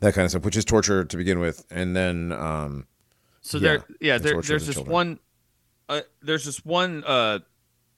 that 0.00 0.14
kind 0.14 0.24
of 0.24 0.30
stuff, 0.30 0.44
which 0.44 0.56
is 0.56 0.64
torture 0.64 1.04
to 1.04 1.16
begin 1.16 1.38
with, 1.40 1.64
and 1.70 1.96
then 1.96 2.32
um, 2.32 2.86
So 3.40 3.58
Yeah, 3.58 3.62
there, 3.62 3.84
yeah, 4.00 4.18
the 4.18 4.24
there, 4.24 4.32
there's 4.34 4.46
the 4.46 4.66
this 4.66 4.74
children. 4.76 4.92
one, 4.92 5.18
uh, 5.88 6.00
there's 6.22 6.44
this 6.44 6.64
one, 6.64 7.04
uh, 7.06 7.40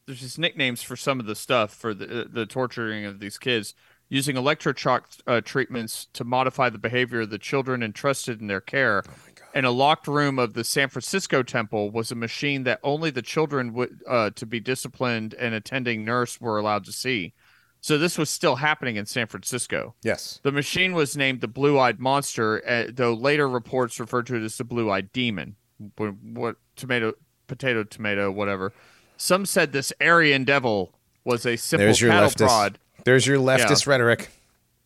there's 0.06 0.20
just 0.20 0.38
nicknames 0.38 0.82
for 0.82 0.96
some 0.96 1.20
of 1.20 1.26
the 1.26 1.34
stuff 1.34 1.72
for 1.72 1.94
the 1.94 2.28
the 2.30 2.46
torturing 2.46 3.04
of 3.04 3.20
these 3.20 3.38
kids 3.38 3.74
using 4.08 4.34
electroshock 4.34 5.02
uh, 5.26 5.40
treatments 5.40 6.08
to 6.12 6.24
modify 6.24 6.68
the 6.68 6.78
behavior 6.78 7.20
of 7.20 7.30
the 7.30 7.38
children 7.38 7.82
entrusted 7.82 8.40
in 8.40 8.48
their 8.48 8.60
care. 8.60 9.04
Oh 9.08 9.12
In 9.54 9.64
a 9.64 9.70
locked 9.70 10.06
room 10.06 10.38
of 10.38 10.54
the 10.54 10.62
San 10.62 10.88
Francisco 10.88 11.42
temple 11.42 11.90
was 11.90 12.12
a 12.12 12.14
machine 12.14 12.62
that 12.64 12.78
only 12.84 13.10
the 13.10 13.22
children 13.22 13.72
would 13.74 14.00
uh, 14.06 14.30
to 14.36 14.46
be 14.46 14.60
disciplined 14.60 15.34
and 15.34 15.54
attending 15.54 16.04
nurse 16.04 16.40
were 16.40 16.58
allowed 16.58 16.84
to 16.84 16.92
see. 16.92 17.34
So 17.80 17.96
this 17.98 18.18
was 18.18 18.28
still 18.30 18.56
happening 18.56 18.96
in 18.96 19.06
San 19.06 19.26
Francisco. 19.26 19.94
yes, 20.02 20.38
The 20.42 20.52
machine 20.52 20.92
was 20.92 21.16
named 21.16 21.40
the 21.40 21.48
Blue 21.48 21.78
Eyed 21.78 21.98
Monster, 21.98 22.62
uh, 22.68 22.90
though 22.92 23.14
later 23.14 23.48
reports 23.48 23.98
referred 23.98 24.26
to 24.26 24.36
it 24.36 24.42
as 24.44 24.56
the 24.58 24.64
Blue 24.64 24.90
Eyed 24.90 25.12
Demon. 25.12 25.56
What, 25.96 26.56
tomato, 26.76 27.14
potato, 27.46 27.84
tomato, 27.84 28.30
whatever. 28.30 28.72
Some 29.16 29.46
said 29.46 29.72
this 29.72 29.92
Aryan 30.00 30.44
devil 30.44 30.92
was 31.24 31.46
a 31.46 31.56
simple 31.56 31.92
cattle 31.94 32.28
leftist. 32.28 32.46
prod. 32.46 32.78
There's 33.04 33.26
your 33.26 33.38
leftist 33.38 33.86
rhetoric. 33.86 34.28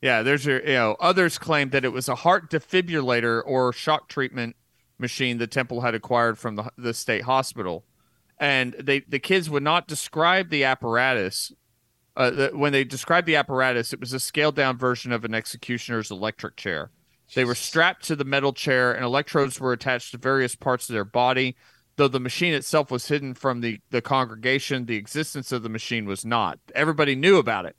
Yeah, 0.05 0.21
there's 0.21 0.45
your, 0.45 0.61
you 0.61 0.75
know, 0.75 0.97
others 1.01 1.39
claimed 1.39 1.71
that 1.73 1.87
it 1.87 1.89
was 1.89 2.11
a 2.11 2.15
heart 2.15 2.51
defibrillator 2.51 3.43
or 3.47 3.73
shock 3.73 4.07
treatment 4.07 4.55
machine 4.99 5.39
the 5.39 5.47
temple 5.47 5.81
had 5.81 5.95
acquired 5.95 6.39
from 6.39 6.57
the, 6.57 6.71
the 6.77 6.93
state 6.93 7.23
hospital. 7.23 7.87
And 8.39 8.75
they, 8.75 9.01
the 9.01 9.19
kids 9.19 9.49
would 9.49 9.63
not 9.63 9.89
describe 9.89 10.51
the 10.51 10.63
apparatus. 10.65 11.53
Uh, 12.15 12.31
the, 12.31 12.51
when 12.53 12.71
they 12.71 12.85
described 12.85 13.27
the 13.27 13.37
apparatus, 13.37 13.95
it 13.95 14.01
was 14.01 14.13
a 14.13 14.21
scaled 14.21 14.57
down 14.57 14.77
version 14.77 15.11
of 15.11 15.25
an 15.25 15.33
executioner's 15.33 16.11
electric 16.11 16.57
chair. 16.57 16.91
They 17.35 17.47
were 17.47 17.55
strapped 17.55 18.05
to 18.05 18.15
the 18.15 18.27
metal 18.27 18.53
chair, 18.53 18.93
and 18.93 19.07
electrodes 19.07 19.59
were 19.59 19.73
attached 19.73 20.11
to 20.11 20.19
various 20.19 20.55
parts 20.55 20.87
of 20.87 20.93
their 20.93 21.07
body. 21.07 21.57
Though 21.97 22.09
the 22.09 22.21
machine 22.21 22.53
itself 22.53 22.91
was 22.91 23.09
hidden 23.09 23.33
from 23.33 23.63
the, 23.63 23.81
the 23.89 24.03
congregation, 24.03 24.85
the 24.85 24.97
existence 24.97 25.51
of 25.51 25.63
the 25.63 25.71
machine 25.71 26.05
was 26.05 26.27
not. 26.27 26.59
Everybody 26.75 27.17
knew 27.17 27.39
about 27.39 27.65
it. 27.65 27.75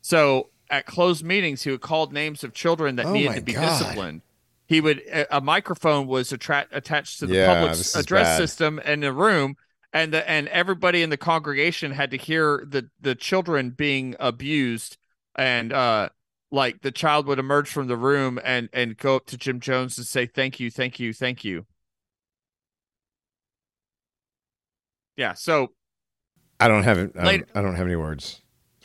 So 0.00 0.48
at 0.72 0.86
closed 0.86 1.24
meetings, 1.24 1.62
he 1.62 1.70
would 1.70 1.82
call 1.82 2.08
names 2.08 2.42
of 2.42 2.54
children 2.54 2.96
that 2.96 3.06
Oh 3.06 3.12
needed 3.12 3.36
to 3.36 3.42
be 3.42 3.54
God. 3.54 3.94
disciplined. 3.94 4.22
He 4.66 4.80
would 4.80 5.00
a, 5.00 5.36
a 5.36 5.40
microphone 5.40 6.06
was 6.08 6.32
attra- 6.32 6.66
attached 6.72 7.20
to 7.20 7.26
the 7.28 7.34
Yeah, 7.34 7.54
public 7.54 7.74
address 7.94 8.36
system 8.36 8.80
in 8.80 9.00
the 9.00 9.12
room, 9.12 9.56
and 9.92 10.12
the 10.12 10.28
and 10.28 10.48
everybody 10.48 11.02
in 11.02 11.10
the 11.10 11.18
congregation 11.18 11.92
had 11.92 12.10
to 12.12 12.16
hear 12.16 12.64
the 12.66 12.88
the 13.00 13.14
children 13.14 13.70
being 13.70 14.16
abused, 14.18 14.96
and 15.36 15.72
uh, 15.72 16.08
like 16.50 16.80
the 16.82 16.92
child 16.92 17.26
would 17.26 17.38
emerge 17.38 17.68
from 17.68 17.86
the 17.86 17.96
room 17.96 18.40
and 18.42 18.68
and 18.72 18.96
go 18.96 19.16
up 19.16 19.26
to 19.26 19.36
Jim 19.36 19.60
Jones 19.60 19.98
and 19.98 20.06
say 20.06 20.26
thank 20.26 20.58
you, 20.58 20.70
thank 20.70 20.98
you, 20.98 21.12
thank 21.12 21.44
you. 21.44 21.66
Yeah. 25.16 25.34
So 25.34 25.72
I 26.60 26.68
don't 26.68 26.84
have. 26.84 26.98
I 26.98 27.24
don't, 27.24 27.48
I 27.54 27.62
don't 27.62 27.74
have 27.76 27.86
any 27.86 27.96
words 27.96 28.41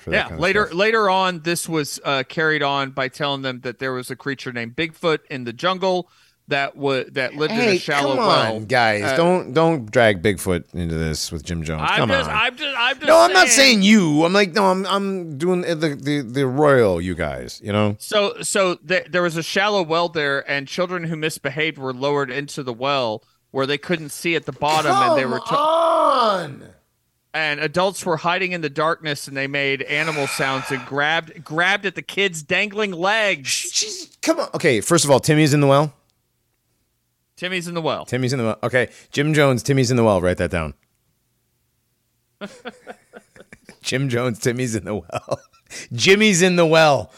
for 0.08 0.12
that. 0.12 0.32
yeah 0.32 0.38
later 0.38 0.70
later 0.74 1.10
on 1.10 1.42
this 1.42 1.68
was 1.68 2.00
uh, 2.04 2.24
carried 2.28 2.64
on 2.64 2.92
by 2.92 3.08
telling 3.08 3.42
them 3.42 3.60
that 3.62 3.80
there 3.80 3.92
was 3.92 4.10
a 4.10 4.16
creature 4.16 4.52
named 4.52 4.76
bigfoot 4.76 5.20
in 5.30 5.44
the 5.44 5.54
jungle 5.54 6.10
that 6.48 6.78
would 6.78 7.16
that 7.16 7.36
lived 7.36 7.54
in 7.54 7.60
a 7.60 7.78
shallow 7.78 8.16
come 8.16 8.26
well 8.26 8.60
guys! 8.62 9.04
Uh, 9.04 9.18
don't 9.18 9.54
don't 9.54 9.92
drag 9.92 10.24
Bigfoot 10.24 10.74
into 10.74 10.96
this 10.96 11.30
with 11.30 11.44
Jim 11.44 11.62
Jones. 11.64 11.82
I'm 11.84 11.98
come 11.98 12.10
just, 12.10 12.30
on. 12.30 12.36
I'm 12.36 12.56
just 12.56 12.78
i'm 12.78 12.96
just 12.96 13.08
no, 13.08 13.20
I'm 13.20 13.34
not 13.34 13.50
saying 13.50 13.82
you. 13.82 14.24
I'm 14.24 14.32
like, 14.32 14.54
no, 14.54 14.66
I'm 14.66 14.86
I'm 14.86 15.38
doing 15.38 15.62
the 15.62 16.00
the, 16.02 16.22
the 16.22 16.48
royal. 16.48 17.02
You 17.02 17.16
guys, 17.16 17.60
you 17.62 17.74
know. 17.74 17.98
so 18.00 18.42
so 18.42 18.76
th- 18.76 19.08
there 19.10 19.22
was 19.22 19.36
a 19.36 19.44
shallow 19.44 19.82
well 19.82 20.08
there 20.08 20.50
and 20.50 20.68
children 20.68 21.04
who 21.04 21.18
misbehaved 21.18 21.78
were 21.78 21.94
lowered 21.94 22.32
into 22.32 22.64
the 22.64 22.74
well 22.74 23.24
where 23.52 23.66
they 23.66 23.78
couldn't 23.78 24.10
see 24.10 24.36
at 24.36 24.46
the 24.46 24.54
bottom 24.54 24.96
and 24.96 25.18
they 25.18 25.26
were 25.26 25.40
to- 25.40 25.58
on. 25.58 26.70
And 27.38 27.60
adults 27.60 28.04
were 28.04 28.18
hiding 28.18 28.52
in 28.52 28.62
the 28.62 28.70
darkness 28.70 29.28
and 29.28 29.38
they 29.38 29.46
made 29.46 29.84
animal 29.84 30.26
sounds 30.26 30.72
and 30.72 30.84
grabbed 30.88 31.44
grabbed 31.44 31.86
at 31.86 31.94
the 31.94 32.02
kids 32.02 32.42
dangling 32.42 32.92
legs 32.92 33.50
She's 33.50 34.18
come 34.24 34.40
on. 34.40 34.50
Okay, 34.56 34.82
first 34.82 35.06
of 35.06 35.12
all, 35.12 35.20
Timmy's 35.20 35.54
in 35.54 35.62
the 35.62 35.68
well. 35.68 35.94
timmy's 37.36 37.68
in 37.68 37.76
the 37.76 37.82
well 37.82 38.06
Timmy's 38.06 38.34
in 38.34 38.40
the 38.40 38.46
well. 38.46 38.60
Okay, 38.64 38.90
Jim 39.12 39.36
Jones, 39.36 39.62
Timmy's 39.62 39.92
in 39.92 39.98
the 39.98 40.04
well. 40.04 40.20
Write 40.20 40.38
that 40.38 40.50
down. 40.50 40.74
Jim 43.82 44.10
Jones, 44.10 44.40
Timmy's 44.40 44.76
in 44.76 44.86
the 44.86 44.96
well. 44.96 45.40
Jimmy's 45.94 46.42
in 46.42 46.56
the 46.56 46.66
well. 46.66 47.12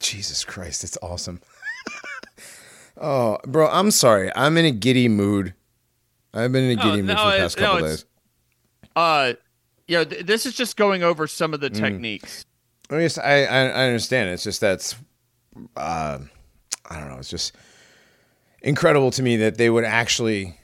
Jesus 0.00 0.44
Christ, 0.44 0.84
it's 0.84 0.96
awesome. 1.02 1.42
oh, 2.96 3.38
bro, 3.46 3.68
I'm 3.68 3.90
sorry. 3.90 4.32
I'm 4.34 4.56
in 4.56 4.64
a 4.64 4.70
giddy 4.70 5.08
mood. 5.08 5.52
I've 6.34 6.52
been 6.52 6.64
in 6.64 6.78
a 6.78 6.82
No, 6.82 6.82
giddy 6.90 7.02
mood 7.02 7.16
no, 7.16 7.24
for 7.24 7.30
the 7.32 7.36
past 7.38 7.58
no, 7.58 7.62
couple 7.64 7.78
it's- 7.84 7.96
days. 8.02 8.04
uh 8.96 9.32
you 9.86 9.96
know 9.98 10.04
th- 10.04 10.26
this 10.26 10.44
is 10.46 10.54
just 10.54 10.76
going 10.76 11.02
over 11.02 11.26
some 11.26 11.54
of 11.54 11.60
the 11.60 11.70
Mm. 11.70 11.78
techniques 11.80 12.44
I 12.90 13.00
guess 13.00 13.18
I, 13.18 13.44
I 13.44 13.58
I 13.68 13.84
understand. 13.86 14.30
It's 14.30 14.42
just 14.44 14.60
that's 14.62 14.94
uh, 15.76 16.18
I 16.88 16.98
don't 17.00 17.08
know. 17.10 17.18
It's 17.18 17.28
just 17.28 17.54
incredible 18.62 19.10
to 19.10 19.22
me 19.22 19.36
that 19.36 19.58
they 19.58 19.68
would 19.68 19.84
actually 19.84 20.58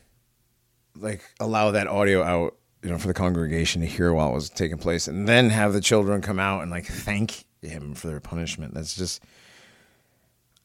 like 0.96 1.22
allow 1.40 1.70
that 1.72 1.86
audio 1.86 2.22
out, 2.22 2.56
you 2.82 2.90
know, 2.90 2.96
for 2.98 3.08
the 3.08 3.14
congregation 3.14 3.82
to 3.82 3.86
hear 3.86 4.12
while 4.14 4.30
it 4.30 4.34
was 4.34 4.48
taking 4.48 4.78
place, 4.78 5.06
and 5.06 5.28
then 5.28 5.50
have 5.50 5.72
the 5.74 5.80
children 5.82 6.22
come 6.22 6.38
out 6.38 6.62
and 6.62 6.70
like 6.70 6.86
thank 6.86 7.44
him 7.60 7.94
for 7.94 8.06
their 8.06 8.20
punishment. 8.20 8.72
That's 8.74 8.94
just. 8.94 9.22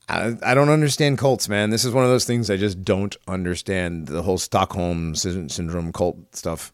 I, 0.09 0.35
I 0.43 0.53
don't 0.55 0.69
understand 0.69 1.17
cults, 1.17 1.47
man. 1.47 1.69
This 1.69 1.85
is 1.85 1.93
one 1.93 2.03
of 2.03 2.09
those 2.09 2.25
things 2.25 2.49
I 2.49 2.57
just 2.57 2.83
don't 2.83 3.15
understand. 3.27 4.07
The 4.07 4.23
whole 4.23 4.37
Stockholm 4.37 5.15
syndrome 5.15 5.93
cult 5.93 6.35
stuff. 6.35 6.73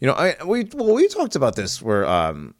You 0.00 0.06
know, 0.08 0.14
I 0.14 0.36
we 0.44 0.68
well 0.74 0.94
we 0.94 1.08
talked 1.08 1.34
about 1.34 1.56
this 1.56 1.80
where 1.82 2.06
um 2.06 2.54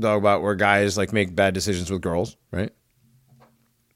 Dogbot 0.00 0.42
where 0.42 0.54
guys 0.54 0.96
like 0.96 1.12
make 1.12 1.34
bad 1.36 1.54
decisions 1.54 1.90
with 1.90 2.00
girls, 2.02 2.36
right? 2.50 2.72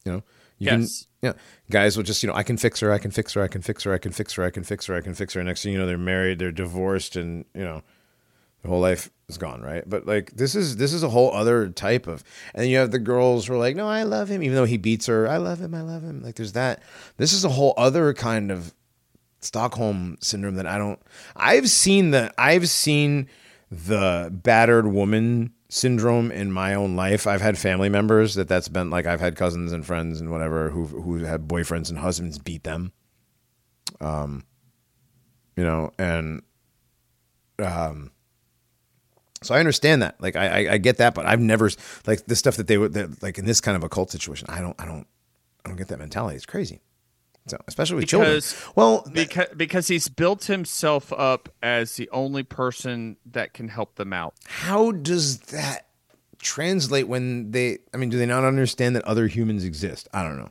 You 0.04 0.12
know, 0.12 0.22
you 0.58 0.66
Yes. 0.66 1.06
can, 1.22 1.30
yeah, 1.30 1.32
guys 1.70 1.96
will 1.96 2.04
just 2.04 2.22
you 2.22 2.28
know, 2.28 2.34
I 2.34 2.42
can 2.42 2.56
fix 2.56 2.80
her, 2.80 2.92
I 2.92 2.98
can 2.98 3.10
fix 3.10 3.34
her, 3.34 3.42
I 3.42 3.48
can 3.48 3.62
fix 3.62 3.82
her, 3.84 3.92
I 3.94 3.98
can 3.98 4.12
fix 4.12 4.34
her, 4.34 4.44
I 4.44 4.50
can 4.50 4.62
fix 4.62 4.86
her, 4.86 4.94
I 4.94 5.00
can 5.00 5.14
fix 5.14 5.34
her. 5.34 5.42
Next 5.42 5.62
thing 5.62 5.72
you 5.72 5.78
know, 5.78 5.86
they're 5.86 5.98
married, 5.98 6.38
they're 6.38 6.52
divorced, 6.52 7.16
and 7.16 7.44
you 7.54 7.64
know, 7.64 7.82
whole 8.68 8.80
life 8.80 9.10
is 9.28 9.38
gone, 9.38 9.62
right? 9.62 9.82
But 9.88 10.06
like 10.06 10.32
this 10.36 10.54
is 10.54 10.76
this 10.76 10.92
is 10.92 11.02
a 11.02 11.08
whole 11.08 11.32
other 11.32 11.68
type 11.68 12.06
of, 12.06 12.22
and 12.54 12.68
you 12.68 12.78
have 12.78 12.90
the 12.90 12.98
girls 12.98 13.46
who 13.46 13.54
are 13.54 13.58
like, 13.58 13.76
no, 13.76 13.88
I 13.88 14.04
love 14.04 14.28
him, 14.28 14.42
even 14.42 14.54
though 14.54 14.64
he 14.64 14.76
beats 14.76 15.06
her, 15.06 15.28
I 15.28 15.38
love 15.38 15.60
him, 15.60 15.74
I 15.74 15.82
love 15.82 16.02
him. 16.02 16.22
Like 16.22 16.36
there's 16.36 16.52
that. 16.52 16.82
This 17.16 17.32
is 17.32 17.44
a 17.44 17.48
whole 17.48 17.74
other 17.76 18.14
kind 18.14 18.50
of 18.50 18.74
Stockholm 19.40 20.18
syndrome 20.20 20.56
that 20.56 20.66
I 20.66 20.78
don't. 20.78 21.00
I've 21.36 21.70
seen 21.70 22.10
the. 22.10 22.32
I've 22.36 22.68
seen 22.68 23.28
the 23.70 24.30
battered 24.32 24.88
woman 24.88 25.52
syndrome 25.68 26.32
in 26.32 26.50
my 26.50 26.74
own 26.74 26.96
life. 26.96 27.26
I've 27.26 27.40
had 27.40 27.56
family 27.56 27.88
members 27.88 28.34
that 28.34 28.48
that's 28.48 28.68
been 28.68 28.90
like. 28.90 29.06
I've 29.06 29.20
had 29.20 29.36
cousins 29.36 29.72
and 29.72 29.86
friends 29.86 30.20
and 30.20 30.30
whatever 30.30 30.70
who 30.70 30.86
who 30.86 31.18
had 31.18 31.46
boyfriends 31.46 31.88
and 31.88 31.98
husbands 31.98 32.38
beat 32.38 32.64
them. 32.64 32.92
Um, 34.00 34.44
you 35.56 35.64
know, 35.64 35.92
and 35.98 36.42
um, 37.60 38.10
so 39.42 39.54
I 39.54 39.60
understand 39.60 40.02
that. 40.02 40.20
Like 40.20 40.36
I, 40.36 40.46
I, 40.66 40.72
I 40.74 40.78
get 40.78 40.96
that, 40.98 41.14
but 41.14 41.26
I've 41.26 41.40
never 41.40 41.70
like 42.06 42.26
the 42.26 42.36
stuff 42.36 42.56
that 42.56 42.66
they 42.66 42.78
would 42.78 43.22
like 43.22 43.38
in 43.38 43.44
this 43.44 43.60
kind 43.60 43.76
of 43.76 43.84
a 43.84 43.88
cult 43.88 44.10
situation. 44.10 44.48
I 44.50 44.60
don't, 44.60 44.74
I 44.80 44.84
don't, 44.86 45.06
I 45.64 45.68
don't 45.68 45.76
get 45.78 45.88
that 45.88 45.98
mentality. 45.98 46.36
It's 46.36 46.46
crazy. 46.46 46.80
So 47.46 47.56
especially 47.66 47.96
with 47.96 48.02
Because- 48.10 48.52
children. 48.52 48.72
Well, 48.76 49.06
because 49.12 49.46
because 49.56 49.88
he's 49.88 50.08
built 50.08 50.44
himself 50.44 51.12
up 51.14 51.48
as 51.62 51.96
the 51.96 52.08
only 52.10 52.42
person 52.42 53.16
that 53.26 53.54
can 53.54 53.68
help 53.68 53.94
them 53.94 54.12
out. 54.12 54.34
how 54.46 54.90
does 54.92 55.38
that 55.38 55.86
translate 56.40 57.08
when 57.08 57.50
they? 57.52 57.78
I 57.94 57.96
mean, 57.96 58.10
do 58.10 58.18
they 58.18 58.26
not 58.26 58.44
understand 58.44 58.96
that 58.96 59.04
other 59.04 59.28
humans 59.28 59.64
exist? 59.64 60.08
I 60.12 60.22
don't 60.22 60.36
know. 60.36 60.50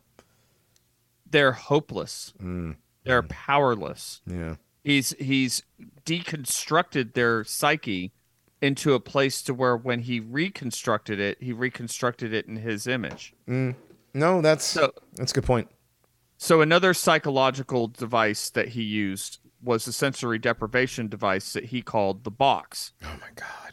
They're 1.30 1.51
hopeless. 1.51 2.34
Mm. 2.41 2.77
They're 3.03 3.23
powerless. 3.23 4.22
Yeah. 4.26 4.55
He's 4.84 5.14
he's 5.19 5.64
deconstructed 6.05 7.14
their 7.14 7.43
psyche 7.43 8.11
into 8.61 8.93
a 8.93 8.99
place 8.99 9.41
to 9.43 9.53
where 9.53 9.77
when 9.77 10.01
he 10.01 10.19
reconstructed 10.19 11.19
it, 11.19 11.38
he 11.41 11.53
reconstructed 11.53 12.34
it 12.34 12.47
in 12.47 12.57
his 12.57 12.88
image. 12.88 13.34
Mm. 13.47 13.75
No, 14.13 14.41
that's 14.41 14.65
So- 14.65 14.93
that's 15.15 15.31
a 15.31 15.35
good 15.35 15.43
point. 15.45 15.69
So 16.38 16.61
another 16.61 16.93
psychological 16.93 17.88
device 17.88 18.49
that 18.51 18.69
he 18.69 18.84
used 18.84 19.39
was 19.61 19.88
a 19.88 19.93
sensory 19.93 20.38
deprivation 20.38 21.07
device 21.07 21.53
that 21.53 21.65
he 21.65 21.81
called 21.81 22.23
the 22.23 22.31
box. 22.31 22.93
Oh 23.03 23.17
my 23.19 23.29
god. 23.35 23.66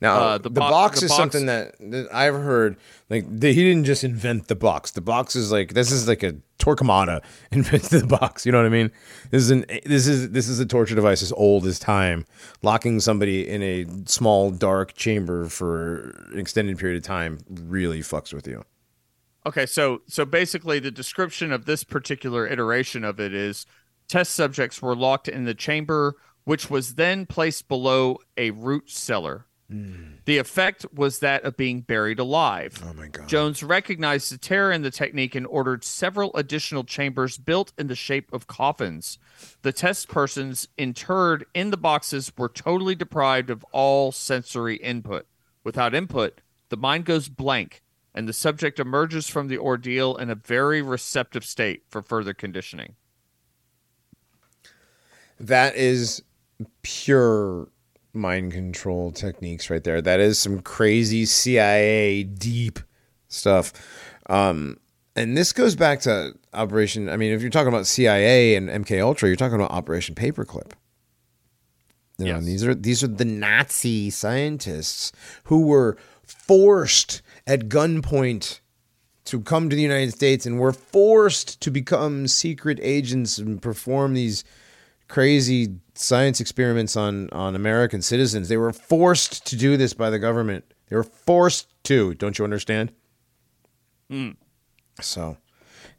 Now 0.00 0.16
Uh, 0.20 0.38
the, 0.38 0.44
the 0.44 0.50
bo- 0.50 0.70
box 0.70 1.00
the 1.00 1.06
is 1.06 1.10
box- 1.10 1.16
something 1.18 1.46
that, 1.46 1.74
that 1.80 2.08
I've 2.12 2.34
heard. 2.34 2.76
Like 3.08 3.24
the, 3.28 3.52
he 3.52 3.62
didn't 3.64 3.84
just 3.84 4.04
invent 4.04 4.48
the 4.48 4.54
box. 4.54 4.90
The 4.90 5.00
box 5.00 5.34
is 5.34 5.50
like 5.50 5.72
this 5.72 5.90
is 5.90 6.06
like 6.06 6.22
a 6.22 6.34
Torquemada 6.58 7.22
invented 7.50 8.02
the 8.02 8.06
box. 8.06 8.44
You 8.44 8.52
know 8.52 8.58
what 8.58 8.66
I 8.66 8.70
mean? 8.70 8.90
This 9.30 9.42
is 9.42 9.50
an 9.50 9.64
this 9.86 10.06
is 10.06 10.30
this 10.30 10.48
is 10.48 10.60
a 10.60 10.66
torture 10.66 10.94
device 10.94 11.22
as 11.22 11.32
old 11.32 11.64
as 11.66 11.78
time. 11.78 12.26
Locking 12.62 13.00
somebody 13.00 13.48
in 13.48 13.62
a 13.62 13.86
small 14.06 14.50
dark 14.50 14.94
chamber 14.94 15.48
for 15.48 16.10
an 16.32 16.38
extended 16.38 16.78
period 16.78 16.98
of 16.98 17.02
time 17.02 17.38
really 17.48 18.00
fucks 18.00 18.34
with 18.34 18.46
you. 18.46 18.64
Okay, 19.46 19.64
so 19.64 20.02
so 20.08 20.24
basically 20.26 20.78
the 20.78 20.90
description 20.90 21.52
of 21.52 21.64
this 21.64 21.84
particular 21.84 22.46
iteration 22.46 23.02
of 23.02 23.18
it 23.18 23.32
is 23.32 23.64
test 24.08 24.34
subjects 24.34 24.82
were 24.82 24.94
locked 24.94 25.26
in 25.26 25.44
the 25.44 25.54
chamber 25.54 26.16
which 26.44 26.70
was 26.70 26.94
then 26.94 27.26
placed 27.26 27.66
below 27.66 28.18
a 28.36 28.52
root 28.52 28.88
cellar. 28.88 29.45
Mm. 29.70 30.18
The 30.26 30.38
effect 30.38 30.86
was 30.94 31.18
that 31.18 31.44
of 31.44 31.56
being 31.56 31.80
buried 31.80 32.18
alive. 32.18 32.80
Oh 32.84 32.92
my 32.92 33.08
god. 33.08 33.28
Jones 33.28 33.62
recognized 33.62 34.32
the 34.32 34.38
terror 34.38 34.70
in 34.70 34.82
the 34.82 34.90
technique 34.90 35.34
and 35.34 35.46
ordered 35.46 35.82
several 35.82 36.34
additional 36.36 36.84
chambers 36.84 37.36
built 37.36 37.72
in 37.76 37.88
the 37.88 37.96
shape 37.96 38.32
of 38.32 38.46
coffins. 38.46 39.18
The 39.62 39.72
test 39.72 40.08
persons 40.08 40.68
interred 40.78 41.46
in 41.54 41.70
the 41.70 41.76
boxes 41.76 42.32
were 42.36 42.48
totally 42.48 42.94
deprived 42.94 43.50
of 43.50 43.64
all 43.72 44.12
sensory 44.12 44.76
input. 44.76 45.26
Without 45.64 45.94
input, 45.94 46.40
the 46.68 46.76
mind 46.76 47.04
goes 47.04 47.28
blank, 47.28 47.82
and 48.14 48.28
the 48.28 48.32
subject 48.32 48.78
emerges 48.78 49.28
from 49.28 49.48
the 49.48 49.58
ordeal 49.58 50.16
in 50.16 50.30
a 50.30 50.36
very 50.36 50.80
receptive 50.80 51.44
state 51.44 51.82
for 51.88 52.02
further 52.02 52.34
conditioning. 52.34 52.94
That 55.40 55.74
is 55.76 56.22
pure 56.82 57.68
mind 58.16 58.52
control 58.52 59.12
techniques 59.12 59.70
right 59.70 59.82
there. 59.84 60.00
That 60.02 60.20
is 60.20 60.38
some 60.38 60.60
crazy 60.60 61.24
CIA 61.26 62.22
deep 62.24 62.78
stuff. 63.28 63.72
Um, 64.28 64.78
and 65.14 65.36
this 65.36 65.52
goes 65.52 65.76
back 65.76 66.00
to 66.00 66.34
Operation. 66.52 67.08
I 67.08 67.16
mean, 67.16 67.32
if 67.32 67.40
you're 67.42 67.50
talking 67.50 67.68
about 67.68 67.86
CIA 67.86 68.54
and 68.56 68.68
MK 68.68 69.00
Ultra, 69.00 69.28
you're 69.28 69.36
talking 69.36 69.54
about 69.56 69.70
Operation 69.70 70.14
Paperclip. 70.14 70.72
You 72.18 72.24
know, 72.26 72.30
Yes. 72.32 72.38
and 72.38 72.46
these 72.46 72.64
are 72.64 72.74
these 72.74 73.02
are 73.04 73.08
the 73.08 73.24
Nazi 73.26 74.08
scientists 74.10 75.12
who 75.44 75.66
were 75.66 75.96
forced 76.24 77.20
at 77.46 77.68
gunpoint 77.68 78.60
to 79.26 79.40
come 79.40 79.68
to 79.68 79.76
the 79.76 79.82
United 79.82 80.12
States 80.12 80.46
and 80.46 80.58
were 80.58 80.72
forced 80.72 81.60
to 81.60 81.70
become 81.70 82.26
secret 82.28 82.78
agents 82.80 83.38
and 83.38 83.60
perform 83.60 84.14
these 84.14 84.44
crazy 85.08 85.76
science 85.94 86.40
experiments 86.40 86.96
on 86.96 87.28
on 87.30 87.54
American 87.54 88.02
citizens. 88.02 88.48
They 88.48 88.56
were 88.56 88.72
forced 88.72 89.46
to 89.46 89.56
do 89.56 89.76
this 89.76 89.94
by 89.94 90.10
the 90.10 90.18
government. 90.18 90.64
They 90.88 90.96
were 90.96 91.04
forced 91.04 91.68
to. 91.84 92.14
Don't 92.14 92.38
you 92.38 92.44
understand? 92.44 92.92
So, 95.00 95.36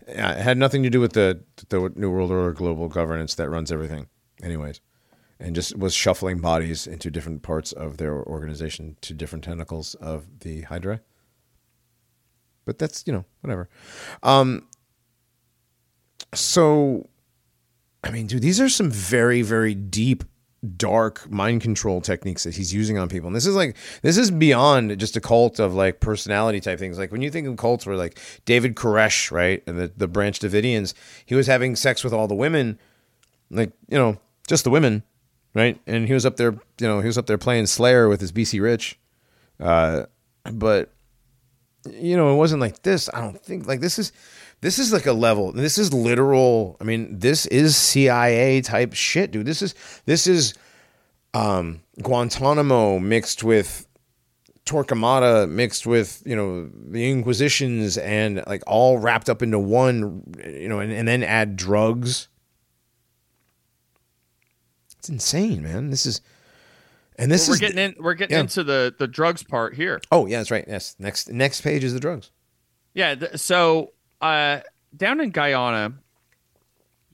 yeah, 0.08 0.32
it 0.34 0.42
had 0.42 0.58
nothing 0.58 0.84
to 0.84 0.90
do 0.90 1.00
with 1.00 1.14
the 1.14 1.42
the 1.70 1.92
New 1.96 2.10
World 2.10 2.32
Order 2.32 2.54
global 2.54 2.88
governance 2.88 3.36
that 3.36 3.50
runs 3.50 3.72
everything, 3.72 4.08
anyways, 4.42 4.82
and 5.40 5.56
just 5.56 5.78
was 5.78 5.94
shuffling 5.94 6.40
bodies 6.40 6.88
into 6.88 7.12
different 7.12 7.44
parts 7.44 7.72
of 7.72 7.98
their 7.98 8.24
organization 8.24 8.98
to 9.02 9.14
different 9.14 9.44
tentacles 9.44 9.96
of 9.96 10.40
the 10.40 10.62
Hydra. 10.62 11.02
But 12.66 12.80
that's 12.80 13.04
you 13.06 13.14
know 13.14 13.26
whatever. 13.42 13.70
Um. 14.24 14.68
So 16.34 17.08
I 18.08 18.12
mean, 18.12 18.28
dude, 18.28 18.42
these 18.42 18.62
are 18.62 18.70
some 18.70 18.90
very, 18.90 19.42
very 19.42 19.76
deep, 19.76 20.24
dark 20.76 21.30
mind 21.30 21.62
control 21.62 22.02
techniques 22.02 22.44
that 22.44 22.56
he's 22.56 22.74
using 22.74 22.98
on 22.98 23.10
people. 23.10 23.28
And 23.28 23.36
this 23.36 23.46
is 23.46 23.56
like, 23.56 23.76
this 24.02 24.18
is 24.18 24.32
beyond 24.32 24.98
just 24.98 25.18
a 25.18 25.22
cult 25.22 25.60
of 25.60 25.74
like 25.76 26.00
personality 26.00 26.60
type 26.60 26.80
things. 26.80 26.98
Like 26.98 27.12
when 27.12 27.22
you 27.22 27.30
think 27.30 27.48
of 27.48 27.58
cults 27.58 27.86
where 27.86 27.96
like 27.96 28.20
David 28.46 28.76
Koresh, 28.76 29.32
right, 29.32 29.62
and 29.68 29.78
the, 29.78 29.92
the 29.96 30.08
Branch 30.08 30.38
Davidians, 30.40 30.94
he 31.26 31.36
was 31.36 31.48
having 31.48 31.76
sex 31.76 32.04
with 32.04 32.14
all 32.14 32.28
the 32.28 32.36
women, 32.36 32.80
like, 33.52 33.72
you 33.88 33.98
know, 33.98 34.18
just 34.48 34.64
the 34.64 34.70
women, 34.70 35.04
right? 35.54 35.80
And 35.86 36.08
he 36.08 36.14
was 36.14 36.26
up 36.26 36.38
there, 36.38 36.54
you 36.80 36.88
know, 36.88 37.02
he 37.02 37.08
was 37.08 37.18
up 37.18 37.28
there 37.28 37.38
playing 37.38 37.68
Slayer 37.68 38.08
with 38.08 38.22
his 38.22 38.32
BC 38.32 38.62
Rich. 38.62 38.98
Uh, 39.60 40.04
but 40.52 40.94
you 41.92 42.18
know, 42.18 42.34
it 42.34 42.38
wasn't 42.38 42.62
like 42.62 42.82
this. 42.84 43.10
I 43.14 43.22
don't 43.22 43.42
think 43.42 43.68
like 43.68 43.80
this 43.80 44.00
is 44.00 44.12
this 44.62 44.80
is 44.80 44.92
like 44.92 45.06
a 45.06 45.14
level. 45.14 45.52
This 45.52 45.78
is 45.78 45.94
literal. 45.94 46.78
I 46.82 46.84
mean, 46.84 47.20
this 47.20 47.46
is 47.48 47.76
CIA 47.76 48.62
type 48.62 48.94
shit, 48.94 49.32
dude. 49.32 49.46
This 49.46 49.62
is 49.62 49.76
this 50.06 50.28
is 50.28 50.54
um 51.34 51.82
Guantanamo 52.02 53.00
mixed 53.00 53.44
with 53.44 53.88
Torquemada 54.68 55.50
mixed 55.50 55.88
with, 55.88 56.22
you 56.26 56.36
know, 56.36 56.70
the 56.74 57.10
Inquisitions 57.10 57.98
and 57.98 58.44
like 58.48 58.64
all 58.68 59.00
wrapped 59.00 59.30
up 59.30 59.42
into 59.42 59.58
one, 59.58 60.24
you 60.46 60.68
know, 60.68 60.80
and, 60.80 60.92
and 60.92 61.08
then 61.08 61.24
add 61.24 61.56
drugs. 61.56 62.28
It's 65.00 65.10
insane, 65.10 65.64
man. 65.64 65.90
This 65.90 66.06
is 66.06 66.22
and 67.18 67.32
this 67.32 67.48
we're 67.48 67.56
is 67.56 67.60
getting 67.60 67.78
in 67.78 67.96
we're 68.00 68.14
getting 68.14 68.36
yeah. 68.36 68.42
into 68.42 68.64
the 68.64 68.94
the 68.98 69.08
drugs 69.08 69.42
part 69.42 69.74
here. 69.74 70.02
Oh, 70.12 70.26
yeah, 70.26 70.38
that's 70.38 70.52
right. 70.52 70.66
Yes. 70.68 70.96
Next 71.00 71.30
next 71.30 71.62
page 71.62 71.84
is 71.84 71.94
the 71.94 72.00
drugs. 72.00 72.32
Yeah. 72.94 73.16
Th- 73.16 73.38
so 73.38 73.94
uh, 74.22 74.60
down 74.96 75.20
in 75.22 75.30
Guyana, 75.32 75.94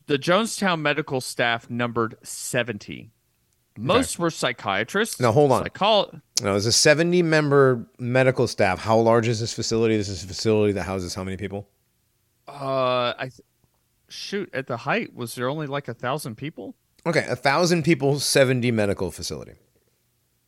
the 0.08 0.18
Jonestown 0.18 0.82
medical 0.82 1.22
staff 1.22 1.70
numbered 1.70 2.16
70. 2.24 3.10
Most 3.78 4.20
were 4.20 4.30
psychiatrists. 4.30 5.20
Now, 5.20 5.32
hold 5.32 5.52
on. 5.52 5.64
Psychol- 5.66 6.22
No, 6.42 6.52
there's 6.52 6.66
a 6.68 6.72
70 6.72 7.24
member 7.24 7.88
medical 7.98 8.48
staff. 8.48 8.80
How 8.80 8.98
large 9.00 9.28
is 9.28 9.40
this 9.40 9.54
facility? 9.54 9.98
This 9.98 10.10
is 10.10 10.24
a 10.24 10.28
facility 10.28 10.74
that 10.74 10.84
houses 10.84 11.16
how 11.16 11.24
many 11.24 11.38
people? 11.38 11.68
uh, 12.48 13.14
I 13.18 13.30
th- 13.30 13.40
shoot 14.10 14.50
at 14.54 14.68
the 14.68 14.76
height 14.78 15.16
was 15.16 15.34
there 15.36 15.48
only 15.50 15.66
like 15.66 15.88
a 15.88 15.94
thousand 15.94 16.36
people? 16.36 16.76
Okay, 17.06 17.26
a 17.30 17.36
thousand 17.38 17.84
people, 17.84 18.20
70 18.20 18.70
medical 18.72 19.12
facility. 19.12 19.54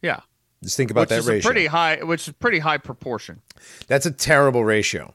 Yeah, 0.02 0.19
Just 0.61 0.77
think 0.77 0.91
about 0.91 1.02
which 1.03 1.10
that 1.10 1.19
is 1.19 1.27
ratio. 1.27 1.49
a 1.49 1.52
pretty 1.52 1.65
high, 1.68 2.03
which 2.03 2.27
is 2.27 2.34
pretty 2.36 2.60
high 2.60 2.77
proportion. 2.77 3.41
That's 3.88 4.06
a 4.06 4.11
terrible 4.11 4.64
ratio. 4.65 5.14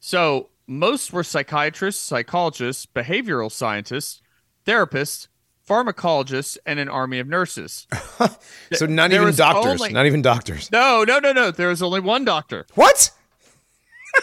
So 0.00 0.48
most 0.66 1.12
were 1.12 1.22
psychiatrists, 1.22 2.02
psychologists, 2.02 2.86
behavioral 2.86 3.50
scientists, 3.52 4.20
therapists, 4.66 5.28
pharmacologists, 5.68 6.58
and 6.66 6.78
an 6.80 6.88
army 6.88 7.18
of 7.20 7.28
nurses. 7.28 7.86
So 8.72 8.86
not 8.86 9.10
there 9.10 9.22
even 9.22 9.34
doctors. 9.34 9.80
only- 9.80 9.92
Not 9.92 10.06
even 10.06 10.22
doctors. 10.22 10.70
No, 10.70 11.02
no, 11.04 11.18
no, 11.18 11.32
no. 11.32 11.50
There 11.50 11.68
was 11.68 11.82
only 11.82 11.98
one 12.00 12.24
doctor, 12.24 12.66
What? 12.74 13.10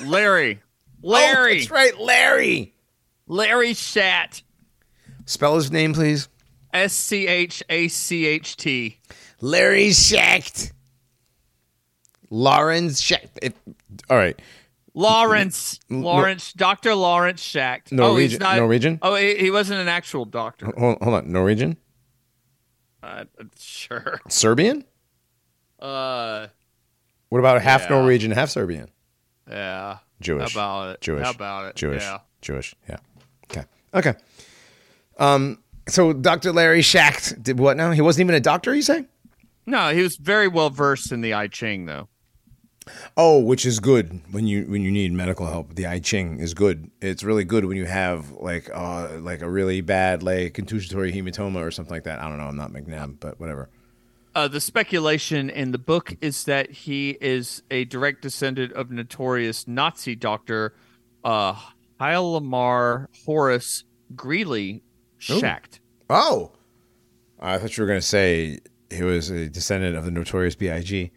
Larry. 0.03 0.61
Oh, 1.03 1.09
Larry. 1.09 1.59
that's 1.59 1.69
right, 1.71 1.97
Larry. 1.99 2.73
Larry 3.27 3.73
Schacht. 3.73 4.41
Spell 5.25 5.55
his 5.55 5.71
name, 5.71 5.93
please. 5.93 6.27
S 6.73 6.91
C 6.93 7.27
H 7.27 7.61
A 7.69 7.87
C 7.87 8.25
H 8.25 8.57
T. 8.57 8.99
Larry 9.41 9.89
Schacht. 9.89 10.71
Lawrence 12.29 13.01
Schacht. 13.01 13.29
It, 13.41 13.55
all 14.09 14.17
right. 14.17 14.39
Lawrence. 14.98 15.80
Lawrence. 15.90 16.53
Dr. 16.53 16.95
Lawrence 16.95 17.41
Schacht. 17.41 17.90
Oh, 17.99 18.15
he's 18.15 18.32
Norwegian- 18.34 18.40
not. 18.40 18.57
Norwegian? 18.57 18.99
Oh, 19.02 19.15
he, 19.15 19.36
he 19.38 19.52
wasn't 19.52 19.80
an 19.80 19.88
actual 19.88 20.26
doctor. 20.26 20.65
Hold, 20.78 20.98
hold 21.02 21.15
on. 21.15 21.32
Norwegian? 21.32 21.78
Uh, 23.03 23.26
sure. 23.60 24.19
Serbian? 24.28 24.84
Uh, 25.80 26.48
What 27.30 27.40
about 27.40 27.61
half 27.61 27.84
Yeah. 27.84 27.90
Norwegian, 27.90 28.32
half 28.32 28.49
Serbian? 28.49 28.90
yeah. 29.49 29.98
Jewish. 30.19 30.53
How 30.56 30.60
about 30.60 30.90
it? 30.95 31.02
Jewish. 31.02 31.24
How 31.24 31.30
about 31.32 31.65
it? 31.68 31.76
Jewish. 31.76 32.02
Yeah. 32.02 32.18
Jewish. 32.41 32.74
Yeah. 32.90 32.98
Okay. 33.45 33.64
Okay. 33.94 34.14
Um. 35.19 35.61
So 35.88 36.11
Dr. 36.11 36.52
Larry 36.52 36.82
Schacht 36.82 37.41
did 37.44 37.60
what 37.60 37.78
now? 37.78 37.91
He 37.91 38.02
wasn't 38.02 38.26
even 38.26 38.36
a 38.36 38.40
doctor. 38.40 38.74
You 38.74 38.82
say? 38.82 39.06
No, 39.68 39.94
he 39.94 40.02
was 40.02 40.15
very 40.18 40.48
well 40.48 40.69
versed 40.72 41.11
in 41.11 41.22
the 41.22 41.34
I 41.36 41.48
Ching, 41.48 41.86
though. 41.86 42.07
Oh, 43.15 43.39
which 43.39 43.65
is 43.65 43.80
good 43.80 44.22
when 44.31 44.47
you 44.47 44.65
when 44.65 44.81
you 44.81 44.91
need 44.91 45.11
medical 45.14 45.47
help. 45.47 45.76
The 45.76 45.88
I 45.88 45.99
Ching 45.99 46.39
is 46.39 46.53
good. 46.53 46.89
It's 47.01 47.23
really 47.23 47.43
good 47.43 47.65
when 47.65 47.77
you 47.77 47.85
have 47.85 48.31
like 48.31 48.69
uh 48.73 49.18
like 49.19 49.41
a 49.41 49.49
really 49.49 49.81
bad 49.81 50.23
like 50.23 50.53
contusionary 50.53 51.14
hematoma 51.14 51.65
or 51.65 51.72
something 51.72 51.93
like 51.93 52.03
that. 52.03 52.19
I 52.19 52.27
don't 52.30 52.38
know. 52.38 52.45
I'm 52.45 52.57
not 52.57 52.72
McNabb, 52.72 53.19
but 53.19 53.39
whatever. 53.39 53.69
Uh, 54.35 54.47
the 54.47 54.61
speculation 54.61 55.49
in 55.49 55.72
the 55.72 55.80
book 55.80 56.15
is 56.22 56.43
that 56.43 56.69
he 56.69 57.18
is 57.19 57.64
a 57.72 57.85
direct 57.85 58.22
descendant 58.22 58.72
of 58.73 58.91
notorious 58.91 59.68
Nazi 59.68 60.15
doctor 60.15 60.76
uh, 61.23 61.55
Hjalmar 61.99 63.07
Horace 63.26 63.84
Greeley 64.15 64.84
Schacht. 65.19 65.80
Oh, 66.07 66.51
I 67.39 67.57
thought 67.57 67.77
you 67.77 67.84
were 67.84 67.88
gonna 67.88 68.01
say 68.01 68.59
he 68.89 69.03
was 69.03 69.30
a 69.30 69.49
descendant 69.49 69.95
of 69.95 70.05
the 70.05 70.11
notorious 70.11 70.55
B.I.G. 70.55 71.11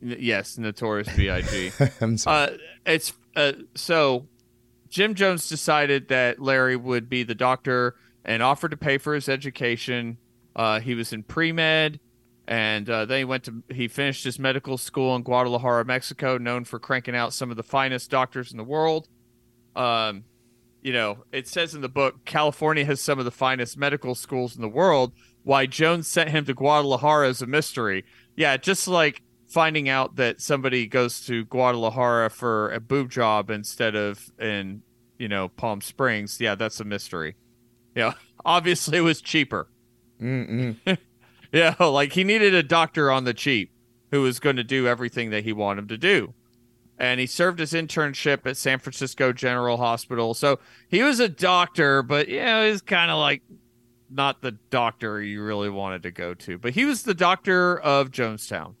Yes, 0.00 0.58
notorious 0.58 1.14
B.I.G. 1.16 1.72
I'm 2.00 2.16
sorry. 2.18 2.54
uh, 2.54 2.56
it's 2.86 3.12
uh, 3.36 3.52
so 3.74 4.26
Jim 4.88 5.14
Jones 5.14 5.48
decided 5.48 6.08
that 6.08 6.40
Larry 6.40 6.76
would 6.76 7.08
be 7.08 7.22
the 7.22 7.34
doctor 7.34 7.96
and 8.24 8.42
offered 8.42 8.70
to 8.70 8.76
pay 8.76 8.98
for 8.98 9.14
his 9.14 9.28
education. 9.28 10.18
Uh, 10.56 10.80
he 10.80 10.94
was 10.94 11.12
in 11.12 11.22
pre 11.22 11.52
med. 11.52 12.00
and 12.46 12.88
uh, 12.88 13.04
then 13.04 13.18
he 13.18 13.24
went 13.24 13.44
to 13.44 13.62
he 13.70 13.88
finished 13.88 14.24
his 14.24 14.38
medical 14.38 14.78
school 14.78 15.16
in 15.16 15.22
Guadalajara, 15.22 15.84
Mexico, 15.84 16.38
known 16.38 16.64
for 16.64 16.78
cranking 16.78 17.16
out 17.16 17.32
some 17.32 17.50
of 17.50 17.56
the 17.56 17.62
finest 17.62 18.10
doctors 18.10 18.50
in 18.52 18.56
the 18.58 18.64
world. 18.64 19.08
Um, 19.74 20.24
you 20.82 20.92
know, 20.92 21.24
it 21.32 21.48
says 21.48 21.74
in 21.74 21.80
the 21.80 21.88
book 21.88 22.24
California 22.24 22.84
has 22.84 23.00
some 23.00 23.18
of 23.18 23.24
the 23.24 23.30
finest 23.30 23.76
medical 23.76 24.14
schools 24.14 24.54
in 24.54 24.62
the 24.62 24.68
world. 24.68 25.12
Why 25.42 25.66
Jones 25.66 26.06
sent 26.06 26.30
him 26.30 26.44
to 26.44 26.54
Guadalajara 26.54 27.28
is 27.28 27.42
a 27.42 27.46
mystery. 27.46 28.04
Yeah, 28.36 28.56
just 28.56 28.86
like 28.86 29.22
finding 29.54 29.88
out 29.88 30.16
that 30.16 30.40
somebody 30.40 30.84
goes 30.84 31.24
to 31.24 31.44
Guadalajara 31.44 32.28
for 32.28 32.72
a 32.72 32.80
boob 32.80 33.08
job 33.08 33.50
instead 33.50 33.94
of 33.94 34.32
in 34.40 34.82
you 35.16 35.28
know 35.28 35.48
Palm 35.48 35.80
Springs. 35.80 36.40
Yeah, 36.40 36.56
that's 36.56 36.80
a 36.80 36.84
mystery. 36.84 37.36
Yeah, 37.94 38.14
obviously 38.44 38.98
it 38.98 39.02
was 39.02 39.22
cheaper. 39.22 39.68
yeah, 40.20 41.74
like 41.78 42.12
he 42.12 42.24
needed 42.24 42.52
a 42.52 42.64
doctor 42.64 43.12
on 43.12 43.22
the 43.22 43.32
cheap 43.32 43.70
who 44.10 44.22
was 44.22 44.40
going 44.40 44.56
to 44.56 44.64
do 44.64 44.88
everything 44.88 45.30
that 45.30 45.44
he 45.44 45.52
wanted 45.52 45.82
him 45.82 45.88
to 45.88 45.98
do. 45.98 46.34
And 46.98 47.20
he 47.20 47.26
served 47.26 47.60
his 47.60 47.72
internship 47.72 48.46
at 48.46 48.56
San 48.56 48.80
Francisco 48.80 49.32
General 49.32 49.76
Hospital. 49.76 50.34
So 50.34 50.58
he 50.88 51.02
was 51.02 51.20
a 51.20 51.28
doctor, 51.28 52.02
but 52.02 52.28
yeah, 52.28 52.64
he 52.64 52.70
was 52.70 52.82
kind 52.82 53.10
of 53.10 53.18
like 53.18 53.42
not 54.10 54.42
the 54.42 54.52
doctor 54.70 55.22
you 55.22 55.42
really 55.42 55.70
wanted 55.70 56.02
to 56.04 56.10
go 56.10 56.34
to. 56.34 56.58
But 56.58 56.74
he 56.74 56.84
was 56.84 57.04
the 57.04 57.14
doctor 57.14 57.78
of 57.78 58.10
Jonestown. 58.10 58.74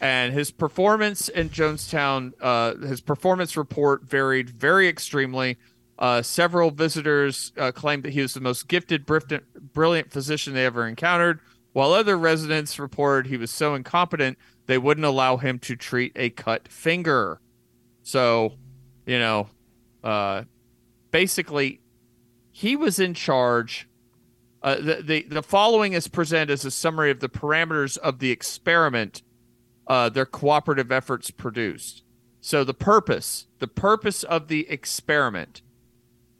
And 0.00 0.32
his 0.32 0.50
performance 0.50 1.28
in 1.28 1.50
Jonestown, 1.50 2.32
uh, 2.40 2.74
his 2.76 3.02
performance 3.02 3.56
report 3.56 4.02
varied 4.04 4.48
very 4.48 4.88
extremely. 4.88 5.58
Uh, 5.98 6.22
several 6.22 6.70
visitors 6.70 7.52
uh, 7.58 7.70
claimed 7.70 8.04
that 8.04 8.14
he 8.14 8.22
was 8.22 8.32
the 8.32 8.40
most 8.40 8.66
gifted, 8.66 9.04
brilliant 9.04 10.10
physician 10.10 10.54
they 10.54 10.64
ever 10.64 10.88
encountered, 10.88 11.40
while 11.74 11.92
other 11.92 12.16
residents 12.16 12.78
reported 12.78 13.28
he 13.28 13.36
was 13.36 13.50
so 13.50 13.74
incompetent 13.74 14.38
they 14.66 14.78
wouldn't 14.78 15.04
allow 15.04 15.36
him 15.36 15.58
to 15.58 15.76
treat 15.76 16.12
a 16.16 16.30
cut 16.30 16.68
finger. 16.68 17.40
So, 18.02 18.54
you 19.04 19.18
know, 19.18 19.48
uh, 20.02 20.44
basically, 21.10 21.82
he 22.50 22.76
was 22.76 22.98
in 22.98 23.12
charge. 23.12 23.86
Uh, 24.62 24.76
the, 24.76 25.02
the 25.02 25.22
the 25.22 25.42
following 25.42 25.92
is 25.92 26.08
presented 26.08 26.50
as 26.50 26.64
a 26.64 26.70
summary 26.70 27.10
of 27.10 27.20
the 27.20 27.28
parameters 27.28 27.98
of 27.98 28.18
the 28.18 28.30
experiment 28.30 29.22
uh, 29.90 30.08
their 30.08 30.24
cooperative 30.24 30.92
efforts 30.92 31.32
produced. 31.32 32.04
So 32.40 32.62
the 32.62 32.72
purpose, 32.72 33.48
the 33.58 33.66
purpose 33.66 34.22
of 34.22 34.46
the 34.46 34.70
experiment 34.70 35.62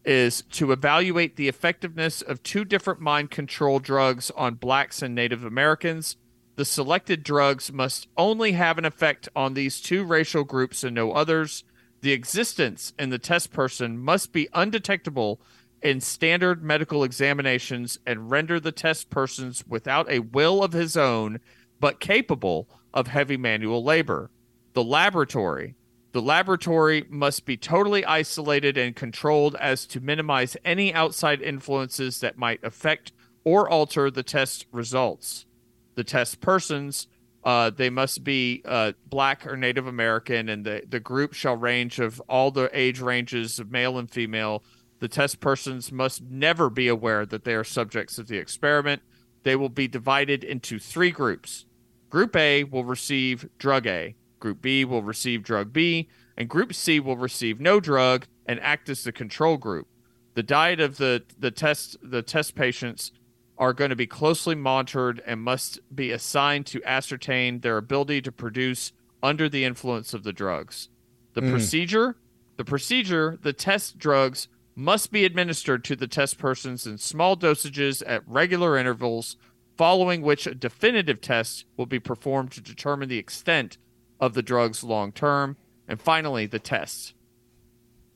is 0.04 0.42
to 0.52 0.70
evaluate 0.70 1.34
the 1.34 1.48
effectiveness 1.48 2.22
of 2.22 2.44
two 2.44 2.64
different 2.64 3.00
mind 3.00 3.32
control 3.32 3.80
drugs 3.80 4.30
on 4.36 4.54
blacks 4.54 5.02
and 5.02 5.16
Native 5.16 5.44
Americans. 5.44 6.16
The 6.54 6.64
selected 6.64 7.24
drugs 7.24 7.72
must 7.72 8.06
only 8.16 8.52
have 8.52 8.78
an 8.78 8.84
effect 8.84 9.28
on 9.34 9.54
these 9.54 9.80
two 9.80 10.04
racial 10.04 10.44
groups 10.44 10.84
and 10.84 10.94
no 10.94 11.10
others. 11.10 11.64
The 12.02 12.12
existence 12.12 12.92
in 13.00 13.10
the 13.10 13.18
test 13.18 13.52
person 13.52 13.98
must 13.98 14.32
be 14.32 14.48
undetectable 14.54 15.40
in 15.82 16.00
standard 16.00 16.62
medical 16.62 17.02
examinations 17.02 17.98
and 18.06 18.30
render 18.30 18.60
the 18.60 18.70
test 18.70 19.10
persons 19.10 19.64
without 19.66 20.08
a 20.08 20.20
will 20.20 20.62
of 20.62 20.72
his 20.72 20.96
own, 20.96 21.40
but 21.80 21.98
capable 21.98 22.68
of 22.92 23.08
heavy 23.08 23.36
manual 23.36 23.82
labor. 23.82 24.30
The 24.72 24.84
laboratory 24.84 25.74
the 26.12 26.22
laboratory 26.22 27.04
must 27.08 27.44
be 27.44 27.56
totally 27.56 28.04
isolated 28.04 28.76
and 28.76 28.96
controlled 28.96 29.54
as 29.56 29.86
to 29.86 30.00
minimize 30.00 30.56
any 30.64 30.92
outside 30.92 31.40
influences 31.40 32.20
that 32.20 32.36
might 32.36 32.62
affect 32.64 33.12
or 33.44 33.68
alter 33.68 34.10
the 34.10 34.24
test 34.24 34.66
results. 34.72 35.46
The 35.94 36.02
test 36.02 36.40
persons, 36.40 37.06
uh, 37.44 37.70
they 37.70 37.90
must 37.90 38.24
be 38.24 38.62
uh, 38.64 38.92
black 39.06 39.46
or 39.46 39.56
Native 39.56 39.86
American, 39.86 40.48
and 40.48 40.64
the, 40.64 40.82
the 40.88 41.00
group 41.00 41.32
shall 41.32 41.56
range 41.56 42.00
of 42.00 42.20
all 42.28 42.50
the 42.50 42.68
age 42.72 43.00
ranges 43.00 43.60
of 43.60 43.70
male 43.70 43.96
and 43.96 44.10
female. 44.10 44.64
The 44.98 45.08
test 45.08 45.38
persons 45.38 45.92
must 45.92 46.22
never 46.22 46.68
be 46.68 46.88
aware 46.88 47.24
that 47.24 47.44
they 47.44 47.54
are 47.54 47.64
subjects 47.64 48.18
of 48.18 48.26
the 48.26 48.36
experiment. 48.36 49.02
They 49.44 49.56
will 49.56 49.70
be 49.70 49.88
divided 49.88 50.42
into 50.42 50.78
three 50.78 51.10
groups. 51.12 51.66
Group 52.10 52.36
A 52.36 52.64
will 52.64 52.84
receive 52.84 53.48
drug 53.58 53.86
A. 53.86 54.16
Group 54.40 54.60
B 54.60 54.84
will 54.84 55.02
receive 55.02 55.42
drug 55.42 55.72
B, 55.72 56.08
and 56.36 56.48
Group 56.48 56.74
C 56.74 56.98
will 56.98 57.16
receive 57.16 57.60
no 57.60 57.78
drug 57.80 58.26
and 58.46 58.60
act 58.60 58.88
as 58.88 59.04
the 59.04 59.12
control 59.12 59.56
group. 59.56 59.86
The 60.34 60.42
diet 60.42 60.80
of 60.80 60.96
the, 60.96 61.22
the 61.38 61.50
test 61.50 61.96
the 62.02 62.22
test 62.22 62.54
patients 62.54 63.12
are 63.58 63.72
going 63.72 63.90
to 63.90 63.96
be 63.96 64.06
closely 64.06 64.54
monitored 64.54 65.22
and 65.26 65.40
must 65.40 65.78
be 65.94 66.10
assigned 66.10 66.66
to 66.66 66.82
ascertain 66.84 67.60
their 67.60 67.76
ability 67.76 68.22
to 68.22 68.32
produce 68.32 68.92
under 69.22 69.48
the 69.48 69.64
influence 69.64 70.14
of 70.14 70.22
the 70.22 70.32
drugs. 70.32 70.88
The 71.34 71.42
mm. 71.42 71.50
procedure, 71.50 72.16
the 72.56 72.64
procedure, 72.64 73.38
the 73.42 73.52
test 73.52 73.98
drugs 73.98 74.48
must 74.74 75.12
be 75.12 75.26
administered 75.26 75.84
to 75.84 75.94
the 75.94 76.06
test 76.06 76.38
persons 76.38 76.86
in 76.86 76.96
small 76.96 77.36
dosages 77.36 78.02
at 78.06 78.26
regular 78.26 78.78
intervals, 78.78 79.36
following 79.80 80.20
which 80.20 80.46
a 80.46 80.54
definitive 80.54 81.22
test 81.22 81.64
will 81.78 81.86
be 81.86 81.98
performed 81.98 82.52
to 82.52 82.60
determine 82.60 83.08
the 83.08 83.16
extent 83.16 83.78
of 84.20 84.34
the 84.34 84.42
drugs 84.42 84.84
long 84.84 85.10
term. 85.10 85.56
And 85.88 85.98
finally, 85.98 86.44
the 86.44 86.58
tests. 86.58 87.14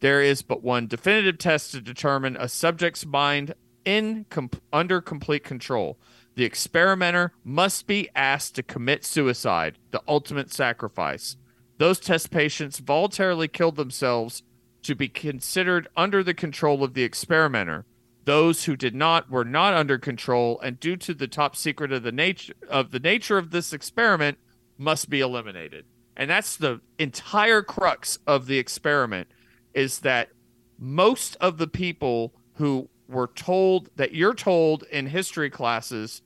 There 0.00 0.20
is 0.20 0.42
but 0.42 0.62
one 0.62 0.86
definitive 0.86 1.38
test 1.38 1.70
to 1.70 1.80
determine 1.80 2.36
a 2.36 2.50
subject's 2.50 3.06
mind 3.06 3.54
in 3.82 4.26
under 4.74 5.00
complete 5.00 5.42
control. 5.42 5.98
The 6.34 6.44
experimenter 6.44 7.32
must 7.44 7.86
be 7.86 8.10
asked 8.14 8.56
to 8.56 8.62
commit 8.62 9.02
suicide, 9.02 9.78
the 9.90 10.02
ultimate 10.06 10.52
sacrifice. 10.52 11.38
Those 11.78 11.98
test 11.98 12.30
patients 12.30 12.78
voluntarily 12.78 13.48
killed 13.48 13.76
themselves 13.76 14.42
to 14.82 14.94
be 14.94 15.08
considered 15.08 15.88
under 15.96 16.22
the 16.22 16.34
control 16.34 16.84
of 16.84 16.92
the 16.92 17.04
experimenter. 17.04 17.86
Those 18.24 18.64
who 18.64 18.76
did 18.76 18.94
not 18.94 19.30
were 19.30 19.44
not 19.44 19.74
under 19.74 19.98
control, 19.98 20.58
and 20.60 20.80
due 20.80 20.96
to 20.96 21.14
the 21.14 21.28
top 21.28 21.56
secret 21.56 21.92
of 21.92 22.02
the 22.02 22.12
nature 22.12 22.54
of 22.68 22.90
the 22.90 23.00
nature 23.00 23.38
of 23.38 23.50
this 23.50 23.72
experiment, 23.72 24.38
must 24.78 25.10
be 25.10 25.20
eliminated. 25.20 25.84
And 26.16 26.30
that's 26.30 26.56
the 26.56 26.80
entire 26.98 27.62
crux 27.62 28.18
of 28.26 28.46
the 28.46 28.58
experiment 28.58 29.28
is 29.74 30.00
that 30.00 30.30
most 30.78 31.36
of 31.40 31.58
the 31.58 31.66
people 31.66 32.32
who 32.54 32.88
were 33.08 33.26
told 33.26 33.90
that 33.96 34.14
you're 34.14 34.34
told 34.34 34.84
in 34.84 35.06
history 35.06 35.50
classes 35.50 36.22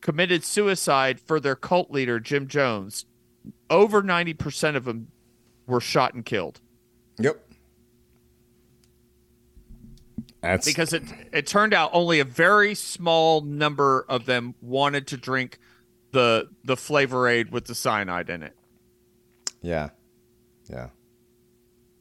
committed 0.00 0.44
suicide 0.44 1.18
for 1.18 1.40
their 1.40 1.56
cult 1.56 1.90
leader 1.90 2.20
Jim 2.20 2.46
Jones. 2.46 3.06
Over 3.68 4.02
90% 4.02 4.76
of 4.76 4.84
them 4.84 5.08
were 5.66 5.80
shot 5.80 6.14
and 6.14 6.24
killed. 6.24 6.60
Yep 7.18 7.49
that's 10.40 10.66
because 10.66 10.92
it 10.92 11.02
it 11.32 11.46
turned 11.46 11.74
out 11.74 11.90
only 11.92 12.20
a 12.20 12.24
very 12.24 12.74
small 12.74 13.40
number 13.40 14.04
of 14.08 14.26
them 14.26 14.54
wanted 14.60 15.06
to 15.06 15.16
drink 15.16 15.58
the 16.12 16.48
the 16.64 16.76
flavor 16.76 17.28
aid 17.28 17.50
with 17.50 17.66
the 17.66 17.74
cyanide 17.74 18.30
in 18.30 18.42
it 18.42 18.56
yeah. 19.60 19.90
Yeah. 20.68 20.88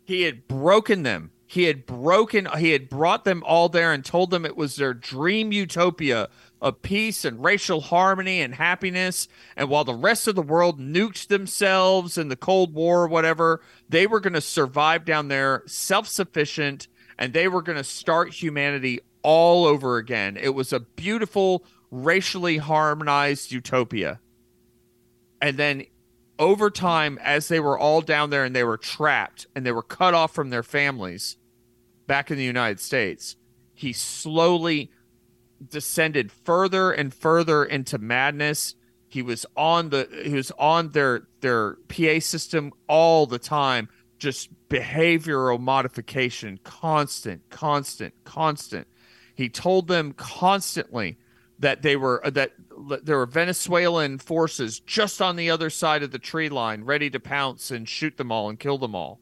He 0.05 0.23
had 0.23 0.47
broken 0.47 1.03
them. 1.03 1.31
He 1.45 1.63
had 1.63 1.87
broken, 1.87 2.47
he 2.59 2.71
had 2.71 2.89
brought 2.89 3.25
them 3.25 3.43
all 3.43 3.69
there 3.69 3.91
and 3.91 4.05
told 4.05 4.29
them 4.29 4.45
it 4.45 4.55
was 4.55 4.75
their 4.75 4.93
dream 4.93 5.51
utopia 5.51 6.29
of 6.61 6.83
peace 6.83 7.25
and 7.25 7.43
racial 7.43 7.81
harmony 7.81 8.41
and 8.41 8.53
happiness. 8.53 9.27
And 9.55 9.67
while 9.67 9.83
the 9.83 9.95
rest 9.95 10.27
of 10.27 10.35
the 10.35 10.43
world 10.43 10.79
nuked 10.79 11.27
themselves 11.27 12.19
in 12.19 12.27
the 12.27 12.35
Cold 12.35 12.75
War 12.75 13.03
or 13.03 13.07
whatever, 13.07 13.61
they 13.87 14.05
were 14.05 14.19
going 14.19 14.33
to 14.33 14.41
survive 14.41 15.05
down 15.05 15.27
there 15.27 15.63
self 15.65 16.07
sufficient 16.07 16.87
and 17.19 17.33
they 17.33 17.49
were 17.49 17.61
going 17.61 17.77
to 17.77 17.83
start 17.83 18.33
humanity 18.33 19.01
all 19.21 19.65
over 19.65 19.97
again. 19.97 20.37
It 20.37 20.55
was 20.55 20.71
a 20.71 20.79
beautiful, 20.79 21.65
racially 21.91 22.57
harmonized 22.57 23.51
utopia. 23.51 24.21
And 25.41 25.57
then 25.57 25.85
over 26.39 26.69
time, 26.69 27.19
as 27.21 27.49
they 27.49 27.59
were 27.59 27.77
all 27.77 28.01
down 28.01 28.29
there 28.29 28.45
and 28.45 28.55
they 28.55 28.63
were 28.63 28.77
trapped 28.77 29.47
and 29.53 29.65
they 29.65 29.73
were 29.73 29.83
cut 29.83 30.13
off 30.13 30.33
from 30.33 30.49
their 30.49 30.63
families 30.63 31.35
back 32.07 32.31
in 32.31 32.37
the 32.37 32.43
United 32.43 32.79
States, 32.79 33.35
he 33.73 33.91
slowly 33.91 34.89
descended 35.69 36.31
further 36.31 36.91
and 36.91 37.13
further 37.13 37.65
into 37.65 37.97
madness. 37.97 38.75
He 39.09 39.21
was 39.21 39.45
on 39.57 39.89
the 39.89 40.07
he 40.23 40.33
was 40.33 40.51
on 40.51 40.91
their 40.91 41.27
their 41.41 41.75
PA 41.89 42.19
system 42.19 42.71
all 42.87 43.25
the 43.25 43.39
time, 43.39 43.89
just 44.19 44.49
behavioral 44.69 45.59
modification, 45.59 46.59
constant, 46.63 47.49
constant, 47.49 48.13
constant. 48.23 48.87
He 49.35 49.49
told 49.49 49.87
them 49.87 50.13
constantly 50.13 51.17
that 51.59 51.81
they 51.81 51.95
were 51.95 52.25
uh, 52.25 52.29
that 52.31 52.53
there 53.03 53.17
were 53.17 53.25
Venezuelan 53.25 54.19
forces 54.19 54.79
just 54.79 55.21
on 55.21 55.35
the 55.35 55.49
other 55.49 55.69
side 55.69 56.03
of 56.03 56.11
the 56.11 56.19
tree 56.19 56.49
line, 56.49 56.83
ready 56.83 57.09
to 57.09 57.19
pounce 57.19 57.71
and 57.71 57.87
shoot 57.87 58.17
them 58.17 58.31
all 58.31 58.49
and 58.49 58.59
kill 58.59 58.77
them 58.77 58.95
all. 58.95 59.19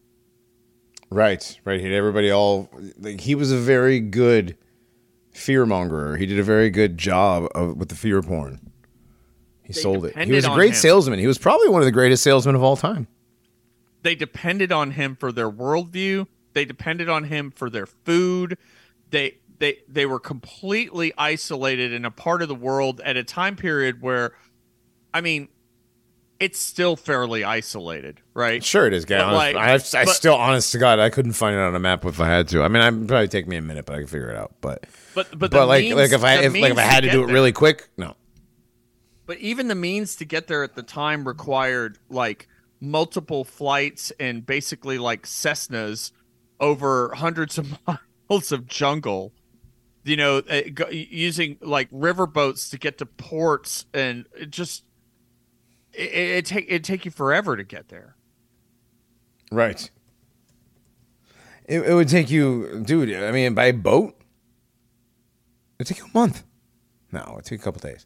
Right, 1.09 1.59
right. 1.63 1.79
He 1.79 1.85
had 1.85 1.95
everybody 1.95 2.29
all. 2.29 2.69
Like, 2.99 3.21
he 3.21 3.33
was 3.33 3.51
a 3.51 3.57
very 3.57 3.99
good 3.99 4.57
fear 5.31 5.65
mongerer. 5.65 6.17
He 6.17 6.25
did 6.25 6.37
a 6.37 6.43
very 6.43 6.69
good 6.69 6.97
job 6.97 7.47
of 7.55 7.77
with 7.77 7.89
the 7.89 7.95
fear 7.95 8.21
porn. 8.21 8.71
He 9.63 9.73
They 9.73 9.81
sold 9.81 10.05
it. 10.05 10.17
He 10.17 10.31
was 10.31 10.45
a 10.45 10.49
great 10.49 10.69
him. 10.71 10.75
salesman. 10.75 11.19
He 11.19 11.27
was 11.27 11.37
probably 11.37 11.69
one 11.69 11.81
of 11.81 11.85
the 11.85 11.91
greatest 11.91 12.23
salesmen 12.23 12.55
of 12.55 12.63
all 12.63 12.77
time. 12.77 13.07
They 14.07 14.15
depended 14.15 14.71
on 14.71 14.91
him 14.91 15.17
for 15.17 15.33
their 15.33 15.51
worldview. 15.51 16.25
They 16.53 16.63
depended 16.63 17.09
on 17.09 17.25
him 17.25 17.51
for 17.51 17.69
their 17.69 17.85
food. 17.85 18.57
They 19.09 19.39
they 19.59 19.79
they 19.89 20.05
were 20.05 20.21
completely 20.21 21.11
isolated 21.17 21.91
in 21.91 22.05
a 22.05 22.09
part 22.11 22.41
of 22.41 22.47
the 22.47 22.55
world 22.55 23.01
at 23.01 23.17
a 23.17 23.23
time 23.25 23.57
period 23.57 24.01
where, 24.01 24.31
I 25.13 25.19
mean, 25.19 25.49
it's 26.39 26.57
still 26.57 26.95
fairly 26.95 27.43
isolated, 27.43 28.21
right? 28.33 28.63
Sure, 28.63 28.87
it 28.87 28.93
is, 28.93 29.03
guy. 29.03 29.29
Like, 29.29 29.57
I, 29.57 29.73
I 29.73 30.05
but- 30.05 30.15
still, 30.15 30.35
honest 30.35 30.71
to 30.71 30.77
God, 30.77 30.99
I 30.99 31.09
couldn't 31.09 31.33
find 31.33 31.53
it 31.57 31.59
on 31.59 31.75
a 31.75 31.79
map 31.79 32.05
if 32.05 32.21
I 32.21 32.27
had 32.29 32.47
to. 32.49 32.63
I 32.63 32.69
mean, 32.69 32.81
it'd 32.81 33.09
probably 33.09 33.27
take 33.27 33.45
me 33.45 33.57
a 33.57 33.61
minute, 33.61 33.85
but 33.85 33.95
I 33.95 33.99
could 33.99 34.09
figure 34.09 34.29
it 34.29 34.37
out. 34.37 34.53
But 34.61 34.85
But 35.15 35.37
but, 35.37 35.51
but 35.51 35.67
like 35.67 35.83
means- 35.83 35.95
like 35.97 36.13
if 36.13 36.23
I 36.23 36.35
if, 36.43 36.53
like 36.53 36.71
if 36.71 36.77
I 36.77 36.81
had 36.81 37.01
to 37.01 37.07
get 37.07 37.11
do 37.11 37.23
it 37.23 37.25
there- 37.27 37.33
really 37.35 37.51
quick, 37.51 37.89
no. 37.97 38.15
But 39.25 39.39
even 39.39 39.67
the 39.67 39.75
means 39.75 40.15
to 40.15 40.23
get 40.23 40.47
there 40.47 40.63
at 40.63 40.75
the 40.75 40.83
time 40.83 41.27
required 41.27 41.97
like 42.09 42.47
multiple 42.79 43.43
flights 43.43 44.11
and 44.19 44.45
basically 44.45 44.97
like 44.97 45.25
Cessnas 45.25 46.11
over 46.59 47.13
hundreds 47.15 47.57
of 47.57 47.77
miles 48.29 48.51
of 48.51 48.67
jungle. 48.67 49.33
You 50.03 50.15
know, 50.15 50.37
uh, 50.49 50.61
using 50.89 51.57
like 51.59 51.89
river 51.91 52.27
boats 52.27 52.69
to 52.69 52.77
get 52.77 52.97
to 52.99 53.05
ports, 53.05 53.85
and 53.93 54.25
it 54.33 54.51
just 54.51 54.85
it, 55.91 56.13
it, 56.13 56.45
take 56.45 56.65
it 56.69 56.83
take 56.85 57.03
you 57.03 57.11
forever 57.11 57.57
to 57.57 57.63
get 57.65 57.89
there. 57.89 58.15
Right. 59.51 59.89
It, 61.65 61.81
it 61.81 61.93
would 61.93 62.07
take 62.07 62.31
you, 62.31 62.83
dude. 62.85 63.13
I 63.13 63.31
mean, 63.31 63.53
by 63.53 63.73
boat, 63.73 64.17
it'd 65.77 65.93
take 65.93 66.01
you 66.01 66.09
a 66.09 66.17
month. 66.17 66.45
No, 67.11 67.33
it'd 67.33 67.45
take 67.45 67.59
a 67.59 67.63
couple 67.63 67.81
days, 67.81 68.05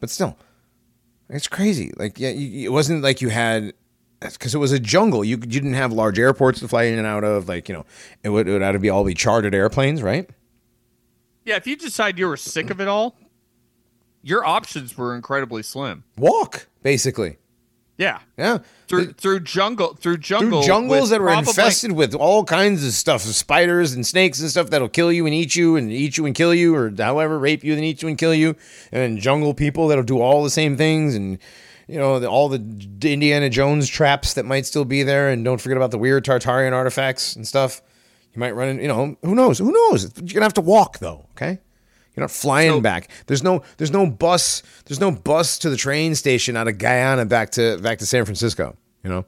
but 0.00 0.10
still, 0.10 0.36
it's 1.30 1.48
crazy. 1.48 1.92
Like, 1.96 2.18
yeah, 2.18 2.30
you, 2.30 2.68
it 2.68 2.72
wasn't 2.72 3.02
like 3.02 3.22
you 3.22 3.30
had 3.30 3.72
because 4.20 4.54
it 4.54 4.58
was 4.58 4.72
a 4.72 4.78
jungle. 4.78 5.24
You 5.24 5.36
you 5.36 5.60
didn't 5.60 5.74
have 5.74 5.92
large 5.92 6.18
airports 6.18 6.60
to 6.60 6.68
fly 6.68 6.84
in 6.84 6.98
and 6.98 7.06
out 7.06 7.24
of. 7.24 7.48
Like, 7.48 7.68
you 7.68 7.74
know, 7.74 7.86
it 8.22 8.30
would 8.30 8.48
it 8.48 8.52
would 8.52 8.62
have 8.62 8.74
to 8.74 8.78
be 8.78 8.90
all 8.90 9.04
be 9.04 9.14
chartered 9.14 9.54
airplanes, 9.54 10.02
right? 10.02 10.28
Yeah, 11.44 11.56
if 11.56 11.66
you 11.66 11.76
decide 11.76 12.18
you 12.18 12.26
were 12.26 12.36
sick 12.36 12.70
of 12.70 12.80
it 12.80 12.88
all, 12.88 13.16
your 14.22 14.44
options 14.44 14.96
were 14.98 15.14
incredibly 15.14 15.62
slim. 15.62 16.04
Walk, 16.16 16.68
basically. 16.82 17.38
Yeah, 17.96 18.20
Yeah, 18.36 18.58
through 18.86 19.14
through 19.14 19.40
jungle 19.40 19.94
through 19.94 20.18
jungle 20.18 20.62
through 20.62 20.68
jungles 20.68 21.10
that 21.10 21.20
were 21.20 21.32
infested 21.32 21.90
with 21.90 22.14
all 22.14 22.44
kinds 22.44 22.86
of 22.86 22.92
stuff, 22.92 23.22
spiders 23.22 23.92
and 23.92 24.06
snakes 24.06 24.38
and 24.38 24.48
stuff 24.48 24.70
that'll 24.70 24.88
kill 24.88 25.10
you 25.10 25.26
and 25.26 25.34
eat 25.34 25.56
you 25.56 25.74
and 25.74 25.90
eat 25.90 26.16
you 26.16 26.24
and 26.24 26.32
kill 26.32 26.54
you, 26.54 26.76
or 26.76 26.92
however 26.96 27.40
rape 27.40 27.64
you 27.64 27.72
and 27.74 27.82
eat 27.82 28.00
you 28.00 28.08
and 28.08 28.16
kill 28.16 28.32
you, 28.32 28.54
and 28.92 29.18
jungle 29.18 29.52
people 29.52 29.88
that'll 29.88 30.04
do 30.04 30.20
all 30.20 30.44
the 30.44 30.50
same 30.50 30.76
things, 30.76 31.16
and 31.16 31.40
you 31.88 31.98
know 31.98 32.20
the, 32.20 32.28
all 32.28 32.48
the 32.48 32.58
Indiana 32.58 33.50
Jones 33.50 33.88
traps 33.88 34.34
that 34.34 34.44
might 34.44 34.66
still 34.66 34.84
be 34.84 35.02
there, 35.02 35.30
and 35.30 35.44
don't 35.44 35.60
forget 35.60 35.76
about 35.76 35.90
the 35.90 35.98
weird 35.98 36.24
Tartarian 36.24 36.72
artifacts 36.72 37.34
and 37.34 37.46
stuff. 37.46 37.82
You 38.34 38.40
might 38.40 38.54
run 38.54 38.68
in, 38.68 38.80
you 38.80 38.88
know, 38.88 39.16
who 39.22 39.34
knows? 39.34 39.58
Who 39.58 39.72
knows? 39.72 40.12
You're 40.16 40.34
gonna 40.34 40.44
have 40.44 40.54
to 40.54 40.60
walk 40.60 40.98
though, 40.98 41.26
okay? 41.32 41.58
You're 42.14 42.22
not 42.22 42.30
flying 42.30 42.72
So- 42.72 42.80
back. 42.80 43.08
There's 43.26 43.42
no 43.42 43.62
there's 43.78 43.90
no 43.90 44.06
bus 44.06 44.62
there's 44.84 45.00
no 45.00 45.10
bus 45.10 45.58
to 45.58 45.70
the 45.70 45.76
train 45.76 46.14
station 46.14 46.56
out 46.56 46.68
of 46.68 46.78
Guyana 46.78 47.24
back 47.26 47.50
to 47.52 47.78
back 47.78 47.98
to 47.98 48.06
San 48.06 48.24
Francisco. 48.24 48.76
You 49.02 49.10
know. 49.10 49.24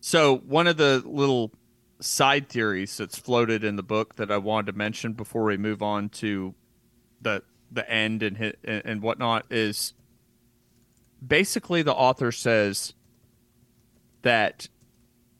So 0.00 0.38
one 0.38 0.66
of 0.66 0.76
the 0.76 1.02
little 1.04 1.52
side 2.00 2.48
theories 2.48 2.96
that's 2.96 3.18
floated 3.18 3.62
in 3.62 3.76
the 3.76 3.82
book 3.82 4.16
that 4.16 4.30
I 4.30 4.38
wanted 4.38 4.72
to 4.72 4.78
mention 4.78 5.12
before 5.12 5.44
we 5.44 5.56
move 5.58 5.82
on 5.82 6.08
to 6.10 6.54
the 7.20 7.42
the 7.70 7.88
end 7.88 8.22
and 8.22 8.36
hit 8.36 8.58
and, 8.64 8.82
and 8.84 9.02
whatnot 9.02 9.44
is 9.50 9.92
basically 11.26 11.82
the 11.82 11.94
author 11.94 12.32
says 12.32 12.94
that 14.22 14.68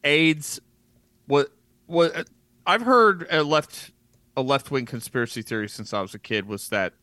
AIDS 0.04 0.60
what 1.26 1.48
what 1.86 2.28
I've 2.66 2.82
heard 2.82 3.26
a 3.30 3.42
left 3.42 3.90
a 4.36 4.42
left 4.42 4.70
wing 4.70 4.86
conspiracy 4.86 5.42
theory 5.42 5.68
since 5.68 5.92
I 5.92 6.00
was 6.00 6.14
a 6.14 6.18
kid 6.18 6.46
was 6.46 6.68
that 6.70 6.94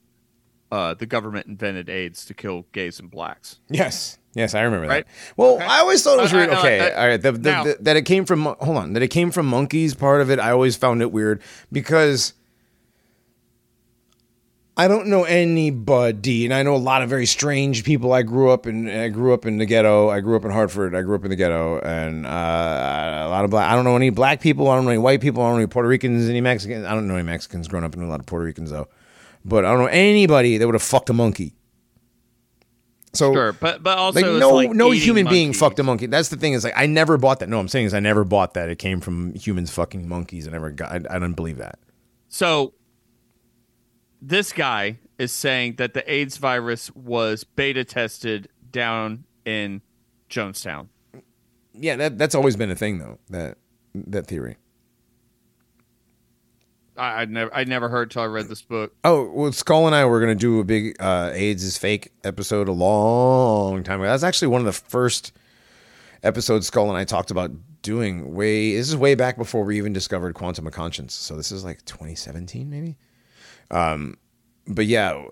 uh, 0.71 0.93
the 0.95 1.05
government 1.05 1.47
invented 1.47 1.87
AIDS 1.89 2.25
to 2.25 2.33
kill 2.33 2.65
gays 2.73 2.99
and 2.99 3.09
blacks. 3.09 3.59
Yes. 3.69 4.17
Yes, 4.33 4.53
I 4.53 4.61
remember 4.61 4.87
Right? 4.87 5.05
that. 5.05 5.13
Well, 5.37 5.55
Okay. 5.55 5.65
I 5.65 5.79
always 5.79 6.03
thought 6.03 6.19
it 6.19 6.23
was 6.23 6.33
weird. 6.33 6.49
I- 6.49 6.59
okay, 6.59 6.93
all 6.93 7.07
right. 7.07 7.21
The, 7.21 7.31
the, 7.31 7.51
now- 7.51 7.63
the- 7.63 7.77
that 7.81 7.95
it 7.95 8.03
came 8.03 8.25
from 8.25 8.43
hold 8.59 8.77
on, 8.77 8.93
that 8.93 9.01
it 9.01 9.07
came 9.07 9.31
from 9.31 9.45
monkeys. 9.45 9.95
Part 9.95 10.21
of 10.21 10.29
it, 10.29 10.39
I 10.39 10.51
always 10.51 10.75
found 10.75 11.01
it 11.01 11.11
weird 11.11 11.41
because 11.71 12.33
I 14.79 14.87
don't 14.87 15.07
know 15.07 15.23
anybody, 15.23 16.45
and 16.45 16.53
I 16.53 16.61
know 16.61 16.75
a 16.75 16.77
lot 16.77 17.01
of 17.01 17.09
very 17.09 17.25
strange 17.25 17.83
people. 17.83 18.13
I 18.13 18.21
grew 18.21 18.51
up 18.51 18.67
in 18.67 18.87
I 18.87 19.07
grew 19.09 19.33
up 19.33 19.47
in 19.47 19.57
the 19.57 19.65
ghetto. 19.65 20.09
I 20.09 20.19
grew 20.19 20.35
up 20.35 20.45
in 20.45 20.51
Hartford. 20.51 20.93
I 20.93 21.01
grew 21.01 21.15
up 21.15 21.23
in 21.23 21.31
the 21.31 21.35
ghetto, 21.35 21.79
and 21.79 22.27
uh, 22.27 22.29
a 22.29 23.27
lot 23.27 23.43
of 23.43 23.49
black. 23.49 23.71
I 23.71 23.75
don't 23.75 23.85
know 23.85 23.95
any 23.95 24.11
black 24.11 24.39
people. 24.39 24.69
I 24.69 24.75
don't 24.75 24.85
know 24.85 24.91
any 24.91 24.99
white 24.99 25.19
people. 25.19 25.41
I 25.41 25.47
don't 25.47 25.53
know 25.53 25.61
any 25.61 25.67
Puerto 25.67 25.89
Ricans, 25.89 26.29
any 26.29 26.41
Mexicans. 26.41 26.85
I 26.85 26.93
don't 26.93 27.07
know 27.07 27.15
any 27.15 27.23
Mexicans. 27.23 27.67
Growing 27.67 27.85
up, 27.85 27.95
I 27.97 27.99
know 27.99 28.05
a 28.05 28.07
lot 28.07 28.19
of 28.19 28.27
Puerto 28.27 28.45
Ricans 28.45 28.69
though, 28.69 28.87
but 29.43 29.65
I 29.65 29.71
don't 29.71 29.79
know 29.79 29.87
anybody 29.87 30.59
that 30.59 30.67
would 30.67 30.75
have 30.75 30.83
fucked 30.83 31.09
a 31.09 31.13
monkey. 31.13 31.55
So 33.13 33.33
Sure, 33.33 33.53
but 33.53 33.81
but 33.81 33.97
also 33.97 34.21
like 34.21 34.39
no 34.39 34.49
like 34.51 34.71
no 34.73 34.91
human 34.91 35.27
being 35.27 35.53
fucked 35.53 35.79
a 35.79 35.83
monkey. 35.83 36.05
That's 36.05 36.29
the 36.29 36.37
thing 36.37 36.53
is 36.53 36.63
like 36.63 36.73
I 36.77 36.85
never 36.85 37.17
bought 37.17 37.39
that. 37.39 37.49
No, 37.49 37.59
I'm 37.59 37.67
saying 37.67 37.87
is 37.87 37.95
I 37.95 37.99
never 37.99 38.23
bought 38.23 38.53
that. 38.53 38.69
It 38.69 38.77
came 38.77 39.01
from 39.01 39.33
humans 39.33 39.71
fucking 39.71 40.07
monkeys. 40.07 40.47
I 40.47 40.51
never 40.51 40.69
got. 40.69 40.91
I, 40.91 41.15
I 41.15 41.17
don't 41.17 41.33
believe 41.33 41.57
that. 41.57 41.79
So 42.29 42.73
this 44.21 44.53
guy 44.53 44.99
is 45.17 45.31
saying 45.31 45.75
that 45.75 45.93
the 45.93 46.11
AIDS 46.11 46.37
virus 46.37 46.93
was 46.95 47.43
beta 47.43 47.83
tested 47.83 48.49
down 48.71 49.23
in 49.45 49.81
Jonestown. 50.29 50.87
Yeah, 51.73 51.95
that 51.95 52.17
that's 52.17 52.35
always 52.35 52.55
been 52.55 52.71
a 52.71 52.75
thing 52.75 52.99
though. 52.99 53.19
That 53.29 53.57
that 53.93 54.27
theory. 54.27 54.57
I, 56.97 57.21
I 57.21 57.25
never 57.25 57.53
I 57.53 57.63
never 57.63 57.89
heard 57.89 58.11
till 58.11 58.23
I 58.23 58.25
read 58.25 58.47
this 58.47 58.61
book. 58.61 58.93
Oh, 59.03 59.29
well, 59.31 59.51
Skull 59.51 59.85
and 59.85 59.95
I 59.95 60.05
were 60.05 60.19
gonna 60.19 60.35
do 60.35 60.59
a 60.59 60.63
big 60.63 60.95
uh, 60.99 61.31
AIDS 61.33 61.63
is 61.63 61.77
fake 61.77 62.11
episode 62.23 62.67
a 62.67 62.73
long 62.73 63.83
time 63.83 64.01
ago. 64.01 64.09
That's 64.09 64.23
actually 64.23 64.49
one 64.49 64.61
of 64.61 64.65
the 64.65 64.73
first 64.73 65.33
episodes 66.23 66.67
Skull 66.67 66.89
and 66.89 66.97
I 66.97 67.05
talked 67.05 67.31
about 67.31 67.51
doing. 67.81 68.33
Way 68.33 68.75
this 68.75 68.89
is 68.89 68.97
way 68.97 69.15
back 69.15 69.37
before 69.37 69.63
we 69.63 69.77
even 69.77 69.93
discovered 69.93 70.33
quantum 70.33 70.65
of 70.65 70.73
conscience. 70.73 71.13
So 71.13 71.35
this 71.35 71.51
is 71.51 71.63
like 71.63 71.85
2017 71.85 72.69
maybe. 72.69 72.97
Um, 73.71 74.17
but 74.67 74.85
yeah, 74.85 75.23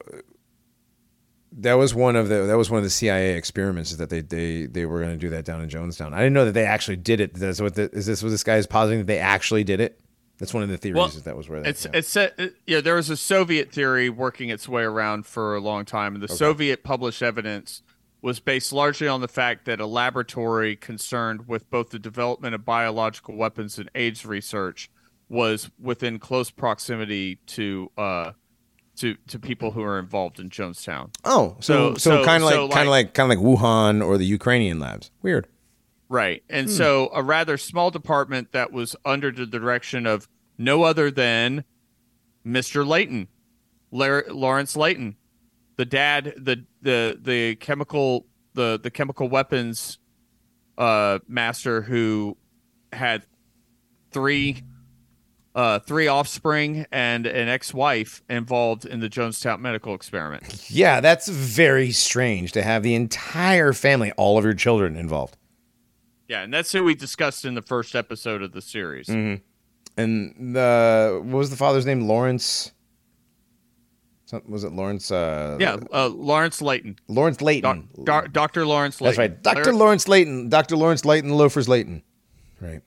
that 1.58 1.74
was 1.76 1.96
one 1.96 2.16
of 2.16 2.28
the 2.28 2.44
that 2.44 2.58
was 2.58 2.70
one 2.70 2.80
of 2.80 2.84
the 2.84 2.90
CIA 2.90 3.36
experiments 3.36 3.92
is 3.92 3.98
that 3.98 4.10
they 4.10 4.22
they 4.22 4.66
they 4.66 4.86
were 4.86 5.00
going 5.00 5.14
to 5.14 5.18
do 5.18 5.30
that 5.30 5.46
down 5.46 5.62
in 5.62 5.70
Jonestown. 5.70 6.14
I 6.14 6.18
didn't 6.18 6.34
know 6.34 6.46
that 6.46 6.54
they 6.54 6.66
actually 6.66 6.98
did 6.98 7.22
it. 7.22 7.34
That's 7.34 7.62
what 7.62 7.76
the, 7.76 7.90
is 7.92 8.06
this 8.06 8.22
what 8.22 8.30
this 8.30 8.44
guy 8.44 8.58
is 8.58 8.68
positing 8.68 9.00
that 9.00 9.08
they 9.08 9.20
actually 9.20 9.64
did 9.64 9.80
it? 9.80 10.00
That's 10.38 10.54
one 10.54 10.64
of 10.64 10.70
the 10.70 10.78
theories. 10.78 10.98
Well, 10.98 11.08
is 11.08 11.24
that 11.24 11.38
was 11.38 11.48
where 11.48 11.62
that, 11.62 11.70
It's 11.70 11.86
yeah. 11.86 11.92
it's 11.94 12.16
it- 12.16 12.56
yeah. 12.68 12.82
There 12.82 12.96
was 12.96 13.10
a 13.10 13.16
Soviet 13.18 13.72
theory 13.72 14.10
working 14.10 14.50
its 14.50 14.68
way 14.68 14.84
around 14.84 15.26
for 15.26 15.56
a 15.56 15.62
long 15.62 15.86
time, 15.86 16.14
and 16.14 16.22
the 16.24 16.28
Soviet 16.28 16.84
published 16.84 17.22
evidence 17.22 17.82
was 18.22 18.40
based 18.40 18.74
largely 18.74 19.08
on 19.08 19.22
the 19.22 19.28
fact 19.28 19.66
that 19.66 19.80
a 19.80 19.86
laboratory 19.86 20.76
concerned 20.76 21.48
with 21.48 21.70
both 21.70 21.92
the 21.92 22.00
development 22.00 22.56
of 22.56 22.66
biological 22.66 23.36
weapons 23.36 23.78
and 23.78 23.90
AIDS 23.96 24.26
research 24.26 24.90
was 25.30 25.70
within 25.80 26.20
close 26.20 26.52
proximity 26.52 27.38
to 27.48 27.92
uh 27.98 28.32
to 28.98 29.16
to 29.28 29.40
people 29.40 29.72
who 29.72 29.82
are 29.84 30.00
involved 30.00 30.40
in 30.40 30.50
Jonestown. 30.50 31.14
Oh, 31.26 31.58
so 31.60 31.96
So- 31.96 32.24
kind 32.24 32.44
of 32.44 32.50
like, 32.50 32.72
kind 32.72 32.88
of 32.88 32.92
like 32.92 33.14
kind 33.14 33.32
of 33.32 33.38
like 33.38 33.46
Wuhan 33.46 34.06
or 34.06 34.18
the 34.18 34.26
Ukrainian 34.26 34.80
labs. 34.80 35.12
Weird. 35.22 35.48
Right. 36.08 36.44
And 36.50 36.70
so 36.70 37.10
a 37.14 37.24
rather 37.24 37.58
small 37.58 37.90
department 37.92 38.52
that 38.52 38.72
was 38.72 38.96
under 39.04 39.32
the 39.32 39.48
direction 39.48 40.06
of 40.06 40.28
no 40.58 40.84
other 40.84 41.10
than 41.12 41.64
Mr. 42.46 42.86
Layton, 42.88 43.28
Lar- 43.92 44.26
Lawrence 44.30 44.78
Layton, 44.78 45.16
the 45.78 45.86
dad, 45.86 46.36
the 46.38 46.64
the 46.82 47.20
the 47.22 47.56
chemical 47.56 48.28
the 48.54 48.80
the 48.82 48.92
chemical 48.92 49.28
weapons 49.28 49.98
uh 50.78 51.20
master 51.28 51.82
who 51.82 52.38
had 52.94 53.26
three 54.12 54.62
uh 55.56 55.80
three 55.80 56.08
offspring 56.08 56.86
and 56.92 57.26
an 57.26 57.48
ex-wife 57.48 58.22
involved 58.30 58.86
in 58.86 59.00
the 59.00 59.10
Jonestown 59.10 59.60
medical 59.62 59.96
experiment. 59.96 60.70
Yeah, 60.70 61.00
that's 61.00 61.28
very 61.30 61.92
strange 61.92 62.52
to 62.52 62.62
have 62.62 62.84
the 62.84 62.94
entire 62.94 63.74
family, 63.74 64.12
all 64.18 64.38
of 64.38 64.44
your 64.44 64.54
children 64.54 64.96
involved. 64.98 65.38
Yeah, 66.28 66.42
and 66.42 66.54
that's 66.54 66.72
who 66.72 66.84
we 66.84 66.94
discussed 66.96 67.46
in 67.46 67.54
the 67.56 67.62
first 67.62 67.96
episode 67.96 68.42
of 68.42 68.52
the 68.52 68.62
series. 68.62 69.08
And 69.10 69.42
the 69.98 71.22
what 71.24 71.38
was 71.38 71.50
the 71.50 71.56
father's 71.56 71.86
name? 71.86 72.02
Lawrence. 72.08 72.72
Was 74.48 74.64
it 74.64 74.74
Lawrence? 74.74 75.12
Uh, 75.12 75.56
Yeah, 75.60 75.78
uh, 75.94 76.08
Lawrence 76.10 76.62
Layton. 76.62 76.98
Lawrence 77.08 77.42
Layton. 77.42 77.88
doc, 78.04 78.34
Dr. 78.34 78.66
Lawrence 78.66 79.00
Layton. 79.00 79.12
That's 79.12 79.18
right, 79.20 79.42
Doctor 79.56 79.72
Lawrence 79.74 80.08
Layton. 80.08 80.50
Doctor 80.50 80.76
Lawrence 80.76 81.06
Layton, 81.06 81.30
Loafers 81.32 81.70
Layton. 81.70 82.02
Right. 82.60 82.82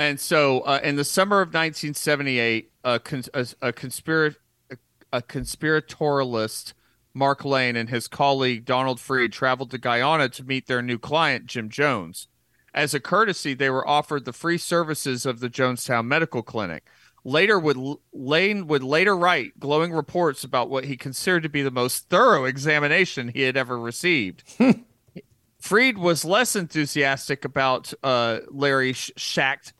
And 0.00 0.18
so, 0.18 0.60
uh, 0.60 0.80
in 0.82 0.96
the 0.96 1.04
summer 1.04 1.42
of 1.42 1.48
1978, 1.48 2.72
a, 2.84 2.98
cons- 3.00 3.28
a, 3.34 3.40
a, 3.60 3.70
conspira- 3.70 4.34
a, 4.70 4.76
a 5.12 5.20
conspiratorialist 5.20 6.72
Mark 7.12 7.44
Lane 7.44 7.76
and 7.76 7.90
his 7.90 8.08
colleague 8.08 8.64
Donald 8.64 8.98
Freed 8.98 9.30
traveled 9.30 9.70
to 9.72 9.78
Guyana 9.78 10.30
to 10.30 10.42
meet 10.42 10.68
their 10.68 10.80
new 10.80 10.98
client, 10.98 11.44
Jim 11.44 11.68
Jones. 11.68 12.28
As 12.72 12.94
a 12.94 13.00
courtesy, 13.00 13.52
they 13.52 13.68
were 13.68 13.86
offered 13.86 14.24
the 14.24 14.32
free 14.32 14.56
services 14.56 15.26
of 15.26 15.40
the 15.40 15.50
Jonestown 15.50 16.06
Medical 16.06 16.42
Clinic. 16.42 16.86
Later, 17.22 17.58
would 17.58 17.76
Lane 18.14 18.68
would 18.68 18.82
later 18.82 19.14
write 19.14 19.60
glowing 19.60 19.92
reports 19.92 20.44
about 20.44 20.70
what 20.70 20.86
he 20.86 20.96
considered 20.96 21.42
to 21.42 21.50
be 21.50 21.60
the 21.60 21.70
most 21.70 22.08
thorough 22.08 22.46
examination 22.46 23.28
he 23.28 23.42
had 23.42 23.58
ever 23.58 23.78
received. 23.78 24.44
Freed 25.60 25.98
was 25.98 26.24
less 26.24 26.56
enthusiastic 26.56 27.44
about 27.44 27.92
uh, 28.02 28.38
Larry 28.48 28.94
Schacht 28.94 29.74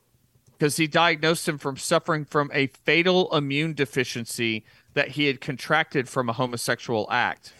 because 0.61 0.77
he 0.77 0.85
diagnosed 0.85 1.49
him 1.49 1.57
from 1.57 1.75
suffering 1.75 2.23
from 2.23 2.51
a 2.53 2.67
fatal 2.67 3.35
immune 3.35 3.73
deficiency 3.73 4.63
that 4.93 5.07
he 5.07 5.25
had 5.25 5.41
contracted 5.41 6.07
from 6.07 6.29
a 6.29 6.33
homosexual 6.33 7.07
act. 7.09 7.51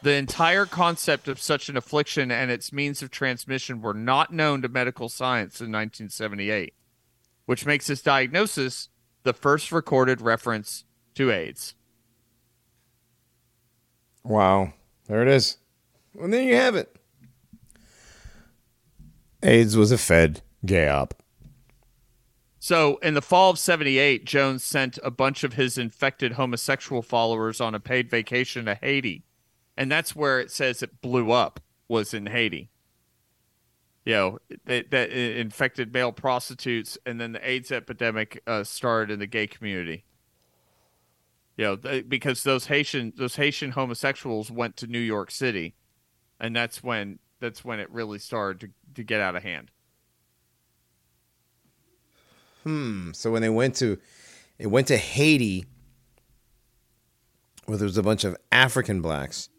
The 0.00 0.14
entire 0.14 0.64
concept 0.64 1.28
of 1.28 1.38
such 1.38 1.68
an 1.68 1.76
affliction 1.76 2.30
and 2.30 2.50
its 2.50 2.72
means 2.72 3.02
of 3.02 3.10
transmission 3.10 3.82
were 3.82 3.92
not 3.92 4.32
known 4.32 4.62
to 4.62 4.70
medical 4.70 5.10
science 5.10 5.60
in 5.60 5.66
1978, 5.66 6.72
which 7.44 7.66
makes 7.66 7.88
his 7.88 8.00
diagnosis 8.00 8.88
the 9.22 9.34
first 9.34 9.70
recorded 9.70 10.22
reference 10.22 10.84
to 11.14 11.30
AIDS. 11.30 11.74
Wow. 14.24 14.72
There 15.08 15.20
it 15.20 15.28
is. 15.28 15.58
And 16.18 16.32
there 16.32 16.42
you 16.42 16.56
have 16.56 16.74
it. 16.74 16.96
AIDS 19.42 19.76
was 19.76 19.92
a 19.92 19.98
fed 19.98 20.40
gay 20.64 20.88
op. 20.88 21.22
So, 22.66 22.96
in 22.96 23.14
the 23.14 23.22
fall 23.22 23.50
of 23.50 23.60
78, 23.60 24.24
Jones 24.24 24.64
sent 24.64 24.98
a 25.04 25.10
bunch 25.12 25.44
of 25.44 25.52
his 25.52 25.78
infected 25.78 26.32
homosexual 26.32 27.00
followers 27.00 27.60
on 27.60 27.76
a 27.76 27.78
paid 27.78 28.10
vacation 28.10 28.64
to 28.64 28.74
Haiti. 28.74 29.22
And 29.76 29.88
that's 29.88 30.16
where 30.16 30.40
it 30.40 30.50
says 30.50 30.82
it 30.82 31.00
blew 31.00 31.30
up, 31.30 31.60
was 31.86 32.12
in 32.12 32.26
Haiti 32.26 32.70
you 34.06 34.12
know 34.12 34.38
that, 34.64 34.90
that 34.92 35.10
infected 35.10 35.92
male 35.92 36.12
prostitutes, 36.12 36.96
and 37.04 37.20
then 37.20 37.32
the 37.32 37.48
AIDS 37.48 37.72
epidemic 37.72 38.40
uh, 38.46 38.62
started 38.64 39.12
in 39.12 39.18
the 39.18 39.26
gay 39.26 39.48
community. 39.48 40.04
You 41.56 41.64
know, 41.64 42.02
because 42.02 42.44
those 42.44 42.66
Haitian 42.66 43.12
those 43.16 43.36
Haitian 43.36 43.72
homosexuals 43.72 44.50
went 44.50 44.76
to 44.78 44.86
New 44.86 45.00
York 45.00 45.32
City, 45.32 45.74
and 46.38 46.54
that's 46.54 46.84
when 46.84 47.18
that's 47.40 47.64
when 47.64 47.80
it 47.80 47.90
really 47.90 48.20
started 48.20 48.60
to, 48.60 48.94
to 48.94 49.02
get 49.02 49.20
out 49.20 49.34
of 49.34 49.42
hand. 49.42 49.72
Hmm. 52.66 53.12
So 53.12 53.30
when 53.30 53.42
they 53.42 53.48
went 53.48 53.76
to, 53.76 53.96
it 54.58 54.66
went 54.66 54.88
to 54.88 54.96
Haiti, 54.96 55.66
where 57.66 57.78
there 57.78 57.86
was 57.86 57.96
a 57.96 58.02
bunch 58.02 58.24
of 58.24 58.36
African 58.50 59.00
blacks 59.00 59.50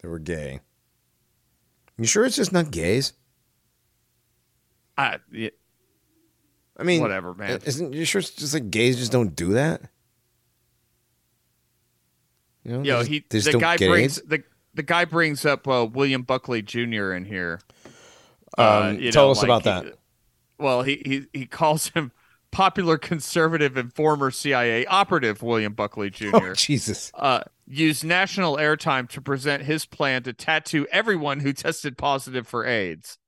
that 0.00 0.08
were 0.08 0.20
gay. 0.20 0.60
You 1.96 2.04
sure 2.04 2.24
it's 2.24 2.36
just 2.36 2.52
not 2.52 2.70
gays? 2.70 3.12
I, 4.96 5.16
yeah, 5.32 5.50
I 6.76 6.84
mean, 6.84 7.00
whatever, 7.00 7.34
man. 7.34 7.58
Isn't 7.64 7.92
you 7.92 8.04
sure 8.04 8.20
it's 8.20 8.30
just 8.30 8.54
like 8.54 8.70
gays 8.70 8.98
just 8.98 9.10
don't 9.10 9.34
do 9.34 9.54
that? 9.54 9.82
You 12.62 12.72
know, 12.72 12.82
Yo, 12.84 13.02
he 13.02 13.24
the 13.28 13.58
guy 13.58 13.76
brings 13.78 14.22
the 14.22 14.44
the 14.74 14.84
guy 14.84 15.06
brings 15.06 15.44
up 15.44 15.66
uh, 15.66 15.88
William 15.90 16.22
Buckley 16.22 16.62
Jr. 16.62 17.14
in 17.14 17.24
here. 17.24 17.60
Uh, 18.56 18.92
um, 18.92 19.10
tell 19.10 19.26
know, 19.26 19.30
us 19.32 19.38
like 19.38 19.46
about 19.46 19.62
he, 19.64 19.90
that. 19.90 19.98
Well, 20.58 20.82
he, 20.82 21.02
he 21.04 21.26
he 21.32 21.46
calls 21.46 21.88
him 21.88 22.12
popular 22.50 22.98
conservative 22.98 23.76
and 23.76 23.92
former 23.92 24.30
CIA 24.30 24.86
operative 24.86 25.42
William 25.42 25.74
Buckley 25.74 26.10
Jr. 26.10 26.28
Oh, 26.34 26.54
Jesus. 26.54 27.12
Uh, 27.14 27.40
used 27.66 28.04
national 28.04 28.56
airtime 28.56 29.08
to 29.10 29.20
present 29.20 29.64
his 29.64 29.84
plan 29.86 30.22
to 30.24 30.32
tattoo 30.32 30.86
everyone 30.90 31.40
who 31.40 31.52
tested 31.52 31.98
positive 31.98 32.46
for 32.46 32.66
AIDS. 32.66 33.18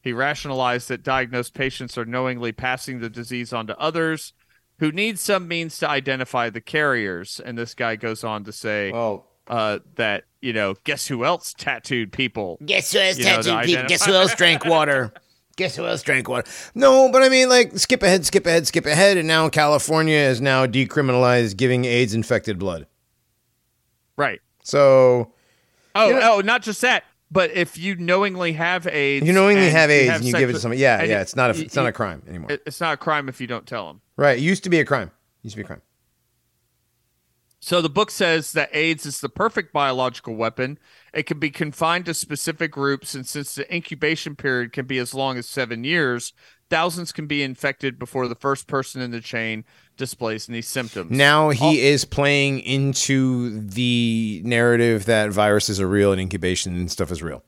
He 0.00 0.12
rationalized 0.12 0.88
that 0.88 1.02
diagnosed 1.02 1.52
patients 1.52 1.98
are 1.98 2.04
knowingly 2.04 2.52
passing 2.52 3.00
the 3.00 3.10
disease 3.10 3.52
on 3.52 3.66
to 3.66 3.78
others 3.78 4.32
who 4.78 4.92
need 4.92 5.18
some 5.18 5.48
means 5.48 5.78
to 5.78 5.88
identify 5.88 6.50
the 6.50 6.60
carriers. 6.60 7.40
And 7.44 7.58
this 7.58 7.74
guy 7.74 7.96
goes 7.96 8.22
on 8.22 8.44
to 8.44 8.52
say 8.52 8.92
oh. 8.92 9.24
uh, 9.48 9.80
that, 9.96 10.24
you 10.40 10.52
know, 10.52 10.74
guess 10.84 11.06
who 11.06 11.24
else 11.24 11.54
tattooed 11.56 12.12
people? 12.12 12.58
Guess 12.64 12.92
who 12.92 13.00
else 13.00 13.16
tattooed 13.16 13.46
know, 13.46 13.62
people? 13.62 13.84
Guess 13.88 14.06
who 14.06 14.12
else 14.12 14.34
drank 14.34 14.64
water? 14.64 15.12
Guess 15.56 15.76
who 15.76 15.86
else 15.86 16.02
drank 16.02 16.28
water? 16.28 16.48
No, 16.74 17.10
but 17.10 17.22
I 17.22 17.30
mean, 17.30 17.48
like, 17.48 17.78
skip 17.78 18.02
ahead, 18.02 18.26
skip 18.26 18.46
ahead, 18.46 18.66
skip 18.66 18.84
ahead. 18.84 19.16
And 19.16 19.26
now 19.26 19.48
California 19.48 20.18
is 20.18 20.40
now 20.40 20.66
decriminalized 20.66 21.56
giving 21.56 21.86
AIDS 21.86 22.14
infected 22.14 22.58
blood. 22.58 22.86
Right. 24.16 24.40
So. 24.62 25.32
Oh, 25.94 26.08
you 26.08 26.14
know, 26.14 26.34
oh, 26.34 26.40
not 26.40 26.62
just 26.62 26.82
that. 26.82 27.04
But 27.30 27.50
if 27.52 27.76
you 27.76 27.96
knowingly 27.96 28.52
have 28.52 28.86
AIDS, 28.86 29.26
you 29.26 29.32
knowingly 29.32 29.70
have 29.70 29.90
AIDS, 29.90 30.04
you 30.04 30.10
have 30.12 30.20
and 30.20 30.28
you 30.28 30.34
give 30.34 30.50
it 30.50 30.52
to 30.52 30.60
somebody. 30.60 30.80
Yeah, 30.80 31.02
yeah, 31.02 31.22
it's 31.22 31.34
not 31.34 31.56
a 31.56 31.60
it's 31.60 31.74
not 31.74 31.86
a 31.86 31.92
crime 31.92 32.22
anymore. 32.28 32.50
It's 32.50 32.80
not 32.80 32.94
a 32.94 32.96
crime 32.96 33.28
if 33.28 33.40
you 33.40 33.48
don't 33.48 33.66
tell 33.66 33.88
them. 33.88 34.00
Right. 34.16 34.38
It 34.38 34.42
used 34.42 34.62
to 34.64 34.70
be 34.70 34.78
a 34.78 34.84
crime. 34.84 35.08
It 35.08 35.46
used 35.46 35.54
to 35.54 35.58
be 35.58 35.64
a 35.64 35.66
crime. 35.66 35.82
So 37.58 37.82
the 37.82 37.90
book 37.90 38.12
says 38.12 38.52
that 38.52 38.70
AIDS 38.72 39.06
is 39.06 39.20
the 39.20 39.28
perfect 39.28 39.72
biological 39.72 40.36
weapon. 40.36 40.78
It 41.16 41.24
can 41.24 41.38
be 41.38 41.50
confined 41.50 42.04
to 42.06 42.14
specific 42.14 42.70
groups, 42.70 43.14
and 43.14 43.26
since 43.26 43.54
the 43.54 43.74
incubation 43.74 44.36
period 44.36 44.72
can 44.72 44.84
be 44.84 44.98
as 44.98 45.14
long 45.14 45.38
as 45.38 45.48
seven 45.48 45.82
years, 45.82 46.34
thousands 46.68 47.10
can 47.10 47.26
be 47.26 47.42
infected 47.42 47.98
before 47.98 48.28
the 48.28 48.34
first 48.34 48.66
person 48.66 49.00
in 49.00 49.12
the 49.12 49.22
chain 49.22 49.64
displays 49.96 50.48
any 50.48 50.60
symptoms. 50.60 51.10
Now 51.10 51.48
he 51.48 51.64
All- 51.64 51.74
is 51.74 52.04
playing 52.04 52.60
into 52.60 53.60
the 53.62 54.42
narrative 54.44 55.06
that 55.06 55.30
viruses 55.30 55.80
are 55.80 55.88
real 55.88 56.12
and 56.12 56.20
incubation 56.20 56.76
and 56.76 56.90
stuff 56.90 57.10
is 57.10 57.22
real. 57.22 57.42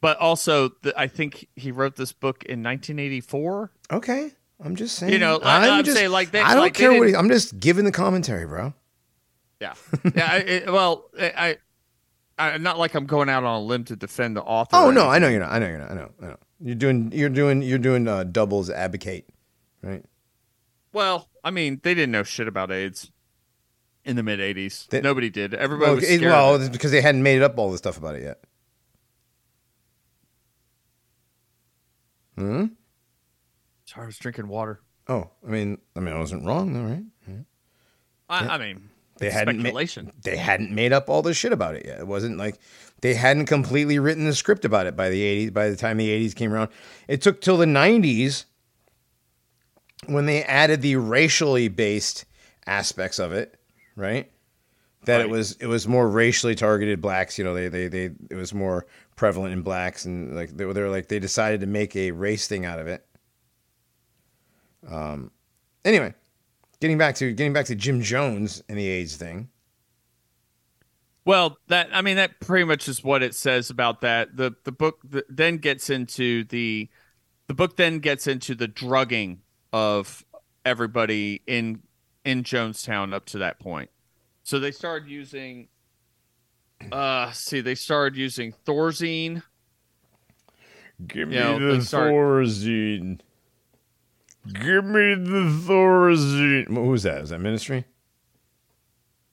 But 0.00 0.18
also, 0.18 0.70
the, 0.82 0.92
I 0.98 1.06
think 1.06 1.46
he 1.54 1.70
wrote 1.70 1.94
this 1.94 2.12
book 2.12 2.44
in 2.44 2.62
1984. 2.62 3.70
Okay, 3.92 4.32
I'm 4.60 4.74
just 4.74 4.96
saying. 4.96 5.12
You 5.12 5.18
know, 5.18 5.40
I'm, 5.42 5.70
I'm 5.70 5.84
just 5.84 5.96
saying 5.96 6.10
like 6.10 6.32
they, 6.32 6.40
I 6.40 6.54
don't 6.54 6.62
like 6.64 6.74
care 6.74 6.92
what 6.96 7.08
he, 7.08 7.14
I'm 7.14 7.28
just 7.28 7.60
giving 7.60 7.84
the 7.84 7.92
commentary, 7.92 8.46
bro. 8.46 8.74
Yeah, 9.60 9.74
yeah. 10.14 10.62
I, 10.66 10.70
well, 10.70 11.10
I, 11.20 11.58
I, 12.38 12.56
not 12.58 12.78
like 12.78 12.94
I'm 12.94 13.06
going 13.06 13.28
out 13.28 13.44
on 13.44 13.56
a 13.56 13.60
limb 13.60 13.84
to 13.84 13.96
defend 13.96 14.36
the 14.36 14.42
author. 14.42 14.76
Oh 14.76 14.90
no, 14.90 15.08
I 15.08 15.18
know 15.18 15.28
you're 15.28 15.40
not. 15.40 15.50
I 15.50 15.58
know 15.58 15.68
you're 15.68 15.78
not. 15.78 15.90
I 15.90 15.94
know. 15.94 16.10
I 16.22 16.26
know. 16.26 16.36
You're 16.60 16.74
doing. 16.74 17.10
You're 17.12 17.28
doing. 17.28 17.62
You're 17.62 17.78
doing 17.78 18.06
uh, 18.06 18.24
doubles 18.24 18.70
advocate, 18.70 19.28
right? 19.82 20.04
Well, 20.92 21.28
I 21.42 21.50
mean, 21.50 21.80
they 21.82 21.94
didn't 21.94 22.12
know 22.12 22.22
shit 22.22 22.48
about 22.48 22.70
AIDS 22.70 23.10
in 24.04 24.16
the 24.16 24.22
mid 24.22 24.38
'80s. 24.38 25.02
Nobody 25.02 25.30
did. 25.30 25.54
Everybody 25.54 25.88
well, 25.88 25.96
was 25.96 26.04
scared. 26.04 26.22
Well, 26.22 26.68
because 26.68 26.92
they 26.92 27.00
hadn't 27.00 27.22
made 27.22 27.42
up 27.42 27.58
all 27.58 27.70
the 27.70 27.78
stuff 27.78 27.96
about 27.96 28.14
it 28.14 28.22
yet. 28.22 28.40
Hmm. 32.36 32.66
Sorry, 33.84 34.04
I 34.04 34.06
was 34.06 34.18
drinking 34.18 34.46
water. 34.46 34.80
Oh, 35.08 35.30
I 35.44 35.50
mean, 35.50 35.78
I 35.96 36.00
mean, 36.00 36.14
I 36.14 36.18
wasn't 36.18 36.44
wrong, 36.44 36.72
though, 36.72 36.82
right? 36.82 37.04
Yeah. 37.26 37.42
I. 38.28 38.54
I, 38.54 38.58
mean, 38.58 38.90
they 39.18 39.30
hadn't 39.30 39.60
speculation. 39.60 40.06
Ma- 40.06 40.12
they 40.22 40.36
hadn't 40.36 40.70
made 40.74 40.92
up 40.92 41.08
all 41.08 41.22
the 41.22 41.34
shit 41.34 41.52
about 41.52 41.74
it 41.74 41.86
yet. 41.86 42.00
It 42.00 42.06
wasn't 42.06 42.38
like 42.38 42.58
they 43.00 43.14
hadn't 43.14 43.46
completely 43.46 43.98
written 43.98 44.24
the 44.24 44.34
script 44.34 44.64
about 44.64 44.86
it 44.86 44.96
by 44.96 45.10
the 45.10 45.22
'80s. 45.46 45.52
By 45.52 45.68
the 45.68 45.76
time 45.76 45.96
the 45.96 46.08
'80s 46.08 46.34
came 46.34 46.52
around, 46.52 46.70
it 47.06 47.22
took 47.22 47.40
till 47.40 47.56
the 47.56 47.66
'90s 47.66 48.44
when 50.06 50.26
they 50.26 50.42
added 50.44 50.82
the 50.82 50.96
racially 50.96 51.68
based 51.68 52.24
aspects 52.66 53.18
of 53.18 53.32
it, 53.32 53.58
right? 53.96 54.30
That 55.04 55.18
right. 55.18 55.26
it 55.26 55.30
was 55.30 55.52
it 55.60 55.66
was 55.66 55.88
more 55.88 56.08
racially 56.08 56.54
targeted 56.54 57.00
blacks. 57.00 57.38
You 57.38 57.44
know, 57.44 57.54
they 57.54 57.68
they 57.68 57.88
they 57.88 58.10
it 58.30 58.34
was 58.34 58.52
more 58.52 58.86
prevalent 59.16 59.52
in 59.52 59.62
blacks, 59.62 60.04
and 60.04 60.34
like 60.34 60.50
they 60.56 60.64
were 60.64 60.74
they're 60.74 60.90
like 60.90 61.08
they 61.08 61.18
decided 61.18 61.60
to 61.60 61.66
make 61.66 61.94
a 61.96 62.10
race 62.10 62.46
thing 62.46 62.64
out 62.64 62.78
of 62.78 62.86
it. 62.86 63.04
Um. 64.88 65.30
Anyway, 65.84 66.14
getting 66.80 66.98
back 66.98 67.14
to 67.16 67.32
getting 67.32 67.52
back 67.52 67.66
to 67.66 67.74
Jim 67.74 68.02
Jones 68.02 68.62
and 68.68 68.78
the 68.78 68.86
AIDS 68.86 69.16
thing. 69.16 69.48
Well, 71.24 71.58
that 71.68 71.90
I 71.92 72.02
mean 72.02 72.16
that 72.16 72.40
pretty 72.40 72.64
much 72.64 72.88
is 72.88 73.04
what 73.04 73.22
it 73.22 73.34
says 73.34 73.70
about 73.70 74.00
that. 74.00 74.36
The 74.36 74.54
the 74.64 74.72
book 74.72 75.00
then 75.28 75.58
gets 75.58 75.90
into 75.90 76.44
the 76.44 76.88
the 77.48 77.54
book 77.54 77.76
then 77.76 77.98
gets 77.98 78.26
into 78.26 78.54
the 78.54 78.68
drugging 78.68 79.42
of 79.72 80.24
everybody 80.64 81.42
in 81.46 81.82
in 82.24 82.44
Jonestown 82.44 83.12
up 83.12 83.26
to 83.26 83.38
that 83.38 83.58
point. 83.58 83.90
So 84.42 84.58
they 84.58 84.70
started 84.70 85.08
using 85.08 85.68
uh 86.92 87.32
see 87.32 87.60
they 87.60 87.74
started 87.74 88.16
using 88.16 88.54
Thorazine. 88.66 89.42
Give 91.06 91.28
me 91.28 91.36
you 91.36 91.40
know, 91.40 91.76
the 91.76 91.82
start... 91.82 92.10
Thorazine. 92.10 93.20
Give 94.52 94.84
me 94.84 95.14
the 95.14 95.62
Thorazine. 95.66 96.68
Who 96.68 96.88
was 96.88 97.02
that? 97.02 97.22
Is 97.22 97.30
that 97.30 97.40
Ministry? 97.40 97.84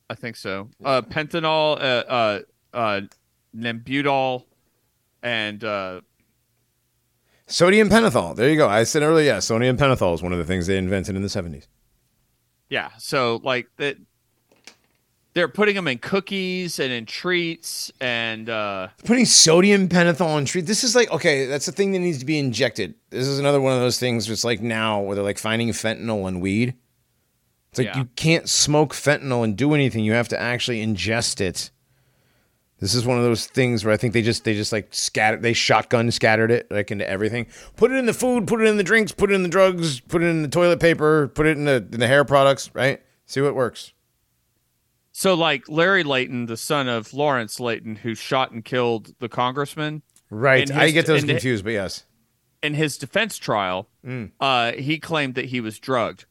I 0.09 0.15
think 0.15 0.35
so. 0.35 0.69
Uh 0.83 1.01
Pentanol, 1.01 1.77
uh 1.77 1.81
uh 1.81 2.39
uh 2.73 3.01
Nembutal 3.55 4.43
and 5.23 5.63
uh 5.63 6.01
Sodium 7.47 7.89
pentothal. 7.89 8.35
There 8.35 8.49
you 8.49 8.57
go. 8.57 8.67
I 8.67 8.83
said 8.83 9.03
earlier, 9.03 9.25
yeah, 9.25 9.39
sodium 9.39 9.77
pentothal 9.77 10.15
is 10.15 10.23
one 10.23 10.31
of 10.31 10.39
the 10.39 10.45
things 10.45 10.65
they 10.65 10.77
invented 10.77 11.15
in 11.15 11.21
the 11.21 11.27
70s. 11.27 11.67
Yeah. 12.69 12.89
So, 12.97 13.39
like, 13.43 13.67
that. 13.77 13.97
They're 15.35 15.47
putting 15.49 15.75
them 15.75 15.87
in 15.87 15.99
cookies 15.99 16.79
and 16.79 16.91
in 16.91 17.05
treats 17.05 17.91
and 18.01 18.49
uh 18.49 18.87
Putting 19.03 19.25
sodium 19.25 19.87
pentothal 19.87 20.39
in 20.39 20.45
treats. 20.45 20.67
This 20.67 20.83
is 20.83 20.95
like 20.95 21.11
okay, 21.11 21.45
that's 21.45 21.67
the 21.67 21.71
thing 21.71 21.91
that 21.91 21.99
needs 21.99 22.17
to 22.19 22.25
be 22.25 22.39
injected. 22.39 22.95
This 23.11 23.27
is 23.27 23.37
another 23.37 23.61
one 23.61 23.73
of 23.73 23.79
those 23.79 23.99
things. 23.99 24.27
It's 24.29 24.43
like 24.43 24.61
now 24.61 25.01
where 25.01 25.13
they're 25.15 25.23
like 25.23 25.37
finding 25.37 25.67
fentanyl 25.69 26.27
in 26.27 26.39
weed. 26.39 26.73
It's 27.69 27.79
like 27.79 27.87
Yeah. 27.87 27.99
you 27.99 28.05
can't 28.15 28.49
smoke 28.49 28.93
fentanyl 28.93 29.43
and 29.43 29.55
do 29.55 29.73
anything. 29.73 30.03
You 30.03 30.13
have 30.13 30.29
to 30.29 30.41
actually 30.41 30.83
ingest 30.83 31.41
it. 31.41 31.69
This 32.79 32.93
is 32.93 33.05
one 33.05 33.17
of 33.17 33.23
those 33.23 33.45
things 33.45 33.83
where 33.85 33.93
I 33.93 33.97
think 33.97 34.13
they 34.13 34.21
just 34.21 34.43
they 34.45 34.53
just 34.53 34.71
like 34.71 34.87
scattered 34.91 35.41
they 35.41 35.53
shotgun 35.53 36.11
scattered 36.11 36.51
it 36.51 36.71
like 36.71 36.91
into 36.91 37.07
everything. 37.09 37.47
Put 37.75 37.91
it 37.91 37.95
in 37.95 38.05
the 38.05 38.13
food, 38.13 38.47
put 38.47 38.61
it 38.61 38.67
in 38.67 38.77
the 38.77 38.83
drinks, 38.83 39.11
put 39.11 39.31
it 39.31 39.33
in 39.33 39.43
the 39.43 39.49
drugs, 39.49 39.99
put 40.01 40.23
it 40.23 40.27
in 40.27 40.41
the 40.43 40.47
toilet 40.47 40.79
paper, 40.79 41.27
put 41.29 41.45
it 41.45 41.57
in 41.57 41.65
the 41.65 41.85
in 41.91 41.99
the 41.99 42.07
hair 42.07 42.23
products, 42.23 42.69
right? 42.73 43.01
See 43.25 43.41
what 43.41 43.53
works. 43.55 43.91
So 45.17 45.33
like 45.33 45.69
Larry 45.69 46.03
Layton, 46.03 46.45
the 46.47 46.57
son 46.57 46.89
of 46.89 47.13
Lawrence 47.13 47.57
Layton, 47.57 47.95
who 47.95 48.15
shot 48.15 48.51
and 48.51 48.65
killed 48.65 49.15
the 49.19 49.29
congressman, 49.29 50.01
Right. 50.29 50.69
And 50.69 50.77
I 50.77 50.91
get 50.91 51.05
those 51.05 51.23
confused, 51.23 51.63
but 51.63 51.71
yes. 51.71 52.03
in 52.61 52.73
his 52.73 52.97
defense 52.97 53.37
trial, 53.37 53.87
Mm. 54.05 54.31
uh, 54.41 54.73
he 54.73 54.99
claimed 54.99 55.35
that 55.35 55.45
he 55.45 55.61
was 55.61 55.79
drugged. 55.79 56.25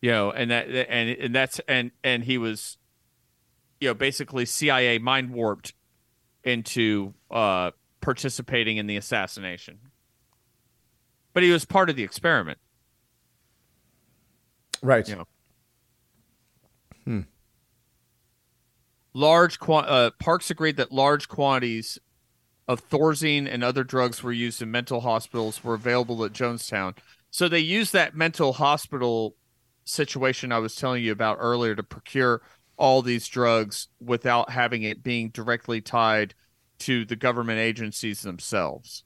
You 0.00 0.10
know, 0.12 0.30
and 0.30 0.50
that 0.52 0.68
and 0.68 1.08
and 1.10 1.34
that's 1.34 1.60
and 1.66 1.90
and 2.04 2.22
he 2.22 2.38
was, 2.38 2.76
you 3.80 3.88
know, 3.88 3.94
basically 3.94 4.44
CIA 4.44 4.98
mind 4.98 5.30
warped 5.30 5.72
into 6.44 7.14
uh, 7.28 7.72
participating 8.02 8.76
in 8.76 8.86
the 8.86 8.96
assassination. 8.96 9.78
But 11.32 11.42
he 11.42 11.50
was 11.50 11.64
part 11.64 11.90
of 11.90 11.96
the 11.96 12.04
experiment. 12.04 12.58
Right. 14.82 15.08
Yeah. 15.08 15.24
Large 19.14 19.58
uh, 19.68 20.10
Parks 20.18 20.50
agreed 20.50 20.76
that 20.76 20.90
large 20.92 21.28
quantities 21.28 21.98
of 22.66 22.88
Thorazine 22.88 23.48
and 23.50 23.62
other 23.62 23.84
drugs 23.84 24.22
were 24.22 24.32
used 24.32 24.60
in 24.60 24.70
mental 24.70 25.00
hospitals 25.00 25.62
were 25.62 25.74
available 25.74 26.24
at 26.24 26.32
Jonestown. 26.32 26.96
So 27.30 27.48
they 27.48 27.60
used 27.60 27.92
that 27.92 28.16
mental 28.16 28.54
hospital 28.54 29.36
situation 29.84 30.50
I 30.50 30.58
was 30.58 30.74
telling 30.74 31.04
you 31.04 31.12
about 31.12 31.38
earlier 31.40 31.74
to 31.74 31.82
procure 31.82 32.42
all 32.76 33.02
these 33.02 33.28
drugs 33.28 33.88
without 34.00 34.50
having 34.50 34.82
it 34.82 35.02
being 35.02 35.30
directly 35.30 35.80
tied 35.80 36.34
to 36.80 37.04
the 37.04 37.16
government 37.16 37.60
agencies 37.60 38.22
themselves. 38.22 39.04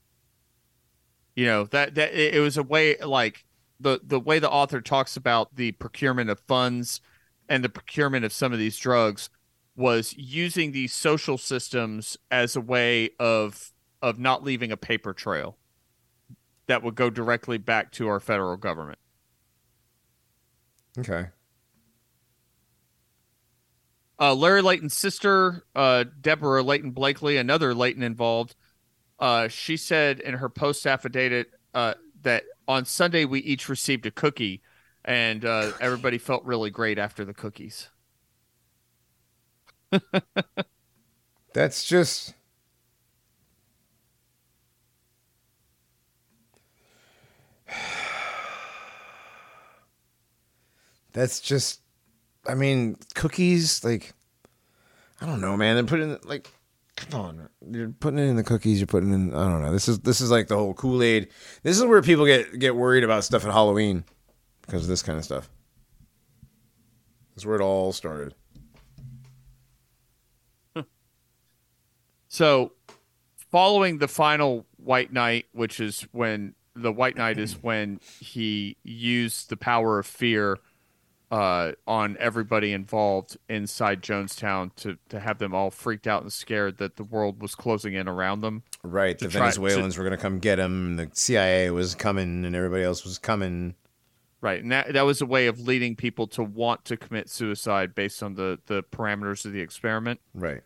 You 1.35 1.45
know, 1.45 1.63
that 1.65 1.95
that 1.95 2.13
it 2.13 2.39
was 2.39 2.57
a 2.57 2.63
way 2.63 2.97
like 2.97 3.45
the 3.79 3.99
the 4.03 4.19
way 4.19 4.39
the 4.39 4.49
author 4.49 4.81
talks 4.81 5.15
about 5.15 5.55
the 5.55 5.73
procurement 5.73 6.29
of 6.29 6.39
funds 6.47 7.01
and 7.47 7.63
the 7.63 7.69
procurement 7.69 8.25
of 8.25 8.33
some 8.33 8.51
of 8.51 8.59
these 8.59 8.77
drugs 8.77 9.29
was 9.79 10.13
using 10.17 10.73
these 10.73 10.93
social 10.93 11.37
systems 11.37 12.17
as 12.29 12.57
a 12.57 12.61
way 12.61 13.11
of 13.17 13.71
of 14.01 14.19
not 14.19 14.43
leaving 14.43 14.73
a 14.73 14.77
paper 14.77 15.13
trail 15.13 15.57
that 16.67 16.83
would 16.83 16.95
go 16.95 17.09
directly 17.09 17.57
back 17.57 17.89
to 17.91 18.07
our 18.09 18.19
federal 18.19 18.57
government. 18.57 18.99
Okay. 20.97 21.27
Uh, 24.19 24.35
Larry 24.35 24.61
Layton's 24.61 24.95
sister, 24.95 25.63
uh, 25.75 26.03
Deborah 26.19 26.61
Layton 26.61 26.91
Blakey, 26.91 27.37
another 27.37 27.73
Layton 27.73 28.03
involved, 28.03 28.55
uh, 29.17 29.47
she 29.47 29.77
said 29.77 30.19
in 30.19 30.35
her 30.35 30.49
post 30.49 30.85
affidavit 30.85 31.51
uh, 31.73 31.93
that 32.21 32.43
on 32.67 32.83
Sunday 32.83 33.23
we 33.23 33.39
each 33.39 33.69
received 33.69 34.05
a 34.05 34.11
cookie, 34.11 34.61
and 35.05 35.45
uh, 35.45 35.71
everybody 35.79 36.17
felt 36.17 36.43
really 36.43 36.69
great 36.69 36.99
after 36.99 37.23
the 37.23 37.33
cookies. 37.33 37.89
That's 41.53 41.85
just 41.85 42.33
That's 51.13 51.39
just 51.39 51.81
I 52.47 52.55
mean, 52.55 52.95
cookies 53.15 53.83
like 53.83 54.13
I 55.21 55.25
don't 55.25 55.41
know, 55.41 55.57
man. 55.57 55.75
They're 55.75 55.83
putting 55.83 56.17
like 56.23 56.49
come 56.95 57.19
on. 57.19 57.49
You're 57.69 57.89
putting 57.89 58.19
it 58.19 58.23
in 58.23 58.35
the 58.35 58.43
cookies, 58.43 58.79
you're 58.79 58.87
putting 58.87 59.13
in 59.13 59.33
I 59.33 59.49
don't 59.49 59.61
know. 59.61 59.71
This 59.71 59.87
is 59.87 59.99
this 59.99 60.21
is 60.21 60.31
like 60.31 60.47
the 60.47 60.55
whole 60.55 60.73
Kool-Aid. 60.73 61.29
This 61.63 61.77
is 61.77 61.85
where 61.85 62.01
people 62.01 62.25
get 62.25 62.57
get 62.59 62.75
worried 62.75 63.03
about 63.03 63.23
stuff 63.23 63.45
at 63.45 63.51
Halloween 63.51 64.03
because 64.61 64.83
of 64.83 64.87
this 64.87 65.03
kind 65.03 65.17
of 65.17 65.25
stuff. 65.25 65.49
That's 67.35 67.45
where 67.45 67.55
it 67.55 67.61
all 67.61 67.91
started. 67.93 68.35
So, 72.29 72.73
following 73.51 73.97
the 73.97 74.07
final 74.07 74.65
White 74.77 75.11
Night, 75.11 75.47
which 75.51 75.79
is 75.79 76.07
when 76.11 76.53
the 76.75 76.91
White 76.91 77.17
Night 77.17 77.37
is 77.37 77.53
when 77.61 77.99
he 78.19 78.77
used 78.83 79.49
the 79.49 79.57
power 79.57 79.99
of 79.99 80.05
fear 80.05 80.59
uh, 81.31 81.73
on 81.85 82.17
everybody 82.19 82.71
involved 82.71 83.37
inside 83.47 84.01
Jonestown 84.01 84.73
to 84.77 84.97
to 85.09 85.19
have 85.19 85.37
them 85.39 85.53
all 85.53 85.69
freaked 85.69 86.07
out 86.07 86.21
and 86.21 86.31
scared 86.31 86.77
that 86.77 86.95
the 86.95 87.03
world 87.03 87.41
was 87.41 87.55
closing 87.55 87.93
in 87.93 88.07
around 88.07 88.41
them. 88.41 88.63
Right, 88.83 89.17
the 89.17 89.27
try- 89.27 89.41
Venezuelans 89.41 89.97
were 89.97 90.03
going 90.03 90.15
to 90.15 90.21
come 90.21 90.39
get 90.39 90.59
him. 90.59 90.95
The 90.95 91.09
CIA 91.13 91.69
was 91.71 91.95
coming, 91.95 92.45
and 92.45 92.55
everybody 92.55 92.83
else 92.83 93.03
was 93.03 93.17
coming. 93.17 93.75
Right, 94.41 94.61
and 94.61 94.71
that 94.71 94.93
that 94.93 95.05
was 95.05 95.21
a 95.21 95.25
way 95.25 95.47
of 95.47 95.59
leading 95.59 95.95
people 95.95 96.25
to 96.27 96.43
want 96.43 96.85
to 96.85 96.97
commit 96.97 97.29
suicide 97.29 97.93
based 97.93 98.23
on 98.23 98.35
the 98.35 98.59
the 98.67 98.83
parameters 98.83 99.45
of 99.45 99.51
the 99.51 99.61
experiment. 99.61 100.19
Right. 100.33 100.61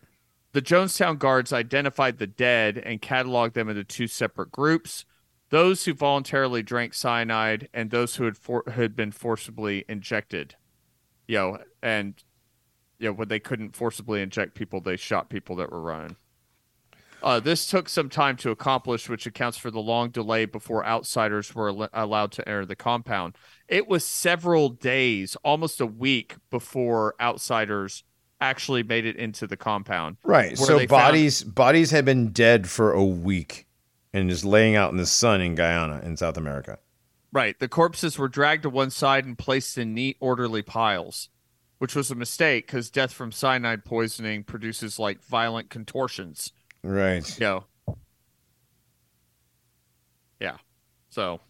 The 0.54 0.62
Jonestown 0.62 1.18
guards 1.18 1.52
identified 1.52 2.18
the 2.18 2.28
dead 2.28 2.78
and 2.78 3.02
cataloged 3.02 3.54
them 3.54 3.68
into 3.68 3.82
two 3.82 4.06
separate 4.06 4.52
groups: 4.52 5.04
those 5.50 5.84
who 5.84 5.94
voluntarily 5.94 6.62
drank 6.62 6.94
cyanide 6.94 7.68
and 7.74 7.90
those 7.90 8.14
who 8.14 8.24
had 8.24 8.38
for- 8.38 8.62
had 8.70 8.94
been 8.94 9.10
forcibly 9.10 9.84
injected. 9.88 10.54
You 11.26 11.38
know, 11.38 11.58
and 11.82 12.22
you 13.00 13.08
know 13.08 13.14
when 13.14 13.26
they 13.26 13.40
couldn't 13.40 13.74
forcibly 13.74 14.22
inject 14.22 14.54
people, 14.54 14.80
they 14.80 14.96
shot 14.96 15.28
people 15.28 15.56
that 15.56 15.72
were 15.72 15.80
running. 15.80 16.14
Uh, 17.20 17.40
this 17.40 17.66
took 17.66 17.88
some 17.88 18.08
time 18.08 18.36
to 18.36 18.52
accomplish, 18.52 19.08
which 19.08 19.26
accounts 19.26 19.58
for 19.58 19.72
the 19.72 19.80
long 19.80 20.10
delay 20.10 20.44
before 20.44 20.86
outsiders 20.86 21.52
were 21.52 21.70
al- 21.70 21.88
allowed 21.92 22.30
to 22.30 22.48
enter 22.48 22.64
the 22.64 22.76
compound. 22.76 23.34
It 23.66 23.88
was 23.88 24.04
several 24.04 24.68
days, 24.68 25.34
almost 25.42 25.80
a 25.80 25.86
week, 25.86 26.36
before 26.48 27.16
outsiders 27.20 28.04
actually 28.44 28.82
made 28.82 29.04
it 29.06 29.16
into 29.16 29.46
the 29.46 29.56
compound. 29.56 30.16
Right. 30.22 30.56
So 30.56 30.78
they 30.78 30.86
found- 30.86 30.88
bodies 30.88 31.42
bodies 31.42 31.90
had 31.90 32.04
been 32.04 32.30
dead 32.30 32.68
for 32.68 32.92
a 32.92 33.04
week 33.04 33.66
and 34.12 34.28
just 34.30 34.44
laying 34.44 34.76
out 34.76 34.90
in 34.92 34.96
the 34.96 35.06
sun 35.06 35.40
in 35.40 35.54
Guyana 35.54 36.00
in 36.04 36.16
South 36.16 36.36
America. 36.36 36.78
Right. 37.32 37.58
The 37.58 37.68
corpses 37.68 38.16
were 38.18 38.28
dragged 38.28 38.62
to 38.62 38.70
one 38.70 38.90
side 38.90 39.24
and 39.24 39.36
placed 39.36 39.76
in 39.76 39.92
neat, 39.94 40.16
orderly 40.20 40.62
piles, 40.62 41.30
which 41.78 41.96
was 41.96 42.10
a 42.10 42.14
mistake 42.14 42.66
because 42.66 42.90
death 42.90 43.12
from 43.12 43.32
cyanide 43.32 43.84
poisoning 43.84 44.44
produces 44.44 44.98
like 45.00 45.20
violent 45.24 45.68
contortions. 45.70 46.52
Right. 46.84 47.28
You 47.40 47.44
know. 47.44 47.64
Yeah. 50.40 50.58
So 51.10 51.40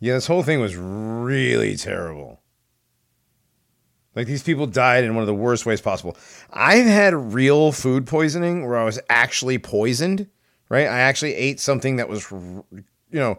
Yeah, 0.00 0.14
this 0.14 0.26
whole 0.26 0.42
thing 0.42 0.60
was 0.60 0.76
really 0.76 1.76
terrible. 1.76 2.40
Like 4.16 4.26
these 4.26 4.42
people 4.42 4.66
died 4.66 5.04
in 5.04 5.14
one 5.14 5.22
of 5.22 5.26
the 5.26 5.34
worst 5.34 5.66
ways 5.66 5.82
possible. 5.82 6.16
I've 6.50 6.86
had 6.86 7.14
real 7.34 7.70
food 7.70 8.06
poisoning 8.06 8.66
where 8.66 8.78
I 8.78 8.84
was 8.84 8.98
actually 9.10 9.58
poisoned, 9.58 10.26
right? 10.70 10.86
I 10.86 11.00
actually 11.00 11.34
ate 11.34 11.60
something 11.60 11.96
that 11.96 12.08
was 12.08 12.28
you 12.32 12.74
know 13.12 13.38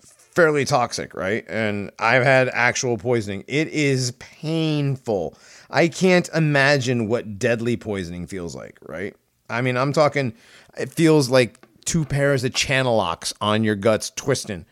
fairly 0.00 0.64
toxic, 0.64 1.14
right? 1.14 1.44
And 1.48 1.90
I've 1.98 2.22
had 2.22 2.48
actual 2.50 2.96
poisoning. 2.96 3.42
It 3.48 3.68
is 3.68 4.12
painful. 4.12 5.36
I 5.68 5.88
can't 5.88 6.28
imagine 6.32 7.08
what 7.08 7.40
deadly 7.40 7.76
poisoning 7.76 8.28
feels 8.28 8.54
like, 8.54 8.78
right? 8.82 9.16
I 9.50 9.62
mean, 9.62 9.76
I'm 9.76 9.92
talking 9.92 10.32
it 10.76 10.92
feels 10.92 11.28
like 11.28 11.66
two 11.84 12.04
pairs 12.04 12.44
of 12.44 12.54
channel 12.54 12.96
locks 12.96 13.34
on 13.40 13.64
your 13.64 13.74
guts 13.74 14.10
twisting, 14.14 14.64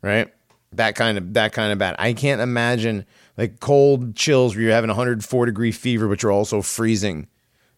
right? 0.00 0.32
That 0.72 0.94
kind 0.94 1.18
of 1.18 1.34
that 1.34 1.52
kind 1.52 1.72
of 1.72 1.78
bad. 1.78 1.96
I 1.98 2.12
can't 2.12 2.40
imagine 2.40 3.04
like 3.36 3.58
cold 3.60 4.14
chills 4.14 4.54
where 4.54 4.64
you're 4.64 4.72
having 4.72 4.88
104 4.88 5.46
degree 5.46 5.72
fever, 5.72 6.06
but 6.08 6.22
you're 6.22 6.30
also 6.30 6.62
freezing, 6.62 7.26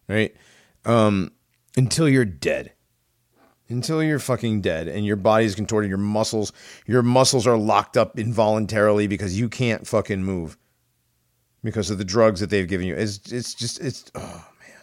right? 0.09 0.35
Um, 0.85 1.33
until 1.77 2.09
you're 2.09 2.25
dead. 2.25 2.73
Until 3.69 4.03
you're 4.03 4.19
fucking 4.19 4.61
dead 4.61 4.89
and 4.89 5.07
your 5.07 5.17
body's 5.17 5.55
contorted, 5.55 5.89
your 5.89 5.97
muscles, 5.97 6.53
your 6.85 7.03
muscles 7.03 7.47
are 7.47 7.57
locked 7.57 7.97
up 7.97 8.19
involuntarily 8.19 9.07
because 9.07 9.39
you 9.39 9.49
can't 9.49 9.87
fucking 9.87 10.23
move 10.23 10.59
because 11.65 11.89
of 11.89 11.97
the 11.97 12.05
drugs 12.05 12.41
that 12.41 12.51
they've 12.51 12.69
given 12.69 12.87
you. 12.87 12.95
It's 12.95 13.33
it's 13.33 13.55
just 13.55 13.81
it's 13.81 14.11
oh 14.15 14.21
man, 14.61 14.81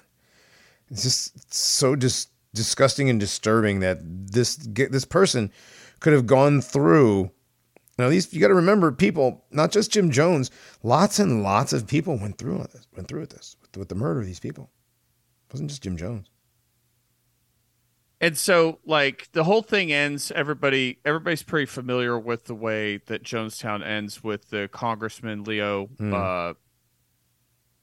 it's 0.89 1.03
just 1.03 1.53
so 1.53 1.95
dis- 1.95 2.27
disgusting 2.53 3.09
and 3.09 3.19
disturbing 3.19 3.81
that 3.81 3.99
this 4.01 4.55
this 4.55 5.05
person 5.05 5.51
could 5.99 6.13
have 6.13 6.25
gone 6.25 6.61
through 6.61 7.31
Now, 7.99 8.07
least 8.07 8.33
you 8.33 8.39
got 8.39 8.47
to 8.47 8.53
remember, 8.53 8.93
people, 8.93 9.43
not 9.51 9.71
just 9.73 9.91
Jim 9.91 10.09
Jones, 10.09 10.49
lots 10.83 11.19
and 11.19 11.43
lots 11.43 11.73
of 11.73 11.85
people 11.85 12.17
went 12.17 12.37
through 12.37 12.59
with 12.59 12.71
this, 12.71 12.87
went 12.95 13.09
through 13.09 13.19
with 13.19 13.31
this, 13.31 13.57
with, 13.61 13.75
with 13.75 13.89
the 13.89 13.95
murder 13.95 14.21
of 14.21 14.25
these 14.25 14.39
people. 14.39 14.69
It 15.49 15.53
wasn't 15.53 15.69
just 15.69 15.83
Jim 15.83 15.97
Jones. 15.97 16.27
And 18.21 18.37
so, 18.37 18.79
like 18.85 19.27
the 19.33 19.43
whole 19.43 19.61
thing 19.61 19.91
ends. 19.91 20.31
Everybody, 20.31 20.99
everybody's 21.03 21.43
pretty 21.43 21.65
familiar 21.65 22.17
with 22.17 22.45
the 22.45 22.55
way 22.55 22.97
that 23.07 23.21
Jonestown 23.23 23.85
ends 23.85 24.23
with 24.23 24.49
the 24.49 24.69
Congressman 24.71 25.43
Leo, 25.43 25.87
Hmm. 25.97 26.13
uh, 26.13 26.53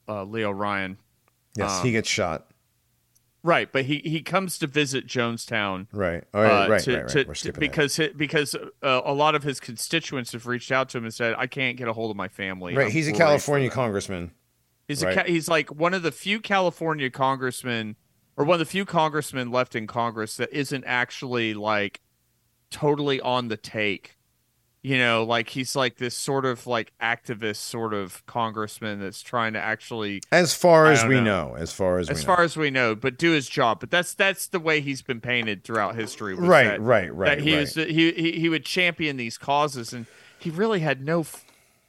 uh, 0.08 0.24
Leo 0.24 0.50
Ryan. 0.50 0.96
Yes, 1.56 1.78
Um, 1.80 1.84
he 1.86 1.92
gets 1.92 2.08
shot. 2.08 2.46
Right, 3.46 3.70
but 3.70 3.84
he 3.84 3.98
he 4.04 4.22
comes 4.22 4.58
to 4.58 4.66
visit 4.66 5.06
Jonestown. 5.06 5.86
Right. 5.92 6.24
Oh, 6.34 6.42
right, 6.42 6.50
uh, 6.50 6.68
right, 6.68 6.82
to, 6.82 6.92
right, 6.92 7.00
right. 7.02 7.08
to- 7.10 7.24
We're 7.28 7.34
to- 7.34 7.52
that. 7.52 7.60
because 7.60 8.00
because 8.16 8.56
uh, 8.56 9.02
a 9.04 9.12
lot 9.12 9.36
of 9.36 9.44
his 9.44 9.60
constituents 9.60 10.32
have 10.32 10.48
reached 10.48 10.72
out 10.72 10.88
to 10.90 10.98
him 10.98 11.04
and 11.04 11.14
said, 11.14 11.36
"I 11.38 11.46
can't 11.46 11.76
get 11.76 11.86
a 11.86 11.92
hold 11.92 12.10
of 12.10 12.16
my 12.16 12.26
family." 12.26 12.74
Right. 12.74 12.86
I'm 12.86 12.90
He's 12.90 13.06
a 13.06 13.12
California 13.12 13.70
congressman. 13.70 14.32
He's 14.88 15.04
right. 15.04 15.16
a 15.18 15.30
he's 15.30 15.46
like 15.46 15.72
one 15.72 15.94
of 15.94 16.02
the 16.02 16.10
few 16.10 16.40
California 16.40 17.08
congressmen, 17.08 17.94
or 18.36 18.44
one 18.44 18.56
of 18.56 18.58
the 18.58 18.64
few 18.66 18.84
congressmen 18.84 19.52
left 19.52 19.76
in 19.76 19.86
Congress 19.86 20.36
that 20.38 20.52
isn't 20.52 20.82
actually 20.84 21.54
like 21.54 22.00
totally 22.72 23.20
on 23.20 23.46
the 23.46 23.56
take. 23.56 24.15
You 24.86 24.98
know, 24.98 25.24
like 25.24 25.48
he's 25.48 25.74
like 25.74 25.96
this 25.96 26.14
sort 26.14 26.44
of 26.44 26.64
like 26.68 26.92
activist 27.02 27.56
sort 27.56 27.92
of 27.92 28.24
congressman 28.26 29.00
that's 29.00 29.20
trying 29.20 29.54
to 29.54 29.58
actually, 29.58 30.22
As 30.30 30.54
far 30.54 30.86
as 30.86 31.04
we 31.04 31.16
know. 31.16 31.48
know. 31.48 31.54
as 31.56 31.72
far 31.72 31.98
as 31.98 32.08
as 32.08 32.18
we 32.20 32.24
far 32.24 32.36
know. 32.38 32.44
as 32.44 32.56
we 32.56 32.70
know, 32.70 32.94
but 32.94 33.18
do 33.18 33.32
his 33.32 33.48
job. 33.48 33.80
But 33.80 33.90
that's 33.90 34.14
that's 34.14 34.46
the 34.46 34.60
way 34.60 34.80
he's 34.80 35.02
been 35.02 35.20
painted 35.20 35.64
throughout 35.64 35.96
history. 35.96 36.34
right, 36.36 36.68
that- 36.68 36.80
right, 36.80 37.12
right, 37.12 37.26
that 37.36 37.40
he 37.40 37.54
right. 37.54 37.62
was 37.62 37.74
he, 37.74 38.12
he 38.12 38.38
he 38.38 38.48
would 38.48 38.64
champion 38.64 39.16
these 39.16 39.36
causes 39.36 39.92
and 39.92 40.06
he 40.38 40.50
really 40.50 40.78
had 40.78 41.04
no 41.04 41.26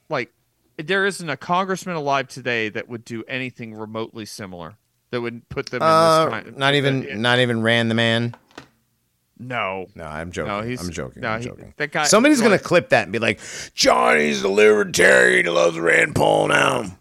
like 0.10 0.34
there 0.78 1.06
isn't 1.06 1.30
a 1.30 1.38
congressman 1.38 1.96
alive 1.96 2.28
today 2.28 2.68
that 2.70 2.90
would 2.90 3.06
do 3.06 3.24
anything 3.28 3.76
remotely 3.76 4.26
similar 4.26 4.74
that 5.12 5.22
would 5.22 5.48
put 5.50 5.68
them 5.68 5.84
in 5.84 5.88
Uh, 5.88 6.26
this 6.26 6.34
kind 6.34 6.58
not 6.58 6.74
even, 6.74 7.22
not 7.22 7.38
even 7.38 7.62
Rand 7.62 7.92
the 7.92 7.96
man. 7.96 8.34
No 9.40 9.88
No, 9.96 10.04
I'm 10.06 10.32
joking. 10.32 10.52
no 10.52 10.62
he's 10.62 10.82
I'm 10.82 10.92
joking. 10.92 11.22
no 11.22 11.30
I'm 11.30 11.42
he- 11.42 11.48
joking. 11.48 11.74
that 11.78 11.92
guy 11.92 12.04
Somebody's 12.06 12.42
gonna 12.42 12.60
clip 12.60 12.90
that 12.90 13.04
and 13.04 13.12
be 13.12 13.20
like, 13.20 13.40
"Johnny's 13.74 14.42
the 14.42 14.50
libertarian 14.50 15.46
who 15.46 15.52
loves 15.52 15.78
Rand 15.80 16.16
Paul 16.16 16.48
now." 16.50 16.98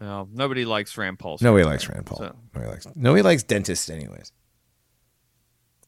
no 0.00 0.28
nobody 0.32 0.64
likes 0.64 0.96
Rand 0.96 1.18
Paul 1.18 1.38
Nobody 1.40 1.64
likes 1.64 1.88
Rand 1.88 2.06
Paul. 2.06 2.18
So- 2.18 2.36
Nobody 2.54 2.70
likes. 2.72 2.86
Nobody 2.94 3.22
likes 3.22 3.42
dentists, 3.42 3.88
anyways. 3.90 4.32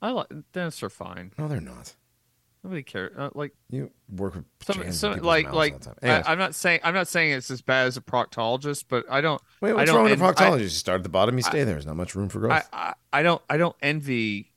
I 0.00 0.10
like 0.10 0.26
dentists 0.52 0.82
are 0.82 0.90
fine 0.90 1.32
No, 1.38 1.46
they're 1.48 1.60
not. 1.60 1.94
nobody 2.64 2.82
cares 2.82 3.12
uh, 3.16 3.30
like 3.34 3.52
You 3.70 3.90
work 4.10 4.34
with 4.34 4.44
some, 4.62 4.92
some 4.92 5.18
like 5.20 5.52
like 5.52 5.74
all 5.74 5.78
the 5.78 5.84
time. 5.84 6.24
I. 6.26 6.32
I'm 6.32 6.38
not 6.38 6.54
saying 6.54 6.80
I'm 6.82 6.94
not 6.94 7.06
saying 7.08 7.32
it's 7.32 7.50
as 7.50 7.62
bad 7.62 7.86
as 7.86 7.96
a 7.96 8.00
proctologist 8.00 8.84
but 8.88 9.04
I 9.08 9.20
don't 9.20 9.40
Wait, 9.60 9.70
I 9.70 9.74
what's 9.74 9.86
don't 9.86 9.96
wrong 9.96 10.10
with 10.10 10.20
a 10.20 10.24
en- 10.24 10.30
I- 10.30 10.32
proctologist? 10.34 10.60
you 10.62 10.68
start 10.70 10.96
at 11.00 11.02
the 11.04 11.08
bottom, 11.08 11.36
you 11.36 11.42
stay 11.42 11.58
there. 11.64 11.74
There's 11.74 11.86
not 11.86 11.96
much 11.96 12.14
room 12.16 12.28
for 12.28 12.40
growth. 12.40 12.68
I, 12.72 12.90
I, 12.90 12.94
I 13.12 13.22
don't 13.22 13.40
I 13.48 13.56
don't 13.56 13.76
envy 13.80 14.51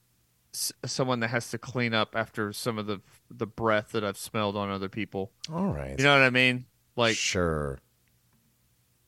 s- 0.55 0.71
someone 0.85 1.19
that 1.19 1.27
has 1.29 1.49
to 1.51 1.57
clean 1.57 1.93
up 1.93 2.15
after 2.15 2.51
some 2.53 2.77
of 2.77 2.87
the 2.87 3.01
the 3.29 3.45
breath 3.47 3.91
that 3.91 4.03
I've 4.03 4.17
smelled 4.17 4.55
on 4.57 4.69
other 4.69 4.89
people. 4.89 5.31
All 5.51 5.67
right. 5.67 5.97
You 5.97 6.03
know 6.03 6.13
what 6.17 6.25
I 6.25 6.29
mean? 6.29 6.65
Like 6.95 7.15
sure. 7.15 7.79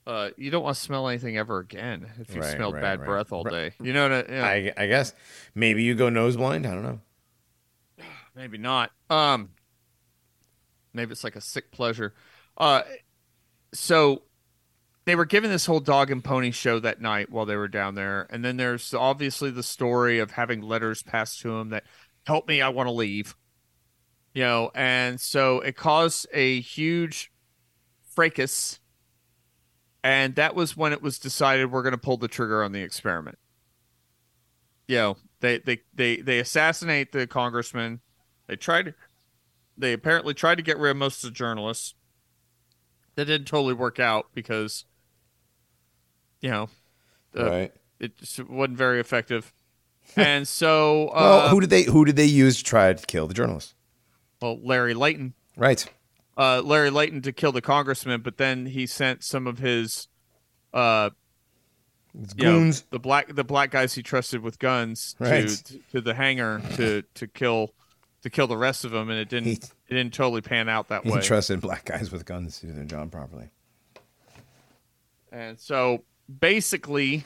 uh, 0.06 0.30
you 0.38 0.52
don't 0.52 0.64
want 0.64 0.76
to 0.76 0.82
smell 0.82 1.08
anything 1.08 1.38
ever 1.38 1.60
again 1.60 2.08
if 2.20 2.34
you 2.36 2.42
Right, 2.42 2.56
smelled 2.56 2.76
right, 2.76 2.82
bad 2.82 3.00
right. 3.00 3.06
breath 3.06 3.32
all 3.32 3.44
day. 3.44 3.72
You 3.82 3.94
know 3.94 4.10
what 4.10 4.30
I, 4.30 4.34
yeah, 4.34 4.46
I, 4.46 4.84
I 4.84 4.88
guess 4.88 5.14
maybe 5.56 5.84
you 5.84 5.96
go 5.96 6.10
nose 6.10 6.36
blind. 6.38 6.66
I 6.68 6.74
don't 6.74 6.84
know. 6.84 7.00
maybe 8.36 8.58
not. 8.58 8.92
Um 9.10 9.50
maybe 10.94 11.12
it's 11.12 11.24
like 11.24 11.36
a 11.36 11.42
sick 11.42 11.72
pleasure. 11.72 12.14
Uh 12.58 12.82
so 13.74 14.24
they 15.08 15.16
were 15.16 15.26
given 15.26 15.50
this 15.50 15.66
whole 15.66 15.80
dog 15.80 16.12
and 16.12 16.22
pony 16.22 16.52
show 16.52 16.82
that 16.82 17.00
night 17.00 17.32
while 17.32 17.46
they 17.46 17.56
were 17.56 17.70
down 17.70 17.96
there. 17.96 18.28
And 18.30 18.44
then 18.44 18.58
there's 18.58 18.94
obviously 18.94 19.50
the 19.50 19.64
story 19.64 20.20
of 20.20 20.32
having 20.32 20.60
letters 20.60 21.02
passed 21.02 21.40
to 21.40 21.58
him 21.58 21.70
that 21.70 21.86
help 22.26 22.46
me 22.46 22.62
i 22.62 22.68
want 22.68 22.88
to 22.88 22.92
leave. 22.92 23.34
You 24.34 24.44
know 24.44 24.72
and 24.76 25.20
so 25.20 25.62
it 25.62 25.78
caused 25.78 26.28
a 26.34 26.60
huge 26.60 27.32
fracas. 28.14 28.82
And 30.04 30.36
that 30.36 30.56
was 30.56 30.76
when 30.76 30.92
it 30.92 31.02
was 31.02 31.20
decided 31.20 31.72
we're 31.72 31.84
going 31.84 31.92
to 31.94 31.98
pull 31.98 32.18
the 32.18 32.28
trigger 32.28 32.62
on 32.62 32.74
the 32.74 32.82
experiment. 32.82 33.38
You 34.90 34.98
know 34.98 35.18
they 35.40 35.60
they 35.60 35.80
they, 35.94 36.18
they 36.18 36.40
assassinate 36.40 37.14
the 37.14 37.28
congressman. 37.28 38.02
They 38.48 38.58
tried 38.58 38.94
they 39.78 39.94
apparently 39.94 40.34
tried 40.34 40.56
to 40.56 40.64
get 40.64 40.78
rid 40.78 40.92
of 40.92 40.98
most 40.98 41.24
of 41.24 41.30
the 41.30 41.34
journalists. 41.34 41.94
That 43.16 43.26
didn't 43.26 43.48
totally 43.48 43.74
work 43.74 44.02
out 44.02 44.28
because 44.34 44.84
you 46.42 46.50
know 46.50 46.70
uh, 47.38 47.46
right. 47.50 47.74
it 48.00 48.18
just 48.18 48.40
wasn't 48.50 48.78
very 48.78 49.00
effective 49.00 49.54
and 50.16 50.48
so 50.48 51.08
uh, 51.10 51.14
well, 51.44 51.50
who 51.50 51.60
did 51.60 51.70
they 51.70 51.84
who 51.84 52.06
did 52.06 52.16
they 52.16 52.26
use 52.26 52.58
to 52.58 52.64
try 52.64 52.94
to 52.94 53.06
kill 53.06 53.28
the 53.28 53.34
journalist? 53.34 53.74
well 54.42 54.60
larry 54.64 54.94
layton 54.94 55.34
Right. 55.56 55.86
uh, 56.38 56.62
larry 56.64 56.90
layton 56.90 57.22
to 57.24 57.32
kill 57.32 57.52
the 57.52 57.62
congressman 57.62 58.22
but 58.22 58.38
then 58.38 58.68
he 58.68 58.86
sent 58.86 59.24
some 59.24 59.48
of 59.48 59.60
his 59.60 60.08
uh 60.74 61.10
you 62.36 62.46
know, 62.46 62.72
the 62.90 62.98
black 63.00 63.36
the 63.36 63.44
black 63.44 63.70
guys 63.70 63.94
he 63.94 64.02
trusted 64.02 64.42
with 64.42 64.58
guns 64.60 65.16
Right. 65.20 65.48
to 65.48 65.80
to 65.92 66.02
the 66.02 66.14
hangar 66.16 66.62
to 66.76 67.04
to 67.16 67.28
kill 67.28 67.74
to 68.24 68.30
kill 68.32 68.48
the 68.48 68.58
rest 68.58 68.86
of 68.86 68.92
them 68.92 69.10
and 69.12 69.20
it 69.20 69.30
didn't 69.30 69.46
He- 69.46 69.60
it 69.90 69.94
didn't 69.94 70.14
totally 70.14 70.42
pan 70.42 70.68
out 70.68 70.88
that 70.90 71.04
He 71.04 71.12
way 71.12 71.20
He 71.20 71.26
trusted 71.26 71.62
black 71.62 71.86
guys 71.86 72.12
with 72.12 72.26
guns 72.26 72.60
to 72.60 72.66
do 72.68 72.74
their 72.74 72.84
job 72.86 73.12
properly. 73.12 73.50
And 75.32 75.60
so 75.60 76.04
basically, 76.28 77.26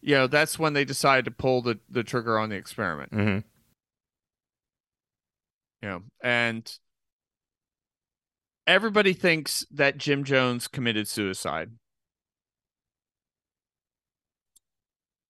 you 0.00 0.14
know, 0.14 0.26
that's 0.26 0.58
when 0.58 0.72
they 0.72 0.84
decided 0.84 1.24
to 1.26 1.30
pull 1.30 1.62
the, 1.62 1.78
the 1.88 2.02
trigger 2.02 2.38
on 2.38 2.48
the 2.48 2.56
experiment. 2.56 3.12
Mm-hmm. 3.12 3.46
You 5.82 5.88
know, 5.88 6.02
and 6.22 6.78
everybody 8.66 9.12
thinks 9.12 9.66
that 9.70 9.96
Jim 9.96 10.24
Jones 10.24 10.68
committed 10.68 11.08
suicide. 11.08 11.70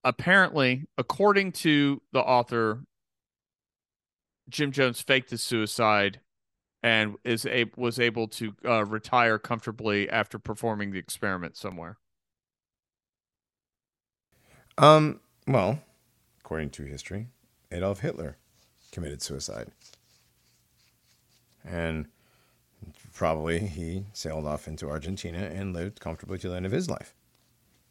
Apparently, 0.02 0.86
according 0.96 1.52
to 1.52 2.02
the 2.12 2.20
author, 2.20 2.84
Jim 4.48 4.72
Jones 4.72 5.00
faked 5.00 5.30
his 5.30 5.42
suicide 5.42 6.20
and 6.82 7.16
is 7.24 7.46
a, 7.46 7.66
was 7.76 8.00
able 8.00 8.26
to 8.26 8.54
uh, 8.64 8.84
retire 8.86 9.38
comfortably 9.38 10.08
after 10.08 10.38
performing 10.38 10.90
the 10.90 10.98
experiment 10.98 11.56
somewhere. 11.56 11.98
Um. 14.80 15.20
Well, 15.46 15.78
according 16.40 16.70
to 16.70 16.84
history, 16.84 17.26
Adolf 17.70 18.00
Hitler 18.00 18.38
committed 18.92 19.20
suicide, 19.20 19.68
and 21.64 22.06
probably 23.12 23.58
he 23.58 24.06
sailed 24.14 24.46
off 24.46 24.66
into 24.66 24.88
Argentina 24.88 25.50
and 25.52 25.74
lived 25.74 26.00
comfortably 26.00 26.38
to 26.38 26.48
the 26.48 26.56
end 26.56 26.64
of 26.64 26.72
his 26.72 26.88
life. 26.88 27.14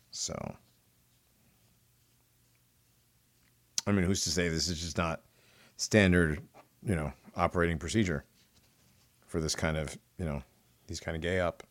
So, 0.10 0.56
I 3.86 3.92
mean, 3.92 4.04
who's 4.04 4.24
to 4.24 4.32
say 4.32 4.50
this 4.50 4.68
is 4.68 4.82
just 4.82 4.98
not 4.98 5.22
standard, 5.78 6.42
you 6.84 6.96
know, 6.96 7.14
operating 7.36 7.78
procedure 7.78 8.26
for 9.28 9.40
this 9.40 9.54
kind 9.54 9.78
of, 9.78 9.96
you 10.18 10.26
know, 10.26 10.42
these 10.88 11.00
kind 11.00 11.16
of 11.16 11.22
gay 11.22 11.40
up 11.40 11.62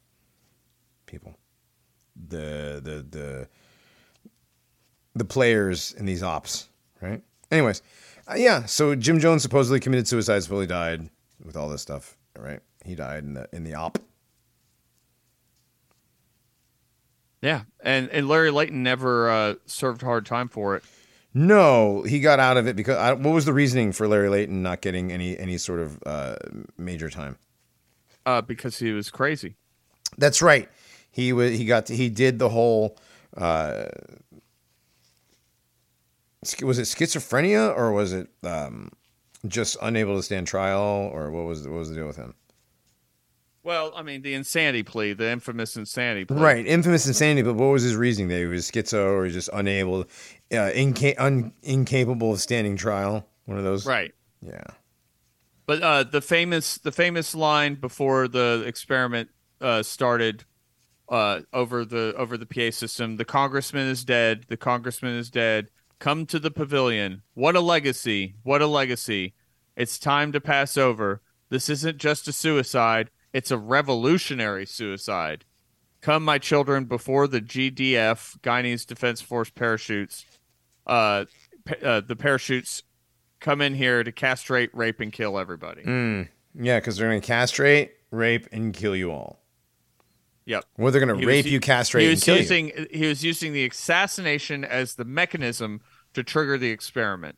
people. 1.06 1.34
The 2.28 2.80
the 2.82 3.06
the 3.10 3.48
the 5.14 5.24
players 5.24 5.92
in 5.92 6.06
these 6.06 6.22
ops, 6.22 6.68
right? 7.00 7.22
Anyways, 7.50 7.82
uh, 8.30 8.34
yeah. 8.36 8.66
So 8.66 8.94
Jim 8.94 9.18
Jones 9.20 9.42
supposedly 9.42 9.80
committed 9.80 10.06
suicide, 10.08 10.42
supposedly 10.42 10.66
died 10.66 11.08
with 11.44 11.56
all 11.56 11.68
this 11.68 11.82
stuff, 11.82 12.16
right? 12.38 12.60
He 12.84 12.94
died 12.94 13.24
in 13.24 13.34
the 13.34 13.48
in 13.52 13.64
the 13.64 13.74
op. 13.74 13.98
Yeah, 17.40 17.62
and 17.80 18.08
and 18.10 18.28
Larry 18.28 18.50
Layton 18.50 18.82
never 18.82 19.30
uh, 19.30 19.54
served 19.66 20.02
hard 20.02 20.26
time 20.26 20.48
for 20.48 20.76
it. 20.76 20.82
No, 21.34 22.02
he 22.02 22.20
got 22.20 22.40
out 22.40 22.56
of 22.56 22.66
it 22.66 22.74
because 22.74 22.96
I, 22.96 23.12
what 23.12 23.32
was 23.32 23.44
the 23.44 23.52
reasoning 23.52 23.92
for 23.92 24.08
Larry 24.08 24.28
Layton 24.28 24.62
not 24.62 24.80
getting 24.80 25.12
any 25.12 25.38
any 25.38 25.58
sort 25.58 25.80
of 25.80 26.02
uh, 26.04 26.36
major 26.76 27.10
time? 27.10 27.38
Uh, 28.26 28.42
because 28.42 28.78
he 28.78 28.92
was 28.92 29.10
crazy. 29.10 29.56
That's 30.16 30.42
right. 30.42 30.68
He 31.10 31.32
was 31.32 31.56
he 31.56 31.64
got 31.64 31.86
to, 31.86 31.96
he 31.96 32.08
did 32.08 32.38
the 32.38 32.48
whole. 32.48 32.98
Uh, 33.36 33.84
was 36.62 36.78
it 36.78 36.82
schizophrenia 36.82 37.76
or 37.76 37.92
was 37.92 38.12
it 38.12 38.28
um, 38.42 38.90
just 39.46 39.76
unable 39.82 40.16
to 40.16 40.22
stand 40.22 40.46
trial 40.46 41.10
or 41.12 41.30
what 41.30 41.44
was 41.44 41.66
what 41.66 41.78
was 41.78 41.88
the 41.88 41.96
deal 41.96 42.06
with 42.06 42.16
him? 42.16 42.34
Well, 43.64 43.92
I 43.94 44.02
mean, 44.02 44.22
the 44.22 44.34
insanity 44.34 44.82
plea, 44.82 45.12
the 45.12 45.30
infamous 45.30 45.76
insanity 45.76 46.24
plea. 46.24 46.38
Right, 46.38 46.66
infamous 46.66 47.06
insanity. 47.06 47.42
But 47.42 47.54
what 47.54 47.66
was 47.66 47.82
his 47.82 47.96
reasoning? 47.96 48.28
That 48.28 48.38
he 48.38 48.46
was 48.46 48.70
schizo 48.70 49.04
or 49.04 49.20
was 49.22 49.34
just 49.34 49.50
unable, 49.52 50.06
uh, 50.52 50.70
inca- 50.74 51.22
un- 51.22 51.52
incapable 51.62 52.32
of 52.32 52.40
standing 52.40 52.76
trial. 52.76 53.26
One 53.44 53.58
of 53.58 53.64
those. 53.64 53.84
Right. 53.84 54.14
Yeah. 54.40 54.64
But 55.66 55.82
uh, 55.82 56.04
the 56.04 56.22
famous 56.22 56.78
the 56.78 56.92
famous 56.92 57.34
line 57.34 57.74
before 57.74 58.26
the 58.26 58.64
experiment 58.66 59.28
uh, 59.60 59.82
started 59.82 60.44
uh, 61.10 61.40
over 61.52 61.84
the 61.84 62.14
over 62.16 62.38
the 62.38 62.46
PA 62.46 62.70
system, 62.70 63.16
the 63.16 63.26
congressman 63.26 63.88
is 63.88 64.02
dead. 64.02 64.46
The 64.48 64.56
congressman 64.56 65.16
is 65.16 65.30
dead. 65.30 65.68
Come 65.98 66.26
to 66.26 66.38
the 66.38 66.50
pavilion. 66.50 67.22
What 67.34 67.56
a 67.56 67.60
legacy! 67.60 68.36
What 68.42 68.62
a 68.62 68.66
legacy! 68.66 69.34
It's 69.76 69.98
time 69.98 70.32
to 70.32 70.40
pass 70.40 70.76
over. 70.76 71.22
This 71.50 71.68
isn't 71.68 71.98
just 71.98 72.28
a 72.28 72.32
suicide. 72.32 73.10
It's 73.32 73.50
a 73.50 73.58
revolutionary 73.58 74.66
suicide. 74.66 75.44
Come, 76.00 76.24
my 76.24 76.38
children, 76.38 76.84
before 76.84 77.26
the 77.26 77.40
GDF, 77.40 78.38
Guyanese 78.40 78.86
Defense 78.86 79.20
Force 79.20 79.50
parachutes. 79.50 80.24
Uh, 80.86 81.24
uh, 81.82 82.00
the 82.00 82.16
parachutes 82.16 82.84
come 83.40 83.60
in 83.60 83.74
here 83.74 84.02
to 84.04 84.12
castrate, 84.12 84.70
rape, 84.74 85.00
and 85.00 85.12
kill 85.12 85.38
everybody. 85.38 85.82
Mm. 85.82 86.28
Yeah, 86.54 86.78
because 86.78 86.96
they're 86.96 87.08
going 87.08 87.20
to 87.20 87.26
castrate, 87.26 87.92
rape, 88.10 88.48
and 88.52 88.72
kill 88.72 88.96
you 88.96 89.10
all. 89.10 89.42
Yep. 90.48 90.64
Or 90.78 90.90
they're 90.90 91.04
going 91.04 91.20
to 91.20 91.26
rape 91.26 91.44
u- 91.44 91.52
you, 91.52 91.60
castrate, 91.60 92.02
he 92.04 92.08
and 92.08 92.16
was 92.16 92.26
you. 92.26 92.34
using 92.34 92.86
he 92.90 93.06
was 93.06 93.22
using 93.22 93.52
the 93.52 93.66
assassination 93.66 94.64
as 94.64 94.94
the 94.94 95.04
mechanism 95.04 95.80
to 96.14 96.22
trigger 96.24 96.56
the 96.58 96.70
experiment. 96.70 97.36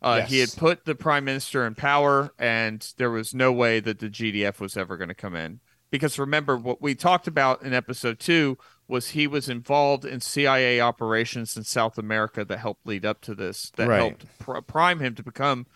Uh, 0.00 0.22
He 0.22 0.38
had 0.38 0.50
put 0.56 0.84
the 0.84 0.94
prime 0.94 1.24
minister 1.24 1.66
in 1.66 1.74
power, 1.74 2.32
and 2.38 2.92
there 2.98 3.10
was 3.10 3.34
no 3.34 3.52
way 3.52 3.80
that 3.80 3.98
the 3.98 4.08
GDF 4.08 4.60
was 4.60 4.76
ever 4.76 4.96
going 4.96 5.08
to 5.08 5.14
come 5.14 5.34
in. 5.34 5.60
Because 5.90 6.18
remember, 6.18 6.56
what 6.56 6.80
we 6.80 6.94
talked 6.94 7.26
about 7.28 7.62
in 7.62 7.74
episode 7.74 8.18
two 8.18 8.56
was 8.88 9.10
he 9.10 9.26
was 9.26 9.48
involved 9.48 10.04
in 10.04 10.20
CIA 10.20 10.80
operations 10.80 11.56
in 11.56 11.64
South 11.64 11.98
America 11.98 12.44
that 12.44 12.58
helped 12.58 12.86
lead 12.86 13.04
up 13.04 13.20
to 13.22 13.34
this, 13.34 13.70
that 13.76 13.88
Right. 13.88 13.98
helped 13.98 14.38
pr- 14.38 14.60
prime 14.60 15.00
him 15.00 15.14
to 15.16 15.22
become 15.22 15.66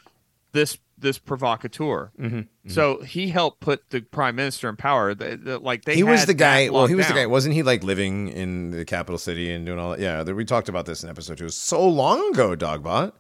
this 0.52 0.78
this 1.06 1.18
provocateur. 1.18 2.10
Mm-hmm. 2.20 2.68
So 2.68 3.00
he 3.02 3.28
helped 3.28 3.60
put 3.60 3.90
the 3.90 4.00
prime 4.00 4.34
minister 4.34 4.68
in 4.68 4.76
power. 4.76 5.14
The, 5.14 5.36
the- 5.36 5.58
like 5.58 5.84
they 5.84 5.94
he 5.94 6.02
was 6.02 6.26
the 6.26 6.34
guy. 6.34 6.68
Well, 6.68 6.86
he 6.86 6.96
was 6.96 7.06
the 7.06 7.14
guy. 7.14 7.26
Wasn't 7.26 7.54
he 7.54 7.62
like 7.62 7.84
living 7.84 8.28
in 8.28 8.72
the 8.72 8.84
capital 8.84 9.18
city 9.18 9.52
and 9.52 9.64
doing 9.64 9.78
all 9.78 9.90
that? 9.90 10.00
Yeah, 10.00 10.22
we 10.24 10.44
talked 10.44 10.68
about 10.68 10.84
this 10.84 11.04
in 11.04 11.08
episode 11.08 11.38
two. 11.38 11.48
So 11.48 11.86
long 11.88 12.32
ago, 12.34 12.56
Dogbot. 12.56 13.12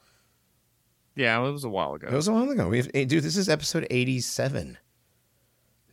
Yeah, 1.14 1.38
it 1.46 1.50
was 1.50 1.64
a 1.64 1.68
while 1.68 1.94
ago. 1.94 2.08
It 2.08 2.12
was 2.14 2.28
a 2.28 2.32
while 2.32 2.50
ago. 2.50 2.68
We 2.68 2.78
have, 2.78 2.92
dude, 2.92 3.22
this 3.22 3.36
is 3.36 3.48
episode 3.48 3.86
eighty-seven. 3.88 4.76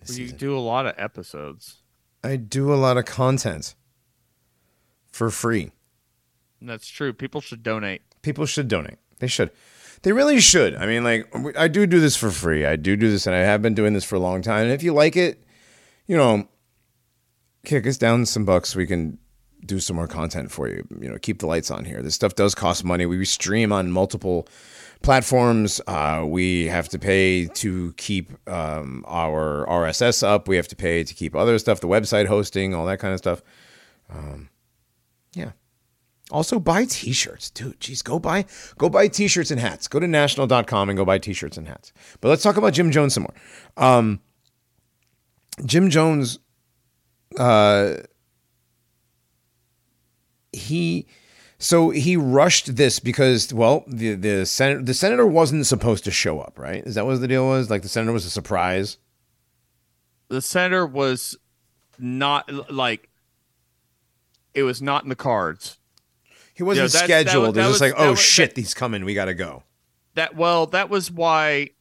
This 0.02 0.18
you 0.18 0.26
season. 0.26 0.38
do 0.38 0.58
a 0.58 0.60
lot 0.60 0.86
of 0.86 0.96
episodes. 0.98 1.84
I 2.24 2.36
do 2.36 2.74
a 2.74 2.76
lot 2.76 2.98
of 2.98 3.06
content 3.06 3.76
for 5.12 5.30
free. 5.30 5.72
That's 6.62 6.88
true. 6.88 7.14
People 7.14 7.40
should 7.40 7.62
donate. 7.64 8.02
People 8.22 8.46
should 8.46 8.68
donate. 8.68 8.98
They 9.20 9.28
should. 9.28 9.52
They 10.04 10.12
really 10.12 10.40
should. 10.40 10.76
I 10.76 10.86
mean, 10.86 11.04
like, 11.04 11.58
I 11.58 11.68
do 11.68 11.86
do 11.88 12.00
this 12.00 12.16
for 12.16 12.30
free. 12.30 12.66
I 12.66 12.76
do 12.76 12.96
do 12.96 13.10
this, 13.10 13.26
and 13.26 13.36
I 13.36 13.40
have 13.40 13.62
been 13.62 13.74
doing 13.74 13.94
this 13.94 14.04
for 14.04 14.16
a 14.16 14.20
long 14.20 14.42
time. 14.42 14.64
And 14.64 14.72
if 14.72 14.84
you 14.84 14.94
like 14.94 15.16
it, 15.16 15.44
you 16.08 16.18
know, 16.18 16.48
kick 17.66 17.88
us 17.88 17.98
down 17.98 18.26
some 18.26 18.44
bucks. 18.44 18.76
We 18.76 18.86
can 18.86 19.18
do 19.66 19.80
some 19.80 19.96
more 19.96 20.08
content 20.08 20.52
for 20.52 20.68
you. 20.68 20.86
You 21.00 21.10
know, 21.10 21.18
keep 21.18 21.40
the 21.40 21.48
lights 21.48 21.72
on 21.72 21.86
here. 21.86 22.02
This 22.02 22.16
stuff 22.16 22.36
does 22.36 22.54
cost 22.54 22.84
money. 22.84 23.06
We 23.06 23.24
stream 23.24 23.72
on 23.72 23.92
multiple 23.92 24.48
platforms. 25.04 25.80
Uh, 25.88 26.24
we 26.26 26.66
have 26.68 26.90
to 26.90 27.00
pay 27.00 27.46
to 27.46 27.94
keep 27.94 28.32
um, 28.50 29.06
our 29.08 29.66
RSS 29.70 30.22
up. 30.22 30.50
We 30.50 30.58
have 30.58 30.68
to 30.68 30.76
pay 30.76 31.06
to 31.06 31.14
keep 31.14 31.34
other 31.34 31.58
stuff, 31.60 31.80
the 31.80 31.88
website 31.88 32.26
hosting, 32.26 32.76
all 32.76 32.86
that 32.88 33.00
kind 33.00 33.14
of 33.14 33.20
stuff. 33.20 33.42
Um, 34.10 34.50
yeah. 35.34 35.52
Also 36.32 36.58
buy 36.60 36.86
t-shirts, 36.86 37.50
dude. 37.50 37.80
Jeez, 37.80 38.04
go 38.04 38.18
buy 38.18 38.46
go 38.78 38.90
buy 38.90 39.08
t-shirts 39.08 39.52
and 39.52 39.60
hats. 39.60 39.88
Go 39.88 40.00
to 40.00 40.08
national.com 40.08 40.90
and 40.90 40.98
go 40.98 41.06
buy 41.06 41.18
t-shirts 41.18 41.58
and 41.58 41.68
hats. 41.68 41.92
But 42.22 42.30
let's 42.30 42.44
talk 42.44 42.58
about 42.58 42.74
Jim 42.74 42.92
Jones 42.92 43.14
some 43.14 43.24
more. 43.24 43.86
Um, 43.86 44.22
Jim 45.66 45.90
Jones 45.90 46.40
uh 47.38 47.96
he 50.52 51.08
so 51.58 51.90
he 51.90 52.16
rushed 52.16 52.76
this 52.76 53.00
because 53.00 53.54
well 53.54 53.84
the 53.88 54.16
the 54.16 54.46
senator 54.46 54.82
the 54.82 54.94
senator 54.94 55.26
wasn't 55.26 55.66
supposed 55.66 56.04
to 56.06 56.12
show 56.12 56.40
up, 56.40 56.58
right? 56.58 56.84
Is 56.86 56.96
that 56.96 57.06
what 57.06 57.20
the 57.20 57.28
deal 57.28 57.48
was? 57.48 57.70
Like 57.70 57.82
the 57.82 57.90
senator 57.90 58.14
was 58.14 58.26
a 58.26 58.30
surprise. 58.30 58.98
The 60.30 60.42
senator 60.42 60.86
was 60.86 61.38
not 62.00 62.72
like 62.72 63.10
it 64.54 64.64
was 64.64 64.82
not 64.82 65.04
in 65.04 65.10
the 65.10 65.16
cards. 65.16 65.78
He 66.64 66.68
wasn't 66.68 66.92
that- 66.94 67.08
that 67.08 67.22
scheduled. 67.26 67.48
was- 67.48 67.54
that 67.56 67.62
it 67.62 67.68
was 67.68 67.74
was- 67.74 67.82
like, 67.82 67.94
oh 67.98 68.10
was- 68.12 68.20
shit, 68.20 68.56
he's 68.56 68.74
coming. 68.74 69.06
We 69.06 69.14
got 69.14 69.26
to 69.26 69.34
go. 69.34 69.64
That 70.16 70.36
well, 70.36 70.66
that 70.68 70.90
was 70.90 71.10
why 71.12 71.72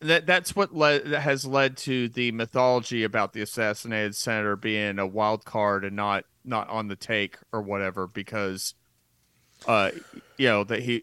that 0.00 0.26
that's 0.26 0.56
what 0.56 0.74
led 0.74 1.04
that 1.06 1.20
has 1.20 1.44
led 1.44 1.76
to 1.76 2.08
the 2.08 2.32
mythology 2.32 3.04
about 3.04 3.32
the 3.32 3.42
assassinated 3.42 4.16
senator 4.16 4.56
being 4.56 4.98
a 4.98 5.06
wild 5.06 5.44
card 5.44 5.84
and 5.84 5.94
not 5.94 6.24
not 6.44 6.68
on 6.70 6.88
the 6.88 6.96
take 6.96 7.36
or 7.52 7.60
whatever 7.60 8.06
because 8.06 8.74
uh 9.66 9.90
you 10.38 10.48
know 10.48 10.64
that 10.64 10.82
he 10.82 11.02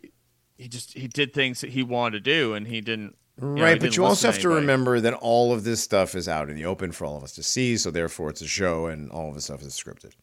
he 0.57 0.67
just 0.67 0.93
he 0.93 1.07
did 1.07 1.31
things 1.31 1.61
that 1.61 1.69
he 1.69 1.83
wanted 1.83 2.23
to 2.23 2.31
do 2.31 2.55
and 2.55 2.65
he 2.67 2.81
didn't 2.81 3.15
you 3.39 3.47
know, 3.47 3.55
he 3.55 3.61
Right, 3.61 3.73
but 3.75 3.81
didn't 3.81 3.97
you 3.97 4.05
also 4.05 4.31
have 4.31 4.39
to 4.39 4.49
remember 4.49 4.99
that 4.99 5.13
all 5.13 5.53
of 5.53 5.63
this 5.63 5.83
stuff 5.83 6.15
is 6.15 6.27
out 6.27 6.49
in 6.49 6.55
the 6.55 6.65
open 6.65 6.91
for 6.91 7.05
all 7.05 7.17
of 7.17 7.23
us 7.23 7.33
to 7.33 7.43
see, 7.43 7.77
so 7.77 7.91
therefore 7.91 8.31
it's 8.31 8.41
a 8.41 8.47
show 8.47 8.87
and 8.87 9.11
all 9.11 9.29
of 9.29 9.35
this 9.35 9.43
stuff 9.43 9.61
is 9.61 9.73
scripted. 9.73 10.13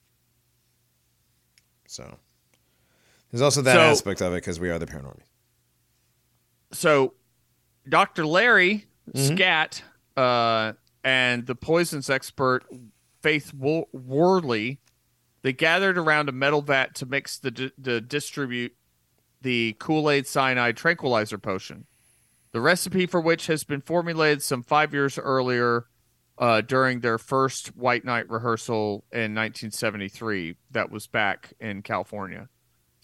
So 1.86 2.18
there's 3.34 3.42
also 3.42 3.62
that 3.62 3.74
So- 3.74 3.80
aspect 3.80 4.22
of 4.22 4.32
it 4.32 4.36
because 4.36 4.60
we 4.60 4.70
are 4.70 4.78
the 4.78 4.86
paranormal. 4.86 5.18
so 6.72 7.14
Dr. 7.88 8.24
Larry 8.26 8.86
Mm-hmm. 9.12 9.34
Schacht 9.36 9.82
uh, 10.16 10.72
and 11.04 11.44
the 11.46 11.54
poisons 11.54 12.08
expert 12.08 12.64
Faith 13.22 13.52
Wo- 13.52 13.86
Worley, 13.92 14.80
they 15.42 15.52
gathered 15.52 15.98
around 15.98 16.30
a 16.30 16.32
metal 16.32 16.62
vat 16.62 16.94
to 16.94 17.06
mix 17.06 17.38
the 17.38 17.50
di- 17.50 17.72
to 17.82 18.00
distribute 18.00 18.74
the 19.42 19.76
Kool 19.78 20.08
Aid 20.08 20.26
cyanide 20.26 20.78
tranquilizer 20.78 21.36
potion. 21.36 21.84
The 22.52 22.62
recipe 22.62 23.04
for 23.04 23.20
which 23.20 23.46
has 23.48 23.62
been 23.64 23.82
formulated 23.82 24.42
some 24.42 24.62
five 24.62 24.94
years 24.94 25.18
earlier 25.18 25.84
uh, 26.38 26.62
during 26.62 27.00
their 27.00 27.18
first 27.18 27.76
White 27.76 28.06
Night 28.06 28.30
rehearsal 28.30 29.04
in 29.12 29.34
1973. 29.34 30.56
That 30.70 30.90
was 30.90 31.06
back 31.08 31.52
in 31.60 31.82
California. 31.82 32.48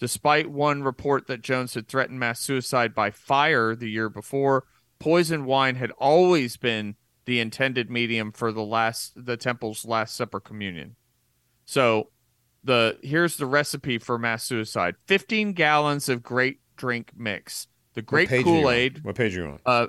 Despite 0.01 0.49
one 0.49 0.81
report 0.81 1.27
that 1.27 1.43
Jones 1.43 1.75
had 1.75 1.87
threatened 1.87 2.19
mass 2.19 2.39
suicide 2.41 2.95
by 2.95 3.11
fire 3.11 3.75
the 3.75 3.87
year 3.89 4.09
before, 4.09 4.65
poison 4.99 5.45
wine 5.45 5.75
had 5.75 5.91
always 5.91 6.57
been 6.57 6.95
the 7.25 7.39
intended 7.39 7.91
medium 7.91 8.31
for 8.31 8.51
the 8.51 8.63
last 8.63 9.13
the 9.15 9.37
temple's 9.37 9.85
last 9.85 10.15
supper 10.15 10.39
communion. 10.39 10.95
So 11.65 12.09
the 12.63 12.97
here's 13.03 13.37
the 13.37 13.45
recipe 13.45 13.99
for 13.99 14.17
mass 14.17 14.43
suicide. 14.43 14.95
15 15.05 15.53
gallons 15.53 16.09
of 16.09 16.23
great 16.23 16.61
drink 16.77 17.11
mix. 17.15 17.67
The 17.93 18.01
great 18.01 18.27
page 18.27 18.43
are 18.45 18.49
you 18.49 18.55
on? 18.55 18.61
Kool-Aid, 18.63 19.03
What 19.03 19.15
page 19.15 19.37
are 19.37 19.41
you 19.43 19.47
on? 19.49 19.59
uh 19.67 19.87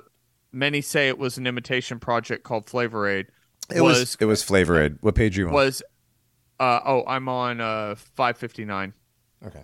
many 0.51 0.81
say 0.81 1.07
it 1.07 1.17
was 1.17 1.39
an 1.39 1.47
imitation 1.47 1.99
project 1.99 2.43
called 2.43 2.69
Flavor 2.69 3.07
Aid. 3.07 3.25
It 3.73 3.81
was, 3.81 4.15
it 4.19 4.25
was 4.25 4.43
Flavor 4.43 4.79
Aid. 4.79 4.97
What 5.01 5.15
page 5.15 5.39
are 5.39 5.41
you 5.41 5.47
on? 5.47 5.53
was 5.53 5.81
uh 6.59 6.81
oh, 6.85 7.03
I'm 7.07 7.27
on 7.29 7.59
uh 7.61 7.95
559. 7.95 8.93
okay. 9.47 9.63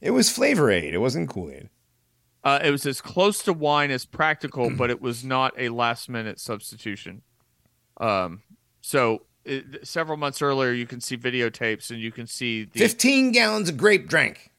It 0.00 0.10
was 0.12 0.30
Flavor 0.30 0.70
Aid. 0.70 0.94
It 0.94 0.98
wasn't 0.98 1.28
Kool 1.28 1.50
Aid. 1.50 1.68
Uh, 2.44 2.60
it 2.62 2.70
was 2.70 2.86
as 2.86 3.00
close 3.00 3.42
to 3.42 3.52
wine 3.52 3.90
as 3.90 4.06
practical, 4.06 4.70
but 4.76 4.90
it 4.90 5.00
was 5.00 5.24
not 5.24 5.52
a 5.58 5.68
last 5.70 6.08
minute 6.08 6.38
substitution. 6.38 7.22
Um, 8.00 8.42
so 8.80 9.22
it, 9.44 9.86
several 9.86 10.16
months 10.16 10.40
earlier, 10.40 10.72
you 10.72 10.86
can 10.86 11.00
see 11.00 11.16
videotapes 11.16 11.90
and 11.90 11.98
you 12.00 12.12
can 12.12 12.26
see 12.26 12.64
the 12.64 12.78
Fifteen 12.78 13.32
gallons 13.32 13.68
of 13.68 13.76
grape 13.76 14.06
drink. 14.08 14.52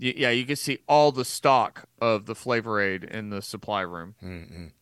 y- 0.00 0.14
yeah, 0.16 0.30
you 0.30 0.44
can 0.44 0.56
see 0.56 0.78
all 0.88 1.12
the 1.12 1.24
stock 1.24 1.88
of 2.00 2.26
the 2.26 2.34
Flavor 2.34 2.80
Aid 2.80 3.04
in 3.04 3.30
the 3.30 3.40
supply 3.42 3.82
room. 3.82 4.16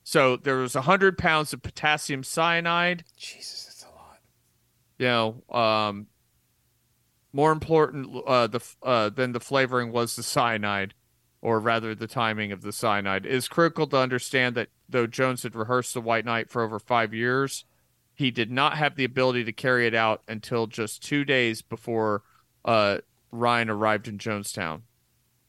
So 0.04 0.36
there 0.36 0.56
was 0.56 0.72
hundred 0.74 1.18
pounds 1.18 1.52
of 1.52 1.62
potassium 1.62 2.24
cyanide. 2.24 3.04
Jesus, 3.16 3.64
that's 3.66 3.82
a 3.84 3.94
lot. 3.94 4.18
You 4.98 5.06
know, 5.06 5.54
um, 5.58 6.06
more 7.32 7.52
important 7.52 8.14
uh, 8.26 8.46
the 8.46 8.60
uh, 8.82 9.08
than 9.08 9.32
the 9.32 9.40
flavoring 9.40 9.92
was 9.92 10.16
the 10.16 10.22
cyanide, 10.22 10.94
or 11.40 11.58
rather 11.58 11.94
the 11.94 12.06
timing 12.06 12.52
of 12.52 12.62
the 12.62 12.72
cyanide. 12.72 13.26
It 13.26 13.32
is 13.32 13.48
critical 13.48 13.86
to 13.88 13.96
understand 13.96 14.54
that 14.56 14.68
though 14.88 15.06
Jones 15.06 15.42
had 15.42 15.54
rehearsed 15.54 15.94
the 15.94 16.00
White 16.00 16.24
Night 16.24 16.50
for 16.50 16.62
over 16.62 16.78
five 16.78 17.14
years, 17.14 17.64
he 18.14 18.30
did 18.30 18.50
not 18.50 18.76
have 18.76 18.96
the 18.96 19.04
ability 19.04 19.44
to 19.44 19.52
carry 19.52 19.86
it 19.86 19.94
out 19.94 20.22
until 20.28 20.66
just 20.66 21.02
two 21.02 21.24
days 21.24 21.62
before 21.62 22.22
uh, 22.64 22.98
Ryan 23.30 23.70
arrived 23.70 24.08
in 24.08 24.18
Jonestown. 24.18 24.82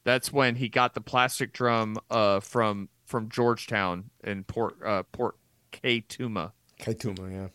That's 0.03 0.31
when 0.31 0.55
he 0.55 0.69
got 0.69 0.93
the 0.93 1.01
plastic 1.01 1.53
drum 1.53 1.97
uh, 2.09 2.39
from 2.39 2.89
from 3.05 3.29
Georgetown 3.29 4.09
in 4.23 4.43
Port 4.43 4.75
uh, 4.83 5.03
Port 5.03 5.35
Kaituma. 5.71 6.51
Kaituma, 6.79 7.31
yeah. 7.31 7.47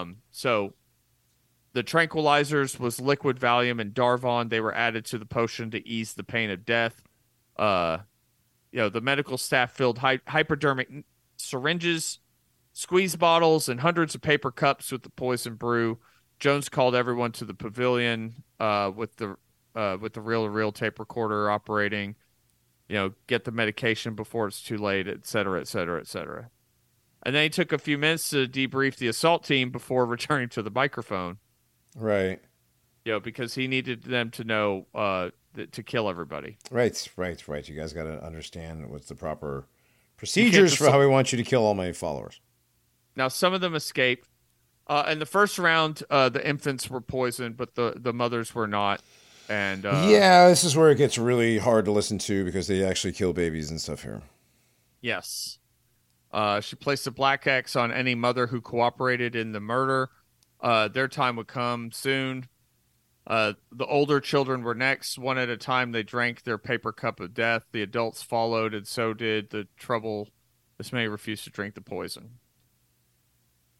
Um, 0.00 0.18
so 0.30 0.74
the 1.74 1.82
tranquilizers 1.82 2.78
was 2.78 3.00
liquid 3.00 3.38
Valium 3.38 3.80
and 3.80 3.92
Darvon. 3.92 4.48
They 4.48 4.60
were 4.60 4.74
added 4.74 5.04
to 5.06 5.18
the 5.18 5.26
potion 5.26 5.72
to 5.72 5.86
ease 5.86 6.14
the 6.14 6.22
pain 6.22 6.48
of 6.50 6.64
death. 6.64 7.02
Uh, 7.56 7.98
you 8.70 8.78
know, 8.78 8.88
the 8.88 9.00
medical 9.00 9.36
staff 9.36 9.72
filled 9.72 9.98
hy- 9.98 10.20
hypodermic 10.26 10.88
syringes, 11.36 12.20
squeeze 12.72 13.16
bottles, 13.16 13.68
and 13.68 13.80
hundreds 13.80 14.14
of 14.14 14.22
paper 14.22 14.52
cups 14.52 14.92
with 14.92 15.02
the 15.02 15.10
poison 15.10 15.56
brew. 15.56 15.98
Jones 16.38 16.68
called 16.68 16.94
everyone 16.94 17.32
to 17.32 17.44
the 17.44 17.54
pavilion 17.54 18.44
uh, 18.60 18.90
with 18.94 19.16
the 19.16 19.36
uh, 19.74 19.96
with 20.00 20.12
the 20.12 20.20
reel-to-reel 20.20 20.70
tape 20.70 21.00
recorder 21.00 21.50
operating. 21.50 22.14
You 22.88 22.96
know, 22.96 23.12
get 23.26 23.44
the 23.44 23.50
medication 23.50 24.14
before 24.14 24.46
it's 24.46 24.62
too 24.62 24.78
late, 24.78 25.08
et 25.08 25.26
cetera, 25.26 25.60
et 25.60 25.66
cetera, 25.66 26.00
et 26.00 26.06
cetera. 26.06 26.50
And 27.24 27.34
then 27.34 27.44
he 27.44 27.48
took 27.48 27.72
a 27.72 27.78
few 27.78 27.98
minutes 27.98 28.28
to 28.30 28.46
debrief 28.46 28.96
the 28.96 29.08
assault 29.08 29.42
team 29.42 29.70
before 29.70 30.06
returning 30.06 30.50
to 30.50 30.62
the 30.62 30.70
microphone. 30.70 31.38
Right. 31.94 32.40
You 33.04 33.12
know, 33.12 33.20
because 33.20 33.54
he 33.54 33.68
needed 33.68 34.02
them 34.02 34.30
to 34.32 34.44
know 34.44 34.86
uh, 34.94 35.30
th- 35.54 35.70
to 35.72 35.82
kill 35.82 36.08
everybody. 36.08 36.56
Right, 36.70 37.08
right, 37.16 37.46
right. 37.46 37.68
You 37.68 37.76
guys 37.76 37.92
got 37.92 38.04
to 38.04 38.24
understand 38.24 38.88
what's 38.90 39.08
the 39.08 39.14
proper 39.14 39.66
procedures 40.16 40.74
for 40.74 40.90
how 40.90 40.98
we 40.98 41.06
want 41.06 41.32
you 41.32 41.38
to 41.38 41.44
kill 41.44 41.64
all 41.64 41.74
my 41.74 41.92
followers. 41.92 42.40
Now, 43.16 43.28
some 43.28 43.52
of 43.54 43.60
them 43.60 43.74
escaped. 43.74 44.28
Uh, 44.86 45.04
in 45.08 45.18
the 45.18 45.26
first 45.26 45.58
round, 45.58 46.02
uh, 46.10 46.28
the 46.28 46.46
infants 46.46 46.90
were 46.90 47.00
poisoned, 47.00 47.56
but 47.56 47.74
the, 47.74 47.94
the 47.96 48.12
mothers 48.12 48.54
were 48.54 48.66
not. 48.66 49.00
And 49.48 49.86
uh, 49.86 50.06
yeah, 50.08 50.48
this 50.48 50.64
is 50.64 50.76
where 50.76 50.90
it 50.90 50.96
gets 50.96 51.18
really 51.18 51.58
hard 51.58 51.84
to 51.84 51.90
listen 51.90 52.18
to 52.18 52.44
because 52.44 52.66
they 52.66 52.82
actually 52.84 53.12
kill 53.12 53.32
babies 53.32 53.70
and 53.70 53.80
stuff 53.80 54.02
here. 54.02 54.22
yes, 55.00 55.58
uh, 56.32 56.60
she 56.60 56.76
placed 56.76 57.06
a 57.06 57.10
black 57.10 57.46
X 57.46 57.76
on 57.76 57.92
any 57.92 58.14
mother 58.14 58.46
who 58.48 58.60
cooperated 58.60 59.36
in 59.36 59.52
the 59.52 59.60
murder. 59.60 60.10
Uh, 60.64 60.88
their 60.88 61.08
time 61.08 61.36
would 61.36 61.46
come 61.46 61.92
soon. 61.92 62.48
Uh, 63.26 63.52
the 63.70 63.84
older 63.84 64.18
children 64.18 64.62
were 64.62 64.74
next. 64.74 65.18
One 65.18 65.36
at 65.36 65.50
a 65.50 65.58
time, 65.58 65.92
they 65.92 66.02
drank 66.02 66.42
their 66.42 66.56
paper 66.56 66.90
cup 66.90 67.20
of 67.20 67.34
death. 67.34 67.66
The 67.70 67.82
adults 67.82 68.22
followed, 68.22 68.72
and 68.72 68.88
so 68.88 69.12
did 69.12 69.50
the 69.50 69.68
trouble. 69.76 70.30
This 70.78 70.90
may 70.90 71.06
refused 71.06 71.44
to 71.44 71.50
drink 71.50 71.74
the 71.74 71.82
poison. 71.82 72.38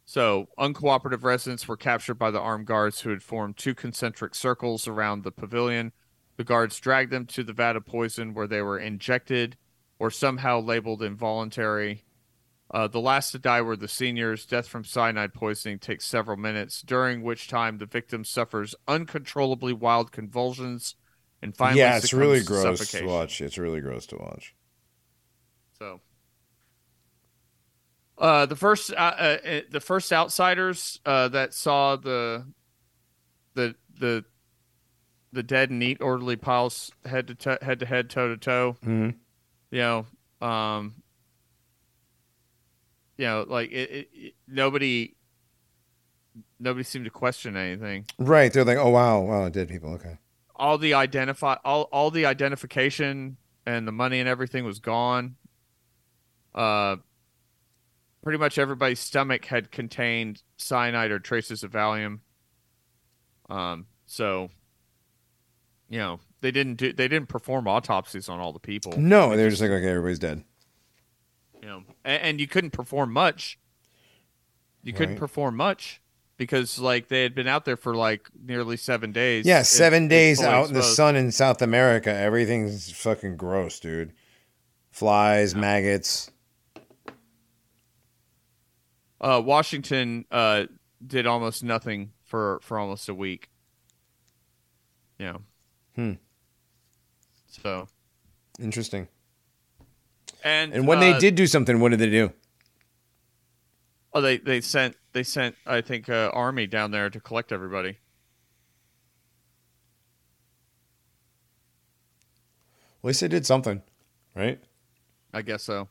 So, 0.04 0.48
uncooperative 0.58 1.24
residents 1.24 1.66
were 1.66 1.78
captured 1.78 2.16
by 2.16 2.30
the 2.30 2.40
armed 2.40 2.66
guards 2.66 3.00
who 3.00 3.08
had 3.08 3.22
formed 3.22 3.56
two 3.56 3.74
concentric 3.74 4.34
circles 4.34 4.86
around 4.86 5.24
the 5.24 5.32
pavilion. 5.32 5.92
The 6.36 6.44
guards 6.44 6.78
dragged 6.78 7.10
them 7.10 7.24
to 7.26 7.42
the 7.42 7.54
vat 7.54 7.76
of 7.76 7.86
poison 7.86 8.34
where 8.34 8.46
they 8.46 8.60
were 8.60 8.78
injected 8.78 9.56
or 9.98 10.10
somehow 10.10 10.60
labeled 10.60 11.02
involuntary. 11.02 12.03
Uh, 12.74 12.88
the 12.88 13.00
last 13.00 13.30
to 13.30 13.38
die 13.38 13.62
were 13.62 13.76
the 13.76 13.86
seniors. 13.86 14.44
Death 14.44 14.66
from 14.66 14.82
cyanide 14.82 15.32
poisoning 15.32 15.78
takes 15.78 16.04
several 16.04 16.36
minutes, 16.36 16.82
during 16.82 17.22
which 17.22 17.46
time 17.46 17.78
the 17.78 17.86
victim 17.86 18.24
suffers 18.24 18.74
uncontrollably 18.88 19.72
wild 19.72 20.10
convulsions 20.10 20.96
and 21.40 21.56
finally 21.56 21.82
yeah, 21.82 21.98
it's 21.98 22.12
really 22.12 22.42
gross 22.42 22.80
suffocation. 22.80 23.06
to 23.06 23.12
watch. 23.12 23.40
It's 23.40 23.58
really 23.58 23.80
gross 23.80 24.06
to 24.06 24.16
watch. 24.16 24.54
So, 25.78 26.00
uh, 28.18 28.46
the 28.46 28.56
first, 28.56 28.92
uh, 28.92 28.94
uh, 28.96 29.36
uh, 29.46 29.60
the 29.70 29.80
first 29.80 30.12
outsiders 30.12 30.98
uh, 31.06 31.28
that 31.28 31.54
saw 31.54 31.94
the, 31.94 32.44
the 33.54 33.76
the, 34.00 34.24
the 35.32 35.42
dead 35.44 35.70
and 35.70 35.78
neat 35.78 36.00
orderly 36.00 36.34
piles 36.34 36.90
head 37.04 37.28
to 37.28 37.34
to- 37.36 37.58
head 37.62 37.78
to 37.78 37.86
head, 37.86 38.10
toe 38.10 38.28
to 38.30 38.36
toe. 38.36 38.76
hmm 38.82 39.10
You 39.70 39.78
know, 39.78 40.06
um, 40.40 41.03
you 43.16 43.26
know, 43.26 43.44
like 43.48 43.70
it, 43.70 43.90
it, 43.90 44.08
it- 44.12 44.34
nobody, 44.48 45.14
nobody 46.58 46.82
seemed 46.84 47.04
to 47.04 47.10
question 47.10 47.56
anything. 47.56 48.06
Right. 48.18 48.52
They're 48.52 48.64
like, 48.64 48.78
oh 48.78 48.90
wow, 48.90 49.20
wow, 49.20 49.48
dead 49.48 49.68
people. 49.68 49.92
Okay. 49.94 50.18
all 50.56 50.78
the 50.78 50.94
identify 50.94 51.56
all 51.64 51.82
all 51.92 52.10
the 52.10 52.26
identification 52.26 53.36
and 53.66 53.86
the 53.88 53.92
money 53.92 54.20
and 54.20 54.28
everything 54.28 54.64
was 54.64 54.78
gone. 54.80 55.36
Uh 56.54 56.96
pretty 58.22 58.38
much 58.38 58.58
everybody's 58.58 59.00
stomach 59.00 59.44
had 59.46 59.70
contained 59.70 60.42
cyanide 60.56 61.10
or 61.10 61.18
traces 61.18 61.62
of 61.64 61.72
Valium. 61.72 62.20
Um 63.50 63.86
so 64.06 64.50
you 65.88 65.98
know, 65.98 66.20
they 66.40 66.50
didn't 66.50 66.76
do 66.76 66.92
they 66.92 67.08
didn't 67.08 67.28
perform 67.28 67.66
autopsies 67.68 68.28
on 68.28 68.40
all 68.40 68.52
the 68.52 68.58
people. 68.60 68.96
No, 68.96 69.36
they're 69.36 69.50
just 69.50 69.60
like, 69.62 69.70
okay, 69.70 69.88
everybody's 69.88 70.18
dead. 70.18 70.44
You 71.64 71.70
know, 71.70 71.82
and, 72.04 72.22
and 72.22 72.40
you 72.40 72.46
couldn't 72.46 72.72
perform 72.72 73.10
much. 73.10 73.58
You 74.82 74.92
couldn't 74.92 75.16
perform 75.16 75.56
much 75.56 76.02
because 76.36 76.78
like 76.78 77.08
they 77.08 77.22
had 77.22 77.34
been 77.34 77.46
out 77.46 77.64
there 77.64 77.78
for 77.78 77.94
like 77.94 78.28
nearly 78.38 78.76
7 78.76 79.12
days. 79.12 79.46
Yeah, 79.46 79.62
seven 79.62 80.04
it's 80.04 80.10
days 80.10 80.42
out 80.42 80.68
in 80.68 80.74
the 80.74 80.82
sun 80.82 81.16
in 81.16 81.32
South 81.32 81.62
America. 81.62 82.12
Everything's 82.14 82.92
fucking 82.92 83.38
gross, 83.38 83.80
dude. 83.80 84.12
Flies, 84.90 85.54
maggots. 85.54 86.30
Uh, 89.18 89.40
Washington 89.42 90.26
uh, 90.30 90.64
did 91.06 91.26
almost 91.26 91.64
nothing 91.64 92.12
for 92.24 92.60
for 92.60 92.78
almost 92.78 93.08
a 93.08 93.14
week. 93.14 93.48
Yeah. 95.18 95.38
Hmm. 95.96 96.12
So 97.48 97.88
Interesting. 98.60 99.08
And 100.44 100.72
And 100.72 100.86
when 100.86 101.00
they 101.00 101.12
uh, 101.12 101.18
did 101.18 101.34
do 101.34 101.46
something, 101.46 101.80
what 101.80 101.90
did 101.90 101.98
they 101.98 102.10
do? 102.10 102.32
oh, 104.14 104.20
they 104.20 104.38
they 104.38 104.60
sent 104.60 104.96
they 105.12 105.22
sent 105.24 105.56
I 105.66 105.80
think 105.80 106.08
uh, 106.08 106.30
army 106.32 106.66
down 106.66 106.92
there 106.92 107.10
to 107.10 107.20
collect 107.20 107.52
everybody. 107.52 107.98
At 112.98 113.08
least 113.08 113.20
they 113.20 113.28
did 113.28 113.44
something, 113.44 113.82
right? 114.34 114.60
I 115.32 115.42
guess 115.42 115.64
so. 115.64 115.88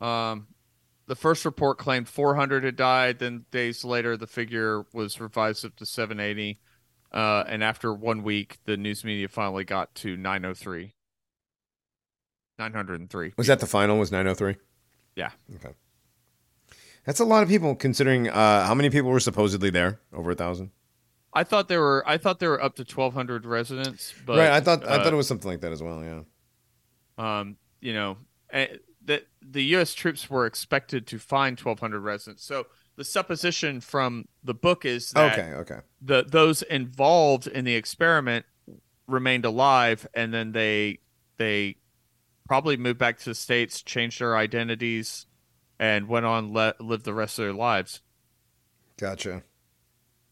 Um, 0.00 0.46
the 1.06 1.16
first 1.16 1.44
report 1.44 1.76
claimed 1.76 2.08
400 2.08 2.64
had 2.64 2.76
died. 2.76 3.18
Then 3.18 3.44
days 3.50 3.84
later, 3.84 4.16
the 4.16 4.26
figure 4.26 4.86
was 4.94 5.20
revised 5.20 5.66
up 5.66 5.76
to 5.76 5.84
780. 5.84 6.60
Uh, 7.12 7.44
and 7.46 7.62
after 7.62 7.92
one 7.92 8.22
week, 8.22 8.58
the 8.64 8.78
news 8.78 9.04
media 9.04 9.28
finally 9.28 9.64
got 9.64 9.94
to 9.96 10.16
903. 10.16 10.94
903. 12.58 13.32
Was 13.36 13.46
that 13.46 13.60
the 13.60 13.66
final? 13.66 13.98
Was 13.98 14.12
nine 14.12 14.26
oh 14.26 14.34
three? 14.34 14.56
Yeah. 15.16 15.30
Okay. 15.56 15.74
That's 17.04 17.20
a 17.20 17.24
lot 17.24 17.42
of 17.42 17.48
people, 17.48 17.74
considering 17.74 18.28
uh, 18.28 18.64
how 18.66 18.74
many 18.74 18.88
people 18.88 19.10
were 19.10 19.20
supposedly 19.20 19.70
there. 19.70 20.00
Over 20.12 20.30
a 20.32 20.34
thousand. 20.34 20.70
I 21.34 21.44
thought 21.44 21.68
there 21.68 21.80
were. 21.80 22.04
I 22.06 22.18
thought 22.18 22.38
there 22.38 22.50
were 22.50 22.62
up 22.62 22.76
to 22.76 22.82
1,200 22.82 23.46
residents. 23.46 24.14
But 24.24 24.38
right. 24.38 24.50
I 24.50 24.60
thought. 24.60 24.84
I 24.84 24.96
uh, 24.96 25.04
thought 25.04 25.12
it 25.12 25.16
was 25.16 25.26
something 25.28 25.50
like 25.50 25.60
that 25.62 25.72
as 25.72 25.82
well. 25.82 26.02
Yeah. 26.04 26.20
um, 27.18 27.56
you 27.80 27.92
know, 27.94 28.18
eh, 28.50 28.68
that 29.06 29.26
the 29.40 29.64
U.S. 29.76 29.94
troops 29.94 30.30
were 30.30 30.46
expected 30.46 31.06
to 31.08 31.18
find 31.18 31.58
1,200 31.58 32.00
residents. 32.00 32.44
So 32.44 32.66
the 32.96 33.04
supposition 33.04 33.80
from 33.80 34.26
the 34.44 34.54
book 34.54 34.84
is 34.84 35.10
that 35.12 35.38
Okay. 35.38 35.54
Okay. 35.54 35.80
the 36.00 36.24
those 36.28 36.62
involved 36.62 37.46
in 37.46 37.64
the 37.64 37.74
experiment 37.74 38.44
remained 39.08 39.44
alive, 39.44 40.06
and 40.14 40.32
then 40.32 40.52
they 40.52 40.98
they 41.38 41.76
probably 42.52 42.76
moved 42.76 42.98
back 42.98 43.18
to 43.18 43.24
the 43.24 43.34
states, 43.34 43.80
changed 43.80 44.20
their 44.20 44.36
identities, 44.36 45.24
and 45.78 46.06
went 46.06 46.26
on 46.26 46.52
le- 46.52 46.74
live 46.80 47.02
the 47.02 47.14
rest 47.14 47.38
of 47.38 47.46
their 47.46 47.54
lives. 47.54 48.02
Gotcha. 48.98 49.42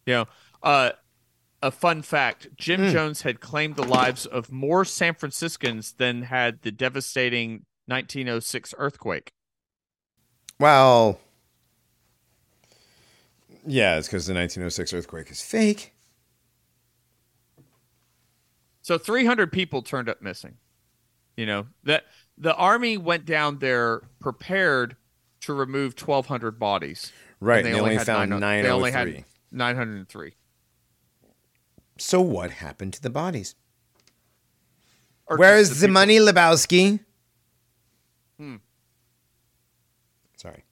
You 0.04 0.12
know, 0.12 0.26
uh, 0.62 0.90
a 1.62 1.70
fun 1.70 2.02
fact: 2.02 2.48
Jim 2.58 2.88
Hmm. 2.88 2.90
Jones 2.90 3.22
had 3.22 3.40
claimed 3.40 3.76
the 3.76 3.86
lives 3.86 4.26
of 4.26 4.52
more 4.52 4.84
San 4.84 5.14
Franciscans 5.14 5.92
than 5.92 6.24
had 6.24 6.60
the 6.60 6.70
devastating 6.70 7.64
1906 7.86 8.74
earthquake. 8.76 9.30
Well. 10.58 11.20
Yeah, 13.66 13.96
it's 13.96 14.08
because 14.08 14.26
the 14.26 14.34
1906 14.34 14.92
earthquake 14.92 15.30
is 15.30 15.40
fake. 15.40 15.94
So 18.82 18.98
300 18.98 19.50
people 19.50 19.80
turned 19.80 20.10
up 20.10 20.20
missing. 20.20 20.58
You 21.36 21.46
know 21.46 21.66
that 21.84 22.04
the 22.36 22.54
army 22.54 22.96
went 22.96 23.24
down 23.24 23.58
there 23.58 24.02
prepared 24.20 24.96
to 25.42 25.52
remove 25.54 25.94
1,200 26.00 26.58
bodies. 26.58 27.12
Right. 27.40 27.64
And 27.64 27.74
They, 27.74 27.80
only 27.80 27.96
had 27.96 28.06
found 28.06 28.30
nine- 28.30 28.62
They 28.62 28.70
only 28.70 28.90
903. 28.90 29.14
had 29.16 29.24
903. 29.52 30.34
So 31.98 32.20
what 32.20 32.50
happened 32.50 32.92
to 32.94 33.02
the 33.02 33.10
bodies? 33.10 33.54
Or 35.26 35.36
Where's 35.38 35.68
just 35.68 35.80
the, 35.80 35.88
money, 35.88 36.18
Lebowski? 36.18 37.00
Hmm. 38.38 38.56
Sorry. 40.36 40.64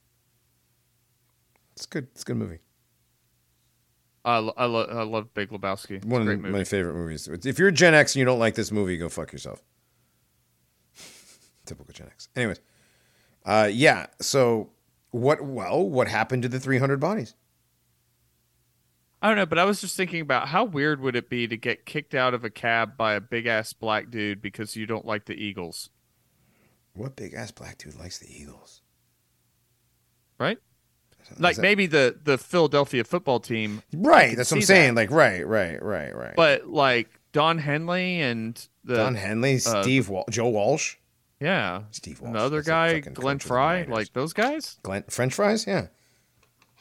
It's 1.77 1.87
good. 1.87 2.09
It's 2.13 2.23
a 2.23 2.25
good 2.25 2.37
movie. 2.37 2.59
I, 4.25 4.39
lo- 4.39 4.55
I, 4.57 4.65
lo- 4.67 4.89
I 4.91 5.03
love 5.05 5.33
Big 5.33 5.51
Lebowski. 5.51 5.93
It's 5.97 6.07
One 6.07 6.29
of 6.29 6.41
my 6.41 6.65
favorite 6.65 6.95
movies. 6.95 7.29
If 7.29 7.59
you're 7.59 7.71
Gen 7.71 7.95
X 7.95 8.15
and 8.15 8.19
you 8.21 8.25
don't 8.27 8.39
like 8.39 8.55
this 8.55 8.73
movie, 8.73 8.97
go 8.99 9.09
fuck 9.09 9.33
yourself. 9.33 9.63
Typical 11.69 11.93
Gen 11.93 12.09
X. 12.09 12.29
Anyways, 12.35 12.61
uh, 13.45 13.69
yeah. 13.73 14.07
So 14.21 14.71
what? 15.11 15.43
Well, 15.43 15.89
what 15.89 16.09
happened 16.09 16.43
to 16.43 16.49
the 16.49 16.59
300 16.61 16.99
bodies? 16.99 17.35
I 19.21 19.27
don't 19.29 19.37
know, 19.37 19.47
but 19.47 19.59
I 19.59 19.65
was 19.65 19.81
just 19.81 19.97
thinking 19.97 20.21
about 20.21 20.49
how 20.49 20.65
weird 20.65 21.01
would 21.01 21.17
it 21.17 21.29
be 21.29 21.49
to 21.49 21.57
get 21.57 21.85
kicked 21.85 22.15
out 22.15 22.35
of 22.35 22.45
a 22.45 22.51
cab 22.51 22.97
by 22.97 23.15
a 23.15 23.21
big 23.21 23.47
ass 23.47 23.73
black 23.73 24.11
dude 24.11 24.41
because 24.41 24.77
you 24.77 24.87
don't 24.87 25.05
like 25.05 25.25
the 25.25 25.35
Eagles, 25.35 25.91
What 26.95 27.17
big 27.17 27.35
ass 27.35 27.51
black 27.51 27.79
dude 27.79 27.97
likes 27.99 28.19
the 28.19 28.33
Eagles? 28.33 28.83
right? 30.39 30.59
Like 31.39 31.57
that- 31.57 31.63
maybe 31.63 31.87
the 31.87 32.17
the 32.23 32.39
Philadelphia 32.39 33.03
football 33.05 33.41
team, 33.41 33.83
right. 33.93 34.37
That's 34.37 34.51
what 34.53 34.59
I'm 34.59 34.63
saying. 34.63 34.95
that. 34.95 35.01
Like 35.03 35.11
right, 35.11 35.45
right, 35.47 35.83
right, 35.83 36.15
right. 36.17 36.37
but 36.37 36.69
like 36.69 37.09
Don 37.33 37.59
Henley 37.59 38.21
and 38.21 38.57
the 38.85 38.95
Don 38.95 39.15
Henley, 39.17 39.57
uh, 39.57 39.83
Steve, 39.83 40.09
Wal- 40.09 40.25
Joe 40.31 40.49
Walsh, 40.49 40.95
yeah, 41.41 41.83
Steve 41.91 42.21
Walsh. 42.21 42.33
the 42.33 42.39
other 42.41 42.63
guy 42.63 43.01
Glenn 43.01 43.39
Frey, 43.39 43.87
like 43.87 44.13
those 44.13 44.33
guys. 44.33 44.79
Glenn 44.83 45.05
French 45.09 45.35
fries. 45.35 45.67
Yeah. 45.67 45.87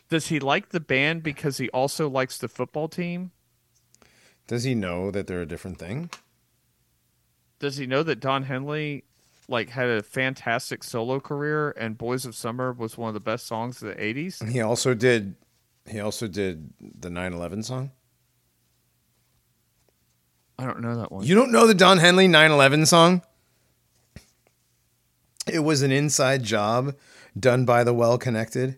Does 0.10 0.28
he 0.28 0.40
like 0.40 0.70
the 0.70 0.80
band 0.80 1.22
because 1.24 1.58
he 1.58 1.70
also 1.70 2.10
likes 2.10 2.38
the 2.38 2.48
football 2.48 2.88
team? 2.88 3.32
Does 4.48 4.64
he 4.64 4.74
know 4.74 5.12
that 5.12 5.28
they're 5.28 5.42
a 5.42 5.46
different 5.46 5.78
thing? 5.78 6.10
Does 7.60 7.78
he 7.78 7.86
know 7.86 8.04
that 8.04 8.20
Don 8.20 8.44
Henley 8.44 9.04
like 9.50 9.70
had 9.70 9.90
a 9.90 10.02
fantastic 10.04 10.84
solo 10.84 11.20
career 11.20 11.72
and 11.72 11.98
Boys 11.98 12.26
of 12.26 12.36
Summer 12.36 12.72
was 12.72 12.98
one 12.98 13.10
of 13.10 13.14
the 13.14 13.20
best 13.20 13.46
songs 13.48 13.82
of 13.82 13.90
the 13.90 13.96
80s? 13.96 14.48
He 14.50 14.62
also 14.62 14.94
did. 14.94 15.36
He 15.86 16.00
also 16.00 16.28
did 16.28 16.74
the 16.80 17.10
9/11 17.10 17.64
song. 17.64 17.92
I 20.60 20.66
don't 20.66 20.82
know 20.82 20.98
that 20.98 21.12
one. 21.12 21.26
You 21.26 21.36
don't 21.36 21.52
know 21.52 21.68
the 21.68 21.74
Don 21.76 21.98
Henley 21.98 22.28
9/11 22.28 22.88
song? 22.88 23.22
It 25.48 25.60
was 25.60 25.82
an 25.82 25.92
inside 25.92 26.44
job 26.44 26.96
done 27.40 27.66
by 27.66 27.84
the 27.84 27.94
well 27.94 28.18
connected. 28.18 28.78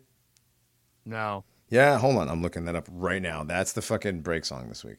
no. 1.05 1.43
Yeah, 1.71 1.99
hold 1.99 2.17
on. 2.17 2.29
I'm 2.29 2.41
looking 2.41 2.65
that 2.65 2.75
up 2.75 2.87
right 2.91 3.21
now. 3.21 3.43
That's 3.43 3.73
the 3.73 3.83
fucking 3.83 4.21
break 4.21 4.43
song 4.43 4.69
this 4.69 4.83
week. 4.83 4.97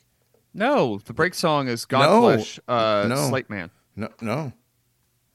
No, 0.54 0.98
the 1.04 1.12
break 1.12 1.34
song 1.34 1.66
is 1.66 1.84
No. 1.90 1.98
Godflesh, 1.98 2.60
uh, 2.68 3.08
No. 3.08 3.16
Slateman. 3.16 3.70
No, 3.96 4.08
no, 4.20 4.52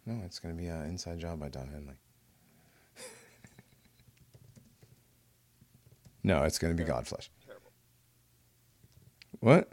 no. 0.06 0.22
It's 0.26 0.40
gonna 0.40 0.54
be 0.54 0.68
an 0.68 0.84
inside 0.86 1.20
job 1.20 1.42
by 1.42 1.50
Don 1.50 1.68
Henley. 1.68 1.96
no, 6.24 6.44
it's 6.44 6.58
gonna 6.58 6.74
be 6.74 6.86
Godflesh. 6.86 7.28
Terrible. 7.46 7.72
What? 9.42 9.70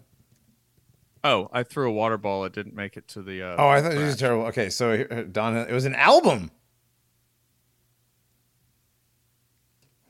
Oh, 1.24 1.48
I 1.52 1.62
threw 1.62 1.88
a 1.88 1.92
water 1.92 2.18
ball. 2.18 2.44
It 2.44 2.52
didn't 2.52 2.74
make 2.74 2.96
it 2.96 3.06
to 3.08 3.22
the. 3.22 3.42
Uh, 3.42 3.56
Oh, 3.58 3.68
I 3.68 3.80
thought 3.80 3.92
it 3.92 3.98
was 3.98 4.16
terrible. 4.16 4.46
Okay, 4.46 4.70
so 4.70 5.04
Don, 5.04 5.56
it 5.56 5.72
was 5.72 5.84
an 5.84 5.94
album. 5.94 6.50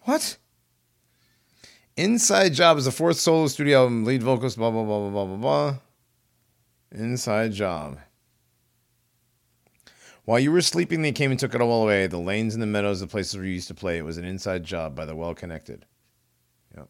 What? 0.05 0.39
Inside 1.97 2.55
Job 2.55 2.79
is 2.79 2.87
the 2.87 2.91
fourth 2.91 3.19
solo 3.19 3.47
studio 3.47 3.83
album, 3.83 4.05
lead 4.05 4.23
vocalist, 4.23 4.57
blah, 4.57 4.71
blah, 4.71 4.85
blah, 4.85 5.01
blah, 5.01 5.11
blah, 5.11 5.27
blah, 5.27 5.37
blah. 5.37 5.75
Inside 6.91 7.53
Job. 7.53 7.99
While 10.25 10.39
you 10.39 10.53
were 10.53 10.63
sleeping, 10.63 11.03
they 11.03 11.13
came 11.13 11.31
and 11.31 11.39
took 11.39 11.55
it 11.55 11.61
all 11.61 11.83
away. 11.83 12.07
The 12.07 12.19
lanes 12.19 12.55
and 12.55 12.63
the 12.63 12.67
meadows, 12.67 13.01
the 13.01 13.07
places 13.07 13.37
where 13.37 13.45
you 13.45 13.53
used 13.53 13.69
to 13.69 13.75
play. 13.75 13.99
It 13.99 14.05
was 14.05 14.19
an 14.19 14.25
inside 14.25 14.65
job 14.65 14.95
by 14.95 15.05
the 15.05 15.17
well 15.17 15.35
connected. 15.35 15.85
Yep. 16.77 16.89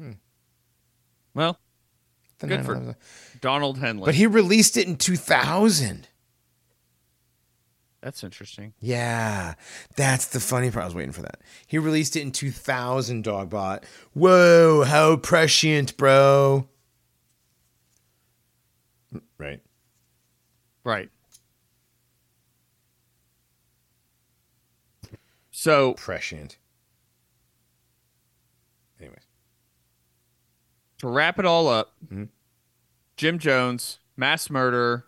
Hmm. 0.00 0.12
Well, 1.34 1.58
The 2.38 2.46
Good 2.46 2.64
for- 2.64 2.74
9/11. 2.74 2.96
Donald 3.40 3.78
Henley. 3.78 4.06
But 4.06 4.14
he 4.14 4.26
released 4.26 4.76
it 4.76 4.86
in 4.86 4.96
2000. 4.96 6.08
That's 8.00 8.22
interesting. 8.22 8.74
Yeah, 8.80 9.54
that's 9.96 10.26
the 10.26 10.40
funny 10.40 10.70
part. 10.70 10.82
I 10.82 10.86
was 10.86 10.94
waiting 10.94 11.12
for 11.12 11.22
that. 11.22 11.40
He 11.66 11.78
released 11.78 12.16
it 12.16 12.20
in 12.20 12.32
2000, 12.32 13.24
Dogbot. 13.24 13.84
Whoa, 14.12 14.84
how 14.84 15.16
prescient, 15.16 15.96
bro. 15.96 16.68
Right. 19.38 19.62
Right. 20.84 21.08
So 25.50 25.94
Prescient. 25.94 26.58
Anyways. 29.00 29.26
To 30.98 31.08
wrap 31.08 31.38
it 31.38 31.44
all 31.46 31.68
up, 31.68 31.92
Mhm. 32.06 32.28
Jim 33.16 33.38
Jones, 33.38 33.98
mass 34.16 34.48
murderer, 34.50 35.06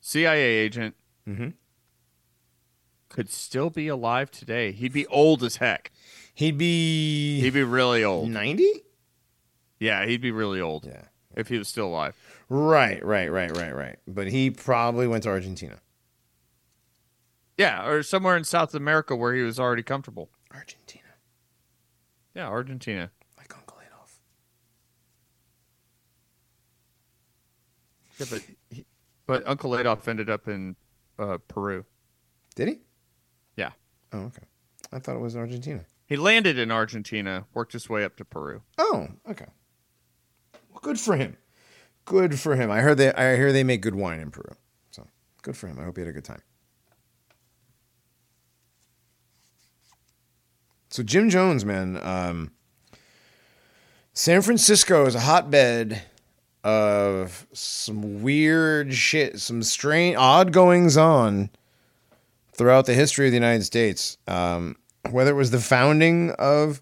CIA 0.00 0.40
agent, 0.42 0.94
Mhm. 1.26 1.54
could 3.08 3.30
still 3.30 3.70
be 3.70 3.88
alive 3.88 4.30
today. 4.30 4.72
He'd 4.72 4.92
be 4.92 5.06
old 5.06 5.42
as 5.42 5.56
heck. 5.56 5.90
He'd 6.34 6.58
be 6.58 7.40
He'd 7.40 7.54
be 7.54 7.62
really 7.62 8.02
old. 8.04 8.30
90? 8.30 8.84
Yeah, 9.78 10.04
he'd 10.06 10.20
be 10.20 10.30
really 10.30 10.60
old 10.60 10.86
Yeah. 10.86 11.08
if 11.36 11.48
he 11.48 11.58
was 11.58 11.68
still 11.68 11.86
alive. 11.86 12.16
Right, 12.48 13.04
right, 13.04 13.30
right, 13.30 13.50
right, 13.56 13.74
right. 13.74 13.98
But 14.06 14.28
he 14.28 14.50
probably 14.50 15.06
went 15.06 15.22
to 15.24 15.30
Argentina. 15.30 15.80
Yeah, 17.56 17.86
or 17.86 18.02
somewhere 18.02 18.36
in 18.36 18.42
South 18.44 18.74
America 18.74 19.14
where 19.14 19.32
he 19.34 19.42
was 19.42 19.60
already 19.60 19.82
comfortable. 19.84 20.30
Argentina. 20.50 21.14
Yeah, 22.34 22.48
Argentina. 22.48 23.12
Like 23.36 23.56
Uncle 23.56 23.78
Adolf. 23.80 24.20
Yeah, 28.18 28.26
but 28.30 28.42
he, 28.70 28.84
but 29.26 29.46
Uncle 29.46 29.76
Adolf 29.76 30.06
ended 30.08 30.30
up 30.30 30.48
in 30.48 30.76
uh, 31.18 31.38
Peru. 31.48 31.84
Did 32.54 32.68
he? 32.68 32.78
Yeah. 33.56 33.70
Oh, 34.12 34.20
okay. 34.20 34.44
I 34.92 34.98
thought 34.98 35.16
it 35.16 35.20
was 35.20 35.36
Argentina. 35.36 35.84
He 36.06 36.16
landed 36.16 36.58
in 36.58 36.70
Argentina, 36.70 37.46
worked 37.54 37.72
his 37.72 37.88
way 37.88 38.04
up 38.04 38.16
to 38.16 38.24
Peru. 38.24 38.62
Oh, 38.78 39.08
okay. 39.28 39.46
Well, 40.70 40.80
good 40.82 41.00
for 41.00 41.16
him. 41.16 41.36
Good 42.04 42.38
for 42.38 42.54
him. 42.56 42.70
I 42.70 42.80
heard 42.80 42.98
they. 42.98 43.12
I 43.12 43.36
hear 43.36 43.52
they 43.52 43.64
make 43.64 43.80
good 43.80 43.94
wine 43.94 44.20
in 44.20 44.30
Peru. 44.30 44.54
So 44.90 45.06
good 45.42 45.56
for 45.56 45.68
him. 45.68 45.78
I 45.78 45.84
hope 45.84 45.96
he 45.96 46.02
had 46.02 46.08
a 46.08 46.12
good 46.12 46.24
time. 46.24 46.42
So 50.90 51.02
Jim 51.02 51.30
Jones, 51.30 51.64
man. 51.64 51.98
Um, 52.02 52.52
San 54.12 54.42
Francisco 54.42 55.06
is 55.06 55.16
a 55.16 55.20
hotbed 55.20 56.02
of 56.64 57.46
some 57.52 58.22
weird 58.22 58.94
shit, 58.94 59.38
some 59.38 59.62
strange, 59.62 60.16
odd 60.16 60.50
goings 60.50 60.96
on 60.96 61.50
throughout 62.54 62.86
the 62.86 62.94
history 62.94 63.26
of 63.26 63.32
the 63.32 63.36
United 63.36 63.64
States. 63.64 64.16
Um, 64.26 64.76
whether 65.10 65.30
it 65.30 65.34
was 65.34 65.50
the 65.50 65.60
founding 65.60 66.30
of 66.32 66.80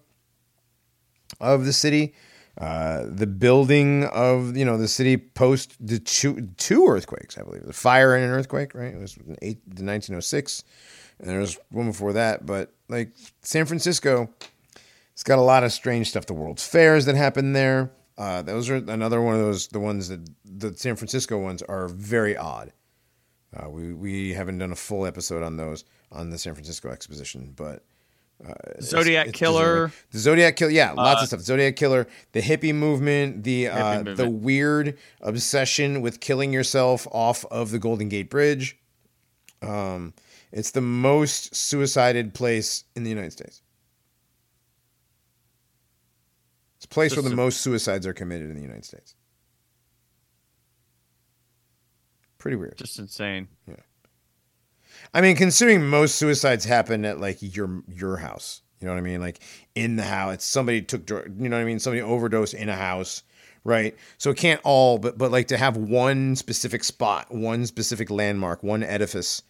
of 1.41 1.65
the 1.65 1.73
city, 1.73 2.13
uh, 2.57 3.03
the 3.07 3.27
building 3.27 4.05
of 4.05 4.55
you 4.55 4.63
know 4.63 4.77
the 4.77 4.87
city 4.87 5.17
post 5.17 5.75
the 5.85 5.99
two 5.99 6.49
two 6.57 6.87
earthquakes, 6.87 7.37
I 7.37 7.43
believe, 7.43 7.65
the 7.65 7.73
fire 7.73 8.15
and 8.15 8.23
an 8.23 8.31
earthquake, 8.31 8.73
right? 8.73 8.93
It 8.93 8.99
was 8.99 9.17
eight, 9.41 9.59
the 9.65 9.83
1906, 9.83 10.63
and 11.19 11.29
there 11.29 11.39
was 11.39 11.59
one 11.71 11.87
before 11.87 12.13
that. 12.13 12.45
But 12.45 12.71
like 12.87 13.11
San 13.41 13.65
Francisco, 13.65 14.29
it's 15.11 15.23
got 15.23 15.39
a 15.39 15.41
lot 15.41 15.65
of 15.65 15.73
strange 15.73 16.09
stuff. 16.09 16.25
The 16.25 16.33
World's 16.33 16.65
Fairs 16.65 17.03
that 17.05 17.15
happened 17.15 17.53
there. 17.53 17.91
Uh, 18.17 18.41
those 18.43 18.69
are 18.69 18.75
another 18.75 19.21
one 19.21 19.33
of 19.35 19.39
those. 19.41 19.67
The 19.67 19.79
ones 19.79 20.07
that 20.09 20.27
the 20.45 20.75
San 20.75 20.95
Francisco 20.95 21.37
ones 21.39 21.61
are 21.63 21.87
very 21.87 22.37
odd. 22.37 22.71
Uh, 23.55 23.69
we 23.69 23.93
we 23.93 24.33
haven't 24.33 24.57
done 24.59 24.71
a 24.71 24.75
full 24.75 25.05
episode 25.05 25.43
on 25.43 25.57
those 25.57 25.83
on 26.11 26.29
the 26.29 26.37
San 26.37 26.53
Francisco 26.53 26.89
exposition, 26.89 27.53
but 27.55 27.83
it's- 28.67 28.85
Zodiac 28.89 29.27
it's 29.29 29.37
Killer. 29.39 29.63
deserving. 29.87 29.93
The 30.11 30.19
Zodiac 30.19 30.55
Killer, 30.57 30.71
yeah, 30.71 30.91
lots 30.91 31.21
of 31.21 31.27
stuff. 31.29 31.41
Zodiac 31.41 31.75
Killer, 31.75 32.07
the 32.33 32.41
hippie 32.41 32.73
movement, 32.75 33.43
the 33.43 33.67
uh, 33.69 33.95
movement. 33.97 34.17
the 34.17 34.29
weird 34.29 34.97
obsession 35.21 36.01
with 36.01 36.19
killing 36.19 36.51
yourself 36.53 37.07
off 37.11 37.45
of 37.45 37.71
the 37.71 37.79
Golden 37.79 38.09
Gate 38.09 38.29
Bridge. 38.29 38.77
Um, 39.61 40.13
it's 40.51 40.71
the 40.71 40.81
most 40.81 41.55
suicided 41.55 42.33
place 42.33 42.83
in 42.95 43.03
the 43.03 43.09
United 43.09 43.31
States. 43.31 43.61
It's 46.77 46.82
a 46.82 46.82
place 46.93 47.15
where 47.15 47.23
the 47.23 47.35
most 47.35 47.61
suicides 47.61 48.07
are 48.07 48.13
committed 48.13 48.49
in 48.49 48.55
the 48.55 48.61
United 48.61 48.85
States. 48.85 49.15
Pretty 52.37 52.57
weird. 52.57 52.77
Just 52.77 52.99
insane. 52.99 53.47
Yeah. 53.67 53.75
I 55.13 55.21
mean, 55.21 55.35
considering 55.35 55.87
most 55.87 56.15
suicides 56.15 56.65
happen 56.65 57.05
at 57.05 57.19
like 57.19 57.37
your 57.39 57.83
your 57.87 58.17
house, 58.17 58.61
you 58.79 58.87
know 58.87 58.93
what 58.93 58.99
I 58.99 59.03
mean? 59.03 59.21
Like 59.21 59.39
in 59.75 59.95
the 59.95 60.03
house, 60.03 60.33
it's 60.35 60.45
somebody 60.45 60.81
took, 60.81 61.09
you 61.09 61.49
know 61.49 61.55
what 61.55 61.61
I 61.61 61.65
mean? 61.65 61.79
Somebody 61.79 62.01
overdosed 62.01 62.53
in 62.53 62.69
a 62.69 62.75
house, 62.75 63.23
right? 63.63 63.95
So 64.17 64.31
it 64.31 64.37
can't 64.37 64.59
all, 64.63 64.97
but 64.97 65.17
but 65.17 65.31
like 65.31 65.47
to 65.47 65.57
have 65.57 65.77
one 65.77 66.35
specific 66.35 66.83
spot, 66.83 67.33
one 67.33 67.65
specific 67.65 68.11
landmark, 68.11 68.61
one 68.61 68.83
edifice, 68.83 69.41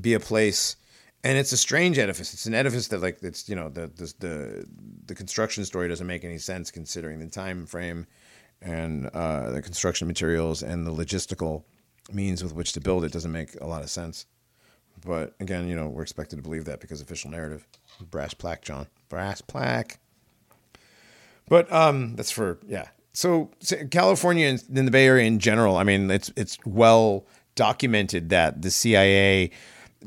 be 0.00 0.14
a 0.14 0.20
place, 0.20 0.76
and 1.24 1.38
it's 1.38 1.52
a 1.52 1.56
strange 1.56 1.98
edifice. 1.98 2.34
It's 2.34 2.46
an 2.46 2.54
edifice 2.54 2.88
that 2.88 3.00
like 3.00 3.18
it's 3.22 3.48
you 3.48 3.56
know 3.56 3.70
the 3.70 3.88
the 3.88 4.14
the, 4.18 4.66
the 5.06 5.14
construction 5.14 5.64
story 5.64 5.88
doesn't 5.88 6.06
make 6.06 6.22
any 6.22 6.38
sense 6.38 6.70
considering 6.70 7.18
the 7.18 7.26
time 7.26 7.66
frame 7.66 8.06
and 8.60 9.06
uh, 9.06 9.50
the 9.50 9.62
construction 9.62 10.06
materials 10.06 10.62
and 10.62 10.86
the 10.86 10.92
logistical 10.92 11.64
means 12.12 12.42
with 12.42 12.54
which 12.54 12.74
to 12.74 12.80
build 12.80 13.04
it 13.04 13.12
doesn't 13.12 13.32
make 13.32 13.58
a 13.60 13.66
lot 13.66 13.82
of 13.82 13.90
sense. 13.90 14.26
But 15.04 15.34
again, 15.40 15.66
you 15.66 15.74
know, 15.74 15.88
we're 15.88 16.02
expected 16.02 16.36
to 16.36 16.42
believe 16.42 16.66
that 16.66 16.80
because 16.80 17.00
official 17.00 17.30
narrative. 17.30 17.66
Brass 18.10 18.34
plaque, 18.34 18.62
John. 18.62 18.86
Brass 19.08 19.40
plaque. 19.40 19.98
But 21.48 21.72
um, 21.72 22.16
that's 22.16 22.30
for 22.30 22.58
yeah. 22.66 22.88
So, 23.12 23.50
California 23.90 24.48
and 24.48 24.86
the 24.86 24.90
Bay 24.90 25.06
Area 25.06 25.24
in 25.24 25.38
general, 25.38 25.76
I 25.76 25.84
mean, 25.84 26.10
it's 26.10 26.30
it's 26.36 26.58
well 26.66 27.26
documented 27.54 28.28
that 28.30 28.60
the 28.62 28.70
CIA 28.70 29.50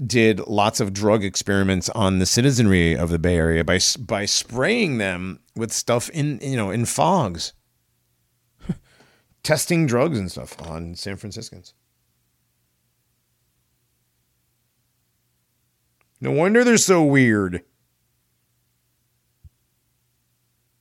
did 0.06 0.40
lots 0.42 0.80
of 0.80 0.94
drug 0.94 1.24
experiments 1.24 1.90
on 1.90 2.20
the 2.20 2.26
citizenry 2.26 2.96
of 2.96 3.10
the 3.10 3.20
Bay 3.20 3.36
Area 3.36 3.64
by 3.64 3.80
by 4.00 4.26
spraying 4.26 4.98
them 4.98 5.40
with 5.56 5.72
stuff 5.72 6.10
in 6.10 6.40
you 6.42 6.56
know 6.56 6.70
in 6.70 6.86
fogs, 6.86 7.54
testing 9.44 9.88
drugs 9.88 10.20
and 10.20 10.32
stuff 10.32 10.62
on 10.62 10.96
San 10.96 11.18
Franciscans. 11.18 11.74
No 16.20 16.32
wonder 16.32 16.64
they're 16.64 16.78
so 16.78 17.04
weird. 17.04 17.64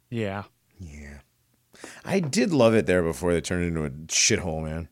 Yeah. 0.09 0.45
Yeah. 0.79 1.19
I 2.05 2.21
did 2.21 2.53
love 2.53 2.75
it 2.75 2.87
there 2.87 3.03
before 3.03 3.33
they 3.33 3.41
turned 3.41 3.65
into 3.65 3.85
a 3.85 3.91
shithole, 3.91 4.65
man. 4.65 4.89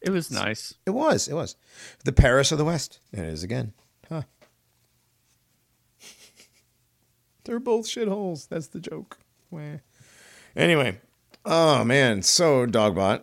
It 0.00 0.10
was 0.10 0.30
nice. 0.30 0.74
It 0.86 0.90
was. 0.90 1.28
It 1.28 1.34
was. 1.34 1.56
The 2.04 2.12
Paris 2.12 2.52
of 2.52 2.58
the 2.58 2.64
West. 2.64 3.00
It 3.12 3.20
is 3.20 3.42
again. 3.42 3.72
Huh. 4.08 4.22
They're 7.44 7.58
both 7.58 7.86
shitholes. 7.86 8.48
That's 8.48 8.68
the 8.68 8.80
joke. 8.80 9.18
Wah. 9.50 9.78
Anyway. 10.56 11.00
Oh, 11.44 11.84
man. 11.84 12.22
So, 12.22 12.66
Dogbot. 12.66 13.22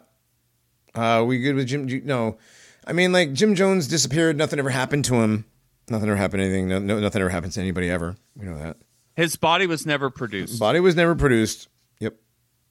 Uh, 0.93 1.23
we 1.25 1.39
good 1.39 1.55
with 1.55 1.67
Jim? 1.67 1.87
No. 2.05 2.37
I 2.85 2.93
mean, 2.93 3.11
like, 3.11 3.33
Jim 3.33 3.55
Jones 3.55 3.87
disappeared. 3.87 4.37
Nothing 4.37 4.59
ever 4.59 4.69
happened 4.69 5.05
to 5.05 5.15
him. 5.15 5.45
Nothing 5.89 6.09
ever 6.09 6.17
happened 6.17 6.41
to 6.41 6.45
anything. 6.45 6.67
No, 6.67 6.79
no, 6.79 6.99
nothing 6.99 7.21
ever 7.21 7.29
happens 7.29 7.55
to 7.55 7.61
anybody 7.61 7.89
ever. 7.89 8.15
We 8.35 8.45
know 8.45 8.57
that. 8.57 8.77
His 9.15 9.35
body 9.35 9.67
was 9.67 9.85
never 9.85 10.09
produced. 10.09 10.59
Body 10.59 10.79
was 10.79 10.95
never 10.95 11.15
produced. 11.15 11.69
Yep. 11.99 12.15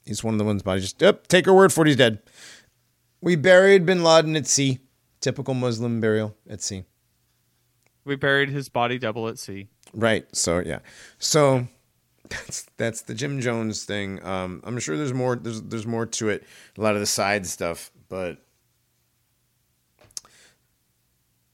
He's 0.04 0.22
one 0.22 0.34
of 0.34 0.38
the 0.38 0.44
ones 0.44 0.62
body 0.62 0.80
just, 0.80 1.00
yep, 1.00 1.26
take 1.28 1.46
her 1.46 1.54
word 1.54 1.72
for 1.72 1.82
it. 1.82 1.88
He's 1.88 1.96
dead. 1.96 2.18
We 3.24 3.36
buried 3.36 3.86
bin 3.86 4.04
Laden 4.04 4.36
at 4.36 4.46
sea. 4.46 4.80
Typical 5.20 5.54
Muslim 5.54 6.00
burial 6.00 6.36
at 6.48 6.60
sea. 6.60 6.84
We 8.04 8.16
buried 8.16 8.50
his 8.50 8.68
body 8.68 8.98
double 8.98 9.28
at 9.28 9.38
sea. 9.38 9.68
Right. 9.94 10.26
So 10.36 10.58
yeah. 10.58 10.80
So 11.18 11.66
that's 12.28 12.66
that's 12.76 13.00
the 13.02 13.14
Jim 13.14 13.40
Jones 13.40 13.84
thing. 13.84 14.22
Um, 14.24 14.60
I'm 14.64 14.78
sure 14.78 14.98
there's 14.98 15.14
more. 15.14 15.36
There's 15.36 15.62
there's 15.62 15.86
more 15.86 16.04
to 16.04 16.28
it. 16.28 16.44
A 16.76 16.82
lot 16.82 16.94
of 16.94 17.00
the 17.00 17.06
side 17.06 17.46
stuff, 17.46 17.90
but 18.10 18.38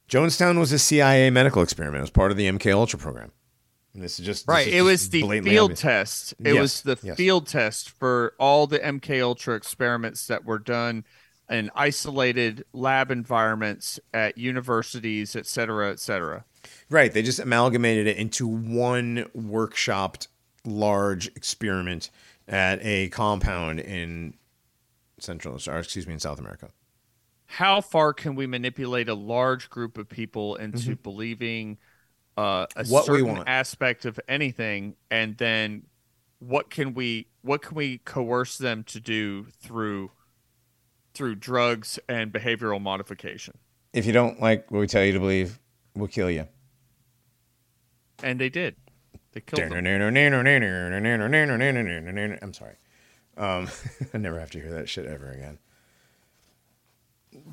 Jonestown 0.08 0.58
was 0.58 0.72
a 0.72 0.78
CIA 0.78 1.30
medical 1.30 1.62
experiment. 1.62 1.98
It 1.98 2.02
was 2.02 2.10
part 2.10 2.32
of 2.32 2.36
the 2.36 2.48
MK 2.48 2.72
Ultra 2.74 2.98
program. 2.98 3.30
And 3.94 4.02
this 4.02 4.18
is 4.18 4.26
just 4.26 4.48
right. 4.48 4.66
is 4.66 4.74
It 4.74 4.76
just 4.78 4.84
was 4.84 5.10
the 5.10 5.20
field 5.40 5.64
obvious. 5.70 5.80
test. 5.80 6.32
It 6.40 6.54
Yes, 6.54 6.60
was 6.60 6.82
the 6.82 6.98
yes. 7.02 7.16
field 7.16 7.46
test 7.46 7.90
for 7.90 8.34
all 8.38 8.66
the 8.66 8.78
MK 8.80 9.22
Ultra 9.22 9.54
experiments 9.54 10.26
that 10.26 10.44
were 10.44 10.58
done 10.58 11.04
in 11.50 11.70
isolated 11.74 12.64
lab 12.72 13.10
environments 13.10 13.98
at 14.14 14.38
universities, 14.38 15.34
et 15.34 15.46
cetera, 15.46 15.90
et 15.90 15.98
cetera. 15.98 16.44
Right. 16.88 17.12
They 17.12 17.22
just 17.22 17.40
amalgamated 17.40 18.06
it 18.06 18.16
into 18.16 18.46
one 18.46 19.26
workshopped 19.36 20.28
large 20.64 21.26
experiment 21.28 22.10
at 22.46 22.78
a 22.82 23.08
compound 23.08 23.80
in 23.80 24.34
Central, 25.18 25.58
or 25.68 25.78
excuse 25.78 26.06
me, 26.06 26.14
in 26.14 26.20
South 26.20 26.38
America. 26.38 26.68
How 27.46 27.80
far 27.80 28.12
can 28.12 28.36
we 28.36 28.46
manipulate 28.46 29.08
a 29.08 29.14
large 29.14 29.68
group 29.70 29.98
of 29.98 30.08
people 30.08 30.54
into 30.56 30.94
believing 30.96 31.78
uh, 32.38 32.66
a 32.76 32.84
Mm-hmm. 32.84 32.92
What 32.92 33.08
we 33.08 33.18
certain 33.18 33.34
want. 33.34 33.48
aspect 33.48 34.04
of 34.04 34.20
anything, 34.28 34.94
and 35.10 35.36
then 35.36 35.82
what 36.38 36.70
can 36.70 36.94
we 36.94 37.26
what 37.42 37.60
can 37.60 37.76
we 37.76 37.98
coerce 37.98 38.56
them 38.56 38.84
to 38.84 39.00
do 39.00 39.46
through 39.60 40.10
through 41.14 41.36
drugs 41.36 41.98
and 42.08 42.32
behavioral 42.32 42.80
modification? 42.80 43.58
If 43.92 44.06
you 44.06 44.12
don't 44.12 44.40
like 44.40 44.70
what 44.70 44.80
we 44.80 44.86
tell 44.86 45.04
you 45.04 45.12
to 45.12 45.18
believe, 45.20 45.58
we'll 45.94 46.08
kill 46.08 46.30
you. 46.30 46.46
And 48.22 48.38
they 48.40 48.48
did. 48.48 48.76
They 49.32 49.40
killed 49.40 49.70
them. 49.72 49.86
I'm 52.42 52.52
sorry. 52.54 52.74
Um, 53.36 53.68
I 54.14 54.18
never 54.18 54.38
have 54.38 54.50
to 54.50 54.60
hear 54.60 54.72
that 54.72 54.88
shit 54.88 55.06
ever 55.06 55.30
again. 55.30 55.58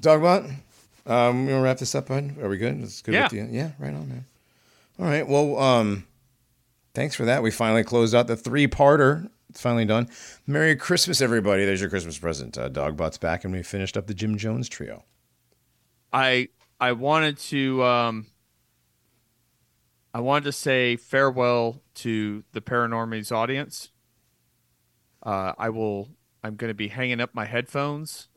Dogbot, 0.01 0.51
um, 1.05 1.45
we 1.45 1.51
gonna 1.51 1.61
wrap 1.61 1.77
this 1.77 1.93
up, 1.95 2.07
bud? 2.07 2.35
Are 2.41 2.49
we 2.49 2.57
good? 2.57 2.81
It's 2.81 3.01
good 3.01 3.13
Yeah. 3.13 3.23
with 3.23 3.33
you? 3.33 3.47
Yeah, 3.49 3.71
right 3.79 3.93
on, 3.93 4.09
man. 4.09 4.25
All 4.99 5.05
right. 5.05 5.27
Well, 5.27 5.57
um, 5.59 6.05
thanks 6.93 7.15
for 7.15 7.25
that. 7.25 7.43
We 7.43 7.51
finally 7.51 7.83
closed 7.83 8.15
out 8.15 8.27
the 8.27 8.35
three-parter. 8.35 9.29
Finally 9.59 9.85
done. 9.85 10.09
Merry 10.45 10.75
Christmas, 10.75 11.21
everybody. 11.21 11.65
There's 11.65 11.81
your 11.81 11.89
Christmas 11.89 12.17
present. 12.17 12.57
Uh, 12.57 12.69
Dogbot's 12.69 13.17
back, 13.17 13.43
and 13.43 13.53
we 13.53 13.63
finished 13.63 13.97
up 13.97 14.07
the 14.07 14.13
Jim 14.13 14.37
Jones 14.37 14.69
trio. 14.69 15.03
I 16.13 16.49
I 16.79 16.93
wanted 16.93 17.37
to 17.39 17.83
um 17.83 18.27
I 20.13 20.19
wanted 20.19 20.45
to 20.45 20.51
say 20.51 20.95
farewell 20.95 21.81
to 21.95 22.43
the 22.53 22.61
Paranormies 22.61 23.31
audience. 23.31 23.91
Uh, 25.21 25.53
I 25.57 25.69
will. 25.69 26.09
I'm 26.43 26.55
going 26.55 26.69
to 26.69 26.75
be 26.75 26.87
hanging 26.87 27.19
up 27.19 27.35
my 27.35 27.45
headphones, 27.45 28.29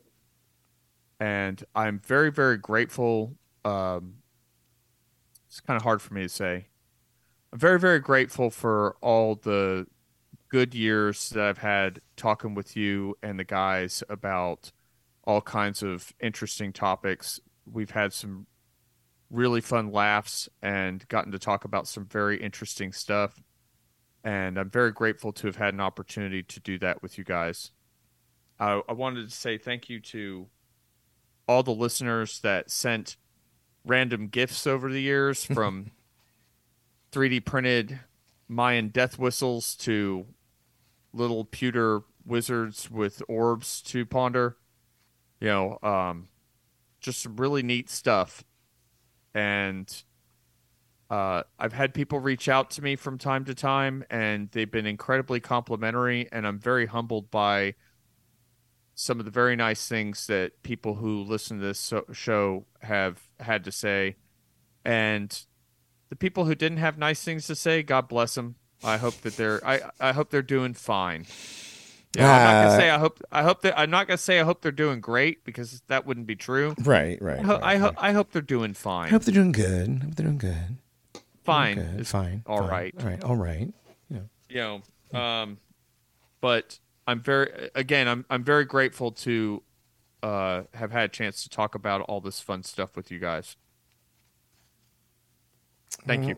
and 1.19 1.63
I'm 1.73 1.99
very 1.99 2.31
very 2.31 2.57
grateful. 2.57 3.35
Um, 3.63 4.15
it's 5.47 5.59
kind 5.59 5.77
of 5.77 5.83
hard 5.83 6.01
for 6.01 6.13
me 6.13 6.23
to 6.23 6.29
say. 6.29 6.67
I'm 7.53 7.59
very 7.59 7.79
very 7.79 7.99
grateful 7.99 8.49
for 8.49 8.95
all 9.01 9.35
the 9.35 9.87
good 10.51 10.75
years 10.75 11.29
that 11.29 11.43
I've 11.45 11.59
had 11.59 12.01
talking 12.17 12.53
with 12.53 12.75
you 12.75 13.17
and 13.23 13.39
the 13.39 13.45
guys 13.45 14.03
about 14.09 14.73
all 15.23 15.39
kinds 15.39 15.81
of 15.81 16.13
interesting 16.19 16.73
topics. 16.73 17.39
We've 17.65 17.91
had 17.91 18.11
some 18.11 18.47
really 19.29 19.61
fun 19.61 19.93
laughs 19.93 20.49
and 20.61 21.07
gotten 21.07 21.31
to 21.31 21.39
talk 21.39 21.63
about 21.63 21.87
some 21.87 22.05
very 22.05 22.37
interesting 22.37 22.91
stuff. 22.91 23.41
And 24.25 24.57
I'm 24.57 24.69
very 24.69 24.91
grateful 24.91 25.31
to 25.31 25.47
have 25.47 25.55
had 25.55 25.73
an 25.73 25.79
opportunity 25.79 26.43
to 26.43 26.59
do 26.59 26.77
that 26.79 27.01
with 27.01 27.17
you 27.17 27.23
guys. 27.23 27.71
I, 28.59 28.81
I 28.89 28.91
wanted 28.91 29.29
to 29.29 29.35
say 29.35 29.57
thank 29.57 29.89
you 29.89 30.01
to 30.01 30.47
all 31.47 31.63
the 31.63 31.71
listeners 31.71 32.41
that 32.41 32.69
sent 32.69 33.15
random 33.85 34.27
gifts 34.27 34.67
over 34.67 34.91
the 34.91 35.01
years 35.01 35.45
from 35.53 35.91
3D 37.13 37.45
printed 37.45 38.01
Mayan 38.49 38.89
death 38.89 39.17
whistles 39.17 39.75
to 39.77 40.25
little 41.13 41.45
pewter 41.45 42.01
wizards 42.25 42.89
with 42.89 43.21
orbs 43.27 43.81
to 43.83 44.05
ponder. 44.05 44.57
You 45.39 45.47
know, 45.47 45.79
um, 45.81 46.27
just 46.99 47.21
some 47.21 47.35
really 47.37 47.63
neat 47.63 47.89
stuff. 47.89 48.43
And 49.33 49.91
uh, 51.09 51.43
I've 51.59 51.73
had 51.73 51.93
people 51.93 52.19
reach 52.19 52.47
out 52.47 52.69
to 52.71 52.81
me 52.81 52.95
from 52.95 53.17
time 53.17 53.45
to 53.45 53.55
time, 53.55 54.03
and 54.09 54.49
they've 54.51 54.71
been 54.71 54.85
incredibly 54.85 55.39
complimentary. 55.39 56.27
And 56.31 56.45
I'm 56.47 56.59
very 56.59 56.85
humbled 56.85 57.31
by 57.31 57.75
some 58.93 59.19
of 59.19 59.25
the 59.25 59.31
very 59.31 59.55
nice 59.55 59.87
things 59.87 60.27
that 60.27 60.61
people 60.63 60.95
who 60.95 61.23
listen 61.23 61.59
to 61.59 61.65
this 61.65 61.93
show 62.11 62.65
have 62.81 63.21
had 63.39 63.63
to 63.63 63.71
say. 63.71 64.15
And 64.85 65.45
the 66.09 66.15
people 66.15 66.45
who 66.45 66.55
didn't 66.55 66.77
have 66.77 66.97
nice 66.97 67.23
things 67.23 67.47
to 67.47 67.55
say, 67.55 67.83
God 67.83 68.07
bless 68.07 68.35
them. 68.35 68.55
I 68.83 68.97
hope 68.97 69.15
that 69.21 69.35
they're 69.37 69.65
I, 69.65 69.81
I 69.99 70.11
hope 70.13 70.29
they're 70.29 70.41
doing 70.41 70.73
fine. 70.73 71.25
Yeah, 72.15 72.29
I'm 72.29 72.43
not 72.43 72.55
Uh, 72.55 72.63
gonna 72.65 72.77
say 72.81 72.89
I 72.89 72.97
hope 72.97 73.21
I 73.31 73.43
hope 73.43 73.61
that 73.61 73.79
I'm 73.79 73.89
not 73.89 74.07
gonna 74.07 74.17
say 74.17 74.39
I 74.39 74.43
hope 74.43 74.61
they're 74.61 74.71
doing 74.71 74.99
great 74.99 75.43
because 75.45 75.81
that 75.87 76.05
wouldn't 76.05 76.27
be 76.27 76.35
true. 76.35 76.75
Right, 76.83 77.21
right. 77.21 77.39
I, 77.39 77.43
ho- 77.43 77.53
right, 77.53 77.63
I, 77.63 77.77
ho- 77.77 77.85
right. 77.87 77.95
I 77.97 78.11
hope 78.11 78.31
they're 78.31 78.41
doing 78.41 78.73
fine. 78.73 79.07
I 79.07 79.09
hope 79.11 79.23
they're 79.23 79.33
doing 79.33 79.51
good. 79.53 79.99
I 80.01 80.05
hope 80.05 80.15
they're 80.15 80.25
doing 80.25 80.37
good. 80.37 80.77
fine. 81.43 81.75
Good. 81.75 82.07
Fine. 82.07 82.43
all 82.45 82.59
fine. 82.59 82.69
right. 82.69 82.93
All 82.99 83.05
right. 83.05 83.23
All 83.23 83.35
right. 83.35 83.73
you 84.49 84.55
know 84.55 84.81
um 85.13 85.57
but 86.41 86.79
i'm 87.07 87.21
very 87.21 87.69
again 87.75 88.07
i'm 88.09 88.25
i'm 88.29 88.43
very 88.43 88.65
grateful 88.65 89.11
to 89.11 89.63
uh 90.23 90.63
have 90.73 90.91
had 90.91 91.05
a 91.05 91.07
chance 91.07 91.43
to 91.43 91.49
talk 91.49 91.73
about 91.75 92.01
all 92.01 92.19
this 92.19 92.39
fun 92.41 92.61
stuff 92.63 92.95
with 92.97 93.09
you 93.11 93.19
guys 93.19 93.55
thank 96.05 96.27
you 96.27 96.35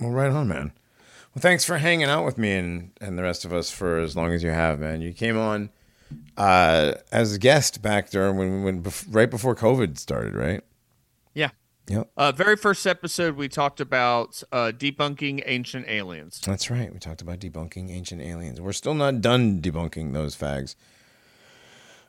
Well, 0.00 0.10
right 0.10 0.30
on, 0.30 0.48
man. 0.48 0.72
Well, 1.34 1.40
thanks 1.40 1.64
for 1.64 1.78
hanging 1.78 2.08
out 2.08 2.24
with 2.24 2.36
me 2.36 2.52
and, 2.52 2.90
and 3.00 3.18
the 3.18 3.22
rest 3.22 3.44
of 3.44 3.52
us 3.52 3.70
for 3.70 3.98
as 3.98 4.14
long 4.16 4.32
as 4.32 4.42
you 4.42 4.50
have, 4.50 4.78
man. 4.80 5.00
You 5.00 5.12
came 5.14 5.38
on 5.38 5.70
uh, 6.36 6.94
as 7.10 7.34
a 7.34 7.38
guest 7.38 7.80
back 7.80 8.10
during 8.10 8.36
when, 8.36 8.62
when 8.64 8.82
bef- 8.82 9.06
right 9.10 9.30
before 9.30 9.54
COVID 9.54 9.98
started, 9.98 10.34
right? 10.34 10.62
yeah 11.34 11.48
Yep. 11.88 12.10
uh 12.16 12.30
very 12.30 12.54
first 12.56 12.86
episode 12.86 13.34
we 13.36 13.48
talked 13.48 13.80
about 13.80 14.40
uh 14.52 14.70
debunking 14.76 15.42
ancient 15.46 15.88
aliens 15.88 16.40
That's 16.46 16.70
right. 16.70 16.92
We 16.92 16.98
talked 17.00 17.22
about 17.22 17.40
debunking 17.40 17.90
ancient 17.90 18.20
aliens. 18.22 18.60
We're 18.60 18.72
still 18.72 18.94
not 18.94 19.20
done 19.20 19.60
debunking 19.60 20.12
those 20.12 20.36
fags. 20.36 20.76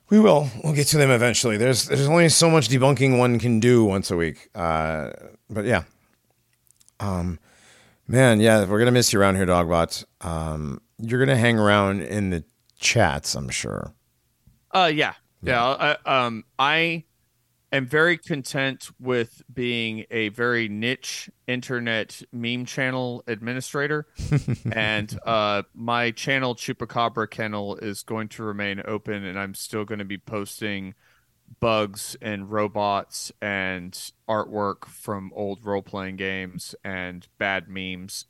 We 0.09 0.19
will. 0.19 0.49
We'll 0.63 0.73
get 0.73 0.87
to 0.87 0.97
them 0.97 1.09
eventually. 1.09 1.57
There's 1.57 1.87
there's 1.87 2.07
only 2.07 2.29
so 2.29 2.51
much 2.51 2.67
debunking 2.69 3.17
one 3.17 3.39
can 3.39 3.59
do 3.59 3.83
once 3.83 4.11
a 4.11 4.15
week. 4.15 4.49
Uh, 4.53 5.11
but 5.49 5.65
yeah. 5.65 5.83
Um, 6.99 7.39
man, 8.13 8.39
yeah, 8.39 8.65
we're 8.65 8.77
gonna 8.77 8.91
miss 8.91 9.11
you 9.11 9.19
around 9.19 9.35
here, 9.35 9.45
Dogbot. 9.47 10.05
Um, 10.21 10.79
you're 10.99 11.19
gonna 11.19 11.35
hang 11.35 11.57
around 11.57 12.03
in 12.03 12.29
the 12.29 12.43
chats, 12.79 13.33
I'm 13.33 13.49
sure. 13.49 13.95
Uh, 14.71 14.91
yeah, 14.93 15.13
yeah. 15.41 15.97
I, 16.05 16.25
um, 16.25 16.43
I 16.59 17.05
am 17.71 17.87
very 17.87 18.19
content 18.19 18.91
with 18.99 19.41
being 19.51 20.05
a 20.11 20.29
very 20.29 20.69
niche 20.69 21.29
internet 21.47 22.21
meme 22.31 22.65
channel 22.65 23.23
administrator, 23.25 24.05
and 24.71 25.17
uh, 25.25 25.63
my 25.73 26.11
channel 26.11 26.53
Chupacabra 26.53 27.29
Kennel 27.29 27.77
is 27.77 28.03
going 28.03 28.29
to 28.29 28.43
remain 28.43 28.81
open, 28.85 29.23
and 29.23 29.39
I'm 29.39 29.55
still 29.55 29.85
going 29.85 29.99
to 29.99 30.05
be 30.05 30.19
posting 30.19 30.93
bugs 31.59 32.15
and 32.21 32.51
robots 32.51 33.31
and 33.41 34.11
artwork 34.27 34.85
from 34.85 35.31
old 35.35 35.63
role 35.65 35.81
playing 35.81 36.17
games 36.17 36.75
and 36.83 37.27
bad 37.37 37.69
memes 37.69 38.25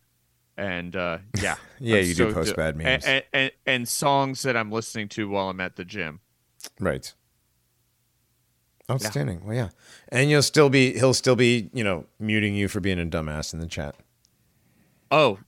and 0.55 0.95
uh, 0.95 1.17
yeah, 1.41 1.55
Yeah, 1.79 1.97
I'm 1.97 2.05
you 2.05 2.13
do 2.13 2.33
post 2.33 2.55
bad 2.55 2.75
memes. 2.75 3.05
and, 3.05 3.23
and, 3.33 3.51
and 3.65 3.87
songs 3.87 4.43
that 4.43 4.55
I'm 4.55 4.71
listening 4.71 5.09
to 5.09 5.27
while 5.29 5.49
I'm 5.49 5.59
at 5.61 5.75
the 5.75 5.85
gym. 5.85 6.19
Right. 6.79 7.11
Outstanding. 8.91 9.45
Well, 9.45 9.55
yeah, 9.55 9.69
and 10.09 10.29
you'll 10.29 10.41
still 10.43 10.69
be 10.69 10.93
he'll 10.93 11.13
still 11.13 11.37
be 11.37 11.69
you 11.73 11.83
know 11.85 12.05
muting 12.19 12.53
you 12.53 12.67
for 12.67 12.81
being 12.81 12.99
a 12.99 13.05
dumbass 13.05 13.53
in 13.53 13.59
the 13.59 13.65
chat. 13.65 13.95
Oh, 15.09 15.39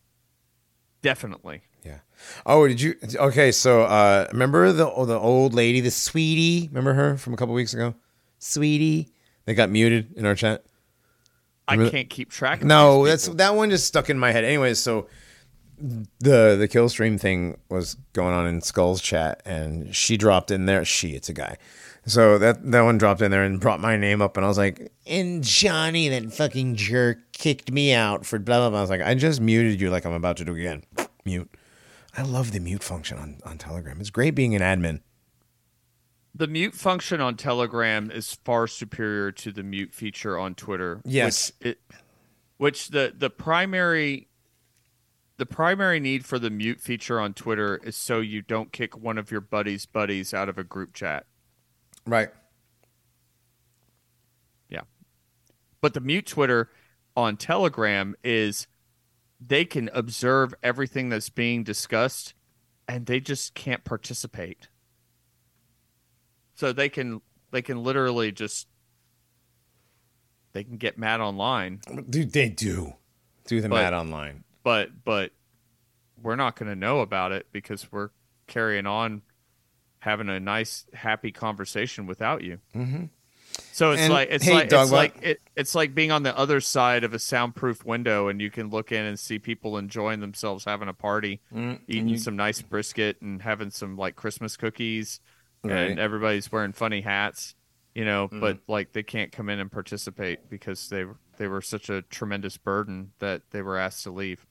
definitely. 1.01 1.61
Yeah. 1.85 1.99
Oh, 2.45 2.67
did 2.67 2.81
you? 2.81 2.95
Okay, 3.15 3.51
so 3.51 3.83
uh 3.83 4.27
remember 4.31 4.71
the 4.71 4.91
oh, 4.91 5.05
the 5.05 5.19
old 5.19 5.53
lady, 5.53 5.81
the 5.81 5.91
sweetie? 5.91 6.67
Remember 6.69 6.93
her 6.93 7.17
from 7.17 7.33
a 7.33 7.37
couple 7.37 7.53
weeks 7.53 7.73
ago? 7.73 7.93
Sweetie, 8.39 9.09
they 9.45 9.53
got 9.53 9.69
muted 9.69 10.13
in 10.13 10.25
our 10.25 10.35
chat. 10.35 10.65
I 11.67 11.89
can't 11.89 12.09
keep 12.09 12.29
track. 12.29 12.61
of 12.61 12.67
No, 12.67 13.05
that's 13.05 13.27
that 13.27 13.55
one 13.55 13.69
just 13.69 13.87
stuck 13.87 14.09
in 14.09 14.19
my 14.19 14.31
head. 14.31 14.43
Anyways, 14.43 14.79
so 14.79 15.07
the 15.77 16.55
the 16.57 16.67
kill 16.67 16.89
stream 16.89 17.17
thing 17.17 17.57
was 17.69 17.95
going 18.13 18.33
on 18.33 18.47
in 18.47 18.61
Skull's 18.61 19.01
chat, 19.01 19.41
and 19.45 19.95
she 19.95 20.17
dropped 20.17 20.51
in 20.51 20.65
there. 20.65 20.85
She, 20.85 21.09
it's 21.09 21.29
a 21.29 21.33
guy. 21.33 21.57
So 22.05 22.37
that 22.37 22.71
that 22.71 22.81
one 22.81 22.97
dropped 22.97 23.21
in 23.21 23.31
there 23.31 23.43
and 23.43 23.59
brought 23.59 23.79
my 23.79 23.97
name 23.97 24.21
up, 24.21 24.37
and 24.37 24.45
I 24.45 24.49
was 24.49 24.57
like, 24.57 24.91
And 25.07 25.43
Johnny, 25.43 26.09
that 26.09 26.31
fucking 26.31 26.75
jerk, 26.75 27.17
kicked 27.31 27.71
me 27.71 27.93
out 27.93 28.25
for 28.25 28.37
blah 28.37 28.59
blah 28.59 28.69
blah. 28.69 28.79
I 28.79 28.81
was 28.81 28.89
like, 28.89 29.01
I 29.01 29.15
just 29.15 29.41
muted 29.41 29.81
you, 29.81 29.89
like 29.89 30.05
I'm 30.05 30.13
about 30.13 30.37
to 30.37 30.45
do 30.45 30.55
again. 30.55 30.83
Mute. 31.25 31.49
I 32.17 32.21
love 32.23 32.51
the 32.51 32.59
mute 32.59 32.83
function 32.83 33.17
on 33.17 33.37
on 33.45 33.57
Telegram. 33.57 33.99
It's 33.99 34.09
great 34.09 34.35
being 34.35 34.55
an 34.55 34.61
admin. 34.61 35.01
the 36.33 36.47
mute 36.47 36.73
function 36.73 37.21
on 37.21 37.35
Telegram 37.37 38.11
is 38.11 38.33
far 38.43 38.67
superior 38.67 39.31
to 39.31 39.51
the 39.51 39.63
mute 39.63 39.93
feature 39.93 40.37
on 40.37 40.53
Twitter. 40.55 41.01
Yes. 41.05 41.51
which, 41.59 41.71
it, 41.71 41.81
which 42.57 42.87
the 42.89 43.13
the 43.17 43.29
primary 43.29 44.27
the 45.37 45.45
primary 45.45 45.99
need 45.99 46.25
for 46.25 46.39
the 46.39 46.49
mute 46.49 46.79
feature 46.79 47.19
on 47.19 47.33
Twitter 47.33 47.77
is 47.83 47.97
so 47.97 48.19
you 48.21 48.41
don't 48.41 48.71
kick 48.71 48.97
one 48.97 49.17
of 49.17 49.31
your 49.31 49.41
buddies' 49.41 49.85
buddies 49.85 50.33
out 50.33 50.47
of 50.49 50.57
a 50.57 50.63
group 50.63 50.93
chat. 50.93 51.25
Right. 52.05 52.29
Yeah. 54.69 54.81
But 55.81 55.93
the 55.93 55.99
mute 55.99 56.25
Twitter 56.25 56.69
on 57.17 57.35
Telegram 57.37 58.15
is 58.23 58.67
they 59.39 59.65
can 59.65 59.89
observe 59.93 60.53
everything 60.63 61.09
that's 61.09 61.29
being 61.29 61.63
discussed 61.63 62.33
and 62.87 63.05
they 63.05 63.19
just 63.19 63.53
can't 63.53 63.83
participate. 63.83 64.67
So 66.55 66.71
they 66.71 66.89
can 66.89 67.21
they 67.51 67.61
can 67.61 67.83
literally 67.83 68.31
just 68.31 68.67
they 70.53 70.63
can 70.63 70.77
get 70.77 70.97
mad 70.97 71.19
online, 71.19 71.81
Dude, 72.09 72.31
they 72.31 72.49
do. 72.49 72.93
Do 73.45 73.59
the 73.61 73.69
But- 73.69 73.81
mad 73.83 73.93
online. 73.93 74.43
but 74.63 75.03
but 75.03 75.31
we're 76.21 76.37
not 76.37 76.55
going 76.55 76.69
to 76.69 76.75
know 76.75 77.01
about 77.01 77.31
it 77.33 77.47
because 77.51 77.91
we're 77.91 78.09
carrying 78.47 78.85
on 78.85 79.21
having 79.99 80.29
a 80.29 80.39
nice 80.39 80.85
happy 80.93 81.31
conversation 81.31 82.05
without 82.07 82.41
you. 82.41 82.59
Mhm. 82.73 83.09
So 83.71 83.91
it's 83.91 84.01
And, 84.01 84.13
like 84.13 84.29
it's 84.31 84.45
hey, 84.45 84.53
like 84.53 84.71
it's 84.71 84.91
like 84.91 85.15
it, 85.21 85.41
it's 85.55 85.75
like 85.75 85.93
being 85.93 86.11
on 86.11 86.23
the 86.23 86.37
other 86.37 86.61
side 86.61 87.03
of 87.03 87.13
a 87.13 87.19
soundproof 87.19 87.83
window 87.85 88.27
and 88.29 88.39
you 88.41 88.49
can 88.49 88.69
look 88.69 88.91
in 88.91 89.03
and 89.05 89.19
see 89.19 89.37
people 89.39 89.77
enjoying 89.77 90.19
themselves 90.21 90.63
having 90.65 90.87
a 90.87 90.93
party, 90.93 91.41
Mm, 91.53 91.79
eating 91.87 92.07
you- 92.09 92.17
some 92.17 92.35
nice 92.35 92.61
brisket 92.61 93.21
and 93.21 93.41
having 93.41 93.69
some 93.71 93.97
like 93.97 94.15
Christmas 94.15 94.55
cookies 94.57 95.19
Right. 95.63 95.89
And 95.89 95.99
everybody's 95.99 96.51
wearing 96.51 96.73
funny 96.73 97.01
hats, 97.01 97.55
you 97.95 98.05
know, 98.05 98.27
but 98.31 98.59
like 98.67 98.93
they 98.93 99.01
can't 99.01 99.31
come 99.31 99.49
in 99.49 99.59
and 99.59 99.71
participate 99.71 100.47
because 100.47 100.89
they 100.89 101.05
they 101.37 101.47
were 101.47 101.61
such 101.61 101.89
a 101.89 102.03
tremendous 102.03 102.55
burden 102.57 103.13
that 103.19 103.41
they 103.49 103.63
were 103.63 103.75
asked 103.77 104.03
to 104.03 104.11
leave. 104.11 104.45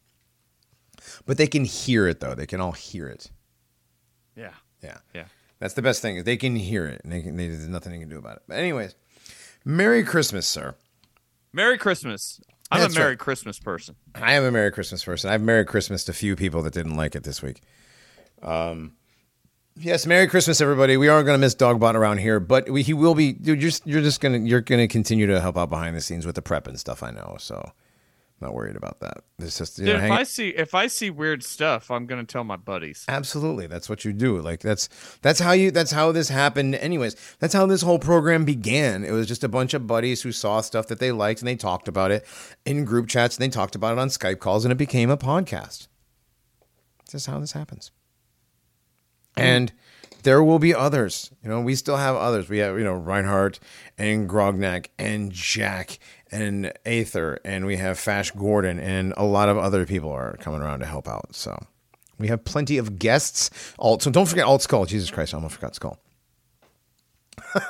But 1.24 1.36
they 1.38 1.46
can 1.46 1.64
hear 1.64 2.08
it 2.08 2.18
though. 2.20 2.34
They 2.34 2.46
can 2.46 2.60
all 2.60 2.72
hear 2.72 3.06
it. 3.06 3.30
Yeah. 4.36 4.54
Yeah. 4.82 4.98
Yeah. 5.14 5.24
That's 5.64 5.72
the 5.72 5.80
best 5.80 6.02
thing. 6.02 6.22
They 6.24 6.36
can 6.36 6.56
hear 6.56 6.84
it, 6.84 7.00
and 7.04 7.10
they 7.10 7.22
can, 7.22 7.38
they, 7.38 7.48
there's 7.48 7.66
nothing 7.66 7.92
they 7.92 7.98
can 7.98 8.10
do 8.10 8.18
about 8.18 8.36
it. 8.36 8.42
But 8.46 8.58
anyways, 8.58 8.94
Merry 9.64 10.04
Christmas, 10.04 10.46
sir. 10.46 10.74
Merry 11.54 11.78
Christmas. 11.78 12.38
I'm 12.70 12.82
That's 12.82 12.94
a 12.94 12.98
Merry 12.98 13.12
right. 13.12 13.18
Christmas 13.18 13.58
person. 13.58 13.96
I 14.14 14.34
am 14.34 14.44
a 14.44 14.50
Merry 14.50 14.70
Christmas 14.70 15.02
person. 15.02 15.30
I've 15.30 15.40
Merry 15.40 15.64
Christmas 15.64 16.04
to 16.04 16.10
a 16.10 16.14
few 16.14 16.36
people 16.36 16.60
that 16.64 16.74
didn't 16.74 16.96
like 16.96 17.14
it 17.14 17.22
this 17.22 17.40
week. 17.40 17.62
Um, 18.42 18.92
yes, 19.74 20.04
Merry 20.04 20.26
Christmas, 20.26 20.60
everybody. 20.60 20.98
We 20.98 21.08
are 21.08 21.22
going 21.22 21.32
to 21.32 21.40
miss 21.40 21.54
Dogbot 21.54 21.94
around 21.94 22.18
here, 22.18 22.40
but 22.40 22.68
we, 22.68 22.82
he 22.82 22.92
will 22.92 23.14
be. 23.14 23.32
Dude, 23.32 23.46
you're 23.46 23.56
just, 23.56 23.86
you're 23.86 24.02
just 24.02 24.20
gonna 24.20 24.40
you're 24.40 24.60
gonna 24.60 24.86
continue 24.86 25.26
to 25.28 25.40
help 25.40 25.56
out 25.56 25.70
behind 25.70 25.96
the 25.96 26.02
scenes 26.02 26.26
with 26.26 26.34
the 26.34 26.42
prep 26.42 26.66
and 26.66 26.78
stuff. 26.78 27.02
I 27.02 27.10
know, 27.10 27.36
so 27.38 27.72
not 28.40 28.52
worried 28.52 28.76
about 28.76 29.00
that. 29.00 29.24
It's 29.38 29.58
just 29.58 29.76
Dude, 29.76 29.86
know, 29.86 29.96
if 29.96 30.10
I 30.10 30.22
see 30.24 30.48
if 30.48 30.74
I 30.74 30.86
see 30.86 31.10
weird 31.10 31.42
stuff, 31.42 31.90
I'm 31.90 32.06
gonna 32.06 32.24
tell 32.24 32.44
my 32.44 32.56
buddies. 32.56 33.04
Absolutely. 33.08 33.66
That's 33.66 33.88
what 33.88 34.04
you 34.04 34.12
do. 34.12 34.40
Like 34.40 34.60
that's 34.60 34.88
that's 35.22 35.40
how 35.40 35.52
you 35.52 35.70
that's 35.70 35.92
how 35.92 36.12
this 36.12 36.28
happened 36.28 36.74
anyways. 36.74 37.16
That's 37.38 37.54
how 37.54 37.66
this 37.66 37.82
whole 37.82 37.98
program 37.98 38.44
began. 38.44 39.04
It 39.04 39.12
was 39.12 39.26
just 39.26 39.44
a 39.44 39.48
bunch 39.48 39.72
of 39.72 39.86
buddies 39.86 40.22
who 40.22 40.32
saw 40.32 40.60
stuff 40.60 40.88
that 40.88 40.98
they 40.98 41.12
liked 41.12 41.40
and 41.40 41.48
they 41.48 41.56
talked 41.56 41.88
about 41.88 42.10
it 42.10 42.26
in 42.64 42.84
group 42.84 43.08
chats 43.08 43.36
and 43.36 43.42
they 43.42 43.48
talked 43.48 43.74
about 43.74 43.92
it 43.92 43.98
on 43.98 44.08
Skype 44.08 44.40
calls 44.40 44.64
and 44.64 44.72
it 44.72 44.76
became 44.76 45.10
a 45.10 45.16
podcast. 45.16 45.88
That's 46.98 47.12
just 47.12 47.26
how 47.26 47.38
this 47.38 47.52
happens. 47.52 47.90
And 49.36 49.72
there 50.24 50.42
will 50.42 50.58
be 50.58 50.74
others. 50.74 51.30
You 51.42 51.50
know, 51.50 51.60
we 51.60 51.74
still 51.74 51.96
have 51.96 52.16
others. 52.16 52.48
We 52.48 52.58
have, 52.58 52.78
you 52.78 52.84
know, 52.84 52.94
Reinhardt 52.94 53.60
and 53.98 54.28
Grognak 54.28 54.86
and 54.98 55.30
Jack 55.30 55.98
and 56.30 56.72
Aether 56.84 57.38
and 57.44 57.66
we 57.66 57.76
have 57.76 57.98
Fash 57.98 58.30
Gordon 58.32 58.78
and 58.78 59.14
a 59.16 59.24
lot 59.24 59.48
of 59.48 59.58
other 59.58 59.86
people 59.86 60.10
are 60.10 60.36
coming 60.38 60.60
around 60.60 60.80
to 60.80 60.86
help 60.86 61.08
out. 61.08 61.34
So 61.34 61.56
we 62.18 62.28
have 62.28 62.44
plenty 62.44 62.78
of 62.78 62.98
guests. 62.98 63.50
Alt. 63.78 64.02
So 64.02 64.10
don't 64.10 64.26
forget 64.26 64.44
Alt 64.44 64.62
Skull. 64.62 64.86
Jesus 64.86 65.10
Christ, 65.10 65.34
I 65.34 65.36
almost 65.36 65.54
forgot 65.54 65.74
Skull. 65.74 65.98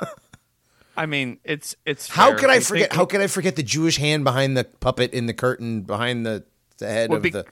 I 0.97 1.05
mean, 1.05 1.39
it's 1.43 1.75
it's. 1.85 2.07
How 2.07 2.29
fair. 2.29 2.37
could 2.37 2.49
I 2.49 2.59
forget? 2.59 2.93
How 2.93 3.05
could 3.05 3.21
I 3.21 3.27
forget 3.27 3.55
the 3.55 3.63
Jewish 3.63 3.97
hand 3.97 4.23
behind 4.23 4.55
the 4.55 4.63
puppet 4.63 5.13
in 5.13 5.25
the 5.25 5.33
curtain 5.33 5.81
behind 5.81 6.25
the, 6.25 6.45
the 6.77 6.87
head 6.87 7.09
Well, 7.09 7.17
of 7.17 7.23
be- 7.23 7.29
the? 7.31 7.45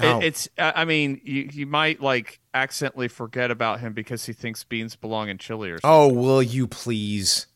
It- 0.00 0.24
it's. 0.24 0.48
I 0.56 0.84
mean, 0.84 1.20
you 1.24 1.48
you 1.52 1.66
might 1.66 2.00
like 2.00 2.40
accidentally 2.54 3.08
forget 3.08 3.50
about 3.50 3.80
him 3.80 3.92
because 3.92 4.24
he 4.24 4.32
thinks 4.32 4.64
beans 4.64 4.96
belong 4.96 5.28
in 5.28 5.38
chili 5.38 5.70
or 5.70 5.78
oh, 5.84 6.08
something. 6.08 6.18
Oh, 6.18 6.22
will 6.22 6.42
you 6.42 6.66
please? 6.66 7.46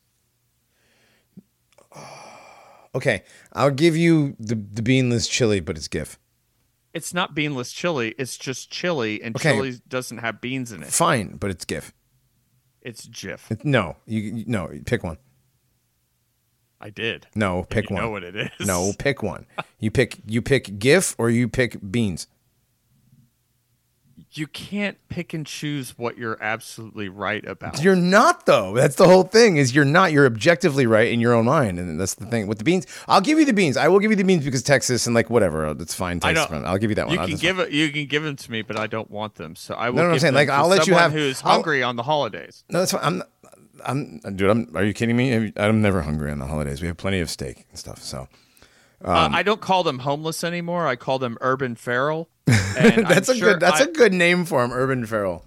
Okay, 2.94 3.22
I'll 3.52 3.70
give 3.70 3.96
you 3.96 4.36
the 4.38 4.54
the 4.54 4.82
beanless 4.82 5.28
chili, 5.28 5.60
but 5.60 5.76
it's 5.76 5.88
GIF. 5.88 6.18
It's 6.92 7.12
not 7.12 7.34
beanless 7.34 7.72
chili. 7.74 8.14
It's 8.18 8.36
just 8.36 8.70
chili, 8.70 9.20
and 9.22 9.34
Okay. 9.34 9.52
chili 9.52 9.74
doesn't 9.88 10.18
have 10.18 10.40
beans 10.40 10.70
in 10.70 10.82
it. 10.82 10.88
Fine, 10.88 11.36
but 11.38 11.50
it's 11.50 11.64
GIF. 11.64 11.92
It's 12.82 13.06
Jif. 13.08 13.64
No, 13.64 13.96
you 14.06 14.44
no 14.46 14.70
pick 14.84 15.02
one. 15.02 15.16
I 16.80 16.90
did. 16.90 17.26
No, 17.34 17.64
pick 17.64 17.88
you 17.88 17.94
one. 17.94 18.04
know 18.04 18.10
what 18.10 18.22
it 18.24 18.36
is. 18.36 18.50
No, 18.66 18.92
pick 18.98 19.22
one. 19.22 19.46
You 19.80 19.90
pick 19.90 20.18
you 20.26 20.42
pick 20.42 20.78
GIF 20.78 21.14
or 21.18 21.30
you 21.30 21.48
pick 21.48 21.78
beans. 21.90 22.26
You 24.36 24.46
can't 24.46 24.96
pick 25.08 25.32
and 25.34 25.46
choose 25.46 25.96
what 25.98 26.18
you're 26.18 26.36
absolutely 26.42 27.08
right 27.08 27.46
about. 27.46 27.82
You're 27.82 27.94
not 27.96 28.46
though. 28.46 28.74
That's 28.74 28.96
the 28.96 29.06
whole 29.06 29.22
thing. 29.24 29.56
Is 29.56 29.74
you're 29.74 29.84
not. 29.84 30.12
You're 30.12 30.26
objectively 30.26 30.86
right 30.86 31.10
in 31.12 31.20
your 31.20 31.32
own 31.34 31.44
mind, 31.44 31.78
and 31.78 32.00
that's 32.00 32.14
the 32.14 32.26
thing 32.26 32.46
with 32.46 32.58
the 32.58 32.64
beans. 32.64 32.86
I'll 33.08 33.20
give 33.20 33.38
you 33.38 33.44
the 33.44 33.52
beans. 33.52 33.76
I 33.76 33.88
will 33.88 33.98
give 34.00 34.10
you 34.10 34.16
the 34.16 34.24
beans 34.24 34.44
because 34.44 34.62
Texas 34.62 35.06
and 35.06 35.14
like 35.14 35.30
whatever. 35.30 35.72
That's 35.74 35.94
fine. 35.94 36.20
I 36.22 36.32
Texas, 36.34 36.50
know. 36.50 36.66
I'll 36.66 36.78
give 36.78 36.90
you 36.90 36.96
that 36.96 37.06
one. 37.06 37.14
You 37.16 37.20
I'll 37.20 37.28
can 37.28 37.36
give 37.36 37.58
it. 37.58 37.70
You 37.70 37.90
can 37.90 38.06
give 38.06 38.22
them 38.22 38.36
to 38.36 38.50
me, 38.50 38.62
but 38.62 38.78
I 38.78 38.86
don't 38.86 39.10
want 39.10 39.36
them. 39.36 39.56
So 39.56 39.74
I 39.74 39.90
will. 39.90 39.98
no, 39.98 40.04
I'm 40.06 40.12
give 40.12 40.20
saying, 40.22 40.34
like, 40.34 40.48
I'll 40.48 40.68
let 40.68 40.86
you 40.86 40.94
have- 40.94 41.12
Who's 41.12 41.42
I'll- 41.44 41.52
hungry 41.52 41.82
on 41.82 41.96
the 41.96 42.02
holidays? 42.02 42.64
No, 42.68 42.80
that's 42.80 42.92
fine. 42.92 43.22
I'm. 43.84 44.20
I'm, 44.24 44.36
dude. 44.36 44.48
I'm. 44.50 44.70
Are 44.76 44.84
you 44.84 44.94
kidding 44.94 45.16
me? 45.16 45.52
I'm 45.56 45.82
never 45.82 46.02
hungry 46.02 46.30
on 46.30 46.38
the 46.38 46.46
holidays. 46.46 46.80
We 46.80 46.86
have 46.88 46.96
plenty 46.96 47.20
of 47.20 47.28
steak 47.28 47.66
and 47.70 47.78
stuff. 47.78 48.02
So 48.02 48.28
uh, 49.04 49.10
Um, 49.26 49.34
I 49.34 49.42
don't 49.42 49.60
call 49.60 49.82
them 49.82 50.00
homeless 50.00 50.42
anymore. 50.42 50.86
I 50.86 50.96
call 50.96 51.18
them 51.18 51.36
urban 51.40 51.74
feral. 51.74 52.28
And 52.46 53.06
that's 53.06 53.28
I'm 53.28 53.36
a 53.36 53.38
sure 53.38 53.52
good. 53.52 53.60
That's 53.60 53.80
I- 53.80 53.84
a 53.84 53.92
good 53.92 54.12
name 54.12 54.44
for 54.44 54.62
him, 54.64 54.72
Urban 54.72 55.06
Feral. 55.06 55.44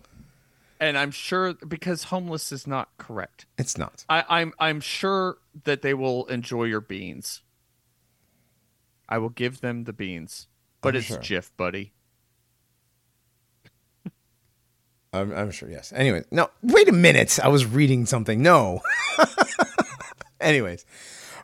And 0.79 0.95
I'm 0.97 1.09
sure 1.11 1.53
because 1.55 2.05
homeless 2.05 2.51
is 2.51 2.67
not 2.67 2.89
correct. 2.99 3.47
It's 3.57 3.77
not. 3.79 4.05
I, 4.09 4.23
I'm 4.29 4.53
I'm 4.59 4.79
sure 4.79 5.37
that 5.63 5.81
they 5.81 5.93
will 5.95 6.25
enjoy 6.25 6.65
your 6.65 6.81
beans. 6.81 7.41
I 9.09 9.17
will 9.17 9.29
give 9.29 9.61
them 9.61 9.85
the 9.85 9.93
beans, 9.93 10.47
but 10.81 10.89
I'm 10.93 10.97
it's 10.99 11.07
sure. 11.07 11.17
Jif, 11.17 11.49
buddy. 11.57 11.93
I'm, 15.13 15.31
I'm 15.33 15.51
sure. 15.51 15.69
Yes. 15.69 15.93
Anyway, 15.95 16.23
no. 16.31 16.49
Wait 16.61 16.87
a 16.89 16.91
minute. 16.91 17.39
I 17.41 17.47
was 17.47 17.65
reading 17.65 18.05
something. 18.05 18.41
No. 18.43 18.81
Anyways, 20.41 20.85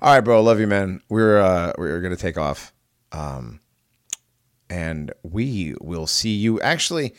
all 0.01 0.13
right, 0.13 0.21
bro. 0.21 0.41
Love 0.43 0.59
you, 0.59 0.67
man. 0.67 1.01
We're 1.09 1.39
uh, 1.39 1.73
we're 1.77 2.01
gonna 2.01 2.15
take 2.17 2.37
off, 2.37 2.71
um, 3.11 3.59
and 4.69 5.11
we 5.23 5.75
will 5.81 6.07
see 6.07 6.33
you. 6.33 6.59
Actually, 6.61 7.13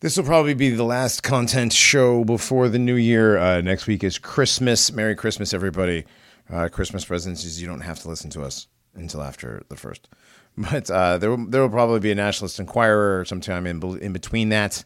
this 0.00 0.16
will 0.16 0.24
probably 0.24 0.54
be 0.54 0.70
the 0.70 0.84
last 0.84 1.22
content 1.22 1.72
show 1.72 2.24
before 2.24 2.68
the 2.68 2.78
new 2.78 2.96
year. 2.96 3.36
Uh, 3.36 3.60
next 3.60 3.86
week 3.86 4.02
is 4.02 4.18
Christmas. 4.18 4.92
Merry 4.92 5.14
Christmas, 5.14 5.52
everybody. 5.52 6.04
Uh, 6.50 6.68
Christmas 6.68 7.04
presents 7.04 7.44
is 7.44 7.60
you 7.60 7.68
don't 7.68 7.82
have 7.82 8.00
to 8.00 8.08
listen 8.08 8.30
to 8.30 8.42
us 8.42 8.66
until 8.94 9.22
after 9.22 9.62
the 9.68 9.76
first, 9.76 10.08
but 10.58 10.90
uh, 10.90 11.18
there 11.18 11.30
will, 11.30 11.46
there 11.46 11.62
will 11.62 11.68
probably 11.68 12.00
be 12.00 12.10
a 12.10 12.14
Nationalist 12.14 12.58
Enquirer 12.58 13.24
sometime 13.24 13.66
in 13.66 13.82
in 13.98 14.12
between 14.12 14.48
that. 14.48 14.84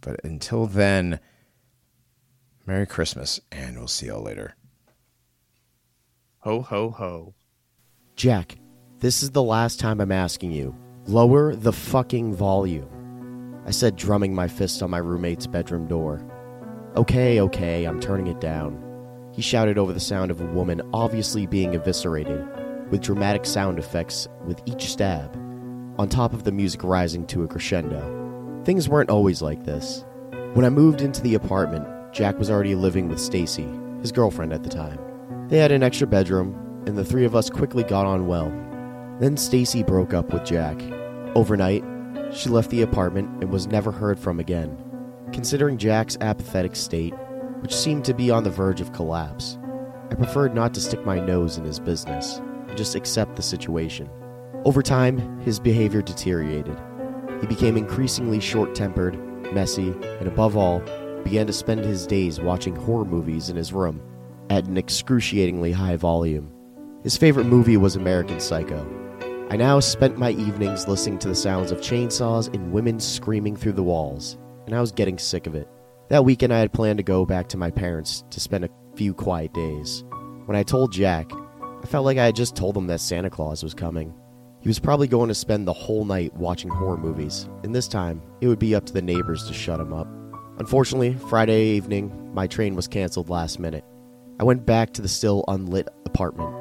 But 0.00 0.20
until 0.24 0.66
then, 0.66 1.20
Merry 2.66 2.86
Christmas, 2.86 3.40
and 3.50 3.78
we'll 3.78 3.88
see 3.88 4.06
y'all 4.06 4.22
later. 4.22 4.54
Ho, 6.40 6.62
ho, 6.62 6.90
ho. 6.90 7.34
Jack, 8.14 8.58
this 9.00 9.22
is 9.22 9.30
the 9.30 9.42
last 9.42 9.78
time 9.78 10.00
I'm 10.00 10.10
asking 10.10 10.50
you. 10.50 10.74
Lower 11.06 11.54
the 11.54 11.72
fucking 11.72 12.34
volume. 12.34 13.62
I 13.64 13.70
said, 13.70 13.94
drumming 13.94 14.34
my 14.34 14.48
fist 14.48 14.82
on 14.82 14.90
my 14.90 14.98
roommate's 14.98 15.46
bedroom 15.46 15.86
door. 15.86 16.24
Okay, 16.96 17.40
okay, 17.40 17.84
I'm 17.84 18.00
turning 18.00 18.26
it 18.26 18.40
down. 18.40 18.82
He 19.32 19.40
shouted 19.40 19.78
over 19.78 19.92
the 19.92 20.00
sound 20.00 20.32
of 20.32 20.40
a 20.40 20.46
woman 20.46 20.82
obviously 20.92 21.46
being 21.46 21.74
eviscerated, 21.74 22.44
with 22.90 23.02
dramatic 23.02 23.46
sound 23.46 23.78
effects 23.78 24.26
with 24.44 24.60
each 24.66 24.90
stab, 24.90 25.36
on 25.96 26.08
top 26.08 26.32
of 26.32 26.42
the 26.42 26.50
music 26.50 26.82
rising 26.82 27.24
to 27.28 27.44
a 27.44 27.48
crescendo. 27.48 28.62
Things 28.64 28.88
weren't 28.88 29.10
always 29.10 29.40
like 29.40 29.64
this. 29.64 30.04
When 30.54 30.64
I 30.64 30.70
moved 30.70 31.02
into 31.02 31.22
the 31.22 31.34
apartment, 31.34 31.86
Jack 32.12 32.36
was 32.38 32.50
already 32.50 32.74
living 32.74 33.08
with 33.08 33.20
Stacy, 33.20 33.68
his 34.00 34.10
girlfriend 34.10 34.52
at 34.52 34.64
the 34.64 34.70
time. 34.70 34.98
They 35.48 35.58
had 35.58 35.70
an 35.70 35.84
extra 35.84 36.08
bedroom, 36.08 36.82
and 36.86 36.98
the 36.98 37.04
three 37.04 37.24
of 37.24 37.36
us 37.36 37.48
quickly 37.48 37.84
got 37.84 38.04
on 38.04 38.26
well. 38.26 38.50
Then 39.20 39.36
Stacy 39.36 39.82
broke 39.82 40.14
up 40.14 40.32
with 40.32 40.44
Jack. 40.44 40.80
Overnight, 41.34 41.84
she 42.32 42.48
left 42.48 42.70
the 42.70 42.82
apartment 42.82 43.28
and 43.42 43.50
was 43.50 43.66
never 43.66 43.90
heard 43.90 44.18
from 44.18 44.38
again. 44.38 44.76
Considering 45.32 45.76
Jack's 45.76 46.16
apathetic 46.20 46.76
state, 46.76 47.14
which 47.60 47.74
seemed 47.74 48.04
to 48.04 48.14
be 48.14 48.30
on 48.30 48.44
the 48.44 48.50
verge 48.50 48.80
of 48.80 48.92
collapse, 48.92 49.58
I 50.10 50.14
preferred 50.14 50.54
not 50.54 50.72
to 50.74 50.80
stick 50.80 51.04
my 51.04 51.18
nose 51.18 51.58
in 51.58 51.64
his 51.64 51.80
business 51.80 52.38
and 52.68 52.76
just 52.76 52.94
accept 52.94 53.34
the 53.34 53.42
situation. 53.42 54.08
Over 54.64 54.82
time, 54.82 55.40
his 55.40 55.58
behavior 55.58 56.00
deteriorated. 56.00 56.78
He 57.40 57.46
became 57.46 57.76
increasingly 57.76 58.38
short 58.38 58.74
tempered, 58.74 59.16
messy, 59.52 59.90
and 60.20 60.28
above 60.28 60.56
all, 60.56 60.80
began 61.24 61.46
to 61.48 61.52
spend 61.52 61.84
his 61.84 62.06
days 62.06 62.40
watching 62.40 62.76
horror 62.76 63.04
movies 63.04 63.50
in 63.50 63.56
his 63.56 63.72
room 63.72 64.00
at 64.48 64.66
an 64.66 64.76
excruciatingly 64.78 65.72
high 65.72 65.96
volume. 65.96 66.52
His 67.02 67.16
favorite 67.16 67.46
movie 67.46 67.76
was 67.76 67.96
American 67.96 68.40
Psycho. 68.40 69.07
I 69.50 69.56
now 69.56 69.80
spent 69.80 70.18
my 70.18 70.32
evenings 70.32 70.88
listening 70.88 71.18
to 71.20 71.28
the 71.28 71.34
sounds 71.34 71.72
of 71.72 71.80
chainsaws 71.80 72.52
and 72.52 72.70
women 72.70 73.00
screaming 73.00 73.56
through 73.56 73.72
the 73.72 73.82
walls, 73.82 74.36
and 74.66 74.74
I 74.74 74.80
was 74.82 74.92
getting 74.92 75.16
sick 75.16 75.46
of 75.46 75.54
it. 75.54 75.66
That 76.10 76.26
weekend, 76.26 76.52
I 76.52 76.58
had 76.58 76.74
planned 76.74 76.98
to 76.98 77.02
go 77.02 77.24
back 77.24 77.48
to 77.48 77.56
my 77.56 77.70
parents 77.70 78.24
to 78.28 78.40
spend 78.40 78.66
a 78.66 78.70
few 78.94 79.14
quiet 79.14 79.54
days. 79.54 80.04
When 80.44 80.54
I 80.54 80.62
told 80.62 80.92
Jack, 80.92 81.30
I 81.82 81.86
felt 81.86 82.04
like 82.04 82.18
I 82.18 82.26
had 82.26 82.36
just 82.36 82.56
told 82.56 82.76
him 82.76 82.86
that 82.88 83.00
Santa 83.00 83.30
Claus 83.30 83.62
was 83.62 83.72
coming. 83.72 84.12
He 84.60 84.68
was 84.68 84.78
probably 84.78 85.08
going 85.08 85.28
to 85.28 85.34
spend 85.34 85.66
the 85.66 85.72
whole 85.72 86.04
night 86.04 86.34
watching 86.34 86.68
horror 86.68 86.98
movies, 86.98 87.48
and 87.62 87.74
this 87.74 87.88
time, 87.88 88.20
it 88.42 88.48
would 88.48 88.58
be 88.58 88.74
up 88.74 88.84
to 88.84 88.92
the 88.92 89.00
neighbors 89.00 89.46
to 89.46 89.54
shut 89.54 89.80
him 89.80 89.94
up. 89.94 90.08
Unfortunately, 90.58 91.14
Friday 91.30 91.68
evening, 91.68 92.34
my 92.34 92.46
train 92.46 92.74
was 92.74 92.86
canceled 92.86 93.30
last 93.30 93.58
minute. 93.58 93.84
I 94.40 94.44
went 94.44 94.66
back 94.66 94.92
to 94.92 95.02
the 95.02 95.08
still 95.08 95.42
unlit 95.48 95.88
apartment, 96.04 96.54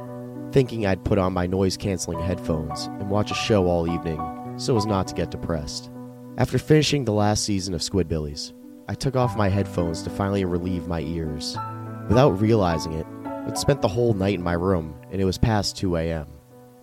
thinking 0.58 0.88
I'd 0.88 1.06
put 1.06 1.20
on 1.20 1.34
my 1.34 1.46
noise 1.46 1.78
canceling 1.78 2.20
headphones 2.20 2.88
and 2.88 3.12
watch 3.12 3.30
a 3.30 3.36
show 3.36 3.68
all 3.68 3.88
evening 3.88 4.20
so 4.58 4.76
as 4.76 4.88
not 4.88 5.08
to 5.08 5.14
get 5.14 5.30
depressed. 5.30 5.92
After 6.40 6.58
finishing 6.58 7.06
the 7.06 7.14
last 7.14 7.44
season 7.44 7.76
of 7.76 7.82
Squidbillies, 7.82 8.54
I 8.88 8.96
took 8.96 9.16
off 9.16 9.38
my 9.38 9.50
headphones 9.50 10.02
to 10.02 10.10
finally 10.10 10.46
relieve 10.46 10.88
my 10.88 11.02
ears. 11.02 11.56
Without 12.08 12.42
realizing 12.42 12.94
it, 12.94 13.06
I'd 13.46 13.56
spent 13.56 13.84
the 13.84 13.88
whole 13.88 14.16
night 14.16 14.34
in 14.34 14.42
my 14.42 14.54
room 14.54 14.96
and 15.12 15.22
it 15.22 15.26
was 15.26 15.38
past 15.38 15.78
2 15.78 15.96
a.m. 15.98 16.26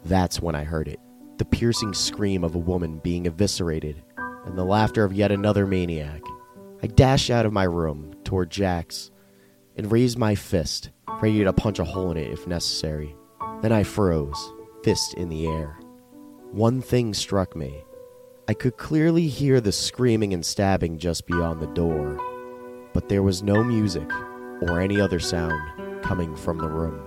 That's 0.05 0.41
when 0.41 0.55
I 0.55 0.63
heard 0.63 0.87
it 0.87 1.01
the 1.39 1.45
piercing 1.45 1.95
scream 1.95 2.45
of 2.45 2.55
a 2.55 2.59
woman 2.59 2.99
being 2.99 3.27
eviscerated 3.27 4.05
and 4.47 4.57
the 4.57 4.65
laughter 4.65 5.03
of 5.03 5.13
yet 5.13 5.33
another 5.33 5.67
maniac. 5.67 6.23
I 6.81 6.87
dashed 6.87 7.29
out 7.29 7.45
of 7.45 7.53
my 7.53 7.65
room 7.65 8.15
toward 8.23 8.51
Jack's 8.51 9.11
and 9.77 9.91
raised 9.91 10.17
my 10.17 10.37
fist, 10.37 10.91
ready 11.21 11.43
to 11.43 11.53
punch 11.53 11.81
a 11.81 11.85
hole 11.85 12.13
in 12.13 12.17
it 12.17 12.31
if 12.31 12.47
necessary. 12.47 13.17
Then 13.63 13.73
I 13.73 13.83
froze, 13.83 14.53
fist 14.83 15.15
in 15.15 15.29
the 15.29 15.47
air. 15.47 15.79
One 16.53 16.81
thing 16.81 17.15
struck 17.15 17.57
me. 17.57 17.85
I 18.47 18.55
could 18.55 18.77
clearly 18.77 19.27
hear 19.27 19.61
the 19.61 19.73
screaming 19.73 20.35
and 20.35 20.45
stabbing 20.45 20.99
just 20.99 21.27
beyond 21.27 21.61
the 21.61 21.67
door, 21.69 22.19
but 22.93 23.09
there 23.09 23.23
was 23.23 23.43
no 23.43 23.65
music 23.65 24.11
or 24.63 24.81
any 24.81 25.01
other 25.01 25.19
sound 25.19 26.03
coming 26.03 26.37
from 26.37 26.59
the 26.59 26.69
room. 26.69 27.04